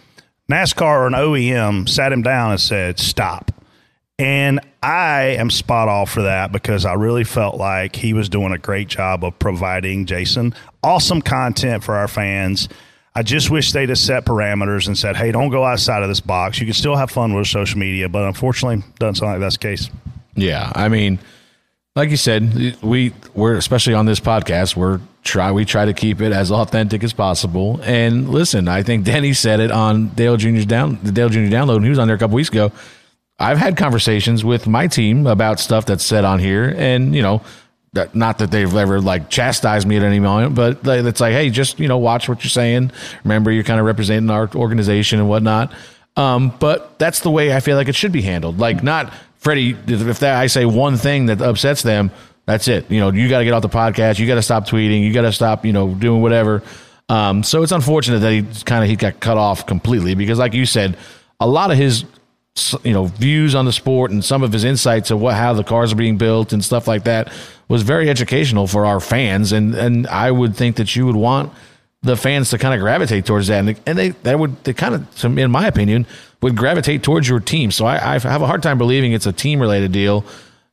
NASCAR 0.50 0.82
or 0.82 1.06
an 1.06 1.14
OEM 1.14 1.88
sat 1.88 2.12
him 2.12 2.22
down 2.22 2.52
and 2.52 2.60
said, 2.60 2.98
stop. 2.98 3.52
And 4.18 4.60
I 4.82 5.36
am 5.38 5.48
spot 5.48 5.88
off 5.88 6.10
for 6.10 6.22
that 6.22 6.52
because 6.52 6.84
I 6.84 6.92
really 6.92 7.24
felt 7.24 7.56
like 7.56 7.96
he 7.96 8.12
was 8.12 8.28
doing 8.28 8.52
a 8.52 8.58
great 8.58 8.88
job 8.88 9.24
of 9.24 9.38
providing 9.38 10.04
Jason 10.06 10.54
awesome 10.82 11.22
content 11.22 11.84
for 11.84 11.94
our 11.94 12.08
fans. 12.08 12.68
I 13.14 13.22
just 13.22 13.50
wish 13.50 13.72
they'd 13.72 13.88
have 13.88 13.98
set 13.98 14.24
parameters 14.24 14.86
and 14.86 14.96
said, 14.96 15.16
hey, 15.16 15.32
don't 15.32 15.50
go 15.50 15.64
outside 15.64 16.02
of 16.02 16.08
this 16.08 16.20
box. 16.20 16.60
You 16.60 16.66
can 16.66 16.74
still 16.74 16.96
have 16.96 17.10
fun 17.10 17.34
with 17.34 17.48
social 17.48 17.78
media, 17.78 18.08
but 18.08 18.24
unfortunately, 18.24 18.84
doesn't 18.98 19.16
sound 19.16 19.32
like 19.32 19.40
that's 19.40 19.56
the 19.56 19.62
case. 19.62 19.90
Yeah. 20.36 20.70
I 20.74 20.88
mean, 20.88 21.18
like 21.96 22.10
you 22.10 22.16
said, 22.16 22.76
we 22.82 23.12
we're 23.34 23.56
especially 23.56 23.94
on 23.94 24.06
this 24.06 24.20
podcast, 24.20 24.76
we're 24.76 25.00
try 25.22 25.50
we 25.50 25.64
try 25.64 25.84
to 25.84 25.92
keep 25.92 26.20
it 26.20 26.32
as 26.32 26.50
authentic 26.50 27.02
as 27.02 27.12
possible. 27.12 27.80
And 27.82 28.28
listen, 28.28 28.68
I 28.68 28.82
think 28.82 29.04
Denny 29.04 29.32
said 29.32 29.60
it 29.60 29.70
on 29.70 30.08
Dale 30.08 30.36
Jr.'s 30.36 30.66
down 30.66 30.98
the 31.02 31.12
Dale 31.12 31.28
Jr. 31.28 31.40
download, 31.40 31.76
and 31.76 31.84
he 31.84 31.90
was 31.90 31.98
on 31.98 32.06
there 32.06 32.16
a 32.16 32.18
couple 32.18 32.36
weeks 32.36 32.48
ago. 32.48 32.72
I've 33.38 33.58
had 33.58 33.76
conversations 33.76 34.44
with 34.44 34.66
my 34.66 34.86
team 34.86 35.26
about 35.26 35.58
stuff 35.58 35.86
that's 35.86 36.04
said 36.04 36.24
on 36.24 36.38
here, 36.38 36.74
and 36.76 37.14
you 37.14 37.22
know, 37.22 37.42
that 37.94 38.14
not 38.14 38.38
that 38.38 38.50
they've 38.50 38.72
ever 38.72 39.00
like 39.00 39.28
chastised 39.28 39.86
me 39.86 39.96
at 39.96 40.02
any 40.02 40.20
moment, 40.20 40.54
but 40.54 40.86
it's 40.86 41.20
like, 41.20 41.32
hey, 41.32 41.50
just 41.50 41.80
you 41.80 41.88
know, 41.88 41.98
watch 41.98 42.28
what 42.28 42.44
you're 42.44 42.50
saying. 42.50 42.92
Remember, 43.24 43.50
you're 43.50 43.64
kind 43.64 43.80
of 43.80 43.86
representing 43.86 44.30
our 44.30 44.48
organization 44.54 45.18
and 45.18 45.28
whatnot. 45.28 45.72
Um, 46.16 46.54
but 46.60 46.98
that's 46.98 47.20
the 47.20 47.30
way 47.30 47.54
I 47.54 47.60
feel 47.60 47.76
like 47.76 47.88
it 47.88 47.94
should 47.94 48.12
be 48.12 48.22
handled. 48.22 48.58
Like, 48.58 48.82
not 48.82 49.12
Freddie. 49.40 49.76
If 49.86 50.20
that 50.20 50.36
I 50.36 50.46
say 50.46 50.64
one 50.64 50.96
thing 50.96 51.26
that 51.26 51.40
upsets 51.40 51.82
them, 51.82 52.10
that's 52.46 52.68
it. 52.68 52.90
You 52.90 53.00
know, 53.00 53.10
you 53.10 53.28
got 53.28 53.38
to 53.38 53.44
get 53.44 53.52
off 53.52 53.62
the 53.62 53.68
podcast. 53.68 54.18
You 54.18 54.26
got 54.26 54.36
to 54.36 54.42
stop 54.42 54.68
tweeting. 54.68 55.02
You 55.02 55.12
got 55.12 55.22
to 55.22 55.32
stop, 55.32 55.64
you 55.64 55.72
know, 55.72 55.94
doing 55.94 56.22
whatever. 56.22 56.62
Um, 57.08 57.42
so 57.42 57.62
it's 57.62 57.72
unfortunate 57.72 58.20
that 58.20 58.32
he 58.32 58.42
kind 58.64 58.84
of 58.84 58.90
he 58.90 58.96
got 58.96 59.18
cut 59.18 59.36
off 59.36 59.66
completely 59.66 60.14
because, 60.14 60.38
like 60.38 60.54
you 60.54 60.66
said, 60.66 60.96
a 61.40 61.46
lot 61.46 61.70
of 61.70 61.76
his 61.76 62.04
you 62.82 62.92
know 62.92 63.06
views 63.06 63.54
on 63.54 63.64
the 63.64 63.72
sport 63.72 64.10
and 64.10 64.24
some 64.24 64.42
of 64.42 64.52
his 64.52 64.64
insights 64.64 65.10
of 65.10 65.20
what 65.20 65.34
how 65.34 65.52
the 65.52 65.64
cars 65.64 65.92
are 65.92 65.96
being 65.96 66.18
built 66.18 66.52
and 66.52 66.64
stuff 66.64 66.86
like 66.88 67.04
that 67.04 67.32
was 67.68 67.82
very 67.82 68.10
educational 68.10 68.66
for 68.66 68.84
our 68.84 68.98
fans 68.98 69.52
and 69.52 69.74
and 69.74 70.06
I 70.08 70.32
would 70.32 70.56
think 70.56 70.76
that 70.76 70.94
you 70.96 71.06
would 71.06 71.16
want 71.16 71.52
the 72.02 72.16
fans 72.16 72.50
to 72.50 72.58
kind 72.58 72.74
of 72.74 72.80
gravitate 72.80 73.26
towards 73.26 73.48
that 73.48 73.58
and, 73.58 73.80
and 73.86 73.98
they 73.98 74.08
that 74.08 74.38
would 74.38 74.62
they 74.64 74.72
kind 74.72 74.94
of 74.94 75.38
in 75.38 75.50
my 75.50 75.66
opinion 75.66 76.06
would 76.40 76.56
gravitate 76.56 77.02
towards 77.02 77.28
your 77.28 77.40
team 77.40 77.70
so 77.70 77.84
I, 77.84 78.14
I 78.14 78.18
have 78.18 78.42
a 78.42 78.46
hard 78.46 78.62
time 78.62 78.78
believing 78.78 79.12
it's 79.12 79.26
a 79.26 79.32
team 79.32 79.60
related 79.60 79.92
deal 79.92 80.24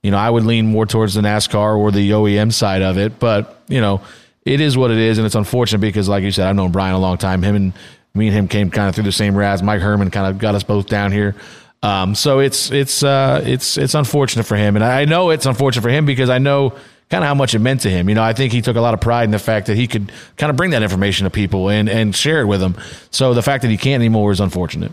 you 0.04 0.12
know, 0.12 0.18
I 0.18 0.30
would 0.30 0.46
lean 0.46 0.68
more 0.68 0.86
towards 0.86 1.16
the 1.16 1.22
NASCAR 1.22 1.78
or 1.78 1.92
the 1.92 2.12
OEM 2.12 2.54
side 2.54 2.82
of 2.82 2.98
it. 2.98 3.20
But, 3.20 3.62
you 3.68 3.82
know, 3.82 4.02
it 4.46 4.62
is 4.62 4.78
what 4.78 4.92
it 4.92 4.98
is. 4.98 5.18
And 5.18 5.26
it's 5.26 5.36
unfortunate 5.36 5.80
because, 5.80 6.08
like 6.08 6.24
you 6.24 6.32
said, 6.32 6.48
I've 6.48 6.56
known 6.56 6.72
Brian 6.72 6.96
a 6.96 7.00
long 7.00 7.18
time. 7.18 7.42
Him 7.42 7.56
and 7.56 7.74
me 8.14 8.28
and 8.28 8.36
him 8.36 8.48
came 8.48 8.70
kind 8.72 8.88
of 8.88 8.96
through 8.96 9.04
the 9.04 9.12
same 9.12 9.36
routes. 9.36 9.62
Mike 9.62 9.82
Herman 9.82 10.12
kind 10.12 10.28
of 10.28 10.40
got 10.40 10.56
us 10.56 10.64
both 10.64 10.88
down 10.88 11.12
here. 11.12 11.36
Um, 11.84 12.16
so 12.16 12.40
it's 12.40 12.72
it's 12.72 13.04
uh, 13.04 13.44
it's 13.46 13.78
it's 13.78 13.94
unfortunate 13.94 14.46
for 14.46 14.56
him, 14.56 14.76
and 14.76 14.84
I 14.84 15.06
know 15.06 15.30
it's 15.30 15.46
unfortunate 15.46 15.84
for 15.84 15.90
him 15.90 16.06
because 16.06 16.30
I 16.30 16.40
know 16.40 16.74
kind 17.10 17.24
of 17.24 17.28
how 17.28 17.36
much 17.36 17.56
it 17.56 17.60
meant 17.60 17.82
to 17.82 17.90
him. 17.90 18.10
You 18.10 18.16
know, 18.16 18.24
I 18.24 18.34
think 18.34 18.54
he 18.54 18.62
took 18.62 18.76
a 18.76 18.82
lot 18.82 18.94
of 18.94 19.02
pride 19.02 19.26
in 19.26 19.32
the 19.32 19.40
fact 19.40 19.68
that 19.68 19.78
he 19.78 19.88
could 19.88 20.12
kind 20.38 20.50
of 20.50 20.56
bring 20.56 20.72
that 20.72 20.84
information 20.84 21.26
to 21.26 21.30
people 21.30 21.70
and 21.70 21.90
and 21.90 22.16
share 22.16 22.42
it 22.42 22.46
with 22.46 22.60
them. 22.60 22.76
So 23.12 23.34
the 23.34 23.44
fact 23.44 23.62
that 23.64 23.72
he 23.72 23.78
can't 23.78 24.02
anymore 24.02 24.32
is 24.32 24.40
unfortunate. 24.40 24.92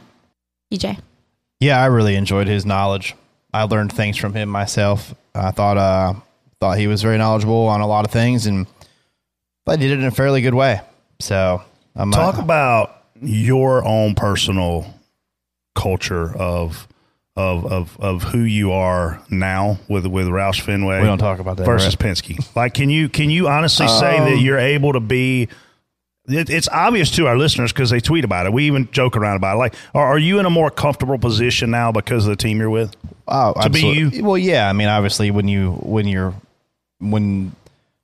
TJ. 0.72 0.98
Yeah, 1.60 1.80
I 1.80 1.86
really 1.86 2.16
enjoyed 2.16 2.46
his 2.46 2.66
knowledge. 2.66 3.14
I 3.52 3.62
learned 3.62 3.92
things 3.92 4.16
from 4.16 4.34
him 4.34 4.48
myself. 4.48 5.14
I 5.34 5.50
thought 5.50 5.78
uh, 5.78 6.14
thought 6.60 6.78
he 6.78 6.86
was 6.86 7.02
very 7.02 7.18
knowledgeable 7.18 7.66
on 7.68 7.80
a 7.80 7.86
lot 7.86 8.04
of 8.04 8.10
things, 8.10 8.46
and 8.46 8.66
I 9.66 9.76
did 9.76 9.90
it 9.90 10.00
in 10.00 10.04
a 10.04 10.10
fairly 10.10 10.42
good 10.42 10.54
way. 10.54 10.80
So, 11.20 11.62
I'm 11.94 12.10
talk 12.10 12.38
uh, 12.38 12.42
about 12.42 13.04
your 13.20 13.84
own 13.84 14.14
personal 14.14 14.86
culture 15.74 16.36
of 16.36 16.86
of 17.36 17.66
of 17.66 18.00
of 18.00 18.22
who 18.22 18.40
you 18.40 18.72
are 18.72 19.20
now 19.28 19.78
with 19.88 20.06
with 20.06 20.26
Roush 20.26 20.60
Fenway. 20.60 21.00
We 21.00 21.06
don't 21.06 21.18
talk 21.18 21.40
about 21.40 21.56
that 21.56 21.66
versus 21.66 21.96
right? 22.00 22.10
Penske. 22.10 22.56
Like, 22.56 22.74
can 22.74 22.90
you 22.90 23.08
can 23.08 23.30
you 23.30 23.48
honestly 23.48 23.88
say 23.88 24.18
um, 24.18 24.30
that 24.30 24.38
you're 24.38 24.58
able 24.58 24.92
to 24.92 25.00
be 25.00 25.48
it, 26.26 26.48
it's 26.48 26.68
obvious 26.68 27.10
to 27.12 27.26
our 27.26 27.36
listeners 27.36 27.72
because 27.72 27.90
they 27.90 28.00
tweet 28.00 28.24
about 28.24 28.46
it. 28.46 28.52
We 28.52 28.66
even 28.66 28.90
joke 28.92 29.16
around 29.16 29.36
about 29.36 29.56
it. 29.56 29.58
Like, 29.58 29.74
are, 29.94 30.06
are, 30.06 30.18
you 30.18 30.38
in 30.38 30.46
a 30.46 30.50
more 30.50 30.70
comfortable 30.70 31.18
position 31.18 31.70
now 31.70 31.92
because 31.92 32.24
of 32.26 32.30
the 32.30 32.36
team 32.36 32.58
you're 32.58 32.70
with? 32.70 32.94
Oh, 33.28 33.52
to 33.52 33.58
absolutely. 33.58 34.10
be 34.10 34.16
you. 34.16 34.24
Well, 34.24 34.38
yeah. 34.38 34.68
I 34.68 34.72
mean, 34.72 34.88
obviously, 34.88 35.30
when 35.30 35.48
you 35.48 35.72
when 35.72 36.06
you're 36.06 36.34
when 37.00 37.54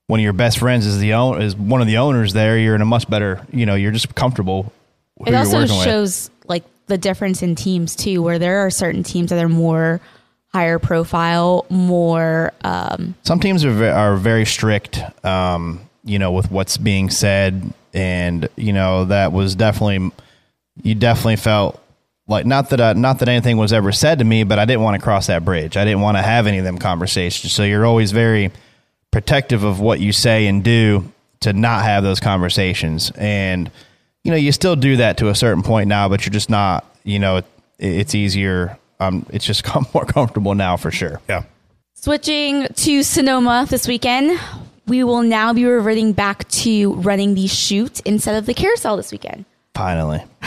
one 0.06 0.20
of 0.20 0.24
your 0.24 0.32
best 0.32 0.58
friends 0.58 0.86
is 0.86 0.98
the 0.98 1.14
own 1.14 1.40
is 1.40 1.56
one 1.56 1.80
of 1.80 1.86
the 1.86 1.98
owners 1.98 2.32
there, 2.32 2.58
you're 2.58 2.74
in 2.74 2.82
a 2.82 2.86
much 2.86 3.08
better. 3.08 3.46
You 3.52 3.64
know, 3.64 3.74
you're 3.74 3.92
just 3.92 4.14
comfortable. 4.14 4.72
It 5.26 5.34
also 5.34 5.66
shows 5.66 6.30
with. 6.30 6.39
The 6.90 6.98
difference 6.98 7.42
in 7.42 7.54
teams 7.54 7.96
too, 7.96 8.22
where 8.22 8.38
there 8.38 8.58
are 8.58 8.70
certain 8.70 9.02
teams 9.02 9.30
that 9.30 9.42
are 9.42 9.48
more 9.48 10.00
higher 10.52 10.78
profile, 10.78 11.64
more. 11.70 12.52
Um, 12.62 13.14
Some 13.22 13.40
teams 13.40 13.64
are 13.64 13.72
very, 13.72 13.92
are 13.92 14.16
very 14.16 14.44
strict. 14.44 15.00
Um, 15.24 15.80
you 16.04 16.18
know, 16.18 16.32
with 16.32 16.50
what's 16.50 16.76
being 16.76 17.08
said 17.10 17.72
and 17.92 18.48
you 18.56 18.72
know 18.72 19.06
that 19.06 19.32
was 19.32 19.54
definitely 19.54 20.12
you 20.82 20.94
definitely 20.94 21.36
felt 21.36 21.82
like 22.28 22.46
not 22.46 22.70
that 22.70 22.80
I, 22.80 22.92
not 22.92 23.18
that 23.18 23.28
anything 23.28 23.56
was 23.56 23.72
ever 23.72 23.92
said 23.92 24.20
to 24.20 24.24
me, 24.24 24.44
but 24.44 24.58
I 24.58 24.64
didn't 24.64 24.82
want 24.82 24.94
to 24.94 25.02
cross 25.02 25.26
that 25.26 25.44
bridge. 25.44 25.76
I 25.76 25.84
didn't 25.84 26.00
want 26.00 26.16
to 26.16 26.22
have 26.22 26.46
any 26.46 26.58
of 26.58 26.64
them 26.64 26.78
conversations. 26.78 27.52
So 27.52 27.64
you're 27.64 27.84
always 27.84 28.12
very 28.12 28.52
protective 29.10 29.64
of 29.64 29.80
what 29.80 29.98
you 29.98 30.12
say 30.12 30.46
and 30.46 30.62
do 30.62 31.12
to 31.40 31.52
not 31.52 31.82
have 31.82 32.04
those 32.04 32.20
conversations. 32.20 33.10
And 33.16 33.70
you 34.24 34.30
know, 34.30 34.36
you 34.36 34.52
still 34.52 34.76
do 34.76 34.96
that 34.96 35.16
to 35.18 35.28
a 35.28 35.34
certain 35.34 35.62
point 35.62 35.88
now, 35.88 36.08
but 36.08 36.24
you're 36.24 36.32
just 36.32 36.50
not. 36.50 36.84
You 37.04 37.18
know, 37.18 37.36
it, 37.38 37.44
it's 37.78 38.14
easier. 38.14 38.78
Um, 38.98 39.24
it's 39.30 39.44
just 39.44 39.64
more 39.94 40.04
comfortable 40.04 40.54
now 40.54 40.76
for 40.76 40.90
sure. 40.90 41.20
Yeah. 41.28 41.44
Switching 41.94 42.66
to 42.66 43.02
Sonoma 43.02 43.66
this 43.68 43.86
weekend, 43.86 44.38
we 44.86 45.04
will 45.04 45.22
now 45.22 45.52
be 45.52 45.64
reverting 45.64 46.12
back 46.12 46.48
to 46.48 46.94
running 46.94 47.34
the 47.34 47.46
chute 47.46 48.00
instead 48.00 48.36
of 48.36 48.46
the 48.46 48.54
carousel 48.54 48.96
this 48.96 49.12
weekend. 49.12 49.44
Finally. 49.74 50.22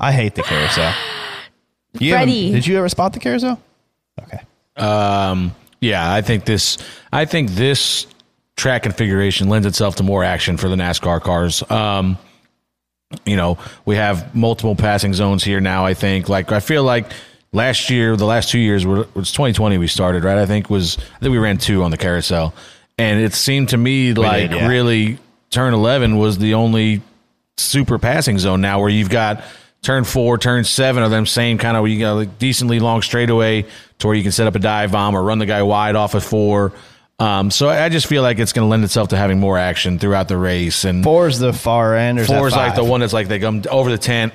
I 0.00 0.12
hate 0.12 0.34
the 0.34 0.42
carousel. 0.42 0.92
You 1.94 2.12
haven't- 2.12 2.28
Freddie. 2.28 2.52
Did 2.52 2.66
you 2.68 2.78
ever 2.78 2.88
spot 2.88 3.12
the 3.14 3.18
carousel? 3.18 3.60
Okay. 4.22 4.38
Um, 4.76 5.52
yeah, 5.80 6.14
I 6.14 6.22
think 6.22 6.44
this. 6.44 6.78
I 7.12 7.24
think 7.24 7.50
this 7.50 8.06
track 8.56 8.84
configuration 8.84 9.48
lends 9.48 9.66
itself 9.66 9.96
to 9.96 10.04
more 10.04 10.22
action 10.22 10.56
for 10.56 10.68
the 10.68 10.76
NASCAR 10.76 11.20
cars. 11.20 11.68
Um, 11.68 12.16
you 13.24 13.36
know, 13.36 13.58
we 13.84 13.96
have 13.96 14.34
multiple 14.34 14.76
passing 14.76 15.14
zones 15.14 15.42
here 15.42 15.60
now. 15.60 15.86
I 15.86 15.94
think. 15.94 16.28
Like, 16.28 16.52
I 16.52 16.60
feel 16.60 16.84
like 16.84 17.06
last 17.52 17.90
year, 17.90 18.16
the 18.16 18.26
last 18.26 18.50
two 18.50 18.58
years, 18.58 18.86
were 18.86 19.02
it 19.02 19.14
was 19.14 19.32
2020 19.32 19.78
we 19.78 19.86
started, 19.86 20.24
right? 20.24 20.38
I 20.38 20.46
think 20.46 20.70
was 20.70 20.96
I 20.98 21.18
think 21.20 21.32
we 21.32 21.38
ran 21.38 21.58
two 21.58 21.82
on 21.82 21.90
the 21.90 21.96
carousel, 21.96 22.54
and 22.98 23.20
it 23.20 23.34
seemed 23.34 23.70
to 23.70 23.76
me 23.76 24.14
like 24.14 24.50
did, 24.50 24.58
yeah. 24.58 24.68
really 24.68 25.18
turn 25.50 25.74
11 25.74 26.16
was 26.16 26.38
the 26.38 26.54
only 26.54 27.02
super 27.56 27.98
passing 27.98 28.38
zone 28.38 28.60
now 28.60 28.80
where 28.80 28.88
you've 28.88 29.10
got 29.10 29.42
turn 29.82 30.04
four, 30.04 30.38
turn 30.38 30.64
seven 30.64 31.02
of 31.02 31.10
them 31.10 31.26
same 31.26 31.58
kind 31.58 31.76
of 31.76 31.82
where 31.82 31.90
you 31.90 31.98
got 31.98 32.18
a 32.18 32.26
decently 32.26 32.78
long 32.80 33.02
straightaway 33.02 33.66
to 33.98 34.06
where 34.06 34.16
you 34.16 34.22
can 34.22 34.32
set 34.32 34.46
up 34.46 34.54
a 34.54 34.58
dive 34.58 34.92
bomb 34.92 35.14
or 35.14 35.22
run 35.22 35.38
the 35.38 35.46
guy 35.46 35.62
wide 35.62 35.96
off 35.96 36.14
of 36.14 36.24
four. 36.24 36.72
Um, 37.20 37.50
so 37.50 37.68
I 37.68 37.84
I 37.84 37.88
just 37.90 38.06
feel 38.06 38.22
like 38.22 38.38
it's 38.38 38.52
going 38.52 38.64
to 38.66 38.70
lend 38.70 38.82
itself 38.82 39.08
to 39.10 39.16
having 39.16 39.38
more 39.38 39.58
action 39.58 39.98
throughout 39.98 40.26
the 40.28 40.38
race. 40.38 40.84
And 40.84 41.04
Four 41.04 41.28
is 41.28 41.38
the 41.38 41.52
far 41.52 41.94
end. 41.94 42.18
Or 42.18 42.22
is 42.22 42.28
that 42.28 42.38
four 42.38 42.48
is 42.48 42.56
like 42.56 42.74
the 42.74 42.82
one 42.84 43.00
that's 43.00 43.12
like 43.12 43.28
they 43.28 43.38
come 43.38 43.62
over 43.70 43.90
the 43.90 43.98
tent. 43.98 44.32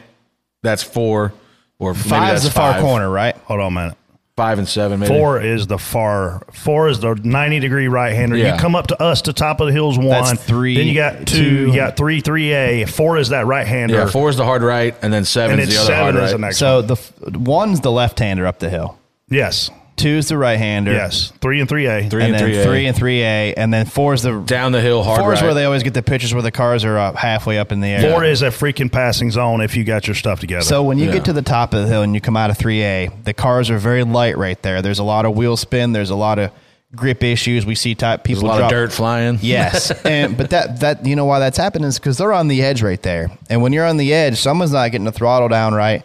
That's 0.61 0.83
four, 0.83 1.33
or 1.79 1.93
maybe 1.93 2.09
Five 2.09 2.27
that's 2.33 2.43
is 2.43 2.49
the 2.49 2.55
far 2.55 2.79
corner, 2.81 3.09
right? 3.09 3.35
Hold 3.45 3.59
on 3.59 3.67
a 3.67 3.71
minute. 3.71 3.97
Five 4.35 4.59
and 4.59 4.67
seven, 4.67 4.99
maybe. 4.99 5.13
Four 5.13 5.41
is 5.41 5.65
the 5.67 5.77
far. 5.77 6.43
Four 6.51 6.89
is 6.89 6.99
the 6.99 7.15
ninety 7.15 7.59
degree 7.59 7.87
right 7.87 8.13
hander. 8.13 8.35
Yeah. 8.35 8.53
You 8.55 8.59
come 8.59 8.75
up 8.75 8.87
to 8.87 9.01
us 9.01 9.21
to 9.23 9.33
top 9.33 9.61
of 9.61 9.67
the 9.67 9.71
hills 9.73 9.97
one. 9.97 10.09
That's 10.09 10.43
three, 10.43 10.75
Then 10.75 10.87
you 10.87 10.93
got 10.93 11.19
two. 11.19 11.25
two. 11.25 11.67
You 11.67 11.75
got 11.75 11.95
three. 11.95 12.19
Three 12.19 12.51
A. 12.51 12.85
Four 12.85 13.17
is 13.17 13.29
that 13.29 13.45
right 13.45 13.65
hander. 13.65 13.95
Yeah, 13.95 14.09
four 14.09 14.29
is 14.29 14.35
the 14.35 14.43
hard 14.43 14.61
right, 14.61 14.93
and 15.01 15.13
then 15.13 15.23
seven 15.23 15.59
And 15.59 15.61
is 15.61 15.73
the 15.73 15.79
other 15.81 15.87
seven 15.87 16.01
hard 16.03 16.15
is 16.15 16.21
right. 16.21 16.31
the 16.33 16.37
next 16.39 16.57
So 16.57 16.75
one. 16.79 16.87
the 16.87 16.93
f- 16.95 17.13
one's 17.31 17.79
the 17.79 17.91
left 17.91 18.19
hander 18.19 18.45
up 18.45 18.59
the 18.59 18.69
hill. 18.69 18.99
Yes. 19.29 19.69
Two's 19.95 20.27
the 20.27 20.37
right 20.37 20.57
hander. 20.57 20.91
Yes. 20.91 21.31
Three 21.39 21.59
and 21.61 21.69
three 21.69 21.85
A. 21.85 22.09
Three 22.09 22.23
and, 22.23 22.35
and 22.35 22.43
then 22.45 22.49
3A. 22.53 22.63
three 22.63 22.85
and 22.85 22.97
three 22.97 23.21
A, 23.23 23.53
and 23.53 23.73
then 23.73 23.85
four 23.85 24.13
is 24.13 24.23
the 24.23 24.39
Down 24.41 24.73
the 24.73 24.81
hill, 24.81 25.03
hard 25.03 25.21
four 25.21 25.33
is 25.33 25.41
where 25.41 25.53
they 25.53 25.63
always 25.63 25.83
get 25.83 25.93
the 25.93 26.03
pictures 26.03 26.33
where 26.33 26.43
the 26.43 26.51
cars 26.51 26.83
are 26.83 26.97
up 26.97 27.15
halfway 27.15 27.57
up 27.57 27.71
in 27.71 27.79
the 27.79 27.87
air. 27.87 28.11
Four 28.11 28.25
is 28.25 28.41
a 28.41 28.47
freaking 28.47 28.91
passing 28.91 29.31
zone 29.31 29.61
if 29.61 29.77
you 29.77 29.83
got 29.85 30.05
your 30.07 30.15
stuff 30.15 30.41
together. 30.41 30.63
So 30.63 30.83
when 30.83 30.97
you 30.97 31.05
Yeah. 31.05 31.13
get 31.13 31.25
to 31.25 31.33
the 31.33 31.41
top 31.41 31.73
of 31.73 31.83
the 31.83 31.87
hill 31.87 32.01
and 32.01 32.13
you 32.13 32.19
come 32.19 32.35
out 32.35 32.49
of 32.49 32.57
3A, 32.57 33.23
the 33.23 33.33
cars 33.33 33.69
are 33.69 33.77
very 33.77 34.03
light 34.03 34.37
right 34.37 34.61
there. 34.61 34.81
There's 34.81 34.99
a 34.99 35.03
lot 35.03 35.23
of 35.25 35.33
wheel 35.35 35.55
spin. 35.55 35.93
There's 35.93 36.09
a 36.09 36.15
lot 36.15 36.39
of 36.39 36.51
grip 36.93 37.23
issues. 37.23 37.65
We 37.65 37.75
see 37.75 37.95
type 37.95 38.23
There's 38.25 38.37
people 38.39 38.49
a 38.49 38.51
lot 38.51 38.57
drop. 38.57 38.71
of 38.71 38.75
dirt 38.77 38.91
flying. 38.91 39.39
Yes, 39.41 39.91
and 40.05 40.35
but 40.37 40.49
that 40.49 40.81
that 40.81 41.05
you 41.05 41.15
know 41.15 41.25
why 41.25 41.39
that's 41.39 41.57
happening 41.57 41.87
is 41.87 41.99
because 41.99 42.17
they're 42.17 42.33
on 42.33 42.49
the 42.49 42.61
edge 42.63 42.81
right 42.81 43.01
there. 43.01 43.31
And 43.49 43.61
when 43.61 43.71
you're 43.71 43.85
on 43.85 43.95
the 43.97 44.13
edge, 44.13 44.39
someone's 44.39 44.73
not 44.73 44.91
getting 44.91 45.05
the 45.05 45.11
throttle 45.13 45.47
down 45.47 45.73
right. 45.73 46.03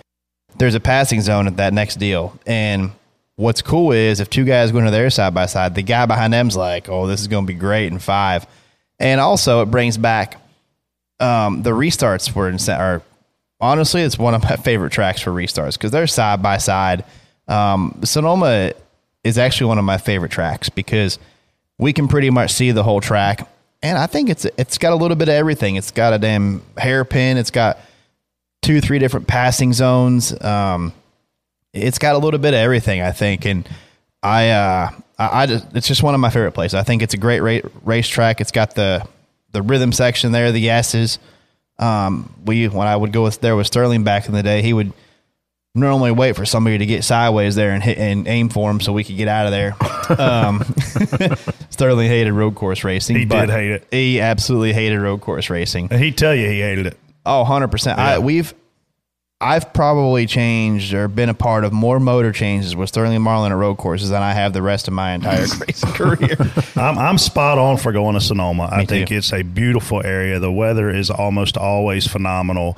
There's 0.59 0.75
a 0.77 0.81
passing 0.81 1.21
zone 1.23 1.47
at 1.49 1.57
that 1.57 1.73
next 1.73 1.97
deal. 1.97 2.39
And 2.47 2.93
what's 3.41 3.63
cool 3.63 3.93
is 3.93 4.21
if 4.21 4.29
two 4.29 4.45
guys 4.45 4.71
go 4.71 4.79
into 4.79 4.91
there 4.91 5.09
side 5.09 5.33
by 5.33 5.47
side, 5.47 5.75
the 5.75 5.83
guy 5.83 6.05
behind 6.05 6.33
them's 6.33 6.57
like, 6.57 6.89
"Oh, 6.89 7.07
this 7.07 7.21
is 7.21 7.27
going 7.27 7.47
to 7.47 7.53
be 7.53 7.59
great 7.59 7.91
in 7.91 7.99
five. 7.99 8.47
And 8.99 9.19
also, 9.19 9.63
it 9.63 9.67
brings 9.67 9.97
back 9.97 10.37
um, 11.21 11.63
the 11.63 11.71
restarts 11.71 12.31
for 12.31 12.49
instance 12.49 12.79
are 12.79 13.03
honestly 13.61 14.03
it's 14.03 14.19
one 14.19 14.35
of 14.35 14.43
my 14.43 14.57
favorite 14.65 14.93
tracks 14.93 15.21
for 15.21 15.31
restarts 15.31 15.75
because 15.75 15.91
they're 15.91 16.07
side 16.07 16.43
by 16.43 16.59
side. 16.59 17.05
Um, 17.49 18.01
Sonoma 18.05 18.73
is 19.25 19.39
actually 19.39 19.69
one 19.69 19.79
of 19.79 19.85
my 19.85 19.99
favorite 19.99 20.33
tracks 20.33 20.69
because 20.69 21.19
we 21.79 21.93
can 21.93 22.09
pretty 22.09 22.31
much 22.31 22.53
see 22.53 22.73
the 22.73 22.83
whole 22.83 23.01
track, 23.01 23.49
and 23.83 23.97
I 23.97 24.07
think 24.07 24.29
it's 24.29 24.45
it's 24.59 24.77
got 24.77 24.93
a 24.93 24.97
little 24.97 25.17
bit 25.17 25.29
of 25.29 25.35
everything. 25.35 25.77
It's 25.77 25.91
got 25.93 26.13
a 26.13 26.19
damn 26.19 26.63
hairpin. 26.77 27.39
It's 27.39 27.51
got 27.51 27.79
two, 28.61 28.83
three 28.83 28.99
different 28.99 29.27
passing 29.27 29.73
zones. 29.73 30.39
Um, 30.43 30.93
it's 31.73 31.99
got 31.99 32.15
a 32.15 32.19
little 32.19 32.41
bit 32.41 32.55
of 32.55 32.59
everything, 32.61 33.01
I 33.03 33.13
think, 33.13 33.45
and 33.47 33.69
I, 34.23 34.51
uh, 34.51 34.91
I, 35.19 35.43
I 35.43 35.47
just, 35.47 35.67
it's 35.75 35.87
just 35.89 36.03
one 36.03 36.15
of 36.15 36.21
my 36.21 36.31
favorite 36.31 36.53
places. 36.53 36.75
I 36.75 36.83
think 36.83 37.03
it's 37.03 37.15
a 37.15 37.19
great 37.19 37.41
ra- 37.41 37.71
racetrack. 37.85 38.41
It's 38.41 38.53
got 38.53 38.75
the 38.75 39.07
the 39.53 39.63
rhythm 39.63 39.93
section 39.93 40.33
there, 40.33 40.53
the 40.53 40.71
S's. 40.71 41.19
Um, 41.79 42.35
we 42.45 42.69
when 42.69 42.87
I 42.87 42.95
would 42.97 43.13
go 43.13 43.23
with 43.25 43.41
there 43.41 43.57
with 43.57 43.67
Sterling 43.67 44.05
back 44.05 44.27
in 44.27 44.35
the 44.35 44.43
day, 44.43 44.63
he 44.63 44.73
would 44.73 44.93
normally 45.75 46.11
wait 46.11 46.37
for 46.37 46.45
somebody 46.45 46.79
to 46.79 46.87
get 46.87 47.05
sideways 47.05 47.55
there 47.55 47.71
and 47.71 47.83
hit 47.83 47.97
and 47.99 48.27
aim 48.27 48.49
for 48.49 48.71
him 48.71 48.81
so 48.81 48.93
we 48.93 49.05
could 49.05 49.17
get 49.17 49.29
out 49.29 49.47
of 49.47 49.53
there. 49.53 49.77
Um, 50.21 50.63
Sterling 51.71 52.09
hated 52.09 52.33
road 52.33 52.55
course 52.57 52.83
racing. 52.85 53.17
He 53.17 53.25
did 53.25 53.49
hate 53.51 53.71
it. 53.71 53.87
He 53.91 54.21
absolutely 54.21 54.73
hated 54.73 54.99
road 54.99 55.21
course 55.21 55.49
racing. 55.49 55.89
and 55.91 56.03
he'd 56.03 56.19
tell 56.19 56.35
you 56.35 56.49
he 56.49 56.61
hated 56.61 56.87
it. 56.87 56.99
Oh, 57.25 57.45
100%. 57.47 57.97
I, 57.97 58.19
we've 58.19 58.53
I've 59.43 59.73
probably 59.73 60.27
changed 60.27 60.93
or 60.93 61.09
been 61.09 61.31
a 61.31 61.35
part 61.35 61.65
of 61.65 61.73
more 61.73 61.99
motor 61.99 62.31
changes 62.31 62.77
with 62.77 62.91
Sterling 62.91 63.23
Marlin 63.23 63.53
at 63.53 63.55
road 63.55 63.79
courses 63.79 64.11
than 64.11 64.23
I 64.23 64.35
have 64.35 64.53
the 64.53 64.61
rest 64.61 64.87
of 64.87 64.93
my 64.93 65.13
entire 65.13 65.47
racing 65.67 65.93
career. 65.93 66.37
I'm, 66.77 66.99
I'm 66.99 67.19
spot 67.19 67.57
on 67.57 67.79
for 67.79 67.91
going 67.91 68.15
to 68.15 68.21
Sonoma. 68.21 68.69
I 68.71 68.85
think 68.85 69.09
too. 69.09 69.17
it's 69.17 69.33
a 69.33 69.41
beautiful 69.43 70.05
area. 70.05 70.39
The 70.41 70.53
weather 70.53 70.91
is 70.91 71.11
almost 71.11 71.57
always 71.57 72.07
phenomenal. 72.07 72.77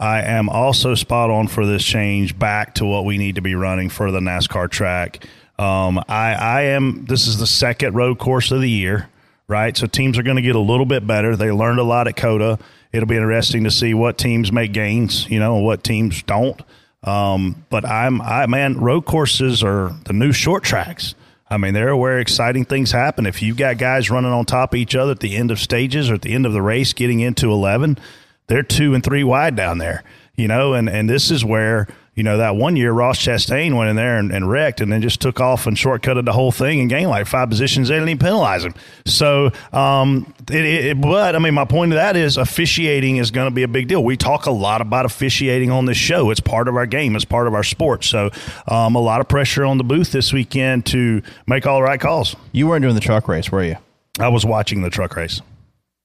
I 0.00 0.22
am 0.22 0.48
also 0.48 0.96
spot 0.96 1.30
on 1.30 1.46
for 1.46 1.64
this 1.64 1.84
change 1.84 2.36
back 2.36 2.74
to 2.76 2.84
what 2.84 3.04
we 3.04 3.16
need 3.16 3.36
to 3.36 3.42
be 3.42 3.54
running 3.54 3.88
for 3.88 4.10
the 4.10 4.20
NASCAR 4.20 4.68
track. 4.68 5.24
Um, 5.60 6.02
I, 6.08 6.34
I 6.34 6.62
am. 6.62 7.04
This 7.04 7.28
is 7.28 7.38
the 7.38 7.46
second 7.46 7.94
road 7.94 8.18
course 8.18 8.50
of 8.50 8.62
the 8.62 8.70
year, 8.70 9.08
right? 9.46 9.76
So 9.76 9.86
teams 9.86 10.18
are 10.18 10.22
going 10.24 10.36
to 10.36 10.42
get 10.42 10.56
a 10.56 10.60
little 10.60 10.86
bit 10.86 11.06
better. 11.06 11.36
They 11.36 11.52
learned 11.52 11.78
a 11.78 11.84
lot 11.84 12.08
at 12.08 12.16
COTA. 12.16 12.58
It'll 12.92 13.08
be 13.08 13.16
interesting 13.16 13.64
to 13.64 13.70
see 13.70 13.94
what 13.94 14.18
teams 14.18 14.50
make 14.50 14.72
gains, 14.72 15.28
you 15.30 15.38
know, 15.38 15.56
and 15.56 15.64
what 15.64 15.84
teams 15.84 16.22
don't. 16.22 16.60
Um, 17.02 17.64
but 17.70 17.84
I'm, 17.84 18.20
I 18.20 18.46
man, 18.46 18.78
road 18.78 19.06
courses 19.06 19.62
are 19.62 19.92
the 20.04 20.12
new 20.12 20.32
short 20.32 20.64
tracks. 20.64 21.14
I 21.48 21.56
mean, 21.56 21.74
they're 21.74 21.96
where 21.96 22.18
exciting 22.18 22.64
things 22.64 22.92
happen. 22.92 23.26
If 23.26 23.42
you've 23.42 23.56
got 23.56 23.78
guys 23.78 24.10
running 24.10 24.30
on 24.32 24.44
top 24.44 24.74
of 24.74 24.78
each 24.78 24.94
other 24.94 25.12
at 25.12 25.20
the 25.20 25.36
end 25.36 25.50
of 25.50 25.58
stages 25.58 26.10
or 26.10 26.14
at 26.14 26.22
the 26.22 26.32
end 26.32 26.46
of 26.46 26.52
the 26.52 26.62
race, 26.62 26.92
getting 26.92 27.20
into 27.20 27.50
eleven, 27.50 27.98
they're 28.46 28.62
two 28.62 28.94
and 28.94 29.02
three 29.02 29.24
wide 29.24 29.56
down 29.56 29.78
there. 29.78 30.04
You 30.36 30.48
know, 30.48 30.74
and 30.74 30.88
and 30.88 31.08
this 31.08 31.30
is 31.30 31.44
where 31.44 31.88
you 32.20 32.24
know 32.24 32.36
that 32.36 32.54
one 32.54 32.76
year 32.76 32.92
Ross 32.92 33.18
Chastain 33.18 33.74
went 33.74 33.88
in 33.88 33.96
there 33.96 34.18
and, 34.18 34.30
and 34.30 34.46
wrecked, 34.46 34.82
and 34.82 34.92
then 34.92 35.00
just 35.00 35.22
took 35.22 35.40
off 35.40 35.66
and 35.66 35.74
shortcutted 35.74 36.26
the 36.26 36.34
whole 36.34 36.52
thing 36.52 36.78
and 36.78 36.90
gained 36.90 37.08
like 37.08 37.26
five 37.26 37.48
positions. 37.48 37.88
They 37.88 37.94
didn't 37.94 38.10
even 38.10 38.18
penalize 38.18 38.62
him. 38.62 38.74
So, 39.06 39.52
um, 39.72 40.34
it, 40.50 40.64
it, 40.66 41.00
but 41.00 41.34
I 41.34 41.38
mean, 41.38 41.54
my 41.54 41.64
point 41.64 41.92
of 41.92 41.96
that 41.96 42.16
is 42.16 42.36
officiating 42.36 43.16
is 43.16 43.30
going 43.30 43.46
to 43.46 43.50
be 43.50 43.62
a 43.62 43.68
big 43.68 43.88
deal. 43.88 44.04
We 44.04 44.18
talk 44.18 44.44
a 44.44 44.50
lot 44.50 44.82
about 44.82 45.06
officiating 45.06 45.70
on 45.70 45.86
this 45.86 45.96
show. 45.96 46.28
It's 46.28 46.40
part 46.40 46.68
of 46.68 46.76
our 46.76 46.84
game. 46.84 47.16
It's 47.16 47.24
part 47.24 47.46
of 47.46 47.54
our 47.54 47.62
sport. 47.62 48.04
So, 48.04 48.28
um, 48.68 48.96
a 48.96 49.00
lot 49.00 49.22
of 49.22 49.28
pressure 49.28 49.64
on 49.64 49.78
the 49.78 49.84
booth 49.84 50.12
this 50.12 50.30
weekend 50.30 50.84
to 50.86 51.22
make 51.46 51.66
all 51.66 51.78
the 51.78 51.84
right 51.84 51.98
calls. 51.98 52.36
you 52.52 52.66
weren't 52.66 52.82
doing 52.82 52.96
the 52.96 53.00
truck 53.00 53.28
race, 53.28 53.50
were 53.50 53.64
you? 53.64 53.76
I 54.18 54.28
was 54.28 54.44
watching 54.44 54.82
the 54.82 54.90
truck 54.90 55.16
race. 55.16 55.40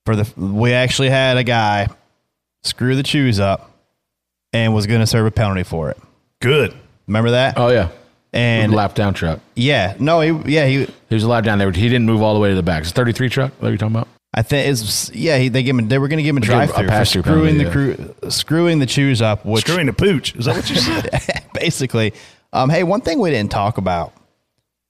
For 0.05 0.15
the 0.15 0.31
we 0.37 0.71
actually 0.71 1.09
had 1.09 1.35
a 1.35 1.43
guy 1.43 1.89
screw 2.63 2.95
the 2.95 3.03
chews 3.03 3.37
up 3.37 3.74
and 4.55 4.73
was 4.73 4.87
going 4.87 5.01
to 5.01 5.07
serve 5.07 5.25
a 5.25 5.31
penalty 5.31 5.63
for 5.63 5.89
it. 5.91 5.97
Good. 6.41 6.73
Remember 7.07 7.31
that? 7.31 7.55
Oh 7.57 7.67
yeah, 7.69 7.89
and 8.33 8.73
lap 8.73 8.95
down 8.95 9.13
truck. 9.13 9.39
yeah, 9.55 9.95
no, 9.99 10.21
he, 10.21 10.51
yeah, 10.53 10.65
he. 10.65 10.87
He 11.09 11.13
was 11.15 11.23
a 11.23 11.29
lap 11.29 11.43
down 11.43 11.59
there. 11.59 11.71
He 11.71 11.87
didn't 11.89 12.05
move 12.05 12.21
all 12.21 12.33
the 12.33 12.39
way 12.39 12.49
to 12.49 12.55
the 12.55 12.63
back. 12.63 12.81
It's 12.81 12.91
a 12.91 12.93
33 12.93 13.29
truck. 13.29 13.51
What 13.59 13.67
are 13.69 13.71
you 13.71 13.77
talking 13.77 13.95
about? 13.95 14.07
I 14.33 14.41
think 14.41 14.67
it's 14.67 15.13
yeah. 15.13 15.37
He, 15.37 15.49
they 15.49 15.61
give 15.63 15.77
him. 15.77 15.87
They 15.87 15.99
were 15.99 16.07
going 16.07 16.17
to 16.17 16.23
give 16.23 16.35
him 16.35 16.41
a 16.41 16.45
drive 16.45 16.69
a 16.71 16.73
through 16.73 16.83
for 16.85 16.89
pass-through 16.89 17.21
screwing 17.21 17.57
the 17.57 17.65
penalty, 17.69 18.03
crew, 18.21 18.29
screwing 18.31 18.79
the 18.79 18.85
chews 18.85 19.21
up. 19.21 19.45
Which 19.45 19.61
Screwing 19.65 19.85
the 19.85 19.93
pooch. 19.93 20.35
Is 20.35 20.45
that 20.45 20.55
what 20.55 20.69
you 20.69 20.75
said? 20.77 21.43
basically, 21.53 22.13
um, 22.51 22.69
hey, 22.69 22.83
one 22.83 23.01
thing 23.01 23.19
we 23.19 23.29
didn't 23.29 23.51
talk 23.51 23.77
about 23.77 24.13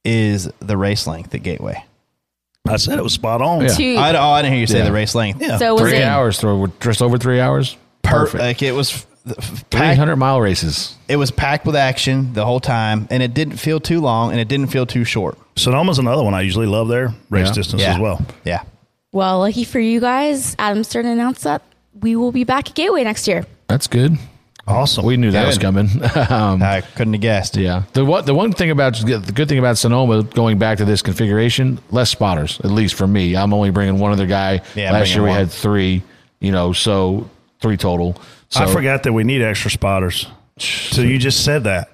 is 0.04 0.50
the 0.60 0.78
race 0.78 1.06
length 1.08 1.34
at 1.36 1.44
Gateway. 1.44 1.84
I 2.68 2.78
said 2.78 2.98
it 2.98 3.04
was 3.04 3.14
spot 3.14 3.42
on. 3.42 3.62
Yeah. 3.62 3.68
Two. 3.68 3.96
I, 3.98 4.16
oh, 4.16 4.30
I 4.30 4.42
didn't 4.42 4.54
hear 4.54 4.62
you 4.62 4.68
say 4.68 4.80
Yeah. 4.80 4.86
the 4.86 4.92
race 4.92 5.14
length. 5.14 5.42
Yeah. 5.42 5.58
so 5.58 5.78
Three 5.78 5.98
it 5.98 6.04
hours, 6.04 6.40
through 6.40 6.72
just 6.80 7.02
over 7.02 7.18
three 7.20 7.40
hours. 7.40 7.78
Perfect. 8.02 8.42
Like 8.42 8.64
it 8.64 8.72
was 8.72 8.92
f- 8.92 9.06
f- 9.12 9.15
Three 9.26 9.64
packed, 9.72 9.98
hundred 9.98 10.18
mile 10.18 10.40
races. 10.40 10.96
it 11.08 11.16
was 11.16 11.32
packed 11.32 11.66
with 11.66 11.76
action 11.76 12.34
the 12.34 12.46
whole 12.46 12.60
time, 12.60 13.08
and 13.10 13.24
it 13.24 13.34
didn't 13.34 13.58
feel 13.58 13.80
too 13.80 14.00
long, 14.00 14.32
and 14.32 14.40
it 14.40 14.48
didn't 14.48 14.68
feel 14.68 14.86
too 14.86 15.04
short. 15.04 15.38
Sonoma's 15.56 15.98
another 15.98 16.24
one 16.24 16.34
I 16.36 16.42
usually 16.42 16.68
love 16.68 16.90
there. 16.90 17.14
Race 17.30 17.48
Yeah. 17.48 17.54
distance 17.54 17.82
yeah. 17.82 17.94
as 17.94 18.00
well. 18.00 18.24
Yeah. 18.44 18.62
Well, 19.12 19.40
lucky 19.40 19.64
for 19.64 19.80
you 19.80 20.00
guys, 20.00 20.56
Adam 20.60 20.84
Stern 20.84 21.06
announced 21.08 21.44
that 21.44 21.64
we 22.02 22.16
will 22.16 22.32
be 22.32 22.44
back 22.44 22.70
at 22.70 22.76
Gateway 22.76 23.04
next 23.04 23.28
year. 23.28 23.46
That's 23.68 23.88
good. 23.88 24.18
Awesome. 24.68 25.06
We 25.06 25.16
knew 25.16 25.30
that 25.32 25.42
Good. 25.42 25.48
was 25.48 25.58
coming. 25.60 25.88
um, 26.32 26.62
I 26.64 26.82
couldn't 26.82 27.14
have 27.14 27.22
guessed. 27.22 27.56
yeah. 27.56 27.84
The 27.94 28.04
one 28.04 28.26
the 28.26 28.34
one 28.34 28.52
thing 28.52 28.72
about 28.72 28.96
the 28.96 29.32
good 29.34 29.48
thing 29.48 29.60
about 29.60 29.78
Sonoma 29.78 30.24
going 30.24 30.58
back 30.58 30.80
to 30.80 30.86
this 30.86 31.02
configuration, 31.04 31.80
less 31.92 32.10
spotters. 32.10 32.60
At 32.62 32.72
least 32.72 32.96
for 32.96 33.06
me, 33.08 33.36
I'm 33.36 33.54
only 33.54 33.70
bringing 33.70 34.00
one 34.00 34.12
other 34.12 34.26
guy. 34.26 34.62
Yeah, 34.76 34.92
Last 34.92 35.14
year 35.14 35.24
we 35.24 35.30
one. 35.30 35.38
had 35.38 35.52
three. 35.52 36.02
You 36.40 36.52
know, 36.52 36.74
so 36.74 37.30
three 37.62 37.78
total. 37.78 38.20
So 38.56 38.64
I 38.64 38.74
forgot 38.74 39.04
that 39.04 39.14
we 39.14 39.24
need 39.24 39.42
extra 39.42 39.70
spotters. 39.72 40.28
So 40.58 41.02
you 41.02 41.18
just 41.18 41.44
said 41.44 41.66
that. 41.66 41.90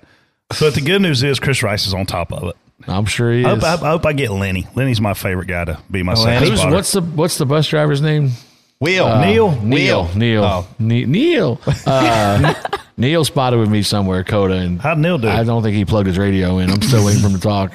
But 0.59 0.73
the 0.75 0.81
good 0.81 1.01
news 1.01 1.23
is 1.23 1.39
Chris 1.39 1.63
Rice 1.63 1.88
is 1.88 1.93
on 1.93 2.05
top 2.05 2.31
of 2.31 2.43
it. 2.49 2.55
I'm 2.88 3.05
sure 3.05 3.31
he 3.31 3.45
I 3.45 3.53
is. 3.53 3.63
hope, 3.63 3.81
I, 3.83 3.88
I 3.88 3.89
hope 3.91 4.05
I 4.05 4.13
get 4.13 4.31
Lenny. 4.31 4.67
Lenny's 4.75 4.99
my 5.01 5.13
favorite 5.13 5.47
guy 5.47 5.65
to 5.65 5.79
be 5.89 6.03
my 6.03 6.13
Oh, 6.13 6.15
second 6.15 6.47
Who's, 6.49 6.59
spotter. 6.59 6.75
what's 6.75 6.91
the 6.91 7.01
what's 7.01 7.38
the 7.38 7.45
bus 7.45 7.67
driver's 7.67 8.01
name? 8.01 8.31
Wheel. 8.79 9.05
Uh, 9.05 9.21
Neil? 9.25 9.51
Neil. 9.61 10.09
Neil. 10.15 10.43
Oh. 10.43 10.67
Ne- 10.79 11.05
Neil. 11.05 11.59
Uh, 11.85 12.53
Neil 12.97 13.23
spotted 13.25 13.57
with 13.59 13.69
me 13.69 13.81
somewhere, 13.81 14.23
COTA, 14.23 14.53
and 14.55 14.81
How'd 14.81 14.97
Neil 14.99 15.17
do? 15.17 15.27
I 15.29 15.43
don't 15.43 15.63
think 15.63 15.75
he 15.75 15.85
plugged 15.85 16.07
his 16.07 16.17
radio 16.17 16.57
in. 16.59 16.69
I'm 16.69 16.81
still 16.81 17.03
waiting 17.05 17.21
for 17.21 17.27
him 17.29 17.35
to 17.35 17.39
talk. 17.39 17.71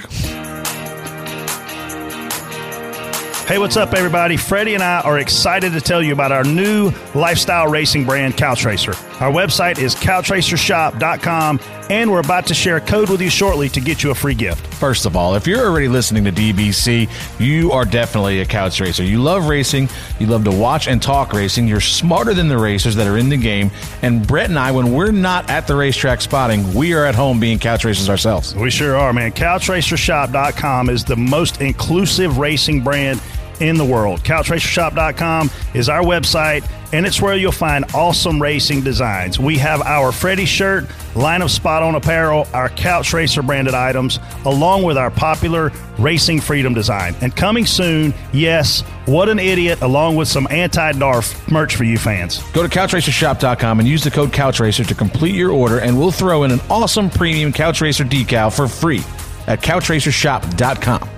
Hey, 3.46 3.58
what's 3.58 3.76
up, 3.76 3.94
everybody? 3.94 4.36
Freddie 4.36 4.74
and 4.74 4.82
I 4.82 5.02
are 5.02 5.20
excited 5.20 5.72
to 5.74 5.80
tell 5.80 6.02
you 6.02 6.12
about 6.12 6.32
our 6.32 6.42
new 6.42 6.90
lifestyle 7.14 7.68
racing 7.68 8.04
brand, 8.04 8.36
Couch 8.36 8.64
Racer. 8.64 8.90
Our 9.20 9.30
website 9.30 9.78
is 9.78 9.94
couchracershop.com, 9.94 11.60
and 11.90 12.10
we're 12.10 12.20
about 12.20 12.46
to 12.46 12.54
share 12.54 12.76
a 12.76 12.80
code 12.80 13.10
with 13.10 13.20
you 13.20 13.30
shortly 13.30 13.68
to 13.70 13.80
get 13.80 14.02
you 14.02 14.10
a 14.10 14.14
free 14.14 14.34
gift. 14.34 14.66
First 14.74 15.06
of 15.06 15.16
all, 15.16 15.34
if 15.34 15.46
you're 15.46 15.64
already 15.64 15.88
listening 15.88 16.24
to 16.24 16.32
DBC, 16.32 17.08
you 17.38 17.72
are 17.72 17.84
definitely 17.84 18.40
a 18.40 18.44
couch 18.44 18.80
racer. 18.80 19.02
You 19.04 19.22
love 19.22 19.48
racing, 19.48 19.88
you 20.18 20.26
love 20.26 20.44
to 20.44 20.50
watch 20.50 20.88
and 20.88 21.00
talk 21.00 21.32
racing, 21.32 21.68
you're 21.68 21.80
smarter 21.80 22.34
than 22.34 22.48
the 22.48 22.58
racers 22.58 22.94
that 22.96 23.06
are 23.06 23.18
in 23.18 23.28
the 23.28 23.36
game. 23.36 23.70
And 24.02 24.26
Brett 24.26 24.50
and 24.50 24.58
I, 24.58 24.72
when 24.72 24.92
we're 24.92 25.12
not 25.12 25.48
at 25.50 25.66
the 25.66 25.76
racetrack 25.76 26.20
spotting, 26.20 26.74
we 26.74 26.92
are 26.94 27.04
at 27.04 27.14
home 27.14 27.40
being 27.40 27.58
couch 27.58 27.84
racers 27.84 28.08
ourselves. 28.08 28.54
We 28.54 28.70
sure 28.70 28.96
are, 28.96 29.12
man. 29.12 29.32
CouchRacerShop.com 29.32 30.90
is 30.90 31.04
the 31.04 31.16
most 31.16 31.60
inclusive 31.60 32.38
racing 32.38 32.82
brand 32.82 33.20
in 33.60 33.76
the 33.76 33.84
world. 33.84 34.20
CouchRacerShop.com 34.20 35.50
is 35.74 35.88
our 35.88 36.02
website, 36.02 36.68
and 36.92 37.06
it's 37.06 37.20
where 37.20 37.36
you'll 37.36 37.52
find 37.52 37.84
awesome 37.94 38.40
racing 38.40 38.82
designs. 38.82 39.38
We 39.38 39.58
have 39.58 39.82
our 39.82 40.12
Freddie 40.12 40.46
shirt, 40.46 40.86
line 41.14 41.42
of 41.42 41.50
spot 41.50 41.82
on 41.82 41.94
apparel, 41.94 42.46
our 42.52 42.68
Couch 42.68 43.12
Racer 43.12 43.42
branded 43.42 43.74
items, 43.74 44.18
along 44.44 44.82
with 44.82 44.96
our 44.96 45.10
popular 45.10 45.72
Racing 45.98 46.40
Freedom 46.40 46.74
design. 46.74 47.14
And 47.20 47.34
coming 47.34 47.66
soon, 47.66 48.14
yes, 48.32 48.82
what 49.06 49.28
an 49.28 49.38
idiot, 49.38 49.80
along 49.82 50.16
with 50.16 50.28
some 50.28 50.46
anti 50.50 50.92
DARF 50.92 51.50
merch 51.50 51.76
for 51.76 51.84
you 51.84 51.98
fans. 51.98 52.42
Go 52.52 52.62
to 52.62 52.68
couchracershop.com 52.68 53.80
and 53.80 53.88
use 53.88 54.04
the 54.04 54.10
code 54.10 54.30
couchracer 54.30 54.86
to 54.86 54.94
complete 54.94 55.34
your 55.34 55.50
order, 55.50 55.78
and 55.78 55.98
we'll 55.98 56.12
throw 56.12 56.44
in 56.44 56.50
an 56.50 56.60
awesome 56.70 57.10
premium 57.10 57.52
couch 57.52 57.80
racer 57.80 58.04
decal 58.04 58.54
for 58.54 58.68
free 58.68 59.02
at 59.46 59.62
couchracershop.com. 59.62 61.15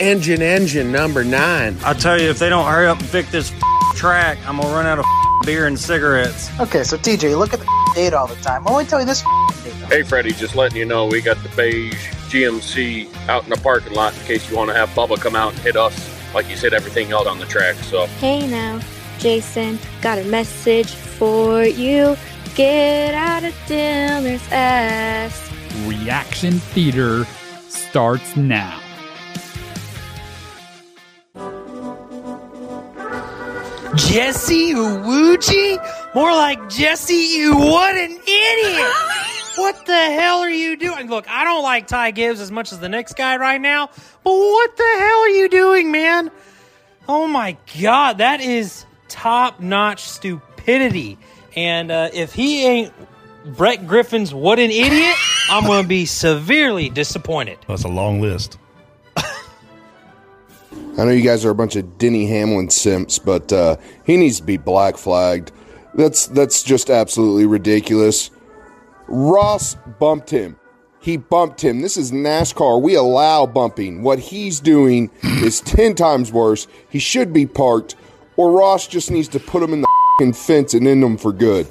Engine, 0.00 0.40
engine 0.40 0.90
number 0.90 1.22
nine. 1.22 1.76
I 1.84 1.92
tell 1.92 2.18
you, 2.18 2.30
if 2.30 2.38
they 2.38 2.48
don't 2.48 2.66
hurry 2.66 2.86
up 2.86 2.98
and 2.98 3.06
fix 3.06 3.30
this 3.30 3.52
track, 3.94 4.38
I'm 4.46 4.56
gonna 4.56 4.74
run 4.74 4.86
out 4.86 4.98
of 4.98 5.04
beer 5.44 5.66
and 5.66 5.78
cigarettes. 5.78 6.50
Okay, 6.58 6.84
so 6.84 6.96
TJ, 6.96 7.38
look 7.38 7.52
at 7.52 7.60
the 7.60 7.92
data 7.94 8.18
all 8.18 8.26
the 8.26 8.34
time. 8.36 8.64
Well, 8.64 8.76
let 8.76 8.84
me 8.84 8.88
tell 8.88 9.00
you 9.00 9.04
this 9.04 9.22
data. 9.62 9.86
Hey, 9.88 10.02
Freddie, 10.02 10.32
just 10.32 10.56
letting 10.56 10.78
you 10.78 10.86
know 10.86 11.04
we 11.04 11.20
got 11.20 11.36
the 11.42 11.50
beige 11.50 12.08
GMC 12.30 13.14
out 13.28 13.44
in 13.44 13.50
the 13.50 13.58
parking 13.58 13.92
lot 13.92 14.16
in 14.16 14.20
case 14.20 14.50
you 14.50 14.56
want 14.56 14.70
to 14.70 14.74
have 14.74 14.88
Bubba 14.90 15.20
come 15.20 15.36
out 15.36 15.52
and 15.52 15.60
hit 15.60 15.76
us 15.76 16.08
like 16.34 16.48
you 16.48 16.56
said 16.56 16.72
everything 16.72 17.12
out 17.12 17.26
on 17.26 17.38
the 17.38 17.44
track. 17.44 17.74
So 17.76 18.06
Hey 18.06 18.46
now, 18.46 18.80
Jason, 19.18 19.78
got 20.00 20.18
a 20.18 20.24
message 20.24 20.92
for 20.94 21.62
you. 21.62 22.16
Get 22.54 23.12
out 23.12 23.44
of 23.44 23.52
Diller's 23.66 24.50
ass. 24.50 25.50
Reaction 25.84 26.52
Theater 26.52 27.26
starts 27.68 28.34
now. 28.34 28.80
Jesse 33.96 34.74
Iwuji? 34.74 36.14
More 36.14 36.32
like 36.32 36.68
Jesse, 36.68 37.14
you 37.14 37.56
what 37.56 37.94
an 37.96 38.10
idiot! 38.12 38.92
What 39.56 39.84
the 39.84 39.92
hell 39.92 40.38
are 40.38 40.48
you 40.48 40.76
doing? 40.76 41.10
Look, 41.10 41.28
I 41.28 41.44
don't 41.44 41.62
like 41.62 41.86
Ty 41.86 42.12
Gibbs 42.12 42.40
as 42.40 42.50
much 42.50 42.72
as 42.72 42.78
the 42.78 42.88
next 42.88 43.14
guy 43.14 43.36
right 43.36 43.60
now, 43.60 43.88
but 44.24 44.32
what 44.32 44.74
the 44.74 44.82
hell 44.98 45.18
are 45.18 45.28
you 45.28 45.48
doing, 45.50 45.90
man? 45.92 46.30
Oh 47.06 47.26
my 47.26 47.58
god, 47.78 48.18
that 48.18 48.40
is 48.40 48.86
top 49.08 49.60
notch 49.60 50.04
stupidity. 50.04 51.18
And 51.56 51.90
uh, 51.90 52.08
if 52.14 52.32
he 52.32 52.64
ain't 52.64 52.92
Brett 53.44 53.86
Griffin's 53.86 54.32
what 54.32 54.58
an 54.58 54.70
idiot, 54.70 55.16
I'm 55.50 55.66
going 55.66 55.82
to 55.82 55.88
be 55.88 56.06
severely 56.06 56.88
disappointed. 56.88 57.58
That's 57.66 57.84
a 57.84 57.88
long 57.88 58.20
list. 58.20 58.56
I 61.00 61.04
know 61.04 61.12
you 61.12 61.22
guys 61.22 61.46
are 61.46 61.50
a 61.50 61.54
bunch 61.54 61.76
of 61.76 61.96
Denny 61.96 62.26
Hamlin 62.26 62.68
simps, 62.68 63.18
but 63.18 63.50
uh, 63.54 63.78
he 64.04 64.18
needs 64.18 64.36
to 64.36 64.42
be 64.42 64.58
black 64.58 64.98
flagged. 64.98 65.50
That's 65.94 66.26
that's 66.26 66.62
just 66.62 66.90
absolutely 66.90 67.46
ridiculous. 67.46 68.30
Ross 69.08 69.76
bumped 69.98 70.28
him. 70.28 70.58
He 71.00 71.16
bumped 71.16 71.62
him. 71.62 71.80
This 71.80 71.96
is 71.96 72.12
NASCAR. 72.12 72.82
We 72.82 72.96
allow 72.96 73.46
bumping. 73.46 74.02
What 74.02 74.18
he's 74.18 74.60
doing 74.60 75.10
is 75.22 75.62
ten 75.62 75.94
times 75.94 76.32
worse. 76.32 76.66
He 76.90 76.98
should 76.98 77.32
be 77.32 77.46
parked, 77.46 77.96
or 78.36 78.52
Ross 78.52 78.86
just 78.86 79.10
needs 79.10 79.28
to 79.28 79.40
put 79.40 79.62
him 79.62 79.72
in 79.72 79.80
the 79.80 79.88
fing 80.18 80.34
fence 80.34 80.74
and 80.74 80.86
end 80.86 81.02
him 81.02 81.16
for 81.16 81.32
good. 81.32 81.66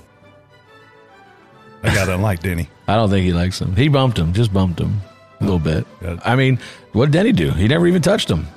I 1.83 1.93
got 1.93 2.07
not 2.07 2.19
like 2.19 2.39
Denny. 2.39 2.67
I 2.87 2.95
don't 2.95 3.11
think 3.11 3.25
he 3.25 3.31
likes 3.31 3.61
him. 3.61 3.75
He 3.75 3.89
bumped 3.89 4.17
him, 4.17 4.33
just 4.33 4.51
bumped 4.51 4.79
him 4.79 5.01
a 5.39 5.43
little 5.43 5.59
bit. 5.59 5.85
I 6.25 6.35
mean, 6.35 6.57
what 6.93 7.05
did 7.05 7.11
Denny 7.11 7.31
do? 7.31 7.51
He 7.51 7.67
never 7.67 7.85
even 7.85 8.01
touched 8.01 8.27
him. 8.27 8.47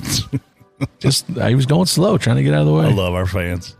just 0.98 1.26
he 1.26 1.54
was 1.54 1.66
going 1.66 1.86
slow, 1.86 2.18
trying 2.18 2.36
to 2.36 2.42
get 2.42 2.54
out 2.54 2.60
of 2.60 2.66
the 2.66 2.72
way. 2.72 2.86
I 2.86 2.92
love 2.92 3.14
our 3.14 3.26
fans. 3.26 3.76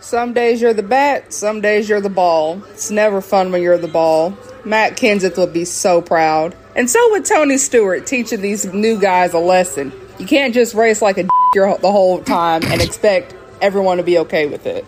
Some 0.00 0.32
days 0.32 0.62
you're 0.62 0.74
the 0.74 0.82
bat, 0.82 1.32
some 1.32 1.60
days 1.60 1.88
you're 1.88 2.00
the 2.00 2.08
ball. 2.08 2.62
It's 2.70 2.90
never 2.90 3.20
fun 3.20 3.52
when 3.52 3.62
you're 3.62 3.78
the 3.78 3.86
ball. 3.86 4.36
Matt 4.64 4.96
Kenseth 4.96 5.36
would 5.36 5.52
be 5.52 5.66
so 5.66 6.00
proud. 6.00 6.56
And 6.74 6.88
so 6.88 7.10
would 7.10 7.26
Tony 7.26 7.58
Stewart 7.58 8.06
teaching 8.06 8.40
these 8.40 8.64
new 8.64 8.98
guys 8.98 9.34
a 9.34 9.38
lesson. 9.38 9.92
You 10.18 10.26
can't 10.26 10.54
just 10.54 10.74
race 10.74 11.02
like 11.02 11.18
a 11.18 11.28
your, 11.54 11.76
the 11.78 11.92
whole 11.92 12.22
time 12.22 12.62
and 12.64 12.80
expect 12.80 13.34
everyone 13.60 13.98
to 13.98 14.02
be 14.02 14.18
okay 14.18 14.46
with 14.46 14.66
it. 14.66 14.84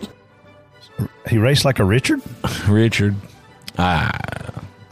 He 1.29 1.37
raced 1.37 1.63
like 1.63 1.79
a 1.79 1.83
Richard? 1.83 2.21
Richard. 2.67 3.15
Ah. 3.77 4.17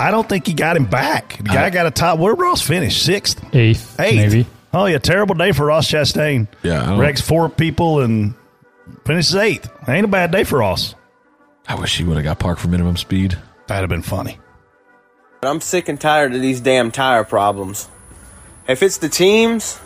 I 0.01 0.09
don't 0.09 0.27
think 0.27 0.47
he 0.47 0.53
got 0.53 0.75
him 0.75 0.85
back. 0.85 1.37
The 1.37 1.43
guy 1.43 1.69
got 1.69 1.85
a 1.85 1.91
top. 1.91 2.17
Where 2.17 2.33
Ross 2.33 2.61
finished? 2.61 3.05
Sixth? 3.05 3.43
Eighth, 3.53 3.99
Eighth. 3.99 4.15
maybe. 4.15 4.47
Oh, 4.73 4.85
yeah. 4.87 4.97
Terrible 4.97 5.35
day 5.35 5.51
for 5.51 5.65
Ross 5.67 5.87
Chastain. 5.87 6.47
Yeah. 6.63 6.93
I 6.93 6.97
Wrecks 6.97 7.21
four 7.21 7.49
people 7.49 7.99
and 7.99 8.33
finishes 9.05 9.35
eighth. 9.35 9.69
Ain't 9.87 10.05
a 10.05 10.07
bad 10.07 10.31
day 10.31 10.43
for 10.43 10.59
Ross. 10.59 10.95
I 11.67 11.75
wish 11.75 11.97
he 11.97 12.03
would 12.03 12.15
have 12.17 12.23
got 12.23 12.39
parked 12.39 12.61
for 12.61 12.67
minimum 12.67 12.97
speed. 12.97 13.37
That'd 13.67 13.83
have 13.83 13.89
been 13.89 14.01
funny. 14.01 14.39
I'm 15.43 15.61
sick 15.61 15.87
and 15.87 16.01
tired 16.01 16.33
of 16.33 16.41
these 16.41 16.61
damn 16.61 16.91
tire 16.91 17.23
problems. 17.23 17.87
If 18.67 18.81
it's 18.81 18.97
the 18.97 19.09
teams, 19.09 19.79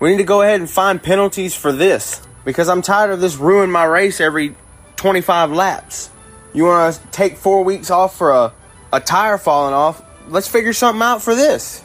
we 0.00 0.10
need 0.10 0.18
to 0.18 0.24
go 0.24 0.42
ahead 0.42 0.60
and 0.60 0.68
find 0.68 1.02
penalties 1.02 1.54
for 1.54 1.70
this 1.72 2.20
because 2.44 2.68
I'm 2.68 2.82
tired 2.82 3.10
of 3.10 3.20
this 3.20 3.36
ruin 3.36 3.70
my 3.70 3.84
race 3.84 4.20
every 4.20 4.56
25 4.96 5.52
laps. 5.52 6.10
You 6.52 6.64
want 6.64 6.94
to 6.96 7.00
take 7.12 7.36
four 7.36 7.62
weeks 7.64 7.90
off 7.90 8.16
for 8.16 8.30
a, 8.30 8.52
a 8.94 9.00
tire 9.00 9.38
falling 9.38 9.74
off? 9.74 10.02
Let's 10.28 10.48
figure 10.48 10.72
something 10.72 11.02
out 11.02 11.22
for 11.22 11.34
this. 11.34 11.82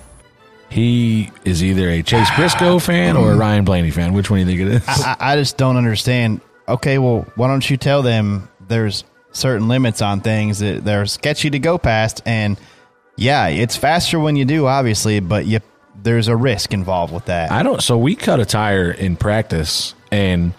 He 0.69 1.31
is 1.44 1.64
either 1.64 1.90
a 1.90 2.03
Chase 2.03 2.30
Briscoe 2.36 2.76
ah. 2.76 2.80
fan 2.80 3.18
or 3.18 3.31
a 3.31 3.36
Ryan 3.38 3.65
Blaney 3.65 3.90
fan. 3.91 4.14
Which 4.14 4.30
one 4.30 4.45
do 4.45 4.52
you 4.52 4.69
think 4.69 4.69
it 4.69 4.90
is? 4.90 5.06
I, 5.06 5.15
I 5.19 5.34
I 5.34 5.36
just 5.36 5.57
don't 5.57 5.77
understand. 5.77 6.41
Okay, 6.68 6.99
well, 6.99 7.26
why 7.36 7.48
don't 7.48 7.68
you 7.68 7.76
tell 7.76 8.03
them 8.03 8.48
there's 8.68 9.03
certain 9.31 9.68
limits 9.68 10.02
on 10.02 10.22
things 10.22 10.60
that 10.60 10.86
they're 10.86 11.07
sketchy 11.07 11.49
to 11.49 11.60
go 11.60 11.80
past, 11.80 12.22
and 12.26 12.60
yeah, 13.15 13.48
it's 13.48 13.76
faster 13.76 14.19
when 14.19 14.36
you 14.36 14.45
do, 14.45 14.68
obviously, 14.68 15.19
but 15.19 15.45
you 15.45 15.60
there's 16.02 16.27
a 16.27 16.36
risk 16.36 16.73
involved 16.73 17.14
with 17.14 17.26
that. 17.26 17.52
I 17.52 17.64
don't. 17.64 17.81
So 17.81 17.98
we 17.98 18.15
cut 18.15 18.40
a 18.40 18.45
tire 18.45 18.91
in 18.91 19.15
practice, 19.15 19.95
and 20.11 20.53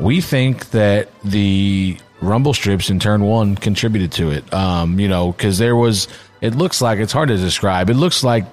we 0.00 0.20
think 0.20 0.70
that 0.70 1.08
the 1.22 1.98
rumble 2.22 2.54
strips 2.54 2.88
in 2.88 2.98
turn 2.98 3.22
one 3.22 3.56
contributed 3.56 4.12
to 4.12 4.30
it. 4.30 4.52
Um, 4.54 4.98
you 4.98 5.08
know, 5.08 5.32
because 5.32 5.58
there 5.58 5.76
was. 5.76 6.08
It 6.40 6.54
looks 6.56 6.80
like 6.80 6.98
it's 6.98 7.12
hard 7.12 7.28
to 7.28 7.36
describe. 7.36 7.88
It 7.90 7.94
looks 7.94 8.24
like 8.24 8.46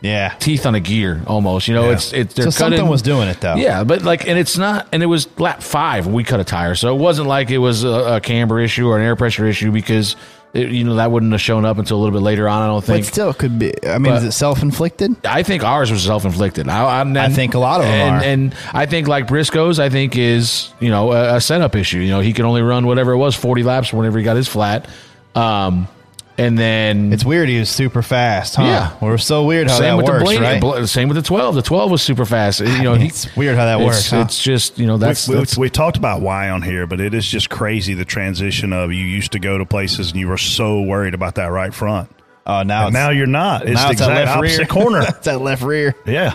yeah, 0.00 0.34
teeth 0.38 0.66
on 0.66 0.74
a 0.74 0.80
gear 0.80 1.22
almost. 1.26 1.66
You 1.68 1.74
know, 1.74 1.86
Yeah. 1.86 1.92
it's 1.92 2.12
it's 2.12 2.34
they're 2.34 2.44
So 2.46 2.50
something 2.50 2.86
was 2.88 3.02
doing 3.02 3.28
it, 3.28 3.40
though. 3.40 3.56
Yeah, 3.56 3.84
but 3.84 4.02
like, 4.02 4.26
and 4.28 4.38
it's 4.38 4.56
not. 4.56 4.88
And 4.92 5.02
it 5.02 5.06
was 5.06 5.28
lap 5.38 5.62
five 5.62 6.06
we 6.06 6.24
cut 6.24 6.40
a 6.40 6.44
tire, 6.44 6.74
so 6.74 6.94
it 6.94 6.98
wasn't 6.98 7.28
like 7.28 7.50
it 7.50 7.58
was 7.58 7.84
a, 7.84 7.88
a 8.16 8.20
camber 8.20 8.60
issue 8.60 8.88
or 8.88 8.98
an 8.98 9.04
air 9.04 9.16
pressure 9.16 9.46
issue 9.46 9.72
because. 9.72 10.16
It, 10.54 10.70
you 10.70 10.84
know 10.84 10.94
that 10.94 11.10
wouldn't 11.10 11.32
have 11.32 11.40
shown 11.40 11.64
up 11.64 11.78
until 11.78 11.96
a 11.96 12.00
little 12.00 12.16
bit 12.16 12.22
later 12.24 12.48
on. 12.48 12.62
I 12.62 12.66
don't 12.68 12.84
think. 12.84 13.04
but 13.04 13.12
still, 13.12 13.30
it 13.30 13.38
could 13.38 13.58
be. 13.58 13.72
I 13.86 13.98
mean, 13.98 14.12
But- 14.12 14.18
is 14.18 14.24
it 14.24 14.32
self 14.32 14.62
inflicted? 14.62 15.14
I 15.26 15.42
think 15.42 15.64
ours 15.64 15.90
was 15.90 16.04
self 16.04 16.24
inflicted. 16.24 16.68
I, 16.68 17.02
I, 17.02 17.24
I 17.24 17.28
think 17.28 17.54
a 17.54 17.58
lot 17.58 17.80
of 17.80 17.86
them 17.86 17.92
and, 17.92 18.14
are. 18.14 18.24
and 18.24 18.54
I 18.72 18.86
think 18.86 19.08
like 19.08 19.26
Briscoe's, 19.26 19.80
I 19.80 19.88
think 19.88 20.16
is 20.16 20.72
you 20.78 20.90
know 20.90 21.10
a, 21.12 21.36
a 21.36 21.40
setup 21.40 21.74
issue. 21.74 21.98
You 21.98 22.10
know 22.10 22.20
he 22.20 22.32
can 22.32 22.44
only 22.44 22.62
run 22.62 22.86
whatever 22.86 23.12
it 23.12 23.18
was 23.18 23.34
forty 23.34 23.64
laps 23.64 23.92
whenever 23.92 24.16
he 24.18 24.24
got 24.24 24.36
his 24.36 24.46
flat. 24.48 24.88
Um, 25.34 25.88
and 26.36 26.58
then 26.58 27.12
It's 27.12 27.24
weird. 27.24 27.48
He 27.48 27.58
was 27.58 27.70
super 27.70 28.02
fast. 28.02 28.56
Huh? 28.56 28.62
Yeah. 28.64 28.96
we're 29.00 29.18
so 29.18 29.44
weird 29.44 29.68
how 29.68 29.74
same 29.78 29.84
that 29.84 29.96
with 29.96 30.06
works, 30.06 30.18
the 30.18 30.24
Blaney, 30.24 30.40
right? 30.40 30.60
Bl- 30.60 30.84
same 30.86 31.08
with 31.08 31.16
the 31.16 31.22
twelve. 31.22 31.54
The 31.54 31.62
twelve 31.62 31.90
was 31.90 32.02
super 32.02 32.24
fast. 32.24 32.60
You 32.60 32.82
know, 32.82 32.94
he- 32.96 33.06
it's 33.06 33.34
weird 33.36 33.56
how 33.56 33.64
that 33.66 33.76
it's- 33.80 33.86
works. 33.86 34.10
huh? 34.10 34.22
It's 34.26 34.42
just 34.42 34.78
you 34.78 34.86
know 34.86 34.96
that's, 34.98 35.28
we, 35.28 35.34
we, 35.36 35.38
that's 35.40 35.56
we 35.58 35.70
talked 35.70 35.96
about 35.96 36.20
why 36.22 36.50
on 36.50 36.62
here, 36.62 36.86
but 36.86 37.00
it 37.00 37.14
is 37.14 37.26
just 37.26 37.50
crazy 37.50 37.94
the 37.94 38.04
transition 38.04 38.72
of 38.72 38.92
you 38.92 39.04
used 39.04 39.32
to 39.32 39.38
go 39.38 39.58
to 39.58 39.64
places 39.64 40.10
and 40.10 40.20
you 40.20 40.28
were 40.28 40.38
so 40.38 40.80
worried 40.82 41.14
about 41.14 41.36
that 41.36 41.46
right 41.46 41.72
front. 41.72 42.10
Oh, 42.46 42.62
now 42.62 42.88
it's- 42.88 42.92
now 42.92 43.10
you're 43.10 43.26
not. 43.26 43.62
It's 43.66 43.74
now 43.74 43.86
the 43.86 43.90
it's 43.92 44.00
that 44.00 44.10
exact 44.22 44.40
left 44.42 44.58
rear. 44.58 44.66
corner. 44.66 45.00
it's 45.08 45.24
that 45.26 45.40
left 45.40 45.62
rear. 45.62 45.94
Yeah. 46.06 46.34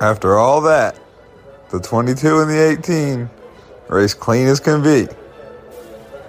After 0.00 0.36
all 0.38 0.60
that, 0.62 0.98
the 1.70 1.80
22 1.80 2.40
and 2.40 2.50
the 2.50 2.70
18 2.80 3.30
race 3.88 4.12
clean 4.14 4.46
as 4.48 4.60
can 4.60 4.82
be. 4.82 5.06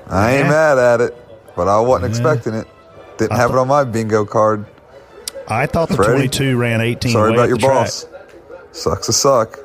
I 0.07 0.35
ain't 0.35 0.45
Yeah. 0.45 0.49
mad 0.51 0.77
at 0.77 1.01
it, 1.01 1.17
but 1.55 1.67
I 1.67 1.79
wasn't 1.79 2.09
expecting 2.11 2.53
it. 2.53 2.67
Didn't 3.17 3.37
have 3.37 3.51
it 3.51 3.57
on 3.57 3.67
my 3.67 3.83
bingo 3.83 4.25
card. 4.25 4.65
I 5.47 5.65
thought 5.67 5.89
the 5.89 5.95
Freddie? 5.95 6.27
22 6.27 6.57
ran 6.57 6.81
18. 6.81 7.11
Sorry 7.11 7.33
about 7.33 7.47
your 7.49 7.57
the 7.57 7.65
track. 7.67 7.75
boss. 7.75 8.05
Sucks 8.71 9.05
to 9.07 9.13
suck. 9.13 9.59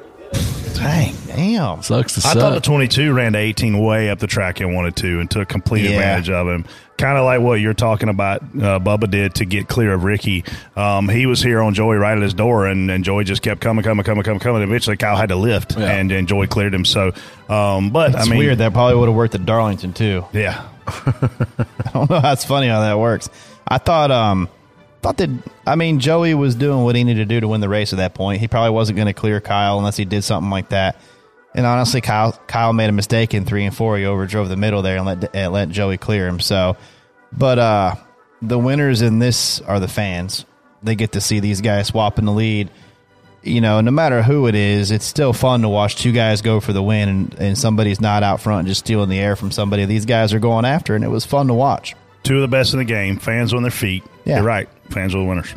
Dang. 0.75 1.15
Damn. 1.27 1.83
Sucks 1.83 2.15
to 2.15 2.21
suck. 2.21 2.37
I 2.37 2.41
thought 2.41 2.55
the 2.55 2.61
22 2.61 3.13
ran 3.13 3.33
to 3.33 3.39
18 3.39 3.79
way 3.85 4.09
up 4.09 4.19
the 4.19 4.27
track 4.27 4.61
and 4.61 4.75
wanted 4.75 4.97
to 4.97 5.21
and 5.21 5.31
took 5.31 5.49
complete 5.49 5.83
Yeah. 5.85 5.91
advantage 5.91 6.31
of 6.31 6.49
him. 6.49 6.65
Kind 6.97 7.17
of 7.19 7.25
like 7.25 7.41
what 7.41 7.55
you're 7.61 7.73
talking 7.75 8.09
about, 8.11 8.43
uh, 8.43 8.79
Bubba 8.79 9.11
did 9.11 9.35
to 9.37 9.47
get 9.47 9.69
clear 9.69 9.95
of 9.95 10.05
Ricky. 10.05 10.45
Um, 10.77 11.09
he 11.09 11.25
was 11.27 11.43
here 11.43 11.61
on 11.63 11.73
Joey 11.73 11.97
right 11.97 12.15
at 12.17 12.23
his 12.23 12.35
door, 12.35 12.67
and, 12.67 12.91
and 12.91 13.03
Joey 13.05 13.25
just 13.25 13.41
kept 13.41 13.61
coming, 13.63 13.83
coming, 13.83 14.05
coming, 14.05 14.23
coming, 14.23 14.39
coming. 14.39 14.63
Eventually, 14.63 14.99
Kyle 14.99 15.17
had 15.17 15.31
to 15.31 15.37
lift, 15.37 15.77
and, 15.79 16.13
and 16.13 16.29
Joey 16.29 16.47
cleared 16.47 16.75
him. 16.75 16.85
So, 16.85 17.13
um, 17.49 17.89
but 17.91 18.15
It's 18.15 18.27
I 18.27 18.31
mean, 18.31 18.39
weird. 18.39 18.59
That 18.59 18.75
probably 18.75 18.97
would 18.97 19.09
have 19.09 19.17
worked 19.17 19.35
at 19.35 19.47
Darlington 19.47 19.95
too. 19.95 20.27
yeah, 20.33 20.63
I 21.07 21.91
don't 21.93 22.11
know. 22.11 22.21
That's 22.21 22.45
funny 22.45 22.69
how 22.69 22.81
that 22.81 22.99
works. 22.99 23.29
I 23.67 23.79
thought, 23.79 24.11
um, 24.11 24.49
thought 25.03 25.17
that 25.19 25.31
I 25.67 25.77
mean 25.77 26.01
Joey 26.01 26.35
was 26.35 26.55
doing 26.55 26.85
what 26.85 26.95
he 26.95 27.05
needed 27.05 27.29
to 27.29 27.35
do 27.35 27.41
to 27.41 27.49
win 27.49 27.61
the 27.61 27.69
race 27.69 27.93
at 27.93 27.97
that 27.97 28.15
point. 28.15 28.41
He 28.41 28.49
probably 28.49 28.71
wasn't 28.71 28.97
going 28.97 29.07
to 29.07 29.15
clear 29.15 29.41
Kyle 29.41 29.79
unless 29.79 29.97
he 29.97 30.05
did 30.05 30.23
something 30.23 30.51
like 30.51 30.71
that. 30.71 31.01
And 31.55 31.67
honestly, 31.67 32.01
Kyle 32.01 32.33
Kyle 32.47 32.73
made 32.73 32.89
a 32.89 32.93
mistake 32.93 33.35
in 33.35 33.45
three 33.45 33.65
and 33.65 33.75
four. 33.75 33.97
He 33.97 34.05
overdrove 34.05 34.49
the 34.49 34.57
middle 34.57 34.83
there 34.83 34.97
and 34.97 35.07
let 35.07 35.35
and 35.35 35.53
let 35.53 35.69
Joey 35.71 35.99
clear 35.99 36.29
him. 36.29 36.41
So, 36.41 36.77
but 37.33 37.59
uh, 37.59 37.95
the 38.43 38.59
winners 38.59 39.03
in 39.03 39.19
this 39.19 39.61
are 39.63 39.81
the 39.81 39.89
fans. 39.89 40.45
They 40.83 40.95
get 40.95 41.13
to 41.13 41.21
see 41.21 41.41
these 41.41 41.61
guys 41.61 41.89
swapping 41.89 42.25
the 42.25 42.33
lead. 42.33 42.71
You 43.43 43.61
know, 43.63 43.81
no 43.81 43.91
matter 43.91 44.23
who 44.23 44.47
it 44.49 44.55
is, 44.55 44.91
it's 44.91 45.05
still 45.07 45.33
fun 45.33 45.63
to 45.63 45.69
watch 45.69 45.97
two 45.97 46.13
guys 46.13 46.43
go 46.43 46.61
for 46.61 46.75
the 46.75 46.83
win, 46.83 47.09
and, 47.09 47.35
and 47.39 47.59
somebody's 47.59 48.01
not 48.01 48.23
out 48.23 48.41
front 48.41 48.69
just 48.69 48.81
stealing 48.81 49.09
the 49.09 49.19
air 49.19 49.35
from 49.35 49.51
somebody. 49.51 49.87
These 49.87 50.05
guys 50.05 50.35
are 50.35 50.39
going 50.39 50.67
after, 50.67 50.95
and 50.95 51.03
it 51.03 51.09
was 51.09 51.25
fun 51.25 51.47
to 51.47 51.55
watch. 51.55 51.95
two 52.23 52.37
of 52.37 52.43
the 52.43 52.49
best 52.49 52.75
in 52.75 52.79
the 52.79 52.85
game. 52.85 53.17
Fans 53.17 53.55
on 53.55 53.63
their 53.63 53.71
feet. 53.71 54.05
Yeah. 54.25 54.37
You're 54.37 54.45
right. 54.45 54.69
Fans 54.91 55.15
are 55.15 55.19
the 55.19 55.25
winners. 55.25 55.55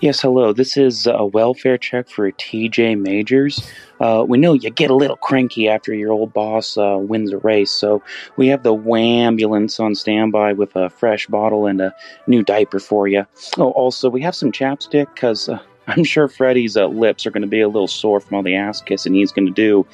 Yes, 0.00 0.22
hello. 0.22 0.54
This 0.54 0.78
is 0.78 1.06
a 1.06 1.26
welfare 1.26 1.76
check 1.76 2.08
for 2.08 2.32
TJ 2.32 2.98
Majors. 2.98 3.70
Uh, 4.00 4.24
we 4.26 4.38
know 4.38 4.54
you 4.54 4.70
get 4.70 4.90
a 4.90 4.94
little 4.94 5.18
cranky 5.18 5.68
after 5.68 5.92
your 5.92 6.10
old 6.10 6.32
boss 6.32 6.78
uh, 6.78 6.96
wins 6.98 7.34
a 7.34 7.38
race, 7.38 7.70
so 7.70 8.02
we 8.38 8.48
have 8.48 8.62
the 8.62 8.74
ambulance 8.74 9.78
on 9.78 9.94
standby 9.94 10.54
with 10.54 10.74
a 10.74 10.88
fresh 10.88 11.26
bottle 11.26 11.66
and 11.66 11.82
a 11.82 11.94
new 12.26 12.42
diaper 12.42 12.80
for 12.80 13.08
you. 13.08 13.26
Oh, 13.58 13.72
also, 13.72 14.08
we 14.08 14.22
have 14.22 14.34
some 14.34 14.52
chapstick 14.52 15.14
because 15.14 15.50
uh, 15.50 15.58
I'm 15.90 16.04
sure 16.04 16.28
Freddie's 16.28 16.76
uh, 16.76 16.86
lips 16.86 17.26
are 17.26 17.30
going 17.30 17.42
to 17.42 17.48
be 17.48 17.60
a 17.60 17.68
little 17.68 17.88
sore 17.88 18.20
from 18.20 18.36
all 18.36 18.42
the 18.42 18.54
ass 18.56 18.80
kissing 18.80 19.14
he's 19.14 19.32
going 19.32 19.46
to 19.46 19.52
do. 19.52 19.86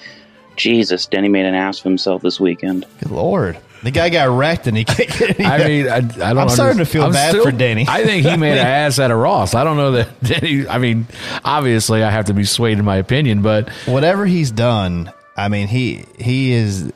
Jesus, 0.56 1.06
Denny 1.06 1.28
made 1.28 1.44
an 1.46 1.54
ass 1.54 1.78
of 1.78 1.84
himself 1.84 2.22
this 2.22 2.40
weekend. 2.40 2.86
Good 3.00 3.10
lord. 3.10 3.58
The 3.82 3.90
guy 3.90 4.08
got 4.08 4.30
wrecked 4.36 4.66
and 4.66 4.76
he 4.76 4.84
can't 4.84 5.10
get 5.18 5.38
any 5.38 5.44
I 5.46 5.58
mean, 5.68 5.88
I, 5.88 5.96
I 5.96 6.00
don't. 6.00 6.38
I'm 6.38 6.48
starting 6.48 6.78
to 6.78 6.86
feel 6.86 7.04
I'm 7.04 7.12
bad 7.12 7.30
still- 7.30 7.44
for 7.44 7.52
Danny. 7.52 7.84
I 7.86 8.04
think 8.04 8.24
he 8.26 8.36
made 8.36 8.52
an 8.58 8.66
ass 8.66 8.98
out 8.98 9.10
of 9.10 9.18
Ross. 9.18 9.54
I 9.54 9.64
don't 9.64 9.76
know 9.76 9.92
that 9.92 10.20
Danny. 10.22 10.66
I 10.66 10.78
mean, 10.78 11.06
obviously, 11.44 12.02
I 12.02 12.10
have 12.10 12.24
to 12.26 12.34
be 12.34 12.44
swayed 12.44 12.78
in 12.78 12.84
my 12.86 12.96
opinion, 12.96 13.42
but 13.42 13.68
whatever 13.84 14.24
he's 14.24 14.50
done, 14.50 15.12
I 15.36 15.48
mean, 15.48 15.68
he 15.68 16.06
he 16.18 16.52
is. 16.52 16.80
he's 16.84 16.92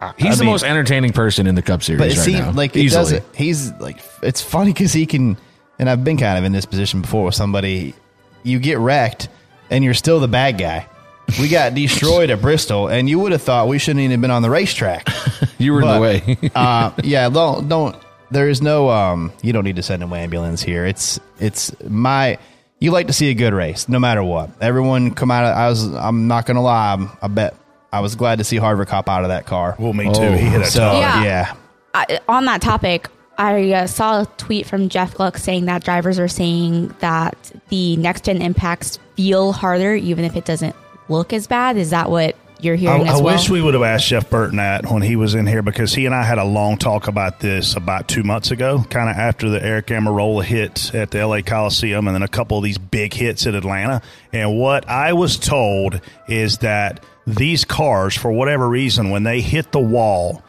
I 0.00 0.12
the 0.34 0.36
mean- 0.44 0.46
most 0.52 0.62
entertaining 0.64 1.12
person 1.12 1.46
in 1.46 1.54
the 1.54 1.62
Cup 1.62 1.82
Series 1.82 1.98
But 2.00 2.08
it 2.12 2.16
right 2.18 2.24
seems 2.24 2.38
now. 2.40 2.52
like 2.52 2.76
it 2.76 2.80
easily. 2.80 3.00
doesn't. 3.18 3.24
He's 3.36 3.72
like 3.80 3.98
it's 4.22 4.42
funny 4.42 4.72
because 4.74 4.92
he 4.92 5.06
can, 5.06 5.38
and 5.82 5.90
I've 5.90 6.04
been 6.04 6.16
kind 6.16 6.38
of 6.38 6.44
in 6.44 6.52
this 6.52 6.64
position 6.64 7.00
before 7.00 7.24
with 7.24 7.34
somebody. 7.34 7.92
You 8.44 8.60
get 8.60 8.78
wrecked, 8.78 9.28
and 9.68 9.82
you're 9.82 9.94
still 9.94 10.20
the 10.20 10.28
bad 10.28 10.56
guy. 10.56 10.86
We 11.40 11.48
got 11.48 11.74
destroyed 11.74 12.30
at 12.30 12.40
Bristol, 12.40 12.86
and 12.86 13.10
you 13.10 13.18
would 13.18 13.32
have 13.32 13.42
thought 13.42 13.66
we 13.66 13.80
shouldn't 13.80 13.98
even 13.98 14.12
have 14.12 14.20
been 14.20 14.30
on 14.30 14.42
the 14.42 14.50
racetrack. 14.50 15.08
you 15.58 15.72
were 15.72 15.82
in 15.82 15.88
the 15.88 16.00
way. 16.00 16.50
uh, 16.54 16.92
yeah, 17.02 17.28
don't 17.28 17.68
don't. 17.68 17.96
There 18.30 18.48
is 18.48 18.62
no. 18.62 18.90
Um, 18.90 19.32
you 19.42 19.52
don't 19.52 19.64
need 19.64 19.74
to 19.74 19.82
send 19.82 20.04
an 20.04 20.12
ambulance 20.12 20.62
here. 20.62 20.86
It's 20.86 21.18
it's 21.40 21.74
my. 21.82 22.38
You 22.78 22.92
like 22.92 23.08
to 23.08 23.12
see 23.12 23.30
a 23.30 23.34
good 23.34 23.52
race, 23.52 23.88
no 23.88 23.98
matter 23.98 24.22
what. 24.22 24.50
Everyone 24.60 25.12
come 25.12 25.32
out. 25.32 25.44
Of, 25.44 25.56
I 25.56 25.68
was. 25.68 25.92
I'm 25.92 26.28
not 26.28 26.46
gonna 26.46 26.62
lie. 26.62 26.92
I'm, 26.92 27.10
I 27.20 27.26
bet. 27.26 27.56
I 27.92 28.00
was 28.00 28.14
glad 28.14 28.38
to 28.38 28.44
see 28.44 28.58
Harvick 28.58 28.88
hop 28.88 29.08
out 29.08 29.24
of 29.24 29.30
that 29.30 29.46
car. 29.46 29.74
Well, 29.80 29.94
me 29.94 30.04
too. 30.14 30.30
He 30.30 30.44
hit 30.44 30.60
a 30.60 30.64
so, 30.64 30.78
ton. 30.78 31.00
Yeah. 31.00 31.24
yeah. 31.24 31.54
I, 31.92 32.20
on 32.28 32.44
that 32.44 32.62
topic, 32.62 33.08
I 33.38 33.72
uh, 33.72 33.86
saw 33.86 34.22
a 34.22 34.26
tweet 34.36 34.66
from 34.66 34.88
Jeff 34.88 35.14
Gluck 35.14 35.38
saying 35.38 35.64
that 35.66 35.84
drivers 35.84 36.18
are 36.18 36.28
saying 36.28 36.94
that 37.00 37.52
the 37.68 37.96
next 37.96 38.24
gen 38.24 38.42
impacts 38.42 38.98
feel 39.16 39.52
harder, 39.52 39.94
even 39.94 40.24
if 40.24 40.36
it 40.36 40.44
doesn't 40.44 40.76
look 41.08 41.32
as 41.32 41.46
bad. 41.46 41.76
Is 41.76 41.90
that 41.90 42.10
what 42.10 42.36
you're 42.60 42.76
hearing 42.76 43.08
I 43.08 43.12
as 43.12 43.22
well? 43.22 43.34
wish 43.34 43.50
we 43.50 43.60
would 43.60 43.74
have 43.74 43.82
asked 43.82 44.06
Jeff 44.06 44.30
Burton 44.30 44.58
that 44.58 44.90
when 44.90 45.02
he 45.02 45.16
was 45.16 45.34
in 45.34 45.46
here 45.46 45.62
because 45.62 45.94
he 45.94 46.06
and 46.06 46.14
I 46.14 46.22
had 46.22 46.38
a 46.38 46.44
long 46.44 46.76
talk 46.76 47.08
about 47.08 47.40
this 47.40 47.74
about 47.74 48.06
two 48.06 48.22
months 48.22 48.50
ago, 48.50 48.84
kind 48.90 49.10
of 49.10 49.16
after 49.16 49.48
the 49.48 49.58
Aric 49.58 49.86
Almirola 49.86 50.44
hit 50.44 50.94
at 50.94 51.10
the 51.10 51.26
LA 51.26 51.40
Coliseum 51.40 52.06
and 52.06 52.14
then 52.14 52.22
a 52.22 52.28
couple 52.28 52.58
of 52.58 52.64
these 52.64 52.78
big 52.78 53.14
hits 53.14 53.46
at 53.46 53.54
Atlanta. 53.54 54.02
And 54.32 54.58
what 54.58 54.88
I 54.88 55.12
was 55.14 55.38
told 55.38 56.00
is 56.28 56.58
that 56.58 57.04
these 57.26 57.64
cars, 57.64 58.16
for 58.16 58.30
whatever 58.30 58.68
reason, 58.68 59.10
when 59.10 59.22
they 59.22 59.40
hit 59.40 59.72
the 59.72 59.80
wall, 59.80 60.42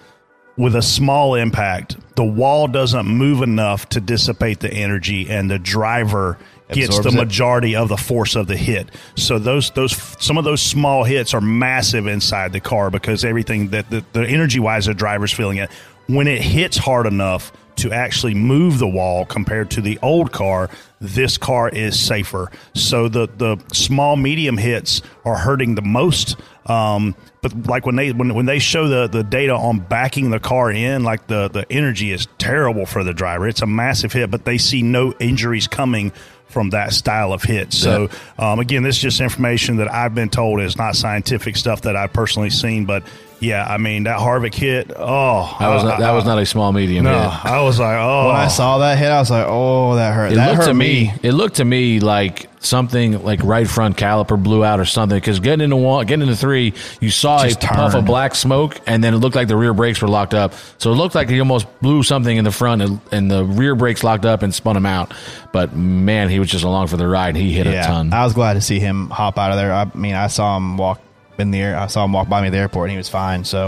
with 0.57 0.75
a 0.75 0.81
small 0.81 1.35
impact, 1.35 1.97
the 2.15 2.23
wall 2.23 2.67
doesn't 2.67 3.07
move 3.07 3.41
enough 3.41 3.89
to 3.89 4.01
dissipate 4.01 4.59
the 4.59 4.71
energy, 4.71 5.30
and 5.30 5.49
the 5.49 5.59
driver 5.59 6.38
gets 6.71 6.97
Absorbs 6.97 7.15
the 7.15 7.21
it. 7.21 7.25
majority 7.25 7.75
of 7.75 7.89
the 7.89 7.97
force 7.97 8.35
of 8.35 8.47
the 8.47 8.57
hit. 8.57 8.89
So 9.15 9.39
those 9.39 9.71
those 9.71 9.93
some 10.23 10.38
of 10.38 10.43
those 10.43 10.61
small 10.61 11.03
hits 11.03 11.34
are 11.34 11.41
massive 11.41 12.07
inside 12.07 12.53
the 12.53 12.59
car 12.59 12.89
because 12.89 13.25
everything 13.25 13.69
that 13.69 13.89
the, 13.89 14.03
the 14.13 14.27
energy 14.27 14.59
wise 14.59 14.85
the 14.85 14.93
driver's 14.93 15.34
feeling 15.34 15.57
it. 15.57 15.71
When 16.07 16.27
it 16.27 16.41
hits 16.41 16.77
hard 16.77 17.05
enough 17.05 17.51
to 17.77 17.91
actually 17.91 18.34
move 18.34 18.77
the 18.77 18.88
wall 18.88 19.25
compared 19.25 19.71
to 19.71 19.81
the 19.81 19.97
old 20.01 20.31
car, 20.31 20.69
this 21.03 21.38
car 21.38 21.69
is 21.69 21.99
safer. 21.99 22.49
So 22.73 23.09
the 23.09 23.27
the 23.27 23.57
small 23.73 24.15
medium 24.15 24.57
hits 24.57 25.01
are 25.25 25.38
hurting 25.38 25.75
the 25.75 25.81
most. 25.81 26.38
Um, 26.65 27.15
but 27.41 27.67
like 27.67 27.85
when 27.85 27.97
they 27.97 28.13
when, 28.13 28.34
when 28.34 28.45
they 28.45 28.59
show 28.59 28.88
the, 28.88 29.07
the 29.07 29.23
data 29.23 29.53
on 29.53 29.80
backing 29.80 30.30
the 30.30 30.39
car 30.39 30.71
in, 30.71 31.03
like 31.03 31.27
the, 31.27 31.49
the 31.49 31.69
energy 31.69 32.11
is 32.11 32.27
terrible 32.38 32.85
for 32.85 33.03
the 33.03 33.13
driver. 33.13 33.47
It's 33.47 33.61
a 33.61 33.67
massive 33.67 34.13
hit, 34.13 34.31
but 34.31 34.45
they 34.45 34.57
see 34.57 34.81
no 34.81 35.13
injuries 35.19 35.67
coming 35.67 36.13
from 36.47 36.69
that 36.69 36.93
style 36.93 37.34
of 37.34 37.43
hit. 37.43 37.73
So 37.73 38.09
um, 38.38 38.59
again, 38.59 38.84
this 38.84 38.97
is 38.97 39.01
just 39.01 39.21
information 39.21 39.77
that 39.77 39.91
I've 39.91 40.15
been 40.15 40.30
told 40.30 40.61
is 40.61 40.77
not 40.77 40.95
scientific 40.95 41.57
stuff 41.57 41.81
that 41.81 41.95
I've 41.97 42.13
personally 42.13 42.51
seen. 42.51 42.85
But 42.85 43.03
yeah, 43.39 43.65
I 43.65 43.77
mean 43.77 44.03
that 44.03 44.19
Harvick 44.19 44.53
hit. 44.53 44.91
Oh, 44.95 45.55
that 45.60 45.69
was 45.69 45.84
not, 45.84 45.99
that 45.99 46.11
was 46.11 46.26
not 46.26 46.39
a 46.39 46.45
small 46.45 46.72
medium. 46.72 47.05
No, 47.05 47.30
hit. 47.30 47.45
I 47.45 47.61
was 47.61 47.80
like, 47.80 47.97
oh. 47.97 48.27
When 48.27 48.35
I 48.35 48.47
saw 48.47 48.80
that 48.80 48.97
hit, 48.97 49.10
I 49.10 49.19
was 49.19 49.30
like, 49.30 49.45
"Oh, 49.47 49.95
that 49.95 50.14
hurt." 50.14 50.31
It 50.31 50.35
that 50.35 50.47
looked 50.47 50.61
hurt 50.64 50.68
to 50.68 50.73
me. 50.73 51.05
me. 51.05 51.14
It 51.23 51.34
looked 51.34 51.57
to 51.57 51.65
me 51.65 51.99
like 51.99 52.49
something 52.64 53.23
like 53.23 53.43
right 53.43 53.68
front 53.68 53.97
caliper 53.97 54.41
blew 54.41 54.64
out 54.64 54.80
or 54.80 54.85
something. 54.85 55.18
Because 55.18 55.39
getting 55.39 55.65
into 55.65 55.76
one, 55.76 56.05
getting 56.05 56.23
into 56.23 56.35
three, 56.35 56.73
you 56.99 57.10
saw 57.10 57.43
Just 57.43 57.64
a 57.64 57.68
puff 57.68 57.93
of 57.93 58.05
black 58.05 58.35
smoke, 58.35 58.80
and 58.88 59.03
then 59.03 59.14
it 59.14 59.18
looked 59.18 59.35
like 59.35 59.47
the 59.47 59.57
rear 59.57 59.73
brakes 59.73 60.01
were 60.01 60.07
locked 60.07 60.34
up. 60.34 60.53
So 60.77 60.91
it 60.91 60.95
looked 60.95 61.15
like 61.15 61.30
he 61.30 61.39
almost 61.39 61.68
blew 61.81 62.03
something 62.03 62.35
in 62.35 62.43
the 62.43 62.51
front, 62.51 62.81
and, 62.81 62.99
and 63.11 63.30
the 63.30 63.43
rear 63.43 63.76
brakes 63.76 64.03
locked 64.03 64.26
up 64.26 64.41
and 64.41 64.53
spun 64.53 64.77
him 64.77 64.85
out. 64.85 65.14
But 65.51 65.76
man, 65.76 66.30
he 66.30 66.39
was 66.39 66.49
just 66.49 66.64
along 66.64 66.88
for 66.88 66.97
the 66.97 67.07
ride. 67.07 67.35
He 67.35 67.51
hit 67.53 67.68
a 67.68 67.84
ton. 67.84 68.14
I 68.14 68.23
was 68.23 68.34
glad 68.34 68.53
to 68.53 68.61
see 68.61 68.80
him 68.80 69.10
hop 69.10 69.38
out 69.38 69.51
of 69.51 69.57
there. 69.57 69.73
I 69.73 69.85
mean, 69.93 70.15
I 70.15 70.27
saw 70.27 70.57
him 70.57 70.77
walk 70.77 71.01
in 71.39 71.51
the 71.51 71.60
air. 71.61 71.77
I 71.77 71.88
saw 71.88 72.03
him 72.05 72.14
walk 72.14 72.30
by 72.30 72.41
me 72.41 72.47
at 72.47 72.51
the 72.51 72.57
airport, 72.57 72.85
and 72.85 72.91
he 72.91 72.97
was 72.97 73.10
fine. 73.10 73.43
So 73.43 73.68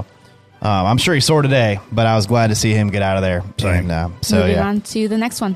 um, 0.61 0.85
I'm 0.85 0.97
sure 0.97 1.13
he's 1.13 1.25
sore 1.25 1.41
today, 1.41 1.79
but 1.91 2.07
I 2.07 2.15
was 2.15 2.25
glad 2.27 2.47
to 2.47 2.55
see 2.55 2.71
him 2.73 2.89
get 2.89 3.01
out 3.01 3.17
of 3.17 3.23
there. 3.23 3.43
And, 3.69 3.91
uh, 3.91 4.09
so 4.21 4.37
Moving 4.37 4.51
yeah, 4.53 4.67
on 4.67 4.81
to 4.81 5.07
the 5.07 5.17
next 5.17 5.41
one. 5.41 5.55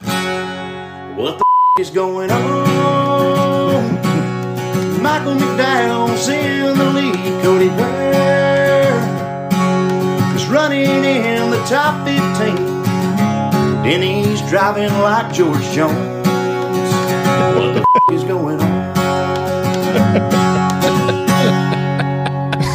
What 0.00 1.38
the 1.38 1.44
f- 1.44 1.80
is 1.80 1.90
going 1.90 2.30
on? 2.30 3.92
Michael 5.02 5.34
McDowell's 5.34 6.28
in 6.28 6.76
the 6.78 6.90
lead. 6.90 7.42
Cody 7.42 7.68
Ware 7.68 8.94
is 10.36 10.46
running 10.46 10.84
in 11.04 11.50
the 11.50 11.62
top 11.68 12.06
15. 12.06 12.56
Denny's 13.82 14.40
driving 14.48 14.92
like 15.00 15.32
George 15.32 15.62
Jones. 15.72 15.96
What 17.56 17.74
the 17.74 17.80
f- 18.08 18.14
is 18.14 18.24
going 18.24 18.60
on? 18.60 18.99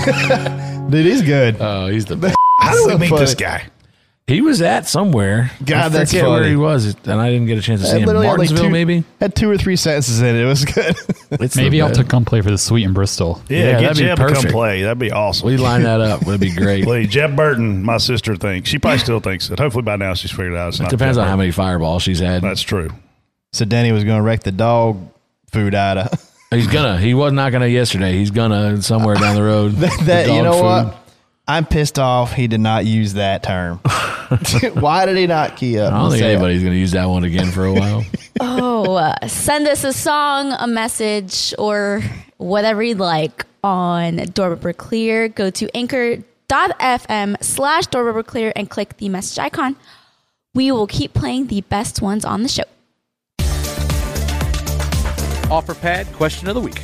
dude, 0.90 1.06
he's 1.06 1.22
good. 1.22 1.58
Oh, 1.60 1.88
he's 1.88 2.06
the 2.06 2.16
best. 2.18 2.36
How 2.62 2.74
do 2.74 2.86
we 2.86 2.92
So 2.92 2.98
meet 2.98 3.20
this 3.20 3.36
guy? 3.36 3.64
He 4.28 4.42
was 4.42 4.60
at 4.64 4.88
somewhere. 4.88 5.52
God, 5.64 5.78
I 5.86 5.90
that's 5.90 6.10
forget 6.12 6.28
where 6.28 6.40
funny. 6.40 6.50
he 6.50 6.56
was, 6.56 6.96
and 7.06 7.22
I 7.22 7.30
didn't 7.30 7.46
get 7.46 7.60
a 7.60 7.62
chance 7.62 7.82
to 7.82 7.86
see 7.88 8.00
him. 8.00 8.06
literally 8.08 8.26
had 8.26 8.40
like 8.40 8.50
Martinsville, 8.50 8.70
two- 8.70 8.72
maybe. 8.72 9.04
Had 9.20 9.36
two 9.36 9.48
or 9.52 9.56
three 9.56 9.76
sentences 9.76 10.20
in 10.20 10.36
it. 10.36 10.42
It 10.42 10.46
was 10.46 10.66
good. 10.66 10.96
It's 11.38 11.56
Maybe 11.58 11.82
I'll 11.82 11.90
best. 11.90 12.00
to 12.00 12.08
come 12.08 12.24
play 12.24 12.42
for 12.42 12.50
the 12.50 12.58
Suite 12.58 12.86
in 12.86 12.94
Bristol. 12.94 13.42
Yeah, 13.50 13.58
Yeah, 13.58 13.72
get 13.74 13.82
that'd 13.82 13.98
be 13.98 14.04
Jeb 14.04 14.18
to 14.18 14.24
come 14.26 14.34
perfect. 14.36 14.54
play. 14.54 14.82
That'd 14.84 15.00
be 15.00 15.12
awesome. 15.12 15.48
We 15.48 15.58
line 15.58 15.84
that 15.84 16.00
up. 16.00 16.22
That'd 16.22 16.40
be 16.40 16.52
great. 16.52 16.86
Please, 16.86 17.10
Jeb 17.10 17.36
Burton, 17.36 17.84
my 17.84 17.98
sister 17.98 18.36
thinks 18.36 18.70
she 18.70 18.80
probably 18.80 19.00
still 19.00 19.20
thinks 19.20 19.50
it. 19.50 19.60
Hopefully 19.60 19.82
by 19.84 19.96
now 19.98 20.14
she's 20.14 20.32
figured 20.32 20.54
it 20.54 20.58
out. 20.58 20.70
It's 20.70 20.80
It 20.80 20.84
not 20.84 20.92
depends 20.92 21.18
Jeb 21.18 21.24
on 21.24 21.28
how 21.28 21.34
Burton. 21.34 21.40
many 21.40 21.52
fireballs 21.52 22.04
she's 22.04 22.20
had. 22.20 22.42
That's 22.42 22.62
true. 22.62 22.90
so 23.54 23.66
Danny 23.66 23.92
was 23.92 24.04
going 24.06 24.18
to 24.18 24.22
wreck 24.24 24.44
the 24.44 24.52
dog 24.54 24.98
food 25.52 25.76
out 25.76 25.98
of 25.98 26.32
He's 26.56 26.68
gonna. 26.68 26.98
He 26.98 27.14
was 27.14 27.34
not 27.34 27.52
gonna 27.52 27.68
yesterday. 27.68 28.14
He's 28.14 28.32
gonna 28.32 28.82
somewhere 28.82 29.16
down 29.16 29.36
the 29.36 29.44
road. 29.44 29.72
that. 29.76 30.26
The 30.28 30.34
you 30.34 30.42
know 30.42 30.54
food. 30.54 30.64
what? 30.64 30.98
I'm 31.48 31.66
pissed 31.66 32.00
off. 32.00 32.34
He 32.34 32.48
did 32.48 32.60
not 32.60 32.86
use 32.86 33.14
that 33.14 33.44
term. 33.44 33.80
Why 34.74 35.06
did 35.06 35.18
he 35.18 35.28
not 35.28 35.56
key 35.56 35.78
up? 35.80 35.94
I 35.94 35.98
don't 35.98 36.12
think 36.12 36.22
say 36.22 36.32
anybody's 36.34 36.64
gonna 36.64 36.76
use 36.76 36.92
that 36.92 37.06
one 37.06 37.24
again 37.24 37.52
for 37.52 37.66
a 37.66 37.74
while. 37.74 38.04
Oh, 38.40 38.96
uh, 38.96 39.28
send 39.28 39.68
us 39.68 39.84
a 39.84 39.94
song, 39.94 40.52
a 40.54 40.68
message, 40.68 41.54
or 41.60 42.02
whatever 42.38 42.82
you'd 42.82 42.98
like 42.98 43.46
on 43.64 44.18
Door 44.34 44.58
Clear. 44.74 45.30
Go 45.30 45.50
to 45.52 45.70
anchor.fm 45.76 47.44
slash 47.44 47.88
Door 47.88 48.24
Clear 48.24 48.52
and 48.56 48.70
click 48.70 48.98
the 48.98 49.10
message 49.10 49.40
icon. 49.40 49.76
We 50.54 50.72
will 50.72 50.88
keep 50.88 51.14
playing 51.14 51.48
the 51.48 51.62
best 51.62 52.02
ones 52.02 52.26
on 52.26 52.44
the 52.44 52.50
show. 52.50 52.64
OfferPad 55.50 56.12
question 56.14 56.48
of 56.48 56.56
the 56.56 56.62
week. 56.62 56.82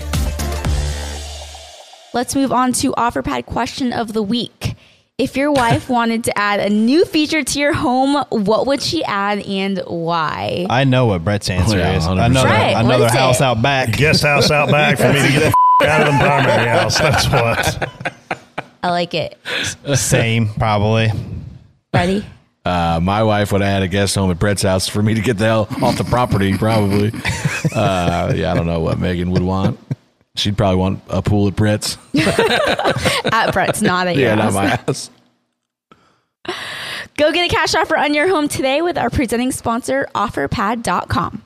Let's 2.14 2.36
move 2.36 2.52
on 2.52 2.74
to 2.74 2.92
OfferPad 2.92 3.46
question 3.46 3.92
of 3.94 4.14
the 4.14 4.22
week. 4.22 4.76
If 5.18 5.36
your 5.36 5.52
wife 5.52 5.90
wanted 5.90 6.24
to 6.26 6.38
add 6.38 6.60
a 6.60 6.70
new 6.70 7.06
feature 7.06 7.44
to 7.44 7.60
your 7.60 7.74
home, 7.74 8.24
what 8.30 8.68
would 8.68 8.82
she 8.82 9.04
add 9.04 9.40
and 9.46 9.80
why? 9.88 10.68
I 10.70 10.84
know 10.84 11.08
what 11.08 11.24
Brett's 11.24 11.50
oh, 11.50 11.54
answer 11.54 11.76
Oh, 11.78 11.80
yeah, 11.80 11.98
is. 11.98 12.06
Another 12.06 12.48
Right, 12.48 12.76
another 12.76 13.06
is 13.06 13.12
house 13.14 13.40
it? 13.40 13.44
out 13.44 13.62
back. 13.62 13.94
Guest 13.94 14.22
house 14.24 14.52
out 14.52 14.70
back 14.70 14.98
for 14.98 15.12
me 15.12 15.22
to 15.22 15.28
get 15.32 15.54
the 15.80 15.88
out 15.88 16.02
of 16.08 16.14
the 16.14 16.20
primary 16.20 16.68
house. 16.68 17.00
That's 17.00 17.28
what. 17.30 17.92
I 18.84 18.90
like 18.92 19.14
it. 19.16 19.38
Same, 19.96 20.50
probably. 20.54 21.10
Ready? 21.94 22.26
Uh, 22.64 23.00
my 23.02 23.24
wife 23.24 23.52
would 23.52 23.62
add 23.64 23.82
a 23.82 23.88
guest 23.88 24.14
home 24.16 24.30
at 24.30 24.38
Brett's 24.38 24.62
house 24.62 24.88
for 24.88 25.02
me 25.02 25.16
to 25.16 25.22
get 25.22 25.38
the 25.38 25.46
hell 25.46 25.68
off 25.82 25.98
the 25.98 26.04
property. 26.04 26.56
Probably. 26.58 27.12
Uh, 27.76 28.34
yeah, 28.36 28.52
I 28.52 28.54
don't 28.56 28.68
know 28.68 28.80
what 28.82 29.00
Megan 29.00 29.32
would 29.32 29.42
want. 29.42 29.80
She'd 30.36 30.58
probably 30.58 30.78
want 30.78 31.02
a 31.10 31.22
pool 31.22 31.48
at 31.48 31.56
Brett's. 31.56 31.98
At 33.34 33.52
Brett's, 33.52 33.82
not 33.82 34.08
at 34.08 34.16
your 34.18 34.30
Yeah, 34.30 34.36
not 34.36 34.54
my 34.54 34.68
house. 34.68 35.10
Go 37.18 37.32
get 37.34 37.52
a 37.52 37.54
cash 37.54 37.76
offer 37.76 37.98
on 37.98 38.14
your 38.14 38.30
home 38.30 38.48
today 38.48 38.82
with 38.82 38.98
our 38.98 39.10
presenting 39.10 39.52
sponsor, 39.52 40.08
OfferPad.com. 40.16 41.44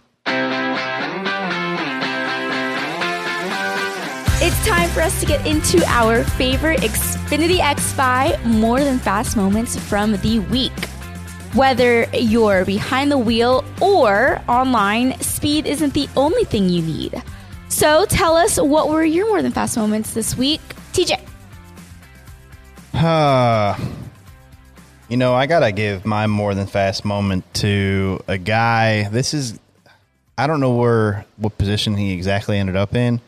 It's 4.37 4.67
time 4.67 4.89
for 4.89 5.01
us 5.01 5.19
to 5.21 5.25
get 5.25 5.45
into 5.47 5.83
our 5.87 6.23
favorite 6.23 6.81
Xfinity 6.81 7.57
X5 7.57 8.45
more 8.45 8.81
than 8.83 8.99
fast 8.99 9.35
moments 9.35 9.79
from 9.79 10.11
the 10.17 10.39
week. 10.39 10.71
Whether 11.55 12.03
you're 12.13 12.65
behind 12.65 13.09
the 13.09 13.17
wheel 13.17 13.63
or 13.81 14.41
online, 14.49 15.17
speed 15.21 15.65
isn't 15.65 15.93
the 15.93 16.09
only 16.17 16.43
thing 16.43 16.67
you 16.67 16.81
need. 16.81 17.23
So 17.69 18.05
tell 18.07 18.35
us 18.35 18.59
what 18.59 18.89
were 18.89 19.05
your 19.05 19.29
more 19.29 19.41
than 19.41 19.53
fast 19.53 19.77
moments 19.77 20.13
this 20.13 20.35
week, 20.35 20.59
TJ. 20.91 21.17
Uh, 22.93 23.79
you 25.07 25.15
know, 25.15 25.33
I 25.33 25.45
gotta 25.45 25.71
give 25.71 26.05
my 26.05 26.27
more 26.27 26.53
than 26.55 26.67
fast 26.67 27.05
moment 27.05 27.45
to 27.53 28.21
a 28.27 28.37
guy. 28.37 29.07
This 29.07 29.33
is, 29.33 29.57
I 30.37 30.47
don't 30.47 30.59
know 30.59 30.75
where 30.75 31.25
what 31.37 31.57
position 31.57 31.95
he 31.95 32.11
exactly 32.11 32.59
ended 32.59 32.75
up 32.75 32.95
in, 32.95 33.21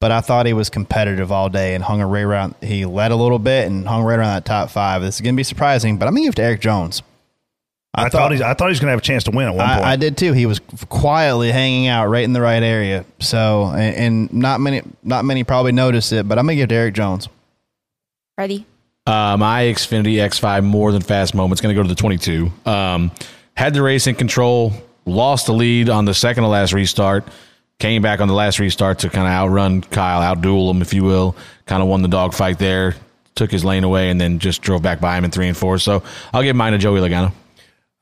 but 0.00 0.10
I 0.10 0.22
thought 0.22 0.46
he 0.46 0.54
was 0.54 0.70
competitive 0.70 1.30
all 1.30 1.48
day 1.48 1.76
and 1.76 1.84
hung 1.84 2.02
right 2.02 2.22
around. 2.22 2.56
He 2.62 2.84
led 2.84 3.12
a 3.12 3.16
little 3.16 3.38
bit 3.38 3.68
and 3.68 3.86
hung 3.86 4.02
right 4.02 4.18
around 4.18 4.34
that 4.34 4.44
top 4.44 4.70
five. 4.70 5.02
This 5.02 5.14
is 5.14 5.20
gonna 5.20 5.36
be 5.36 5.44
surprising, 5.44 5.98
but 5.98 6.08
I'm 6.08 6.14
gonna 6.14 6.24
give 6.24 6.32
it 6.32 6.36
to 6.36 6.42
Erik 6.42 6.60
Jones. 6.60 7.02
I, 7.92 8.08
thought, 8.08 8.32
he's. 8.32 8.40
I 8.40 8.54
thought 8.54 8.66
he 8.66 8.70
was 8.70 8.80
going 8.80 8.88
to 8.88 8.92
have 8.92 9.00
a 9.00 9.02
chance 9.02 9.24
to 9.24 9.32
win 9.32 9.48
at 9.48 9.54
one 9.54 9.66
point. 9.66 9.84
I, 9.84 9.92
I 9.92 9.96
did 9.96 10.16
too. 10.16 10.32
He 10.32 10.46
was 10.46 10.60
quietly 10.88 11.50
hanging 11.50 11.88
out 11.88 12.06
right 12.06 12.24
in 12.24 12.32
the 12.32 12.40
right 12.40 12.62
area. 12.62 13.04
So, 13.18 13.64
and, 13.74 13.96
and 13.96 14.32
not 14.32 14.60
many, 14.60 14.82
not 15.02 15.24
many 15.24 15.44
probably 15.44 15.72
noticed 15.72 16.12
it, 16.12 16.28
but 16.28 16.38
I'm 16.38 16.46
gonna 16.46 16.56
give 16.56 16.64
it 16.64 16.68
to 16.68 16.74
Erik 16.76 16.94
Jones. 16.94 17.28
Ready? 18.38 18.64
Uh, 19.06 19.36
my 19.36 19.62
Xfinity 19.64 20.14
X5 20.14 20.64
more 20.64 20.92
than 20.92 21.02
fast 21.02 21.34
moment's 21.34 21.60
going 21.60 21.74
to 21.74 21.78
go 21.78 21.82
to 21.82 21.88
the 21.88 21.94
22. 21.94 22.50
Um, 22.64 23.10
had 23.56 23.74
the 23.74 23.82
race 23.82 24.06
in 24.06 24.14
control, 24.14 24.72
lost 25.04 25.46
the 25.46 25.52
lead 25.52 25.88
on 25.88 26.04
the 26.04 26.14
second 26.14 26.44
to 26.44 26.48
last 26.48 26.72
restart, 26.72 27.26
came 27.78 28.02
back 28.02 28.20
on 28.20 28.28
the 28.28 28.34
last 28.34 28.58
restart 28.58 29.00
to 29.00 29.10
kind 29.10 29.26
of 29.26 29.32
outrun 29.32 29.80
Kyle, 29.80 30.20
outduel 30.20 30.70
him, 30.70 30.80
if 30.80 30.94
you 30.94 31.02
will. 31.02 31.34
Kind 31.66 31.82
of 31.82 31.88
won 31.88 32.02
the 32.02 32.08
dogfight 32.08 32.58
there, 32.58 32.94
took 33.34 33.50
his 33.50 33.64
lane 33.64 33.84
away, 33.84 34.10
and 34.10 34.20
then 34.20 34.38
just 34.38 34.62
drove 34.62 34.82
back 34.82 35.00
by 35.00 35.16
him 35.16 35.24
in 35.24 35.30
three 35.30 35.48
and 35.48 35.56
four. 35.56 35.78
So 35.78 36.02
I'll 36.32 36.42
give 36.42 36.54
mine 36.54 36.72
to 36.72 36.78
Joey 36.78 37.00
Logano. 37.00 37.32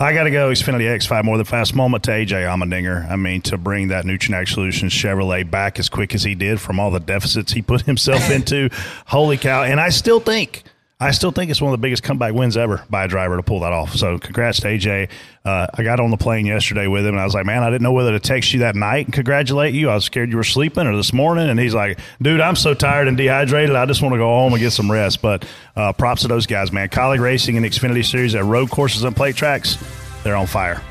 I 0.00 0.12
got 0.12 0.24
to 0.24 0.30
go 0.30 0.50
Xfinity 0.50 0.84
X5 0.84 1.24
more 1.24 1.36
than 1.38 1.44
fast 1.44 1.74
moment 1.74 2.04
to 2.04 2.12
AJ 2.12 2.44
Allmendinger. 2.46 3.10
I 3.10 3.16
mean, 3.16 3.42
to 3.42 3.58
bring 3.58 3.88
that 3.88 4.04
Nutrient 4.04 4.46
Solutions 4.46 4.92
Chevrolet 4.92 5.50
back 5.50 5.80
as 5.80 5.88
quick 5.88 6.14
as 6.14 6.22
he 6.22 6.36
did 6.36 6.60
from 6.60 6.78
all 6.78 6.92
the 6.92 7.00
deficits 7.00 7.50
he 7.50 7.62
put 7.62 7.80
himself 7.86 8.30
into. 8.30 8.70
Holy 9.06 9.36
cow. 9.36 9.64
And 9.64 9.80
I 9.80 9.88
still 9.88 10.20
think. 10.20 10.62
I 11.00 11.12
still 11.12 11.30
think 11.30 11.48
it's 11.48 11.62
one 11.62 11.72
of 11.72 11.78
the 11.78 11.82
biggest 11.82 12.02
comeback 12.02 12.34
wins 12.34 12.56
ever 12.56 12.84
by 12.90 13.04
a 13.04 13.08
driver 13.08 13.36
to 13.36 13.42
pull 13.44 13.60
that 13.60 13.72
off. 13.72 13.94
So, 13.94 14.18
congrats 14.18 14.58
to 14.62 14.66
AJ. 14.66 15.10
Uh, 15.44 15.68
I 15.72 15.84
got 15.84 16.00
on 16.00 16.10
the 16.10 16.16
plane 16.16 16.44
yesterday 16.44 16.88
with 16.88 17.06
him, 17.06 17.14
and 17.14 17.20
I 17.20 17.24
was 17.24 17.34
like, 17.34 17.46
"Man, 17.46 17.62
I 17.62 17.70
didn't 17.70 17.82
know 17.82 17.92
whether 17.92 18.10
to 18.10 18.18
text 18.18 18.52
you 18.52 18.60
that 18.60 18.74
night 18.74 19.06
and 19.06 19.14
congratulate 19.14 19.74
you. 19.74 19.90
I 19.90 19.94
was 19.94 20.04
scared 20.04 20.28
you 20.28 20.36
were 20.36 20.42
sleeping, 20.42 20.88
or 20.88 20.96
this 20.96 21.12
morning." 21.12 21.50
And 21.50 21.60
he's 21.60 21.72
like, 21.72 22.00
"Dude, 22.20 22.40
I'm 22.40 22.56
so 22.56 22.74
tired 22.74 23.06
and 23.06 23.16
dehydrated. 23.16 23.76
I 23.76 23.86
just 23.86 24.02
want 24.02 24.14
to 24.14 24.18
go 24.18 24.26
home 24.26 24.52
and 24.52 24.60
get 24.60 24.72
some 24.72 24.90
rest." 24.90 25.22
But 25.22 25.46
uh, 25.76 25.92
props 25.92 26.22
to 26.22 26.28
those 26.28 26.46
guys, 26.46 26.72
man. 26.72 26.88
Kaulig 26.88 27.20
Racing 27.20 27.56
and 27.56 27.64
Xfinity 27.64 28.04
Series 28.04 28.34
at 28.34 28.44
road 28.44 28.68
courses 28.68 29.04
and 29.04 29.14
plate 29.14 29.36
tracks, 29.36 29.78
they're 30.24 30.34
on 30.34 30.48
fire. 30.48 30.82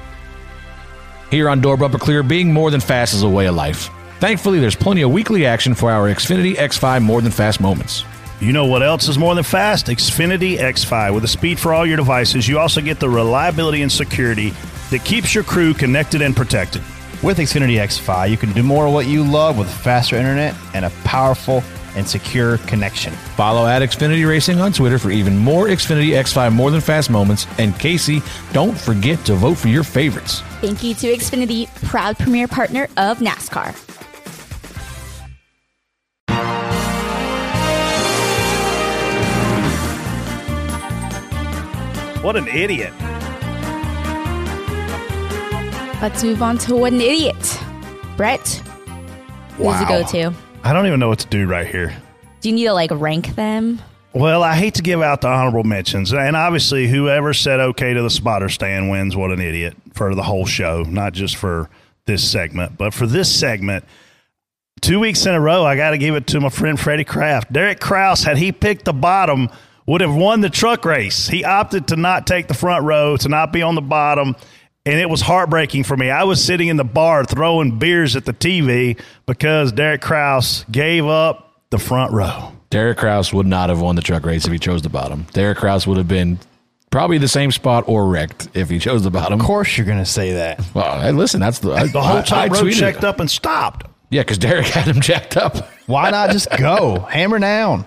Here 1.31 1.49
on 1.49 1.59
Door 1.59 1.77
Bumper 1.77 1.99
Clear, 1.99 2.23
being 2.23 2.53
more 2.53 2.71
than 2.71 2.79
fast 2.79 3.13
is 3.13 3.23
a 3.23 3.29
way 3.29 3.47
of 3.47 3.55
life. 3.55 3.89
Thankfully, 4.21 4.59
there's 4.59 4.73
plenty 4.73 5.01
of 5.01 5.11
weekly 5.11 5.45
action 5.45 5.75
for 5.75 5.91
our 5.91 6.07
Xfinity 6.07 6.55
X5 6.55 7.01
more 7.03 7.21
than 7.21 7.33
fast 7.33 7.59
moments. 7.59 8.05
You 8.39 8.53
know 8.53 8.65
what 8.65 8.83
else 8.83 9.07
is 9.07 9.17
more 9.17 9.33
than 9.33 9.43
fast? 9.43 9.87
Xfinity 9.87 10.57
X5. 10.59 11.11
With 11.11 11.23
the 11.23 11.27
speed 11.27 11.59
for 11.59 11.73
all 11.73 11.87
your 11.87 11.97
devices, 11.97 12.47
you 12.47 12.59
also 12.59 12.81
get 12.81 12.99
the 12.99 13.09
reliability 13.09 13.81
and 13.81 13.91
security 13.91 14.51
that 14.91 15.03
keeps 15.03 15.33
your 15.33 15.43
crew 15.43 15.73
connected 15.73 16.21
and 16.21 16.35
protected. 16.35 16.83
With 17.23 17.39
Xfinity 17.39 17.77
X5, 17.79 18.29
you 18.29 18.37
can 18.37 18.53
do 18.53 18.61
more 18.61 18.85
of 18.85 18.93
what 18.93 19.07
you 19.07 19.23
love 19.23 19.57
with 19.57 19.67
faster 19.67 20.15
internet 20.15 20.53
and 20.75 20.85
a 20.85 20.91
powerful 21.03 21.63
and 21.95 22.07
secure 22.07 22.59
connection. 22.59 23.11
Follow 23.35 23.65
at 23.65 23.81
Xfinity 23.81 24.29
Racing 24.29 24.61
on 24.61 24.71
Twitter 24.71 24.99
for 24.99 25.09
even 25.09 25.35
more 25.35 25.65
Xfinity 25.65 26.09
X5 26.09 26.53
more 26.53 26.69
than 26.69 26.79
fast 26.79 27.09
moments. 27.09 27.47
And 27.57 27.77
Casey, 27.79 28.21
don't 28.53 28.77
forget 28.77 29.25
to 29.25 29.33
vote 29.33 29.55
for 29.55 29.69
your 29.69 29.83
favorites. 29.83 30.41
Thank 30.61 30.83
you 30.83 30.93
to 30.93 31.07
Xfinity, 31.07 31.73
proud 31.87 32.19
premier 32.19 32.47
partner 32.47 32.87
of 32.97 33.17
NASCAR. 33.17 33.73
What 42.21 42.35
an 42.35 42.47
idiot. 42.47 42.93
Let's 46.01 46.23
move 46.23 46.41
on 46.43 46.57
to 46.59 46.75
what 46.75 46.93
an 46.93 47.01
idiot. 47.01 47.59
Brett, 48.17 48.47
who's 49.55 49.57
the 49.57 49.63
Wow. 49.63 49.87
go 49.87 50.03
to? 50.07 50.33
I 50.63 50.73
don't 50.73 50.85
even 50.87 50.99
know 50.99 51.07
what 51.09 51.19
to 51.19 51.27
do 51.27 51.47
right 51.47 51.67
here. 51.67 51.93
Do 52.41 52.49
you 52.49 52.55
need 52.55 52.65
to 52.65 52.73
like 52.73 52.91
rank 52.91 53.35
them? 53.35 53.79
Well, 54.13 54.43
I 54.43 54.55
hate 54.55 54.73
to 54.75 54.81
give 54.81 55.01
out 55.01 55.21
the 55.21 55.27
honorable 55.27 55.63
mentions. 55.63 56.11
And 56.13 56.35
obviously, 56.35 56.87
whoever 56.87 57.33
said 57.33 57.59
okay 57.59 57.93
to 57.93 58.01
the 58.01 58.09
spotter 58.09 58.49
stand 58.49 58.89
wins. 58.89 59.15
What 59.15 59.31
an 59.31 59.39
idiot 59.39 59.75
for 59.93 60.13
the 60.15 60.23
whole 60.23 60.45
show, 60.45 60.83
not 60.83 61.13
just 61.13 61.35
for 61.35 61.69
this 62.05 62.27
segment. 62.29 62.77
But 62.77 62.93
for 62.93 63.05
this 63.05 63.33
segment, 63.33 63.85
two 64.81 64.99
weeks 64.99 65.25
in 65.25 65.33
a 65.35 65.39
row, 65.41 65.65
I 65.65 65.75
got 65.75 65.91
to 65.91 65.97
give 65.97 66.15
it 66.15 66.25
to 66.27 66.39
my 66.39 66.49
friend 66.49 66.79
Freddie 66.79 67.03
Kraft. 67.03 67.51
Derek 67.53 67.79
Kraus, 67.79 68.23
had 68.23 68.37
he 68.37 68.51
picked 68.51 68.85
the 68.85 68.93
bottom, 68.93 69.49
would 69.87 70.01
have 70.01 70.13
won 70.13 70.41
the 70.41 70.49
truck 70.49 70.85
race. 70.85 71.27
He 71.27 71.43
opted 71.43 71.87
to 71.87 71.95
not 71.95 72.27
take 72.27 72.47
the 72.47 72.53
front 72.53 72.83
row, 72.85 73.17
to 73.17 73.29
not 73.29 73.51
be 73.51 73.61
on 73.63 73.73
the 73.75 73.81
bottom. 73.81 74.35
And 74.85 74.99
it 74.99 75.09
was 75.09 75.21
heartbreaking 75.21 75.83
for 75.83 75.97
me. 75.97 76.09
I 76.09 76.23
was 76.23 76.41
sitting 76.43 76.67
in 76.69 76.77
the 76.77 76.83
bar 76.85 77.25
throwing 77.25 77.77
beers 77.79 78.15
at 78.15 78.23
the 78.25 78.33
TV 78.33 78.99
because 79.25 79.71
Derek 79.73 80.01
Kraus 80.01 80.63
gave 80.71 81.05
up 81.05 81.61
the 81.71 81.77
front 81.79 82.13
row. 82.13 82.53
Derek 82.69 82.97
Kraus 82.97 83.33
would 83.33 83.47
not 83.47 83.69
have 83.69 83.81
won 83.81 83.95
the 83.95 84.01
truck 84.01 84.25
race 84.25 84.45
if 84.45 84.51
he 84.51 84.59
chose 84.59 84.81
the 84.81 84.89
bottom. 84.89 85.25
Derek 85.33 85.57
Kraus 85.57 85.85
would 85.87 85.97
have 85.97 86.07
been 86.07 86.39
probably 86.89 87.17
the 87.17 87.27
same 87.27 87.51
spot 87.51 87.83
or 87.87 88.07
wrecked 88.07 88.47
if 88.53 88.69
he 88.69 88.79
chose 88.79 89.03
the 89.03 89.11
bottom. 89.11 89.39
Of 89.39 89.45
course, 89.45 89.77
you're 89.77 89.85
going 89.85 89.97
to 89.99 90.05
say 90.05 90.33
that. 90.33 90.61
Well, 90.73 91.01
hey, 91.01 91.11
listen, 91.11 91.39
that's 91.41 91.59
the 91.59 91.71
I, 91.73 91.87
The 91.87 92.01
whole 92.01 92.17
I- 92.19 92.21
top 92.23 92.37
I 92.37 92.47
row 92.47 92.61
tweeted 92.61 92.79
checked 92.79 93.03
up 93.03 93.19
and 93.19 93.29
stopped. 93.29 93.87
Yeah, 94.09 94.21
because 94.21 94.37
Derek 94.37 94.67
had 94.67 94.85
him 94.87 95.01
jacked 95.01 95.35
up. 95.35 95.69
Why 95.85 96.09
not 96.11 96.31
just 96.31 96.49
go? 96.57 96.99
Hammer 97.09 97.39
down. 97.39 97.85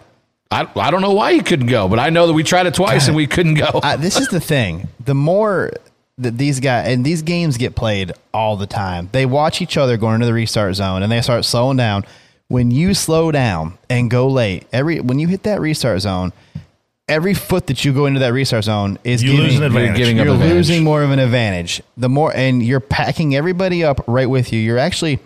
I, 0.50 0.66
I 0.76 0.90
don't 0.90 1.00
know 1.00 1.12
why 1.12 1.32
he 1.34 1.40
couldn't 1.40 1.68
go, 1.68 1.88
but 1.88 1.98
I 1.98 2.10
know 2.10 2.26
that 2.26 2.32
we 2.32 2.42
tried 2.42 2.66
it 2.66 2.74
twice 2.74 3.06
and 3.06 3.16
we 3.16 3.26
couldn't 3.26 3.54
go. 3.54 3.68
Uh, 3.82 3.96
this 3.96 4.16
is 4.18 4.28
the 4.28 4.40
thing. 4.40 4.88
The 5.04 5.14
more 5.14 5.70
that 6.18 6.36
these 6.36 6.60
guys 6.60 6.92
and 6.92 7.04
these 7.04 7.22
games 7.22 7.56
get 7.56 7.74
played 7.76 8.12
all 8.34 8.56
the 8.56 8.66
time, 8.66 9.08
they 9.12 9.26
watch 9.26 9.62
each 9.62 9.76
other 9.76 9.96
going 9.96 10.14
into 10.16 10.26
the 10.26 10.32
restart 10.34 10.74
zone 10.74 11.02
and 11.02 11.10
they 11.10 11.20
start 11.20 11.44
slowing 11.44 11.76
down. 11.76 12.04
When 12.48 12.72
you 12.72 12.94
slow 12.94 13.30
down 13.30 13.78
and 13.88 14.10
go 14.10 14.26
late, 14.26 14.66
every 14.72 14.98
when 15.00 15.20
you 15.20 15.28
hit 15.28 15.44
that 15.44 15.60
restart 15.60 16.00
zone, 16.00 16.32
every 17.08 17.32
foot 17.32 17.68
that 17.68 17.84
you 17.84 17.92
go 17.92 18.06
into 18.06 18.18
that 18.20 18.32
restart 18.32 18.64
zone 18.64 18.98
is 19.04 19.22
You 19.22 19.30
giving, 19.30 19.44
lose 19.46 19.56
an 19.56 19.62
advantage. 19.62 19.98
You're, 19.98 20.08
Giving 20.08 20.20
up 20.20 20.26
advantage. 20.34 20.54
losing 20.56 20.82
more 20.84 21.02
of 21.04 21.12
an 21.12 21.20
advantage. 21.20 21.80
The 21.96 22.08
more 22.08 22.34
and 22.34 22.60
you're 22.60 22.80
packing 22.80 23.36
everybody 23.36 23.84
up 23.84 24.00
right 24.08 24.28
with 24.28 24.52
you. 24.52 24.58
You're 24.58 24.78
actually 24.78 25.20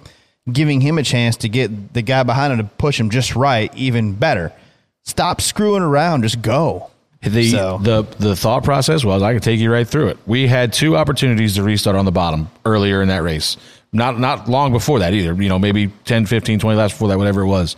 giving 0.53 0.83
him 0.83 0.99
a 0.99 1.03
chance 1.03 1.39
to 1.39 1.49
get 1.49 1.95
the 1.95 2.03
guy 2.03 2.23
behind 2.25 2.53
him 2.53 2.59
to 2.59 2.65
push 2.77 3.01
him 3.01 3.09
just 3.09 3.35
right, 3.35 3.75
even 3.75 4.13
better. 4.13 4.53
Stop 5.05 5.41
screwing 5.41 5.83
around. 5.83 6.23
Just 6.23 6.41
go. 6.43 6.91
The 7.23 7.51
So- 7.51 7.79
the 7.83 8.03
the 8.19 8.37
thought 8.37 8.65
process 8.65 9.05
was 9.05 9.23
I 9.23 9.33
could 9.35 9.43
take 9.43 9.59
you 9.61 9.73
right 9.73 9.87
through 9.89 10.09
it. 10.09 10.19
We 10.27 10.47
had 10.47 10.73
two 10.73 10.97
opportunities 10.97 11.55
to 11.55 11.63
restart 11.63 11.97
on 11.97 12.05
the 12.05 12.13
bottom 12.13 12.49
earlier 12.67 13.01
in 13.01 13.09
that 13.09 13.23
race. 13.23 13.57
Not 13.93 14.19
not 14.19 14.49
long 14.49 14.73
before 14.73 14.99
that 14.99 15.15
either. 15.15 15.33
You 15.35 15.49
know, 15.49 15.59
maybe 15.59 15.91
10, 16.05 16.27
15, 16.27 16.59
20 16.59 16.77
laps 16.77 16.93
before 16.93 17.09
that, 17.09 17.19
whatever 17.19 17.43
it 17.43 17.47
was. 17.47 17.77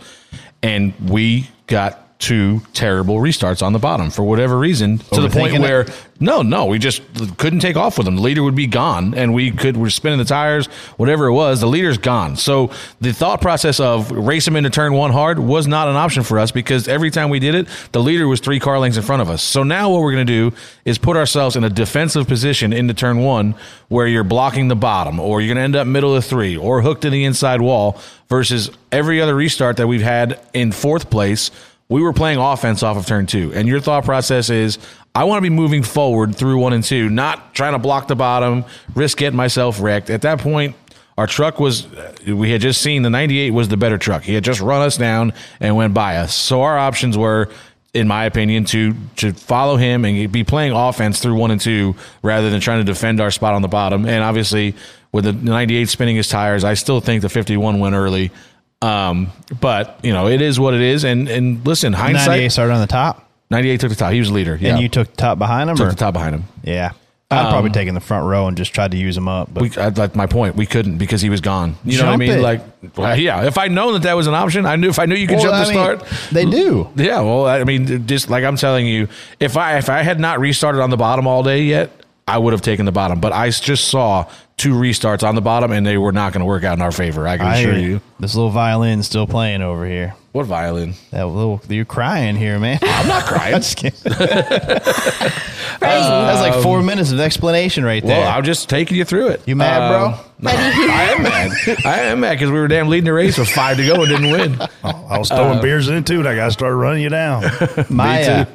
And 0.63 0.93
we 1.07 1.49
got 1.67 2.06
two 2.19 2.61
terrible 2.73 3.17
restarts 3.17 3.61
on 3.61 3.73
the 3.73 3.79
bottom 3.79 4.09
for 4.09 4.23
whatever 4.23 4.57
reason 4.57 4.97
to 4.97 5.21
the 5.21 5.29
point 5.29 5.53
Overthinking 5.53 5.55
it? 5.55 5.61
where 5.61 5.85
no, 6.19 6.41
no, 6.41 6.65
we 6.65 6.79
just 6.79 7.03
couldn't 7.37 7.59
take 7.59 7.75
off 7.75 7.97
with 7.97 8.05
them. 8.05 8.15
The 8.15 8.23
leader 8.23 8.41
would 8.41 8.55
be 8.55 8.65
gone 8.65 9.13
and 9.13 9.35
we 9.35 9.51
could 9.51 9.77
we're 9.77 9.91
spinning 9.91 10.17
the 10.17 10.25
tires, 10.25 10.65
whatever 10.97 11.27
it 11.27 11.33
was, 11.33 11.61
the 11.61 11.67
leader's 11.67 11.99
gone. 11.99 12.35
So 12.37 12.71
the 12.99 13.13
thought 13.13 13.39
process 13.39 13.79
of 13.79 14.09
race 14.11 14.47
him 14.47 14.55
into 14.55 14.71
turn 14.71 14.93
one 14.93 15.11
hard 15.11 15.37
was 15.37 15.67
not 15.67 15.87
an 15.87 15.95
option 15.95 16.23
for 16.23 16.39
us 16.39 16.51
because 16.51 16.87
every 16.87 17.11
time 17.11 17.29
we 17.29 17.39
did 17.39 17.53
it, 17.53 17.67
the 17.91 18.01
leader 18.01 18.27
was 18.27 18.39
three 18.39 18.59
car 18.59 18.79
lengths 18.79 18.97
in 18.97 19.03
front 19.03 19.21
of 19.21 19.29
us. 19.29 19.43
So 19.43 19.61
now 19.61 19.91
what 19.91 20.01
we're 20.01 20.13
going 20.13 20.25
to 20.25 20.51
do 20.51 20.55
is 20.85 20.97
put 20.97 21.17
ourselves 21.17 21.55
in 21.55 21.63
a 21.63 21.69
defensive 21.69 22.27
position 22.27 22.73
into 22.73 22.95
turn 22.95 23.19
one 23.19 23.53
where 23.89 24.07
you're 24.07 24.23
blocking 24.23 24.69
the 24.69 24.75
bottom 24.75 25.19
or 25.19 25.39
you're 25.39 25.53
going 25.53 25.57
to 25.57 25.63
end 25.63 25.75
up 25.75 25.85
middle 25.85 26.15
of 26.15 26.25
three 26.25 26.57
or 26.57 26.81
hooked 26.81 27.05
in 27.05 27.11
the 27.11 27.25
inside 27.25 27.61
wall 27.61 28.01
versus 28.27 28.71
every 28.91 29.21
other 29.21 29.35
restart 29.35 29.77
that 29.77 29.87
we've 29.87 30.01
had 30.01 30.39
in 30.53 30.71
fourth 30.71 31.11
place 31.11 31.51
we 31.89 32.01
were 32.01 32.13
playing 32.13 32.37
offense 32.37 32.83
off 32.83 32.97
of 32.97 33.05
turn 33.05 33.25
two. 33.25 33.53
And 33.53 33.67
your 33.67 33.79
thought 33.79 34.03
process 34.03 34.49
is, 34.49 34.77
I 35.15 35.23
want 35.23 35.37
to 35.37 35.49
be 35.49 35.55
moving 35.55 35.83
forward 35.83 36.35
through 36.35 36.59
one 36.59 36.73
and 36.73 36.83
two, 36.83 37.09
not 37.09 37.53
trying 37.53 37.73
to 37.73 37.79
block 37.79 38.07
the 38.07 38.15
bottom, 38.15 38.65
risk 38.93 39.17
getting 39.17 39.37
myself 39.37 39.81
wrecked. 39.81 40.09
At 40.09 40.21
that 40.23 40.39
point, 40.39 40.75
our 41.17 41.25
truck 41.25 41.59
was, 41.59 41.87
we 42.27 42.51
had 42.51 42.61
just 42.61 42.81
seen 42.81 43.01
the 43.01 43.09
98 43.09 43.51
was 43.51 43.69
the 43.69 43.77
better 43.77 43.97
truck. 43.97 44.23
He 44.23 44.33
had 44.33 44.43
just 44.43 44.61
run 44.61 44.81
us 44.81 44.97
down 44.97 45.33
and 45.59 45.75
went 45.75 45.93
by 45.93 46.17
us. 46.17 46.35
So 46.35 46.61
our 46.61 46.77
options 46.77 47.17
were, 47.17 47.49
in 47.93 48.07
my 48.07 48.25
opinion, 48.25 48.65
to 48.65 48.93
to 49.15 49.33
follow 49.33 49.77
him 49.77 50.05
and 50.05 50.31
be 50.31 50.43
playing 50.43 50.73
offense 50.73 51.19
through 51.19 51.35
one 51.35 51.49
and 51.49 51.59
two 51.59 51.95
rather 52.21 52.51
than 52.51 52.59
trying 52.59 52.79
to 52.79 52.83
defend 52.83 53.19
our 53.19 53.31
spot 53.31 53.55
on 53.55 53.63
the 53.63 53.67
bottom. 53.67 54.05
And 54.05 54.23
obviously, 54.23 54.75
with 55.11 55.23
the 55.23 55.33
98 55.33 55.89
spinning 55.89 56.17
his 56.17 56.27
tires, 56.27 56.63
I 56.63 56.75
still 56.75 56.99
think 57.01 57.23
the 57.23 57.29
51 57.29 57.79
went 57.79 57.95
early. 57.95 58.29
Um, 58.81 59.31
but 59.59 59.99
you 60.03 60.13
know, 60.13 60.27
it 60.27 60.41
is 60.41 60.59
what 60.59 60.73
it 60.73 60.81
is. 60.81 61.03
And 61.03 61.27
and 61.27 61.65
listen, 61.65 61.93
hindsight. 61.93 62.27
98 62.27 62.49
started 62.51 62.73
on 62.73 62.81
the 62.81 62.87
top. 62.87 63.23
98 63.49 63.79
took 63.79 63.89
the 63.89 63.95
top. 63.95 64.11
He 64.11 64.19
was 64.19 64.29
leader. 64.31 64.57
Yeah. 64.59 64.73
And 64.73 64.81
you 64.81 64.89
took 64.89 65.09
the 65.09 65.15
top 65.15 65.37
behind 65.39 65.69
him? 65.69 65.77
took 65.77 65.87
or? 65.87 65.89
the 65.91 65.95
top 65.95 66.13
behind 66.13 66.35
him. 66.35 66.43
Yeah. 66.63 66.91
I'd 67.29 67.45
Um, 67.45 67.51
probably 67.51 67.71
taken 67.71 67.93
the 67.93 67.99
front 68.01 68.25
row 68.25 68.47
and 68.47 68.55
just 68.55 68.73
tried 68.73 68.91
to 68.91 68.97
use 68.97 69.17
him 69.17 69.27
up. 69.27 69.53
But 69.53 69.63
We, 69.63 69.69
I, 69.77 69.89
that's 69.89 70.15
my 70.15 70.27
point. 70.27 70.55
We 70.55 70.65
couldn't 70.65 70.97
because 70.97 71.21
he 71.21 71.29
was 71.29 71.41
gone. 71.41 71.75
You 71.83 71.97
know 71.97 72.05
what 72.05 72.13
I 72.13 72.17
mean? 72.17 72.31
it. 72.31 72.39
Like, 72.41 72.61
well, 72.95 73.17
yeah. 73.19 73.43
If 73.45 73.57
I'd 73.57 73.71
known 73.71 73.93
that 73.93 74.03
that 74.03 74.13
was 74.13 74.27
an 74.27 74.33
option, 74.33 74.65
I 74.65 74.75
knew 74.77 74.87
if 74.89 74.97
I 74.99 75.05
knew 75.05 75.15
you 75.15 75.27
could 75.27 75.39
Well, 75.39 75.51
jump 75.51 75.67
the 75.67 75.73
mean, 75.73 75.83
start. 75.99 76.29
they 76.31 76.45
do. 76.45 76.89
Yeah. 76.95 77.19
Well, 77.21 77.45
I 77.45 77.63
mean, 77.65 78.05
just 78.07 78.29
like 78.29 78.43
I'm 78.45 78.55
telling 78.55 78.85
you, 78.87 79.09
if 79.41 79.57
I 79.57 79.77
if 79.77 79.89
I 79.89 80.03
had 80.03 80.19
not 80.21 80.39
restarted 80.39 80.79
on 80.81 80.89
the 80.89 80.95
bottom 80.97 81.27
all 81.27 81.43
day 81.43 81.63
yet, 81.63 81.91
I 82.27 82.37
would 82.37 82.53
have 82.53 82.61
taken 82.61 82.85
the 82.85 82.91
bottom. 82.91 83.19
But 83.19 83.31
I 83.33 83.49
just 83.49 83.87
saw 83.87 84.25
two 84.57 84.73
restarts 84.73 85.23
on 85.27 85.35
the 85.35 85.41
bottom, 85.41 85.71
and 85.71 85.85
they 85.85 85.97
were 85.97 86.11
not 86.11 86.33
going 86.33 86.41
to 86.41 86.45
work 86.45 86.63
out 86.63 86.77
in 86.77 86.81
our 86.81 86.91
favor. 86.91 87.27
I 87.27 87.37
can 87.37 87.45
I 87.47 87.57
assure 87.57 87.77
you. 87.77 88.01
This 88.19 88.35
little 88.35 88.49
violin's 88.51 89.05
still 89.05 89.27
playing 89.27 89.61
over 89.61 89.85
here. 89.85 90.15
What 90.33 90.45
violin? 90.45 90.93
That 91.11 91.25
little, 91.27 91.61
you're 91.69 91.85
crying 91.85 92.35
here, 92.35 92.59
man. 92.59 92.79
I'm 92.83 93.07
not 93.07 93.23
crying. 93.25 93.55
I'm 93.55 93.61
just 93.61 93.77
kidding. 93.77 93.99
That's 95.79 96.41
like 96.41 96.61
four 96.61 96.81
minutes 96.83 97.11
of 97.11 97.19
explanation 97.19 97.83
right 97.83 98.03
there. 98.03 98.19
Well, 98.21 98.29
I'm 98.37 98.43
just 98.43 98.69
taking 98.69 98.97
you 98.97 99.05
through 99.05 99.29
it. 99.29 99.41
You 99.47 99.55
mad, 99.55 99.89
bro? 99.91 100.05
Um, 100.07 100.15
no, 100.39 100.51
I 100.51 101.13
am 101.15 101.23
mad. 101.23 101.51
I 101.85 101.99
am 102.01 102.19
mad 102.19 102.33
because 102.33 102.51
we 102.51 102.59
were 102.59 102.67
damn 102.67 102.87
leading 102.89 103.05
the 103.05 103.13
race 103.13 103.37
with 103.37 103.49
five 103.49 103.77
to 103.77 103.85
go 103.85 103.95
and 104.03 104.07
didn't 104.09 104.31
win. 104.31 104.59
I 104.83 105.17
was 105.17 105.29
throwing 105.29 105.59
Uh, 105.59 105.61
beers 105.61 105.87
in 105.89 106.03
too, 106.03 106.19
and 106.19 106.27
I 106.27 106.35
got 106.35 106.51
started 106.51 106.75
running 106.75 107.01
you 107.03 107.09
down. 107.09 107.43
My, 107.89 108.23
too. 108.23 108.31
uh, 108.31 108.45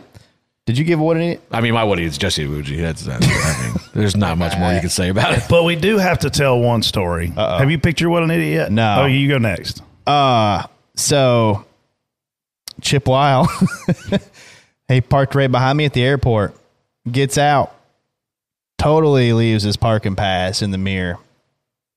did 0.73 0.79
you 0.79 0.85
give 0.85 0.99
what 0.99 1.19
any? 1.19 1.39
I 1.51 1.61
mean, 1.61 1.75
my 1.75 1.85
Woody 1.85 2.05
is 2.05 2.17
Jesse 2.17 2.47
Iwuji. 2.47 2.81
That's, 2.81 3.03
that's 3.05 3.27
I 3.27 3.67
mean, 3.67 3.75
there's 3.93 4.17
not 4.17 4.39
much 4.39 4.57
more 4.59 4.73
you 4.73 4.81
can 4.81 4.89
say 4.89 5.11
about 5.11 5.35
it. 5.37 5.45
But 5.51 5.65
we 5.65 5.77
do 5.77 5.99
have 5.99 6.21
to 6.21 6.31
tell 6.31 6.59
one 6.59 6.83
story. 6.83 7.27
Have 7.29 7.71
you 7.71 7.79
picked 7.79 8.01
your 8.01 8.09
what 8.09 8.23
an 8.23 8.31
idiot 8.31 8.53
yet? 8.55 8.73
No. 8.73 9.03
Oh, 9.03 9.07
you 9.07 9.29
go 9.29 9.37
next. 9.37 9.83
Uh, 10.07 10.67
so 10.97 11.67
Chip 12.81 13.07
Wile, 13.07 13.49
he 14.89 15.03
parked 15.03 15.35
right 15.35 15.51
behind 15.53 15.77
me 15.77 15.85
at 15.85 15.93
the 15.93 16.03
airport, 16.03 16.55
gets 17.11 17.37
out, 17.37 17.75
totally 18.79 19.35
leaves 19.35 19.63
his 19.63 19.77
parking 19.77 20.17
pass 20.17 20.63
in 20.63 20.71
the 20.71 20.79
mirror, 20.79 21.19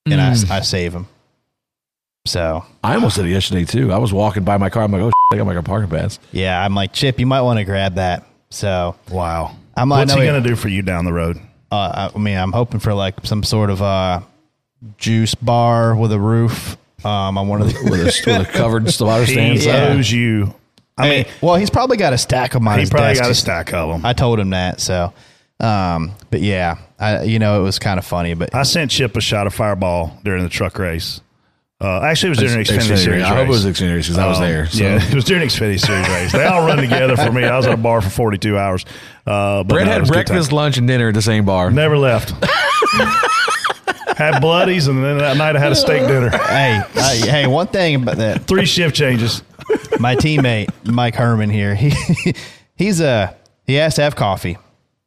and 0.05 0.15
Mm. 0.19 0.51
I, 0.51 0.57
I 0.57 0.59
save 0.61 0.93
him. 0.93 1.07
So 2.27 2.65
I 2.83 2.95
almost 2.95 3.15
did 3.15 3.25
it 3.25 3.29
yesterday 3.29 3.63
too. 3.65 3.91
I 3.93 3.99
was 3.99 4.11
walking 4.11 4.43
by 4.43 4.57
my 4.57 4.69
car. 4.69 4.83
I'm 4.83 4.91
like, 4.91 5.01
oh, 5.01 5.07
shit, 5.09 5.13
I 5.31 5.37
got 5.37 5.45
my 5.45 5.61
parking 5.61 5.89
pass. 5.89 6.19
yeah, 6.31 6.61
I'm 6.61 6.75
like 6.75 6.91
Chip, 6.91 7.19
you 7.19 7.25
might 7.25 7.41
want 7.41 7.59
to 7.59 7.63
grab 7.63 7.95
that. 7.95 8.24
So 8.49 8.95
Wow. 9.11 9.55
I'm 9.77 9.89
like, 9.89 9.99
What's 10.01 10.13
he 10.13 10.19
he- 10.21 10.25
going 10.25 10.41
to 10.41 10.49
do 10.49 10.55
for 10.55 10.69
you 10.69 10.81
down 10.81 11.05
the 11.05 11.13
road? 11.13 11.39
Uh, 11.71 12.09
I 12.15 12.17
mean, 12.17 12.37
I'm 12.37 12.51
hoping 12.53 12.79
for 12.79 12.93
like 12.93 13.15
some 13.25 13.43
sort 13.43 13.69
of 13.69 13.81
uh, 13.81 14.21
juice 14.97 15.35
bar 15.35 15.95
with 15.95 16.11
a 16.11 16.19
roof. 16.19 16.77
Um, 17.03 17.37
on 17.37 17.47
one 17.47 17.61
of 17.61 17.67
the 17.71 17.79
with 17.83 17.99
a, 18.01 18.05
with 18.39 18.49
a 18.49 18.51
covered 18.57 18.83
water 18.99 19.25
stand. 19.27 19.59
He 19.59 19.67
Yeah. 19.67 19.89
owes 19.89 20.11
you. 20.11 20.55
I 20.97 21.09
mean, 21.09 21.25
well, 21.41 21.55
he's 21.55 21.69
probably 21.69 21.97
got 21.97 22.13
a 22.13 22.17
stack 22.17 22.55
of 22.55 22.61
them 22.61 22.67
on 22.67 22.79
he 22.79 22.85
probably 22.87 23.09
desk. 23.09 23.21
got 23.21 23.29
a 23.29 23.35
stack 23.35 23.73
of 23.73 23.89
them. 23.89 24.03
I 24.05 24.13
told 24.13 24.39
him 24.39 24.51
that. 24.51 24.79
So, 24.81 25.13
um, 25.59 26.13
but 26.31 26.41
yeah, 26.41 26.77
I, 26.97 27.23
you 27.23 27.37
know, 27.37 27.59
it 27.59 27.63
was 27.63 27.77
kind 27.77 27.99
of 27.99 28.05
funny. 28.05 28.33
But 28.33 28.55
I 28.55 28.63
sent 28.63 28.89
Chip 28.89 29.15
a 29.15 29.21
shot 29.21 29.45
of 29.45 29.53
Fireball 29.53 30.17
during 30.23 30.41
the 30.41 30.49
truck 30.49 30.79
race. 30.79 31.21
Uh, 31.81 31.99
actually, 32.03 32.27
it 32.27 32.29
was 32.29 32.37
during 32.39 32.53
the 32.53 32.59
Ex- 32.61 32.69
Xfinity 32.71 32.91
Xfinity. 32.93 32.97
Series. 33.03 33.23
I 33.23 33.27
hope 33.27 33.37
it 33.37 33.41
race. 33.41 33.49
was 33.49 33.65
Xfinity 33.65 33.75
Series 33.77 34.07
'cause 34.07 34.17
I 34.17 34.27
was 34.27 34.37
Um, 34.37 34.43
there, 34.45 34.65
so. 34.67 34.83
Yeah, 34.83 35.03
it 35.09 35.13
was 35.13 35.23
during 35.25 35.41
the 35.41 35.47
Xfinity 35.47 35.79
Series 35.79 36.07
race. 36.09 36.31
They 36.31 36.45
all 36.45 36.65
run 36.65 36.77
together 36.77 37.17
for 37.17 37.31
me. 37.33 37.43
I 37.43 37.57
was 37.57 37.67
at 37.67 37.73
a 37.73 37.77
bar 37.77 37.99
for 38.01 38.09
42 38.09 38.57
hours. 38.57 38.85
Uh, 39.27 39.57
but 39.63 39.67
Brett 39.67 39.85
no, 39.87 39.91
had 39.91 39.99
was 40.01 40.09
a 40.09 40.13
good 40.13 40.25
breakfast, 40.27 40.51
lunch, 40.53 40.77
and 40.77 40.87
dinner 40.87 41.09
at 41.09 41.13
the 41.15 41.21
same 41.21 41.43
bar. 41.43 41.71
Never 41.71 41.97
left. 41.97 42.33
had 44.17 44.39
bloodies, 44.39 44.87
and 44.87 45.03
then 45.03 45.17
that 45.17 45.35
night 45.37 45.55
I 45.55 45.59
had 45.59 45.71
a 45.71 45.75
steak 45.75 46.07
dinner. 46.07 46.29
hey, 46.29 46.81
I, 46.95 47.15
hey, 47.17 47.47
one 47.47 47.67
thing 47.67 47.95
about 47.95 48.17
that, 48.17 48.45
Three 48.47 48.65
shift 48.65 48.95
changes. 48.95 49.43
my 49.99 50.15
teammate 50.15 50.69
Mike 50.85 51.15
Herman 51.15 51.49
here, 51.49 51.75
he 51.75 51.91
he's 52.75 53.01
a 53.01 53.35
he 53.65 53.73
has 53.75 53.95
to 53.95 54.01
have 54.03 54.15
coffee. 54.15 54.57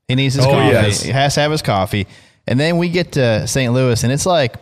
He 0.09 0.15
needs 0.15 0.35
his 0.35 0.45
Oh, 0.45 0.51
coffee. 0.51 0.73
yes. 0.73 1.03
He 1.03 1.13
has 1.13 1.35
to 1.35 1.41
have 1.41 1.51
his 1.51 1.63
coffee, 1.63 2.07
and 2.47 2.59
then 2.61 2.77
we 2.77 2.89
get 2.91 3.13
to 3.13 3.47
St. 3.47 3.73
Louis, 3.73 4.03
and 4.05 4.13
it's 4.13 4.27
like 4.27 4.55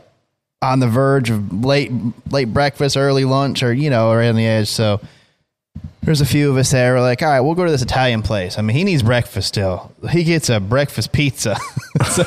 on 0.72 0.80
the 0.80 0.88
verge 0.88 1.30
of 1.30 1.64
late 1.64 1.90
late 2.30 2.52
breakfast, 2.52 2.96
early 2.96 3.24
lunch, 3.24 3.62
or 3.62 3.72
you 3.72 3.90
know, 3.90 4.12
right 4.14 4.28
on 4.28 4.36
the 4.36 4.46
edge. 4.46 4.68
So 4.68 5.00
there's 6.02 6.20
a 6.20 6.26
few 6.26 6.50
of 6.50 6.56
us 6.56 6.70
there. 6.70 6.94
We're 6.94 7.00
like, 7.00 7.22
all 7.22 7.28
right, 7.28 7.40
we'll 7.40 7.54
go 7.54 7.64
to 7.64 7.70
this 7.70 7.82
Italian 7.82 8.22
place. 8.22 8.58
I 8.58 8.62
mean, 8.62 8.76
he 8.76 8.84
needs 8.84 9.02
breakfast 9.02 9.48
still. 9.48 9.92
He 10.10 10.24
gets 10.24 10.48
a 10.50 10.60
breakfast 10.60 11.12
pizza. 11.12 11.56
So- 12.04 12.24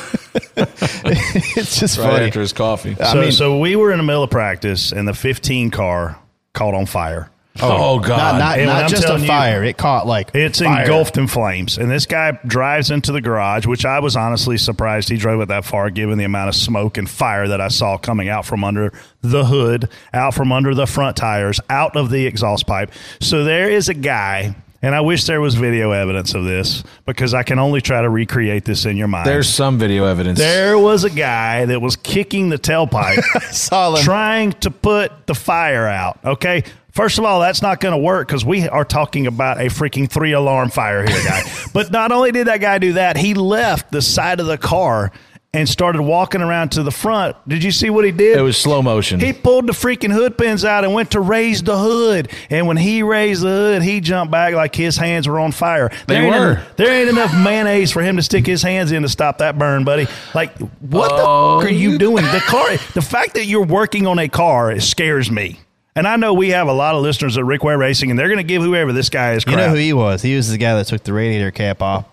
it's 0.56 1.78
just 1.80 1.96
right 1.98 2.10
funny. 2.10 2.26
after 2.26 2.40
his 2.40 2.52
coffee. 2.52 2.96
I 3.00 3.12
so, 3.12 3.20
mean- 3.20 3.32
so 3.32 3.58
we 3.58 3.76
were 3.76 3.92
in 3.92 3.98
the 3.98 4.04
middle 4.04 4.22
of 4.24 4.30
practice, 4.30 4.92
and 4.92 5.06
the 5.06 5.14
15 5.14 5.70
car 5.70 6.18
caught 6.52 6.74
on 6.74 6.86
fire. 6.86 7.30
Oh, 7.62 7.94
oh, 7.96 7.98
God. 8.00 8.16
Not, 8.16 8.38
not, 8.38 8.58
And 8.58 8.66
not 8.68 8.82
I'm 8.84 8.88
just 8.90 9.04
a 9.04 9.06
telling 9.06 9.22
you- 9.22 9.28
fire. 9.28 9.62
it 9.64 9.76
caught 9.76 10.06
like 10.06 10.30
It's 10.34 10.60
fire. 10.60 10.82
engulfed 10.82 11.16
in 11.18 11.26
flames. 11.26 11.78
And 11.78 11.90
this 11.90 12.06
guy 12.06 12.38
drives 12.46 12.90
into 12.90 13.12
the 13.12 13.20
garage, 13.20 13.66
which 13.66 13.84
I 13.84 14.00
was 14.00 14.16
honestly 14.16 14.58
surprised 14.58 15.08
he 15.08 15.16
drove 15.16 15.40
it 15.40 15.48
that 15.48 15.64
far, 15.64 15.90
given 15.90 16.18
the 16.18 16.24
amount 16.24 16.48
of 16.48 16.54
smoke 16.54 16.98
and 16.98 17.08
fire 17.08 17.48
that 17.48 17.60
I 17.60 17.68
saw 17.68 17.96
coming 17.98 18.28
out 18.28 18.44
from 18.46 18.64
under 18.64 18.92
the 19.22 19.44
hood, 19.44 19.88
out 20.14 20.34
from 20.34 20.52
under 20.52 20.74
the 20.74 20.86
front 20.86 21.16
tires, 21.16 21.60
out 21.68 21.96
of 21.96 22.10
the 22.10 22.26
exhaust 22.26 22.66
pipe. 22.66 22.90
So 23.20 23.44
there 23.44 23.68
is 23.68 23.88
a 23.88 23.94
guy, 23.94 24.54
and 24.82 24.94
I 24.94 25.02
wish 25.02 25.24
there 25.24 25.42
was 25.42 25.56
video 25.56 25.90
evidence 25.90 26.32
of 26.34 26.44
this 26.44 26.82
because 27.04 27.34
I 27.34 27.42
can 27.42 27.58
only 27.58 27.82
try 27.82 28.00
to 28.00 28.08
recreate 28.08 28.64
this 28.64 28.86
in 28.86 28.96
your 28.96 29.08
mind. 29.08 29.26
There's 29.26 29.48
some 29.48 29.78
video 29.78 30.04
evidence. 30.06 30.38
There 30.38 30.78
was 30.78 31.04
a 31.04 31.10
guy 31.10 31.66
that 31.66 31.82
was 31.82 31.96
kicking 31.96 32.48
the 32.48 32.56
tailpipe, 32.58 33.22
Saw 33.52 33.96
trying 34.02 34.52
to 34.52 34.70
put 34.70 35.26
the 35.26 35.34
fire 35.34 35.86
out. 35.86 36.18
Okay. 36.24 36.64
First 36.92 37.18
of 37.18 37.24
all, 37.24 37.40
that's 37.40 37.62
not 37.62 37.80
going 37.80 37.92
to 37.92 37.98
work 37.98 38.26
because 38.28 38.44
we 38.44 38.68
are 38.68 38.84
talking 38.84 39.26
about 39.26 39.58
a 39.58 39.64
freaking 39.66 40.10
three 40.10 40.32
alarm 40.32 40.70
fire 40.70 41.06
here, 41.06 41.22
guy. 41.24 41.42
but 41.72 41.90
not 41.90 42.12
only 42.12 42.32
did 42.32 42.46
that 42.48 42.60
guy 42.60 42.78
do 42.78 42.94
that, 42.94 43.16
he 43.16 43.34
left 43.34 43.92
the 43.92 44.02
side 44.02 44.40
of 44.40 44.46
the 44.46 44.58
car 44.58 45.12
and 45.52 45.68
started 45.68 46.00
walking 46.00 46.40
around 46.42 46.70
to 46.70 46.82
the 46.84 46.92
front. 46.92 47.36
Did 47.48 47.64
you 47.64 47.72
see 47.72 47.90
what 47.90 48.04
he 48.04 48.12
did? 48.12 48.38
It 48.38 48.42
was 48.42 48.56
slow 48.56 48.82
motion. 48.82 49.18
He 49.18 49.32
pulled 49.32 49.66
the 49.66 49.72
freaking 49.72 50.12
hood 50.12 50.38
pins 50.38 50.64
out 50.64 50.84
and 50.84 50.94
went 50.94 51.10
to 51.10 51.20
raise 51.20 51.60
the 51.60 51.76
hood. 51.76 52.30
And 52.50 52.68
when 52.68 52.76
he 52.76 53.02
raised 53.02 53.42
the 53.42 53.48
hood, 53.48 53.82
he 53.82 54.00
jumped 54.00 54.30
back 54.30 54.54
like 54.54 54.76
his 54.76 54.96
hands 54.96 55.26
were 55.26 55.40
on 55.40 55.50
fire. 55.50 55.88
They 56.06 56.14
there 56.14 56.22
ain't 56.22 56.30
were. 56.34 56.56
en- 56.58 56.66
there 56.76 56.92
ain't 57.00 57.08
enough 57.10 57.34
mayonnaise 57.34 57.90
for 57.90 58.00
him 58.00 58.14
to 58.16 58.22
stick 58.22 58.46
his 58.46 58.62
hands 58.62 58.92
in 58.92 59.02
to 59.02 59.08
stop 59.08 59.38
that 59.38 59.58
burn, 59.58 59.82
buddy. 59.82 60.06
Like, 60.34 60.56
what 60.58 61.10
Oh, 61.12 61.60
the 61.60 61.66
f- 61.66 61.72
are 61.72 61.74
you 61.74 61.98
doing? 61.98 62.24
The 62.26 62.42
car, 62.46 62.68
the 62.94 63.02
fact 63.02 63.34
that 63.34 63.46
you're 63.46 63.66
working 63.66 64.06
on 64.06 64.20
a 64.20 64.28
car 64.28 64.78
scares 64.78 65.32
me. 65.32 65.58
And 66.00 66.08
I 66.08 66.16
know 66.16 66.32
we 66.32 66.48
have 66.48 66.66
a 66.66 66.72
lot 66.72 66.94
of 66.94 67.02
listeners 67.02 67.36
at 67.36 67.44
Rick 67.44 67.62
Ware 67.62 67.76
Racing, 67.76 68.08
and 68.08 68.18
they're 68.18 68.28
going 68.28 68.38
to 68.38 68.42
give 68.42 68.62
whoever 68.62 68.90
this 68.90 69.10
guy 69.10 69.34
is 69.34 69.44
You 69.46 69.54
know 69.54 69.68
who 69.68 69.74
he 69.74 69.92
was? 69.92 70.22
He 70.22 70.34
was 70.34 70.48
the 70.50 70.56
guy 70.56 70.74
that 70.76 70.86
took 70.86 71.02
the 71.04 71.12
radiator 71.12 71.50
cap 71.50 71.82
off 71.82 72.06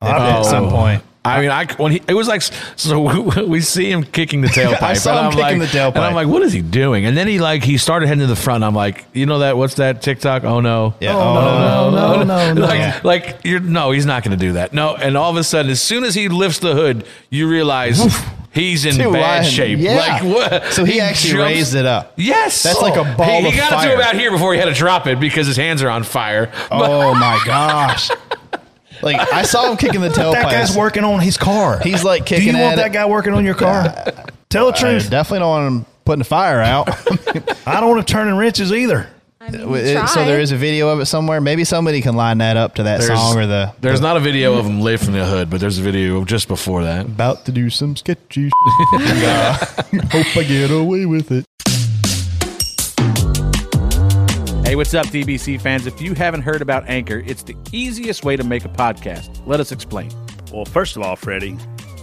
at 0.00 0.38
Oh. 0.38 0.42
some 0.44 0.70
point. 0.70 1.02
I 1.26 1.42
mean, 1.42 1.50
I 1.50 1.66
when 1.74 1.92
he 1.92 2.00
it 2.08 2.14
was 2.14 2.26
like 2.26 2.40
so 2.40 3.44
we 3.46 3.60
see 3.60 3.90
him 3.90 4.02
kicking 4.02 4.40
the 4.40 4.48
tailpipe. 4.48 4.80
I 4.82 4.94
saw 4.94 5.18
him 5.18 5.24
I'm 5.26 5.30
kicking 5.32 5.58
like, 5.58 5.70
the 5.70 5.78
tailpipe. 5.78 5.96
and 5.96 6.04
I'm 6.04 6.14
like, 6.14 6.26
what 6.26 6.40
is 6.40 6.54
he 6.54 6.62
doing? 6.62 7.04
And 7.04 7.14
then 7.18 7.28
he 7.28 7.38
like 7.38 7.62
he 7.62 7.76
started 7.76 8.06
heading 8.06 8.20
to 8.22 8.26
the 8.28 8.34
front. 8.36 8.64
I'm 8.64 8.74
like, 8.74 9.04
you 9.12 9.26
know 9.26 9.40
that 9.40 9.58
what's 9.58 9.74
that 9.74 10.00
TikTok? 10.00 10.44
Oh 10.44 10.60
no, 10.60 10.94
Yeah. 11.00 11.14
oh, 11.14 11.20
Oh, 11.20 11.90
no, 11.90 12.22
no, 12.22 12.24
no, 12.24 12.52
no, 12.54 12.62
Like, 12.66 12.78
Yeah. 12.78 13.00
like 13.04 13.40
you're 13.44 13.60
no, 13.60 13.90
he's 13.90 14.06
not 14.06 14.22
going 14.24 14.38
to 14.38 14.42
do 14.42 14.52
that. 14.54 14.72
No, 14.72 14.96
and 14.96 15.18
all 15.18 15.30
of 15.30 15.36
a 15.36 15.44
sudden, 15.44 15.70
as 15.70 15.82
soon 15.82 16.04
as 16.04 16.14
he 16.14 16.30
lifts 16.30 16.60
the 16.60 16.72
hood, 16.74 17.04
you 17.28 17.46
realize 17.46 18.00
he's 18.52 18.84
in 18.84 18.96
Dude, 18.96 19.12
bad 19.12 19.40
Ryan, 19.40 19.44
shape. 19.44 19.78
yeah. 19.78 19.96
Like 19.96 20.22
what? 20.22 20.72
So 20.72 20.84
he 20.84 21.00
actually 21.00 21.38
raised 21.38 21.74
it 21.74 21.86
up. 21.86 22.12
Yes, 22.16 22.62
That's 22.62 22.80
like 22.82 22.96
a 22.96 23.04
ball 23.16 23.40
He, 23.40 23.46
of 23.48 23.52
he 23.52 23.58
got 23.58 23.72
it 23.72 23.74
fire. 23.76 23.88
to 23.90 23.94
about 23.96 24.14
here 24.16 24.30
before 24.30 24.52
he 24.54 24.58
had 24.58 24.66
to 24.66 24.74
drop 24.74 25.06
it 25.06 25.20
because 25.20 25.46
his 25.46 25.56
hands 25.56 25.82
are 25.82 25.88
on 25.90 26.02
fire. 26.04 26.50
Oh 26.70 27.14
my 27.14 27.40
gosh! 27.44 28.10
Like 29.02 29.16
I 29.32 29.42
saw 29.42 29.70
him 29.70 29.76
kicking 29.76 30.00
the 30.00 30.08
tailpipe. 30.08 30.32
that 30.32 30.50
guy's 30.50 30.76
working 30.76 31.04
on 31.04 31.20
his 31.20 31.36
car. 31.36 31.78
He's 31.80 32.02
like 32.04 32.26
kicking. 32.26 32.46
Do 32.46 32.50
kicking. 32.52 32.56
you 32.56 32.62
want 32.62 32.78
at 32.78 32.82
that 32.82 32.90
it. 32.90 32.94
guy 32.94 33.06
working 33.06 33.32
on 33.34 33.44
your 33.44 33.54
car? 33.54 33.84
Tell 34.48 34.66
the 34.72 34.76
I 34.76 34.80
truth. 34.80 35.10
definitely 35.10 35.40
don't 35.40 35.48
want 35.48 35.66
him 35.74 35.86
putting 36.04 36.18
the 36.20 36.24
fire 36.24 36.60
out. 36.60 36.88
I 37.66 37.80
don't 37.80 37.90
want 37.90 38.06
to 38.06 38.12
turn 38.12 38.28
in 38.28 38.36
wrenches 38.36 38.72
either. 38.72 39.06
So 39.52 40.24
there 40.24 40.40
is 40.40 40.52
a 40.52 40.56
video 40.56 40.88
of 40.88 41.00
it 41.00 41.06
somewhere. 41.06 41.40
Maybe 41.40 41.64
somebody 41.64 42.00
can 42.00 42.16
line 42.16 42.38
that 42.38 42.56
up 42.56 42.74
to 42.76 42.82
that 42.84 43.00
There's- 43.00 43.18
song 43.18 43.38
or 43.38 43.46
the. 43.46 43.72
There's 43.80 44.00
the- 44.00 44.06
not 44.06 44.16
a 44.16 44.20
video 44.20 44.54
of 44.58 44.66
him 44.66 44.78
from 44.98 45.12
the 45.12 45.24
hood, 45.24 45.50
but 45.50 45.60
there's 45.60 45.78
a 45.78 45.82
video 45.82 46.24
just 46.24 46.48
before 46.48 46.84
that. 46.84 47.06
about 47.06 47.44
to 47.46 47.52
do 47.52 47.70
some 47.70 47.96
sketchy. 47.96 48.50
uh, 48.94 49.54
hope 50.10 50.36
I 50.36 50.44
get 50.46 50.70
away 50.70 51.06
with 51.06 51.30
it. 51.32 51.44
Hey, 54.66 54.76
what's 54.76 54.92
up, 54.92 55.06
DBC 55.06 55.60
fans? 55.60 55.86
If 55.86 56.00
you 56.02 56.14
haven't 56.14 56.42
heard 56.42 56.60
about 56.60 56.86
Anchor, 56.88 57.22
it's 57.24 57.42
the 57.42 57.56
easiest 57.72 58.24
way 58.24 58.36
to 58.36 58.44
make 58.44 58.66
a 58.66 58.68
podcast. 58.68 59.40
Let 59.46 59.60
us 59.60 59.72
explain. 59.72 60.10
Well, 60.52 60.66
first 60.66 60.96
of 60.96 61.02
all, 61.02 61.16
Freddie, 61.16 61.56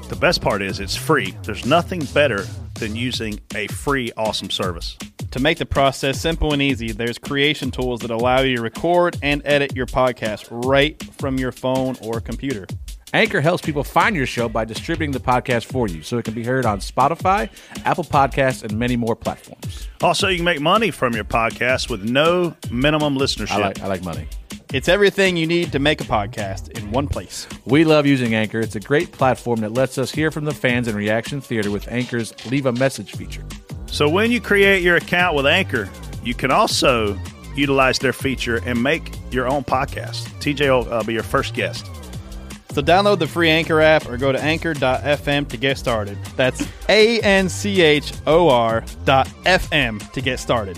the 0.10 0.16
best 0.16 0.42
part 0.42 0.64
is 0.64 0.80
it's 0.80 0.96
free. 0.96 1.36
There's 1.44 1.66
nothing 1.66 2.04
better 2.06 2.46
than 2.76 2.96
using 2.96 3.40
a 3.56 3.68
free, 3.68 4.12
awesome 4.18 4.50
service. 4.50 4.98
To 5.32 5.40
make 5.40 5.58
the 5.58 5.66
process 5.66 6.22
simple 6.22 6.54
and 6.54 6.62
easy, 6.62 6.92
there's 6.92 7.18
creation 7.18 7.72
tools 7.72 8.00
that 8.02 8.12
allow 8.12 8.42
you 8.42 8.58
to 8.58 8.62
record 8.62 9.18
and 9.22 9.42
edit 9.44 9.76
your 9.76 9.86
podcast 9.86 10.48
right 10.50 11.02
from 11.16 11.38
your 11.38 11.52
phone 11.52 11.98
or 12.02 12.22
computer. 12.22 12.68
Anchor 13.14 13.40
helps 13.40 13.64
people 13.64 13.84
find 13.84 14.16
your 14.16 14.26
show 14.26 14.50
by 14.50 14.66
distributing 14.66 15.12
the 15.12 15.20
podcast 15.20 15.66
for 15.66 15.88
you 15.88 16.04
so 16.04 16.18
it 16.18 16.26
can 16.26 16.34
be 16.34 16.44
heard 16.44 16.66
on 16.66 16.80
Spotify, 16.80 17.50
Apple 17.86 18.04
Podcasts, 18.04 18.64
and 18.64 18.78
many 18.78 18.98
more 18.98 19.16
platforms. 19.16 19.88
Also, 20.02 20.28
you 20.28 20.36
can 20.36 20.46
make 20.46 20.60
money 20.60 20.92
from 20.92 21.14
your 21.14 21.24
podcast 21.24 21.90
with 21.90 22.04
no 22.04 22.56
minimum 22.70 23.18
listenership. 23.18 23.52
I 23.52 23.58
like, 23.58 23.82
I 23.82 23.88
like 23.88 24.04
money. 24.04 24.28
It's 24.76 24.90
everything 24.90 25.38
you 25.38 25.48
need 25.48 25.72
to 25.72 25.80
make 25.80 26.02
a 26.02 26.04
podcast 26.04 26.78
in 26.78 26.92
one 26.92 27.08
place. 27.08 27.48
We 27.64 27.86
love 27.86 28.06
using 28.06 28.36
Anchor. 28.36 28.60
It's 28.60 28.76
a 28.76 28.82
great 28.82 29.10
platform 29.10 29.62
that 29.62 29.72
lets 29.72 29.98
us 29.98 30.12
hear 30.12 30.32
from 30.32 30.44
the 30.44 30.54
fans 30.54 30.90
in 30.90 30.98
Reaction 30.98 31.40
Theater 31.40 31.72
with 31.72 31.90
Anchor's 31.90 32.34
Leave 32.52 32.66
a 32.66 32.74
Message 32.74 33.14
feature. 33.14 33.46
So 33.86 34.10
when 34.10 34.34
you 34.34 34.42
create 34.42 34.84
your 34.84 34.98
account 34.98 35.34
with 35.34 35.46
Anchor, 35.46 35.90
you 36.26 36.34
can 36.34 36.52
also 36.52 37.18
utilize 37.56 38.00
their 38.00 38.12
feature 38.12 38.58
and 38.66 38.84
make 38.84 39.14
your 39.32 39.48
own 39.48 39.64
podcast. 39.64 40.28
TJ 40.42 40.68
will 40.68 40.94
uh, 40.94 41.04
be 41.04 41.14
your 41.14 41.24
first 41.24 41.54
guest. 41.54 41.86
So 42.72 42.82
download 42.82 43.20
the 43.20 43.28
free 43.28 43.50
Anchor 43.50 43.80
app 43.80 44.10
or 44.10 44.18
go 44.18 44.34
to 44.34 44.44
anchor.fm 44.44 45.48
to 45.48 45.56
get 45.56 45.78
started. 45.78 46.18
That's 46.36 46.68
A 46.90 47.22
N 47.22 47.48
C 47.48 47.80
H 47.80 48.12
O 48.28 48.50
R 48.50 48.84
dot 49.06 49.28
FM 49.46 50.12
to 50.12 50.20
get 50.20 50.38
started. 50.42 50.78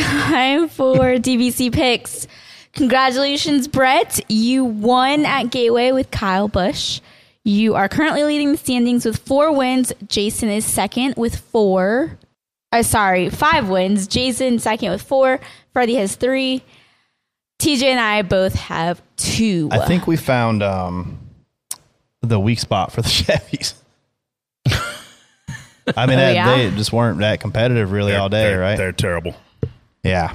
Time 0.00 0.68
for 0.68 0.98
DBC 1.16 1.72
picks. 1.72 2.26
Congratulations, 2.72 3.68
Brett. 3.68 4.20
You 4.30 4.64
won 4.64 5.26
at 5.26 5.50
Gateway 5.50 5.92
with 5.92 6.10
Kyle 6.10 6.48
Busch. 6.48 7.00
You 7.44 7.74
are 7.74 7.88
currently 7.88 8.24
leading 8.24 8.52
the 8.52 8.56
standings 8.58 9.04
with 9.04 9.18
four 9.18 9.52
wins. 9.54 9.92
Jason 10.08 10.48
is 10.48 10.64
second 10.64 11.14
with 11.16 11.36
four. 11.36 12.18
Uh, 12.70 12.82
sorry, 12.82 13.28
five 13.28 13.68
wins. 13.68 14.06
Jason 14.06 14.58
second 14.58 14.90
with 14.92 15.02
four. 15.02 15.40
Freddie 15.74 15.96
has 15.96 16.16
three. 16.16 16.62
TJ 17.60 17.82
and 17.82 18.00
I 18.00 18.22
both 18.22 18.54
have 18.54 19.02
two. 19.16 19.68
I 19.70 19.86
think 19.86 20.06
we 20.06 20.16
found 20.16 20.62
um, 20.62 21.18
the 22.22 22.40
weak 22.40 22.60
spot 22.60 22.92
for 22.92 23.02
the 23.02 23.08
Chevys. 23.10 23.74
I 25.96 26.06
mean, 26.06 26.16
Oh, 26.16 26.20
that, 26.22 26.34
yeah? 26.34 26.56
they 26.56 26.70
just 26.76 26.92
weren't 26.92 27.18
that 27.18 27.40
competitive 27.40 27.92
really 27.92 28.14
all 28.14 28.28
day, 28.30 28.44
they're, 28.44 28.60
right? 28.60 28.76
They're 28.78 28.92
terrible. 28.92 29.34
Yeah. 30.02 30.34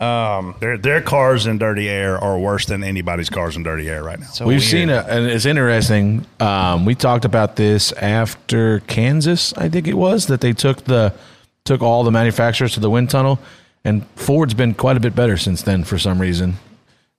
Um, 0.00 0.56
their 0.60 0.76
their 0.76 1.00
cars 1.00 1.46
in 1.46 1.58
dirty 1.58 1.88
air 1.88 2.18
are 2.18 2.38
worse 2.38 2.66
than 2.66 2.82
anybody's 2.82 3.30
cars 3.30 3.56
in 3.56 3.62
dirty 3.62 3.88
air 3.88 4.02
right 4.02 4.18
now. 4.18 4.26
So 4.26 4.44
We've 4.46 4.62
seen 4.62 4.90
it, 4.90 5.04
and 5.08 5.26
it's 5.26 5.46
interesting. 5.46 6.26
Um, 6.40 6.84
we 6.84 6.94
talked 6.94 7.24
about 7.24 7.56
this 7.56 7.92
after 7.92 8.80
Kansas, 8.80 9.54
I 9.56 9.68
think 9.68 9.86
it 9.86 9.94
was, 9.94 10.26
that 10.26 10.40
they 10.40 10.52
took 10.52 10.84
the 10.84 11.14
took 11.64 11.80
all 11.80 12.02
the 12.04 12.10
manufacturers 12.10 12.74
to 12.74 12.80
the 12.80 12.90
wind 12.90 13.08
tunnel, 13.08 13.38
and 13.84 14.04
Ford's 14.16 14.52
been 14.52 14.74
quite 14.74 14.96
a 14.96 15.00
bit 15.00 15.14
better 15.14 15.36
since 15.36 15.62
then 15.62 15.84
for 15.84 15.96
some 15.98 16.20
reason. 16.20 16.56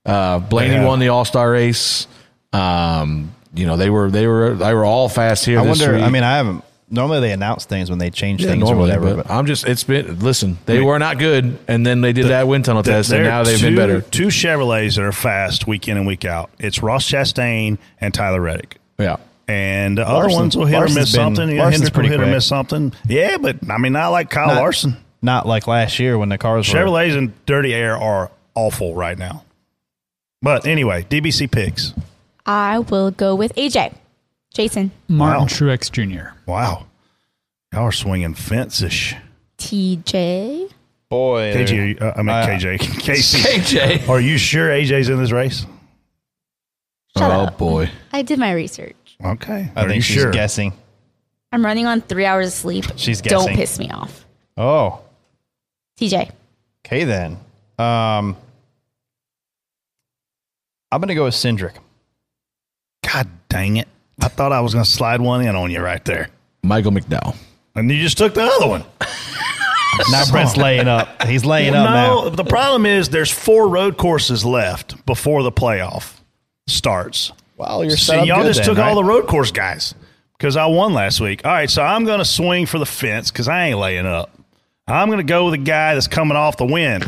Uh, 0.06 0.40
Blaney 0.40 0.74
Yeah. 0.76 0.86
won 0.86 1.00
the 1.00 1.08
All 1.10 1.26
Star 1.26 1.50
race. 1.52 2.08
Um, 2.54 3.34
you 3.54 3.66
know 3.66 3.78
they 3.78 3.90
were 3.90 4.12
they 4.12 4.28
were 4.28 4.54
they 4.54 4.74
were 4.74 4.86
all 4.86 5.08
fast 5.10 5.46
here. 5.46 5.60
I 5.60 5.66
this 5.66 5.80
wonder. 5.80 5.96
week. 5.96 6.04
I 6.06 6.10
mean, 6.10 6.24
I 6.24 6.38
haven't. 6.38 6.64
Normally, 6.90 7.20
they 7.22 7.32
announce 7.32 7.66
things 7.66 7.90
when 7.90 7.98
they 7.98 8.12
change 8.12 8.44
Yeah, 8.44 8.52
things 8.52 8.70
or 8.70 8.76
whatever. 8.76 9.16
but 9.16 9.28
But 9.28 9.32
I'm 9.34 9.48
just 9.48 9.68
it's 9.68 9.84
been 9.84 10.20
listen. 10.20 10.60
They 10.68 10.76
I 10.76 10.78
mean, 10.80 10.88
were 10.88 11.00
not 11.00 11.18
good, 11.18 11.58
and 11.68 11.84
then 11.86 12.02
they 12.02 12.14
did 12.14 12.28
that 12.28 12.48
wind 12.48 12.64
tunnel 12.66 12.84
test, 12.84 13.12
and 13.12 13.24
now 13.24 13.44
they've 13.44 13.60
been 13.60 13.76
better. 13.76 14.02
Two 14.02 14.28
Chevrolets 14.28 14.96
that 14.96 15.04
are 15.04 15.12
fast 15.12 15.66
week 15.66 15.88
in 15.88 15.98
and 15.98 16.06
week 16.06 16.26
out. 16.26 16.52
It's 16.60 16.84
Ross 16.84 17.10
Chastain 17.10 17.80
and 18.00 18.14
Tyler 18.14 18.40
Reddick. 18.40 18.78
Yeah. 19.00 19.18
And 19.48 19.98
the 19.98 20.08
other 20.08 20.30
ones 20.30 20.56
will 20.56 20.66
hit 20.66 20.78
Larson's 20.78 20.96
or 20.98 21.00
miss 21.02 21.12
been- 21.12 21.16
something. 21.22 21.50
You 21.50 21.56
know, 21.56 21.64
Larson's 21.64 21.90
pretty 21.90 22.10
hit 22.10 22.20
or 22.22 22.26
miss 22.28 22.46
something. 22.46 22.94
Yeah, 23.08 23.38
but 23.38 23.58
I 23.70 23.78
mean, 23.80 23.94
not 23.94 24.10
like 24.10 24.30
Kyle 24.30 24.48
Not- 24.48 24.58
Larson. 24.58 24.98
not 25.22 25.48
like 25.48 25.68
last 25.68 25.98
year 26.00 26.18
when 26.20 26.30
the 26.30 26.38
cars 26.38 26.72
were. 26.72 26.80
Chevrolets 26.80 27.18
in 27.18 27.34
dirty 27.48 27.74
air 27.74 27.98
are 27.98 28.32
awful 28.54 28.94
right 28.96 29.18
now. 29.18 29.44
But 30.42 30.68
anyway, 30.68 31.06
DBC 31.10 31.48
picks. 31.52 31.94
I 32.46 32.78
will 32.80 33.10
go 33.10 33.34
with 33.34 33.54
AJ. 33.56 33.94
Jason. 34.56 34.92
Martin 35.10 35.42
Wow. 35.42 35.48
Truex 35.48 35.92
Jr. 35.92 36.30
Wow. 36.50 36.86
Y'all 37.74 37.84
are 37.84 37.92
swinging 37.92 38.34
fence-ish. 38.34 39.14
TJ. 39.58 40.72
Boy, 41.10 41.54
KJ, 41.54 42.02
uh, 42.02 42.14
I 42.16 42.22
mean 42.22 42.30
Uh, 42.30 42.46
KJ, 42.48 42.80
Casey. 43.00 43.38
KJ. 43.78 44.10
Are 44.10 44.20
you 44.20 44.38
sure 44.38 44.70
AJ's 44.70 45.10
in 45.10 45.18
this 45.22 45.32
race? 45.32 45.66
Shut 47.18 47.30
oh 47.32 47.44
up. 47.46 47.58
boy. 47.58 47.90
I 48.12 48.22
did 48.22 48.40
my 48.40 48.54
research. 48.54 48.96
Okay. 49.24 49.70
I 49.76 49.80
Are 49.82 49.84
you 49.84 49.90
think 49.90 50.04
she's 50.04 50.16
sure? 50.16 50.32
guessing. 50.32 50.74
I'm 51.52 51.64
running 51.64 51.86
on 51.86 52.02
three 52.02 52.26
hours 52.26 52.48
of 52.48 52.54
sleep. 52.54 52.86
She's 52.96 53.22
guessing. 53.22 53.38
Don't 53.48 53.56
piss 53.56 53.78
me 53.80 53.90
off. 53.92 54.26
Oh, 54.58 55.02
TJ. 56.00 56.32
okay 56.86 57.04
then. 57.04 57.34
Um, 57.78 58.36
I'm 60.92 61.02
gonna 61.02 61.16
go 61.16 61.26
with 61.26 61.34
Cindric. 61.34 61.76
God 63.06 63.28
dang 63.50 63.78
it. 63.78 63.88
I 64.22 64.28
thought 64.28 64.52
I 64.52 64.62
was 64.62 64.74
going 64.74 64.86
to 64.86 64.90
slide 64.92 65.22
one 65.22 65.46
in 65.46 65.56
on 65.56 65.72
you 65.72 65.82
right 65.82 66.04
there. 66.06 66.30
Michael 66.64 66.92
McDowell. 66.92 67.36
And 67.76 67.92
you 67.92 68.02
just 68.02 68.18
took 68.18 68.34
the 68.34 68.44
other 68.44 68.68
one. 68.68 68.84
Now 70.12 70.30
Brett's 70.30 70.58
laying 70.58 70.90
up. 70.90 71.24
He's 71.24 71.46
laying 71.46 71.72
Well, 71.72 71.86
up 71.88 72.26
no, 72.26 72.30
now. 72.30 72.36
the 72.36 72.44
problem 72.44 72.86
is 72.86 73.08
there's 73.08 73.32
four 73.32 73.70
road 73.70 73.96
courses 73.96 74.44
left 74.44 75.06
before 75.06 75.42
the 75.42 75.54
playoff 75.54 76.20
starts. 76.68 77.32
Well, 77.56 77.82
you're 77.82 77.92
So 77.96 78.12
set 78.12 78.20
up 78.20 78.28
y'all 78.28 78.42
good 78.42 78.48
just 78.48 78.66
then, 78.66 78.76
took 78.76 78.78
all 78.84 78.96
the 78.96 79.06
road 79.06 79.26
course 79.28 79.52
guys 79.52 79.96
because 80.38 80.58
I 80.58 80.66
won 80.66 80.94
last 80.94 81.22
week. 81.22 81.46
All 81.46 81.52
right, 81.54 81.70
so 81.70 81.82
I'm 81.82 82.04
going 82.04 82.20
to 82.20 82.26
swing 82.26 82.66
for 82.66 82.78
the 82.78 82.86
fence 82.86 83.32
because 83.32 83.48
I 83.48 83.68
ain't 83.68 83.80
laying 83.80 84.06
up. 84.06 84.38
I'm 84.86 85.08
going 85.08 85.20
to 85.20 85.24
go 85.24 85.46
with 85.46 85.54
a 85.54 85.58
guy 85.64 85.94
that's 85.94 86.08
coming 86.10 86.36
off 86.36 86.58
the 86.58 86.66
win. 86.66 87.02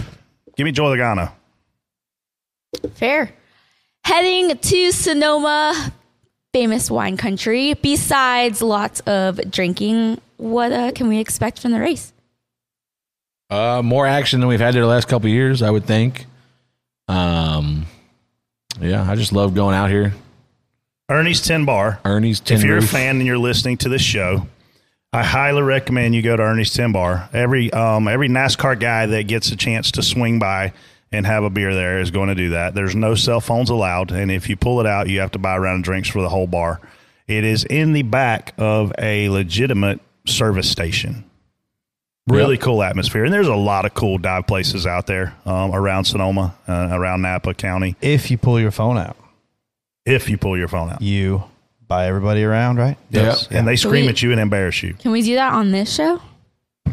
Give 0.56 0.64
me 0.64 0.72
Joey 0.72 0.98
Logano. 0.98 1.34
Fair. 2.94 3.32
Heading 4.06 4.58
to 4.58 4.92
Sonoma, 4.94 5.92
famous 6.54 6.90
wine 6.90 7.18
country. 7.18 7.74
Besides 7.76 8.62
lots 8.62 9.00
of 9.02 9.40
drinking, 9.52 10.20
what 10.38 10.72
uh, 10.72 10.92
can 10.94 11.08
we 11.08 11.20
expect 11.20 11.60
from 11.60 11.72
the 11.72 11.80
race? 11.80 12.14
Uh, 13.50 13.82
more 13.84 14.06
action 14.06 14.40
than 14.40 14.50
we've 14.50 14.60
had 14.60 14.76
in 14.76 14.82
the 14.82 14.88
last 14.88 15.08
couple 15.08 15.28
of 15.28 15.34
years, 15.34 15.62
I 15.62 15.70
would 15.70 15.86
think. 15.86 16.26
Um, 17.08 17.86
yeah, 18.82 19.10
I 19.10 19.16
just 19.16 19.32
love 19.32 19.56
going 19.56 19.76
out 19.76 19.90
here. 19.90 20.14
Ernie's 21.10 21.42
Tin 21.42 21.64
Bar. 21.66 22.00
Ernie's 22.04 22.42
Tin 22.42 22.58
If 22.58 22.64
you're 22.66 22.76
Roof. 22.76 22.84
a 22.86 22.88
fan 22.88 23.18
and 23.18 23.26
you're 23.26 23.38
listening 23.38 23.78
to 23.78 23.90
this 23.90 24.02
show, 24.02 24.46
I 25.14 25.24
highly 25.24 25.62
recommend 25.62 26.14
you 26.14 26.22
go 26.22 26.36
to 26.36 26.44
Ernie's 26.44 26.74
Tin 26.74 26.92
Bar. 26.92 27.30
Every 27.32 27.72
um, 27.72 28.10
every 28.10 28.28
NASCAR 28.28 28.78
guy 28.78 29.06
that 29.06 29.24
gets 29.28 29.50
a 29.52 29.56
chance 29.56 29.92
to 29.94 30.04
swing 30.04 30.38
by 30.40 30.74
and 31.12 31.26
have 31.26 31.44
a 31.44 31.50
beer 31.50 31.74
there 31.74 32.00
is 32.00 32.12
going 32.12 32.30
to 32.30 32.36
do 32.36 32.50
that. 32.50 32.74
There's 32.76 32.96
no 32.96 33.16
cell 33.16 33.40
phones 33.42 33.70
allowed, 33.70 34.12
and 34.12 34.30
if 34.32 34.50
you 34.50 34.56
pull 34.58 34.80
it 34.80 34.86
out, 34.86 35.08
you 35.10 35.20
have 35.22 35.32
to 35.32 35.40
buy 35.40 35.56
a 35.56 35.60
round 35.60 35.80
of 35.80 35.84
drinks 35.86 36.10
for 36.10 36.22
the 36.22 36.30
whole 36.30 36.48
bar. 36.48 36.82
It 37.28 37.44
is 37.44 37.64
in 37.66 37.94
the 37.94 38.04
back 38.04 38.54
of 38.58 38.92
a 38.98 39.30
legitimate 39.30 40.00
service 40.26 40.70
station. 40.70 41.24
Really 42.28 42.58
cool 42.58 42.84
atmosphere, 42.84 43.24
and 43.24 43.34
there's 43.34 43.48
a 43.48 43.56
lot 43.56 43.86
of 43.86 43.94
cool 43.94 44.18
dive 44.18 44.48
places 44.48 44.86
out 44.86 45.08
there 45.08 45.34
um, 45.46 45.74
around 45.74 46.04
Sonoma, 46.04 46.56
uh, 46.68 46.90
around 46.92 47.22
Napa 47.22 47.54
County. 47.54 47.96
If 48.02 48.30
you 48.30 48.38
pull 48.38 48.60
your 48.60 48.72
phone 48.72 48.98
out, 48.98 49.16
If 50.06 50.30
you 50.30 50.38
pull 50.38 50.58
your 50.58 50.68
phone 50.68 50.90
out, 50.90 51.02
you 51.02 51.46
buy 51.88 52.08
everybody 52.08 52.44
around, 52.44 52.80
right? 52.80 52.98
Yes. 53.10 53.48
and 53.50 53.66
they 53.66 53.78
scream 53.78 54.06
we- 54.06 54.10
at 54.10 54.22
you 54.22 54.32
and 54.34 54.42
embarrass 54.42 54.84
you. 54.84 54.94
Can 54.96 55.12
we 55.12 55.22
do 55.22 55.36
that 55.36 55.54
on 55.54 55.72
this 55.72 55.94
show? 55.94 56.22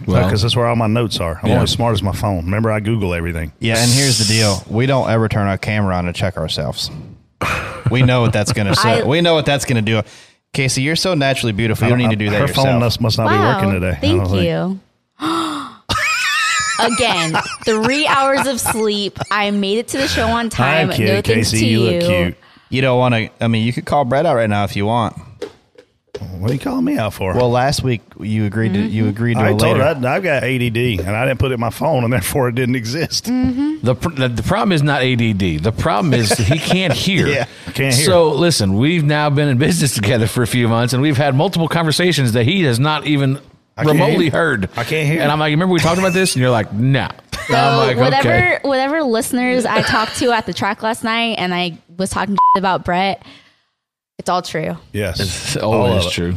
Because 0.07 0.43
that's 0.43 0.57
where 0.57 0.67
all 0.67 0.77
my 0.77 0.87
notes 0.87 1.21
are. 1.21 1.39
I'm 1.43 1.49
Yeah. 1.49 1.55
only 1.55 1.65
as 1.65 1.71
smart 1.71 1.93
as 1.95 2.03
my 2.03 2.13
phone. 2.13 2.45
Remember, 2.45 2.71
I 2.73 2.81
Google 2.81 3.15
everything. 3.15 3.53
Yeah, 3.61 3.77
and 3.79 3.91
here's 3.91 4.19
the 4.19 4.25
deal: 4.25 4.63
we 4.69 4.87
don't 4.87 5.09
ever 5.11 5.29
turn 5.29 5.47
our 5.47 5.59
camera 5.59 5.95
on 5.97 6.05
to 6.07 6.13
check 6.13 6.37
ourselves. 6.37 6.91
We 7.91 8.03
know 8.03 8.23
what 8.23 8.33
that's 8.33 8.53
going 8.53 8.67
to 8.73 8.75
say. 8.77 9.03
I- 9.03 9.05
we 9.05 9.21
know 9.21 9.35
what 9.35 9.47
that's 9.47 9.65
going 9.65 9.85
to 9.85 10.03
do. 10.03 10.07
Casey, 10.53 10.83
you're 10.83 10.95
so 10.97 11.15
naturally 11.15 11.53
beautiful. 11.53 11.85
You 11.87 11.91
don't 11.91 11.99
need 11.99 12.11
to 12.11 12.17
do 12.17 12.31
that 12.31 12.41
Her 12.41 12.47
yourself. 12.47 12.67
phone 12.69 12.81
must, 12.81 13.01
must 13.01 13.19
not 13.19 13.29
be 13.29 13.37
working 13.37 13.73
today. 13.81 13.99
Thank 14.01 14.23
don't 14.23 14.31
think. 14.31 14.45
you. 14.45 14.81
Again, 16.81 17.35
three 17.65 18.07
hours 18.07 18.47
of 18.47 18.61
sleep. 18.61 19.19
I 19.31 19.51
made 19.53 19.79
it 19.79 19.89
to 19.89 19.99
the 19.99 20.09
show 20.09 20.27
on 20.27 20.49
time. 20.51 20.89
Hi, 20.91 20.97
kid. 20.97 21.07
no 21.15 21.23
Casey, 21.23 21.59
to 21.61 21.67
you 21.67 21.81
you. 21.85 21.91
look 21.91 22.03
cute. 22.09 22.37
You 22.69 22.81
don't 22.83 22.99
want 22.99 23.15
to. 23.15 23.31
I 23.41 23.47
mean, 23.49 23.65
you 23.65 23.73
could 23.73 23.85
call 23.87 24.05
Brett 24.05 24.27
out 24.27 24.35
right 24.35 24.51
now 24.51 24.65
if 24.65 24.75
you 24.75 24.87
want. 24.87 25.17
What 26.25 26.51
are 26.51 26.55
you 26.55 26.61
calling 26.61 26.85
me 26.85 26.99
out 26.99 27.15
for? 27.15 27.35
Well, 27.35 27.51
last 27.51 27.83
week 27.83 28.03
you 28.19 28.47
agreed 28.47 28.75
to 28.75 28.81
you 28.81 29.03
mm-hmm. 29.03 29.11
agreed 29.11 29.35
to 29.35 29.41
I 29.41 29.47
a 29.47 29.51
told 29.51 29.63
later. 29.63 29.83
her 29.83 30.07
I, 30.07 30.17
I've 30.17 30.23
got 30.23 30.43
ADD 30.45 30.77
and 30.77 31.17
I 31.17 31.27
didn't 31.27 31.39
put 31.39 31.51
it 31.51 31.55
in 31.55 31.61
my 31.61 31.71
phone, 31.71 32.05
and 32.05 32.13
therefore 32.13 32.49
it 32.49 32.55
didn't 32.55 32.77
exist. 32.77 33.27
Mm-hmm. 33.27 33.85
The, 33.85 33.95
pr- 33.95 34.11
the 34.11 34.29
the 34.29 34.43
problem 34.43 34.73
is 34.73 34.83
not 34.83 35.03
ADD. 35.03 35.63
The 35.63 35.75
problem 35.77 36.15
is 36.15 36.31
he 36.39 36.59
can't 36.59 36.93
hear. 36.93 37.27
Yeah, 37.27 37.47
can't 37.67 37.95
hear. 37.95 38.05
So 38.05 38.33
listen, 38.33 38.77
we've 38.77 39.05
now 39.05 39.31
been 39.31 39.49
in 39.49 39.59
business 39.59 39.95
together 39.95 40.27
for 40.27 40.43
a 40.43 40.47
few 40.47 40.69
months, 40.69 40.93
and 40.93 41.03
we've 41.03 41.17
had 41.17 41.35
multiple 41.35 41.69
conversations 41.69 42.33
that 42.33 42.45
he 42.45 42.63
has 42.65 42.79
not 42.79 43.07
even 43.07 43.39
can't 43.77 43.89
remotely 43.89 44.31
hear. 44.31 44.33
heard. 44.33 44.71
I 44.77 44.85
can't 44.85 45.09
hear. 45.09 45.21
And 45.21 45.33
I'm 45.33 45.39
like, 45.39 45.51
remember 45.51 45.73
we 45.73 45.81
talked 45.81 45.99
about 45.99 46.13
this? 46.13 46.35
And 46.35 46.43
you're 46.43 46.51
like, 46.51 46.73
no. 46.73 47.09
So 47.49 47.55
I'm 47.55 47.77
like, 47.77 47.97
whatever 47.97 48.29
okay. 48.29 48.59
whatever 48.63 49.03
listeners 49.03 49.67
I 49.67 49.83
talked 49.83 50.17
to 50.19 50.31
at 50.33 50.47
the 50.47 50.55
track 50.55 50.83
last 50.83 51.05
night, 51.05 51.37
and 51.39 51.55
I 51.55 51.79
was 51.97 52.11
talking 52.11 52.37
about 52.57 52.85
Brett, 52.85 53.23
it's 54.19 54.29
all 54.29 54.43
true. 54.43 54.77
Yes, 54.93 55.21
It's 55.21 55.57
always 55.57 56.11
true. 56.11 56.35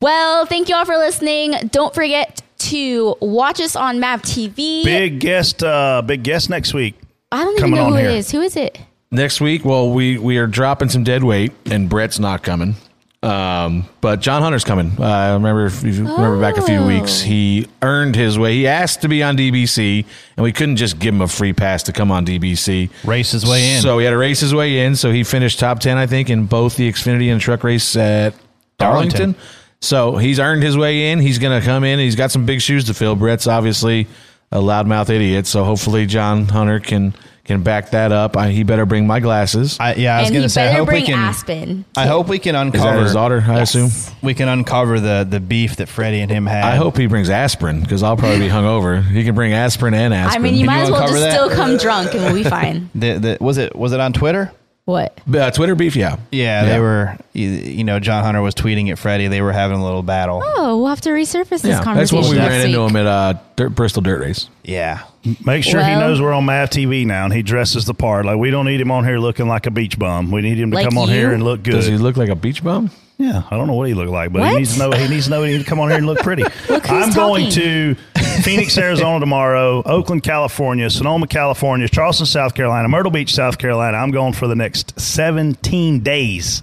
Well, 0.00 0.46
thank 0.46 0.68
you 0.68 0.76
all 0.76 0.84
for 0.84 0.96
listening. 0.96 1.52
Don't 1.72 1.94
forget 1.94 2.40
to 2.58 3.16
watch 3.20 3.60
us 3.60 3.74
on 3.76 3.98
Mav 4.00 4.22
TV. 4.22 4.84
Big 4.84 5.20
guest, 5.20 5.62
uh, 5.62 6.02
big 6.02 6.22
guest 6.22 6.50
next 6.50 6.72
week. 6.74 6.94
I 7.32 7.44
don't 7.44 7.52
even 7.54 7.60
coming 7.60 7.74
know 7.76 7.86
on 7.86 7.92
who 7.92 7.98
here. 7.98 8.10
it 8.10 8.16
is. 8.16 8.30
Who 8.30 8.40
is 8.40 8.56
it? 8.56 8.78
Next 9.10 9.40
week, 9.40 9.64
well, 9.64 9.90
we 9.90 10.18
we 10.18 10.38
are 10.38 10.46
dropping 10.46 10.88
some 10.88 11.02
dead 11.02 11.24
weight, 11.24 11.52
and 11.66 11.88
Brett's 11.88 12.18
not 12.18 12.42
coming. 12.42 12.76
Um, 13.20 13.88
but 14.00 14.20
John 14.20 14.42
Hunter's 14.42 14.62
coming. 14.62 14.92
Uh, 14.98 15.02
I 15.04 15.32
remember 15.32 15.66
if 15.66 15.82
you 15.82 15.90
remember 16.04 16.40
back 16.40 16.56
a 16.56 16.62
few 16.62 16.76
Oh. 16.78 16.86
weeks, 16.86 17.20
he 17.20 17.66
earned 17.82 18.14
his 18.14 18.38
way. 18.38 18.54
He 18.54 18.68
asked 18.68 19.02
to 19.02 19.08
be 19.08 19.24
on 19.24 19.36
DBC, 19.36 20.04
and 20.36 20.44
we 20.44 20.52
couldn't 20.52 20.76
just 20.76 21.00
give 21.00 21.14
him 21.14 21.20
a 21.20 21.26
free 21.26 21.52
pass 21.52 21.82
to 21.84 21.92
come 21.92 22.12
on 22.12 22.24
DBC. 22.24 22.90
Race 23.04 23.32
his 23.32 23.44
way 23.44 23.74
in. 23.74 23.82
So 23.82 23.98
he 23.98 24.04
had 24.04 24.12
to 24.12 24.16
race 24.18 24.38
his 24.38 24.54
way 24.54 24.84
in. 24.84 24.94
So 24.94 25.10
he 25.10 25.24
finished 25.24 25.58
top 25.58 25.80
ten, 25.80 25.96
I 25.96 26.06
think, 26.06 26.30
in 26.30 26.46
both 26.46 26.76
the 26.76 26.88
Xfinity 26.90 27.32
and 27.32 27.40
truck 27.40 27.64
race 27.64 27.96
at 27.96 28.34
Darlington. 28.78 29.18
Darlington. 29.32 29.42
So 29.80 30.16
he's 30.16 30.38
earned 30.38 30.62
his 30.62 30.76
way 30.76 31.10
in. 31.10 31.18
He's 31.18 31.38
going 31.40 31.60
to 31.60 31.64
come 31.64 31.82
in. 31.82 31.98
He's 31.98 32.16
got 32.16 32.30
some 32.30 32.46
big 32.46 32.60
shoes 32.60 32.84
to 32.84 32.94
fill. 32.94 33.16
Brett's 33.16 33.46
obviously 33.48 34.06
a 34.52 34.58
loudmouth 34.58 35.10
idiot, 35.10 35.46
so 35.46 35.64
hopefully 35.64 36.06
John 36.06 36.46
Hunter 36.46 36.78
can 36.80 37.14
can 37.48 37.62
back 37.62 37.90
that 37.90 38.12
up. 38.12 38.36
I, 38.36 38.50
he 38.50 38.62
better 38.62 38.86
bring 38.86 39.06
my 39.06 39.20
glasses. 39.20 39.78
I, 39.80 39.94
yeah, 39.94 40.16
I 40.16 40.20
was 40.20 40.28
and 40.28 40.34
going 40.34 40.42
to 40.44 40.48
say. 40.48 40.62
I 40.62 40.66
better 40.66 40.78
hope 40.84 40.92
we 40.92 41.02
can. 41.02 41.18
Aspen. 41.18 41.84
I 41.96 42.06
hope 42.06 42.28
we 42.28 42.38
can 42.38 42.54
Is 42.54 42.60
uncover 42.60 42.96
that 42.98 43.02
his 43.04 43.12
daughter? 43.14 43.42
I 43.46 43.60
assume. 43.60 43.90
We 44.22 44.34
can 44.34 44.48
uncover 44.48 45.00
the 45.00 45.26
the 45.28 45.40
beef 45.40 45.76
that 45.76 45.88
Freddie 45.88 46.20
and 46.20 46.30
him 46.30 46.46
had. 46.46 46.64
I 46.64 46.76
hope 46.76 46.96
he 46.96 47.06
brings 47.06 47.30
aspirin 47.30 47.80
because 47.80 48.02
I'll 48.02 48.16
probably 48.16 48.38
be 48.38 48.48
hungover. 48.48 49.02
He 49.02 49.24
can 49.24 49.34
bring 49.34 49.52
aspirin 49.54 49.94
and 49.94 50.12
aspirin. 50.14 50.40
I 50.40 50.44
mean, 50.44 50.54
you 50.54 50.66
Can 50.66 50.66
might 50.66 50.76
you 50.78 50.84
as 50.84 50.90
well 50.90 51.08
just 51.08 51.14
that? 51.14 51.32
still 51.32 51.50
come 51.50 51.76
drunk 51.78 52.14
and 52.14 52.22
we'll 52.24 52.34
be 52.34 52.44
fine. 52.44 52.90
The, 52.98 53.12
the, 53.18 53.38
was 53.40 53.58
it 53.58 53.74
was 53.76 53.92
it 53.92 54.00
on 54.00 54.12
Twitter? 54.12 54.52
What? 54.88 55.18
Uh, 55.30 55.50
Twitter 55.50 55.74
beef, 55.74 55.94
yeah. 55.96 56.16
Yeah, 56.32 56.64
Yeah. 56.64 56.72
they 56.72 56.80
were. 56.80 57.16
You, 57.34 57.48
you 57.50 57.84
know, 57.84 58.00
John 58.00 58.24
Hunter 58.24 58.40
was 58.40 58.54
tweeting 58.54 58.90
at 58.90 58.98
Freddie. 58.98 59.28
They 59.28 59.42
were 59.42 59.52
having 59.52 59.76
a 59.78 59.84
little 59.84 60.02
battle. 60.02 60.42
Oh, 60.42 60.78
we'll 60.78 60.86
have 60.86 61.02
to 61.02 61.10
resurface 61.10 61.48
this 61.60 61.64
Yeah, 61.64 61.72
that's 61.72 61.84
conversation 61.84 62.20
when 62.22 62.30
we 62.30 62.36
next 62.38 62.48
ran 62.52 62.58
week. 62.60 62.68
into 62.68 62.80
him 62.86 62.96
at 62.96 63.06
uh, 63.06 63.34
Dirt, 63.56 63.68
Bristol 63.74 64.00
Dirt 64.00 64.20
Race. 64.22 64.48
Yeah. 64.64 65.02
Make 65.44 65.64
sure 65.64 65.82
he 65.84 65.90
Well- 65.90 66.00
knows 66.00 66.22
we're 66.22 66.32
on 66.32 66.46
Mav 66.46 66.70
TV 66.70 67.04
now, 67.04 67.26
and 67.26 67.34
he 67.34 67.42
dresses 67.42 67.84
the 67.84 67.92
part. 67.92 68.24
Like 68.24 68.38
we 68.38 68.50
don't 68.50 68.64
need 68.64 68.80
him 68.80 68.90
on 68.90 69.04
here 69.04 69.18
looking 69.18 69.46
like 69.46 69.66
a 69.66 69.70
beach 69.70 69.98
bum. 69.98 70.30
We 70.30 70.40
need 70.40 70.58
him 70.58 70.70
to 70.70 70.76
Like 70.76 70.88
come 70.88 70.96
on 70.96 71.08
you? 71.08 71.14
here 71.16 71.32
and 71.32 71.42
look 71.44 71.62
good. 71.62 71.72
Does 71.72 71.86
he 71.86 71.98
look 71.98 72.16
like 72.16 72.30
a 72.30 72.34
beach 72.34 72.64
bum? 72.64 72.90
Yeah, 73.18 73.42
I 73.50 73.56
don't 73.56 73.66
know 73.66 73.74
what 73.74 73.88
he 73.88 73.94
looked 73.94 74.10
like, 74.12 74.32
but 74.32 74.40
What? 74.40 74.52
he 74.52 74.56
needs 74.58 74.72
to 74.74 74.78
know. 74.78 74.92
He 74.96 75.08
needs 75.08 75.24
to 75.24 75.30
know. 75.32 75.42
He 75.42 75.50
needs 75.52 75.64
to 75.64 75.68
come 75.68 75.80
on 75.80 75.88
here 75.88 75.98
and 75.98 76.06
look 76.06 76.20
pretty. 76.20 76.44
Look 76.70 76.86
who's 76.86 77.08
I'm 77.08 77.12
going 77.12 77.50
talking. 77.50 77.96
to 77.96 77.96
Phoenix, 78.44 78.76
Arizona 78.78 79.20
tomorrow, 79.20 79.82
Oakland, 79.84 80.22
California, 80.22 80.88
Sonoma, 80.90 81.26
California, 81.26 81.88
Charleston, 81.88 82.26
South 82.26 82.54
Carolina, 82.54 82.88
Myrtle 82.88 83.10
Beach, 83.12 83.34
South 83.34 83.58
Carolina. 83.58 83.96
I'm 83.96 84.10
going 84.10 84.32
for 84.32 84.46
the 84.48 84.56
next 84.56 84.98
17 85.00 86.00
days 86.00 86.62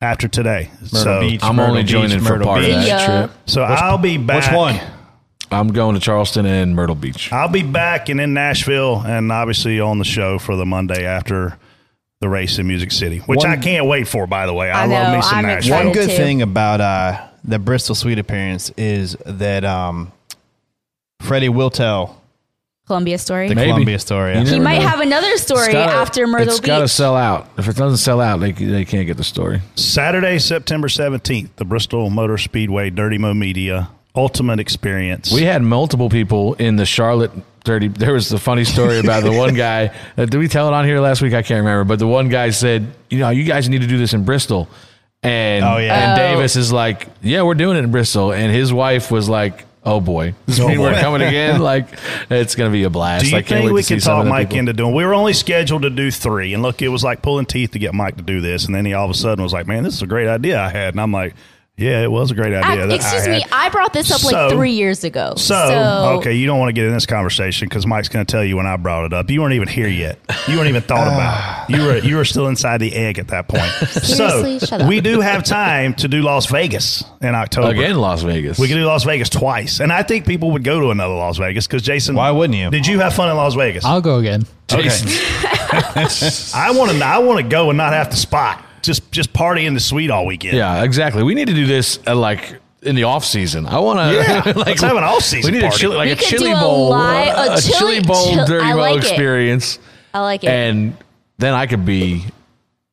after 0.00 0.28
today. 0.28 0.70
so 0.84 1.20
Beach, 1.20 1.42
I'm 1.42 1.56
Myrtle 1.56 1.70
only 1.70 1.82
Beach, 1.82 1.90
joining 1.92 2.18
for 2.20 2.30
Myrtle 2.34 2.46
part 2.46 2.64
of 2.64 2.70
that 2.70 2.86
Yeah. 2.86 3.06
trip. 3.26 3.30
so 3.46 3.62
I'll 3.62 3.98
be 3.98 4.18
back. 4.18 4.50
Which 4.50 4.56
one? 4.56 4.80
I'm 5.50 5.68
going 5.68 5.94
to 5.94 6.00
Charleston 6.00 6.46
and 6.46 6.74
Myrtle 6.74 6.94
Beach. 6.96 7.30
I'll 7.32 7.48
be 7.48 7.62
back 7.62 8.08
and 8.08 8.20
in 8.20 8.32
Nashville, 8.32 9.02
and 9.06 9.30
obviously 9.30 9.80
on 9.80 9.98
the 9.98 10.04
show 10.04 10.38
for 10.38 10.56
the 10.56 10.64
Monday 10.64 11.04
after 11.04 11.58
the 12.22 12.28
race 12.28 12.58
in 12.58 12.66
Music 12.66 12.90
City, 12.90 13.18
which 13.18 13.38
One- 13.38 13.50
I 13.50 13.56
can't 13.56 13.86
wait 13.86 14.08
for. 14.08 14.26
By 14.26 14.46
the 14.46 14.54
way, 14.54 14.70
I, 14.70 14.84
I 14.84 14.86
love 14.86 15.08
know, 15.08 15.16
me 15.16 15.22
some 15.22 15.38
I'm 15.38 15.46
Nashville. 15.46 15.76
One 15.76 15.92
good 15.92 16.08
too. 16.08 16.16
thing 16.16 16.40
about 16.40 16.80
uh, 16.80 17.20
the 17.44 17.58
Bristol 17.58 17.94
Suite 17.94 18.18
appearance 18.18 18.70
is 18.78 19.14
that 19.26 19.64
um, 19.64 20.10
Freddie 21.22 21.48
will 21.48 21.70
tell 21.70 22.20
Columbia 22.86 23.16
story. 23.18 23.48
the 23.48 23.54
Maybe. 23.54 23.68
Columbia 23.70 23.98
story. 23.98 24.32
You 24.34 24.40
he 24.44 24.50
never 24.52 24.62
might 24.64 24.78
know. 24.80 24.88
have 24.88 25.00
another 25.00 25.36
story 25.38 25.66
It's 25.66 25.72
gotta- 25.72 25.92
after 25.92 26.26
Myrtle 26.26 26.48
It's 26.48 26.60
Beach. 26.60 26.66
got 26.66 26.78
to 26.80 26.88
sell 26.88 27.16
out. 27.16 27.48
If 27.56 27.68
it 27.68 27.76
doesn't 27.76 27.98
sell 27.98 28.20
out, 28.20 28.40
they, 28.40 28.52
they 28.52 28.84
can't 28.84 29.06
get 29.06 29.16
the 29.16 29.24
story. 29.24 29.60
Saturday, 29.76 30.38
September 30.38 30.88
17th, 30.88 31.50
the 31.56 31.64
Bristol 31.64 32.10
Motor 32.10 32.38
Speedway 32.38 32.90
Dirty 32.90 33.18
Mo 33.18 33.34
Media 33.34 33.88
Ultimate 34.16 34.58
Experience. 34.60 35.32
We 35.32 35.42
had 35.44 35.62
multiple 35.62 36.10
people 36.10 36.54
in 36.54 36.76
the 36.76 36.84
Charlotte 36.84 37.30
Dirty. 37.64 37.86
There 37.88 38.12
was 38.12 38.28
the 38.28 38.38
funny 38.38 38.64
story 38.64 38.98
about 38.98 39.22
the 39.22 39.32
one 39.32 39.54
guy. 39.68 39.94
Uh, 40.18 40.26
did 40.26 40.34
we 40.38 40.48
tell 40.48 40.66
it 40.68 40.74
on 40.74 40.84
here 40.84 40.98
last 41.00 41.22
week? 41.22 41.32
I 41.32 41.42
can't 41.42 41.58
remember. 41.64 41.84
But 41.84 42.00
the 42.00 42.08
one 42.08 42.28
guy 42.28 42.50
said, 42.50 42.88
"You 43.08 43.20
know, 43.20 43.30
you 43.30 43.44
guys 43.44 43.68
need 43.68 43.80
to 43.82 43.86
do 43.86 43.96
this 43.96 44.12
in 44.12 44.24
Bristol." 44.24 44.68
And 45.22 45.64
Oh, 45.64 45.76
yeah. 45.78 46.12
and 46.12 46.20
Oh. 46.20 46.34
Davis 46.34 46.56
is 46.56 46.72
like, 46.72 47.06
"Yeah, 47.22 47.42
we're 47.42 47.54
doing 47.54 47.76
it 47.76 47.84
in 47.84 47.92
Bristol." 47.92 48.32
And 48.32 48.52
his 48.52 48.72
wife 48.72 49.12
was 49.12 49.28
like, 49.28 49.64
"Oh 49.84 50.00
boy, 50.00 50.34
does 50.46 50.56
this 50.56 50.64
Oh, 50.64 50.68
mean 50.68 50.80
we're 50.80 50.92
boy. 50.94 51.00
coming 51.00 51.22
again? 51.22 51.60
Like, 51.72 51.86
it's 52.30 52.54
gonna 52.54 52.70
be 52.70 52.84
a 52.84 52.90
blast." 52.90 53.24
Do 53.24 53.30
you 53.30 53.36
I 53.36 53.40
can't 53.42 53.48
think 53.62 53.64
wait 53.66 53.72
we 53.72 53.82
can 53.82 53.98
talk 54.00 54.26
Mike 54.26 54.48
people. 54.48 54.58
into 54.60 54.72
doing? 54.72 54.94
We 54.94 55.04
were 55.04 55.14
only 55.14 55.32
scheduled 55.32 55.82
to 55.82 55.90
do 55.90 56.10
three, 56.10 56.54
and 56.54 56.62
look, 56.62 56.82
it 56.82 56.88
was 56.88 57.02
like 57.04 57.22
pulling 57.22 57.46
teeth 57.46 57.72
to 57.72 57.78
get 57.78 57.94
Mike 57.94 58.16
to 58.16 58.22
do 58.22 58.40
this, 58.40 58.64
and 58.66 58.74
then 58.74 58.84
he 58.84 58.92
all 58.94 59.04
of 59.04 59.10
a 59.10 59.14
sudden 59.14 59.42
was 59.42 59.52
like, 59.52 59.66
"Man, 59.66 59.82
this 59.82 59.94
is 59.94 60.02
a 60.02 60.06
great 60.06 60.28
idea 60.28 60.60
I 60.60 60.68
had," 60.70 60.94
and 60.94 61.00
I'm 61.00 61.12
like, 61.12 61.34
"Yeah, 61.76 62.02
it 62.02 62.10
was 62.10 62.30
a 62.30 62.34
great 62.34 62.52
I- 62.54 62.60
idea." 62.72 62.86
that 62.86 62.92
I 62.92 62.94
excuse 62.96 63.26
me. 63.28 63.44
I 63.50 63.68
brought 63.70 63.92
this 63.92 64.10
up 64.10 64.20
So- 64.20 64.28
like 64.30 64.52
three 64.52 64.72
years 64.72 65.04
ago. 65.04 65.34
So, 65.36 66.16
okay, 66.18 66.34
you 66.34 66.46
don't 66.46 66.58
want 66.58 66.68
to 66.68 66.72
get 66.72 66.84
in 66.86 66.92
this 66.92 67.06
conversation 67.06 67.68
because 67.68 67.86
Mike's 67.86 68.08
going 68.08 68.24
to 68.26 68.30
tell 68.30 68.44
you 68.44 68.56
when 68.56 68.66
I 68.66 68.76
brought 68.76 69.04
it 69.06 69.12
up. 69.12 69.30
You 69.30 69.40
weren't 69.40 69.54
even 69.54 69.68
here 69.68 69.88
yet. 69.88 70.18
You 70.46 70.56
weren't 70.56 70.68
even 70.68 70.82
thought 70.82 71.06
about 71.08 71.70
it. 71.70 71.72
You 71.76 71.84
were 71.86 71.96
you 71.98 72.16
were 72.16 72.24
still 72.24 72.48
inside 72.48 72.78
the 72.78 72.92
egg 72.94 73.18
at 73.18 73.28
that 73.28 73.48
point. 73.48 73.62
Seriously? 73.88 74.58
so 74.58 74.66
Shut 74.66 74.82
up. 74.82 74.88
we 74.88 75.00
do 75.00 75.20
have 75.20 75.42
time 75.44 75.94
to 75.94 76.08
do 76.08 76.20
Las 76.22 76.46
Vegas 76.46 77.02
in 77.22 77.34
October. 77.34 77.68
again? 77.70 77.96
Las 77.96 78.22
Vegas. 78.22 78.58
We 78.58 78.68
can 78.68 78.76
do 78.76 78.84
Las 78.84 79.04
Vegas 79.04 79.28
twice, 79.30 79.80
and 79.80 79.92
I 79.92 80.02
think 80.02 80.26
people 80.26 80.50
would 80.52 80.64
go 80.64 80.80
to 80.80 80.90
another 80.90 81.14
Las 81.14 81.38
Vegas 81.38 81.66
because 81.66 81.82
Jason. 81.82 82.14
Why 82.16 82.30
wouldn't 82.30 82.58
you? 82.58 82.70
Did 82.70 82.86
you 82.86 82.98
have 83.00 83.14
fun 83.14 83.30
in 83.30 83.36
Las 83.36 83.54
Vegas? 83.54 83.84
I'll 83.84 84.00
go 84.02 84.18
again. 84.18 84.44
Jason. 84.68 85.08
I 86.54 86.72
want 86.76 86.90
to. 86.90 87.04
I 87.04 87.18
want 87.18 87.38
to 87.40 87.48
go 87.48 87.70
and 87.70 87.76
not 87.78 87.92
have 87.92 88.10
to 88.10 88.16
spot. 88.16 88.64
Just 88.82 89.10
just 89.12 89.32
party 89.32 89.64
in 89.66 89.74
the 89.74 89.80
suite 89.80 90.10
all 90.10 90.26
weekend. 90.26 90.56
Yeah, 90.56 90.82
exactly. 90.82 91.22
We 91.22 91.34
need 91.34 91.46
to 91.48 91.54
do 91.54 91.66
this 91.66 91.98
uh, 92.06 92.14
like 92.16 92.58
in 92.82 92.96
the 92.96 93.04
off 93.04 93.24
season. 93.24 93.64
I 93.66 93.78
want 93.78 93.98
to. 94.00 94.12
Yeah, 94.14 94.42
like, 94.56 94.66
let's 94.66 94.80
have 94.82 94.96
an 94.96 95.04
off-season 95.04 95.52
We 95.52 95.58
need 95.58 95.62
party. 95.62 95.76
a 95.76 95.78
chili, 95.78 95.96
like 95.96 96.06
We 96.06 96.12
a 96.12 96.16
chili 96.16 96.50
do 96.50 96.56
a 96.56 96.60
bowl, 96.60 96.90
li- 96.90 97.28
a 97.28 97.54
a 97.54 97.60
chili- 97.60 97.78
chili 97.78 98.00
bowl 98.02 98.34
chill- 98.34 98.44
dirty 98.46 98.64
I 98.66 98.72
mo 98.74 98.80
like 98.80 98.96
it. 98.96 99.04
experience, 99.04 99.78
I 100.12 100.20
like 100.20 100.42
it. 100.42 100.50
and 100.50 100.96
then 101.38 101.54
I 101.54 101.66
could 101.66 101.86
be 101.86 102.24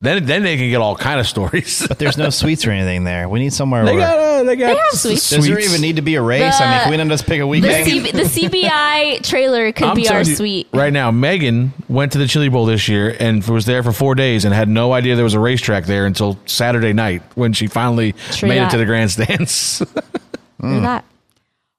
Then 0.02 0.26
then 0.26 0.44
they 0.44 0.56
can 0.56 0.70
get 0.70 0.78
all 0.78 0.96
kind 0.96 1.20
of 1.20 1.28
stories. 1.28 1.86
But 1.86 2.00
there's 2.00 2.18
no 2.18 2.30
suites 2.30 2.66
or 2.66 2.72
anything 2.72 3.04
there. 3.04 3.28
We 3.28 3.40
need 3.40 3.52
somewhere. 3.52 3.84
They 3.84 3.92
where, 3.96 4.00
got 4.00 4.18
uh, 4.18 4.44
they 4.44 4.56
got 4.56 4.68
They 4.70 4.76
have 4.78 4.94
suites. 4.94 5.30
Does 5.30 5.46
there 5.46 5.60
even 5.60 5.82
need 5.82 5.98
to 5.98 6.02
be 6.02 6.16
a 6.16 6.22
race? 6.22 6.62
I 6.62 6.72
mean, 6.72 6.82
can 6.84 6.92
we 6.92 6.98
not 6.98 7.08
just 7.08 7.26
pick 7.26 7.36
a 7.36 7.40
The, 7.40 7.48
weekend? 7.48 7.86
C- 7.86 8.00
the 8.00 8.10
CBI 8.64 9.28
trailer 9.28 9.74
could 9.74 9.88
I'm 9.90 9.96
be 9.98 10.08
our 10.08 10.14
telling 10.24 10.28
you, 10.30 10.36
suite. 10.36 10.68
Right 10.74 10.94
now, 10.94 11.12
Megan 11.12 11.74
went 11.90 12.14
to 12.14 12.18
the 12.18 12.28
Chili 12.28 12.48
Bowl 12.48 12.66
this 12.66 12.88
year 12.88 13.14
and 13.20 13.44
was 13.46 13.66
there 13.66 13.84
for 13.84 13.92
four 13.92 14.16
days 14.16 14.46
and 14.46 14.54
had 14.54 14.70
no 14.70 14.94
idea 14.94 15.16
there 15.18 15.26
was 15.26 15.34
a 15.34 15.40
racetrack 15.40 15.84
there 15.86 16.06
until 16.06 16.40
Saturday 16.46 16.94
night 16.94 17.22
when 17.36 17.52
she 17.52 17.68
finally 17.68 18.14
True 18.32 18.48
made 18.48 18.60
that. 18.60 18.70
it 18.70 18.72
to 18.72 18.78
the 18.78 18.86
grandstands. 18.86 19.82
Look 19.92 19.98
at 19.98 20.82
that. 20.82 21.06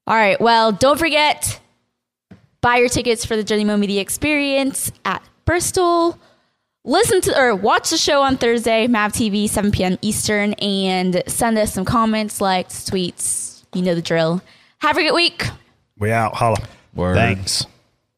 All 0.07 0.15
right. 0.17 0.39
Well, 0.39 0.73
don't 0.73 0.99
forget 0.99 1.59
buy 2.61 2.77
your 2.77 2.91
tickets 2.91 3.25
for 3.25 3.37
the 3.37 3.45
Dirty 3.45 3.65
Mo 3.65 3.79
Media 3.79 4.03
Experience 4.03 4.93
at 5.07 5.23
Bristol. 5.47 6.19
Listen 6.85 7.21
to 7.21 7.39
or 7.39 7.55
watch 7.55 7.91
the 7.91 7.99
show 7.99 8.23
on 8.23 8.39
Thursday, 8.39 8.87
Mav 8.87 9.13
TV, 9.13 9.47
7 9.49 9.71
p.m. 9.71 9.99
Eastern, 10.01 10.55
and 10.55 11.23
send 11.27 11.59
us 11.59 11.75
some 11.75 11.85
comments, 11.85 12.41
likes, 12.41 12.89
tweets. 12.89 13.63
You 13.75 13.83
know 13.83 13.95
the 13.95 14.01
drill. 14.01 14.41
Have 14.79 14.97
a 14.97 15.03
good 15.03 15.15
week. 15.15 15.47
We 15.99 16.11
out. 16.11 16.35
Holla. 16.35 16.57
Thanks. 16.97 17.67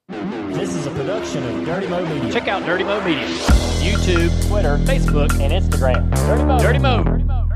This 0.08 0.76
is 0.76 0.86
a 0.86 0.90
production 0.90 1.42
of 1.44 1.64
Dirty 1.64 1.88
Mo 1.88 2.06
Media. 2.06 2.32
Check 2.32 2.46
out 2.46 2.64
Dirty 2.64 2.84
Mo 2.84 3.04
Media. 3.04 3.26
YouTube, 3.80 4.48
Twitter, 4.48 4.78
Facebook, 4.78 5.32
and 5.40 5.52
Instagram. 5.52 6.14
Dirty 6.14 6.44
Mo. 6.44 6.58
Dirty 6.58 6.78
Mo. 6.78 7.48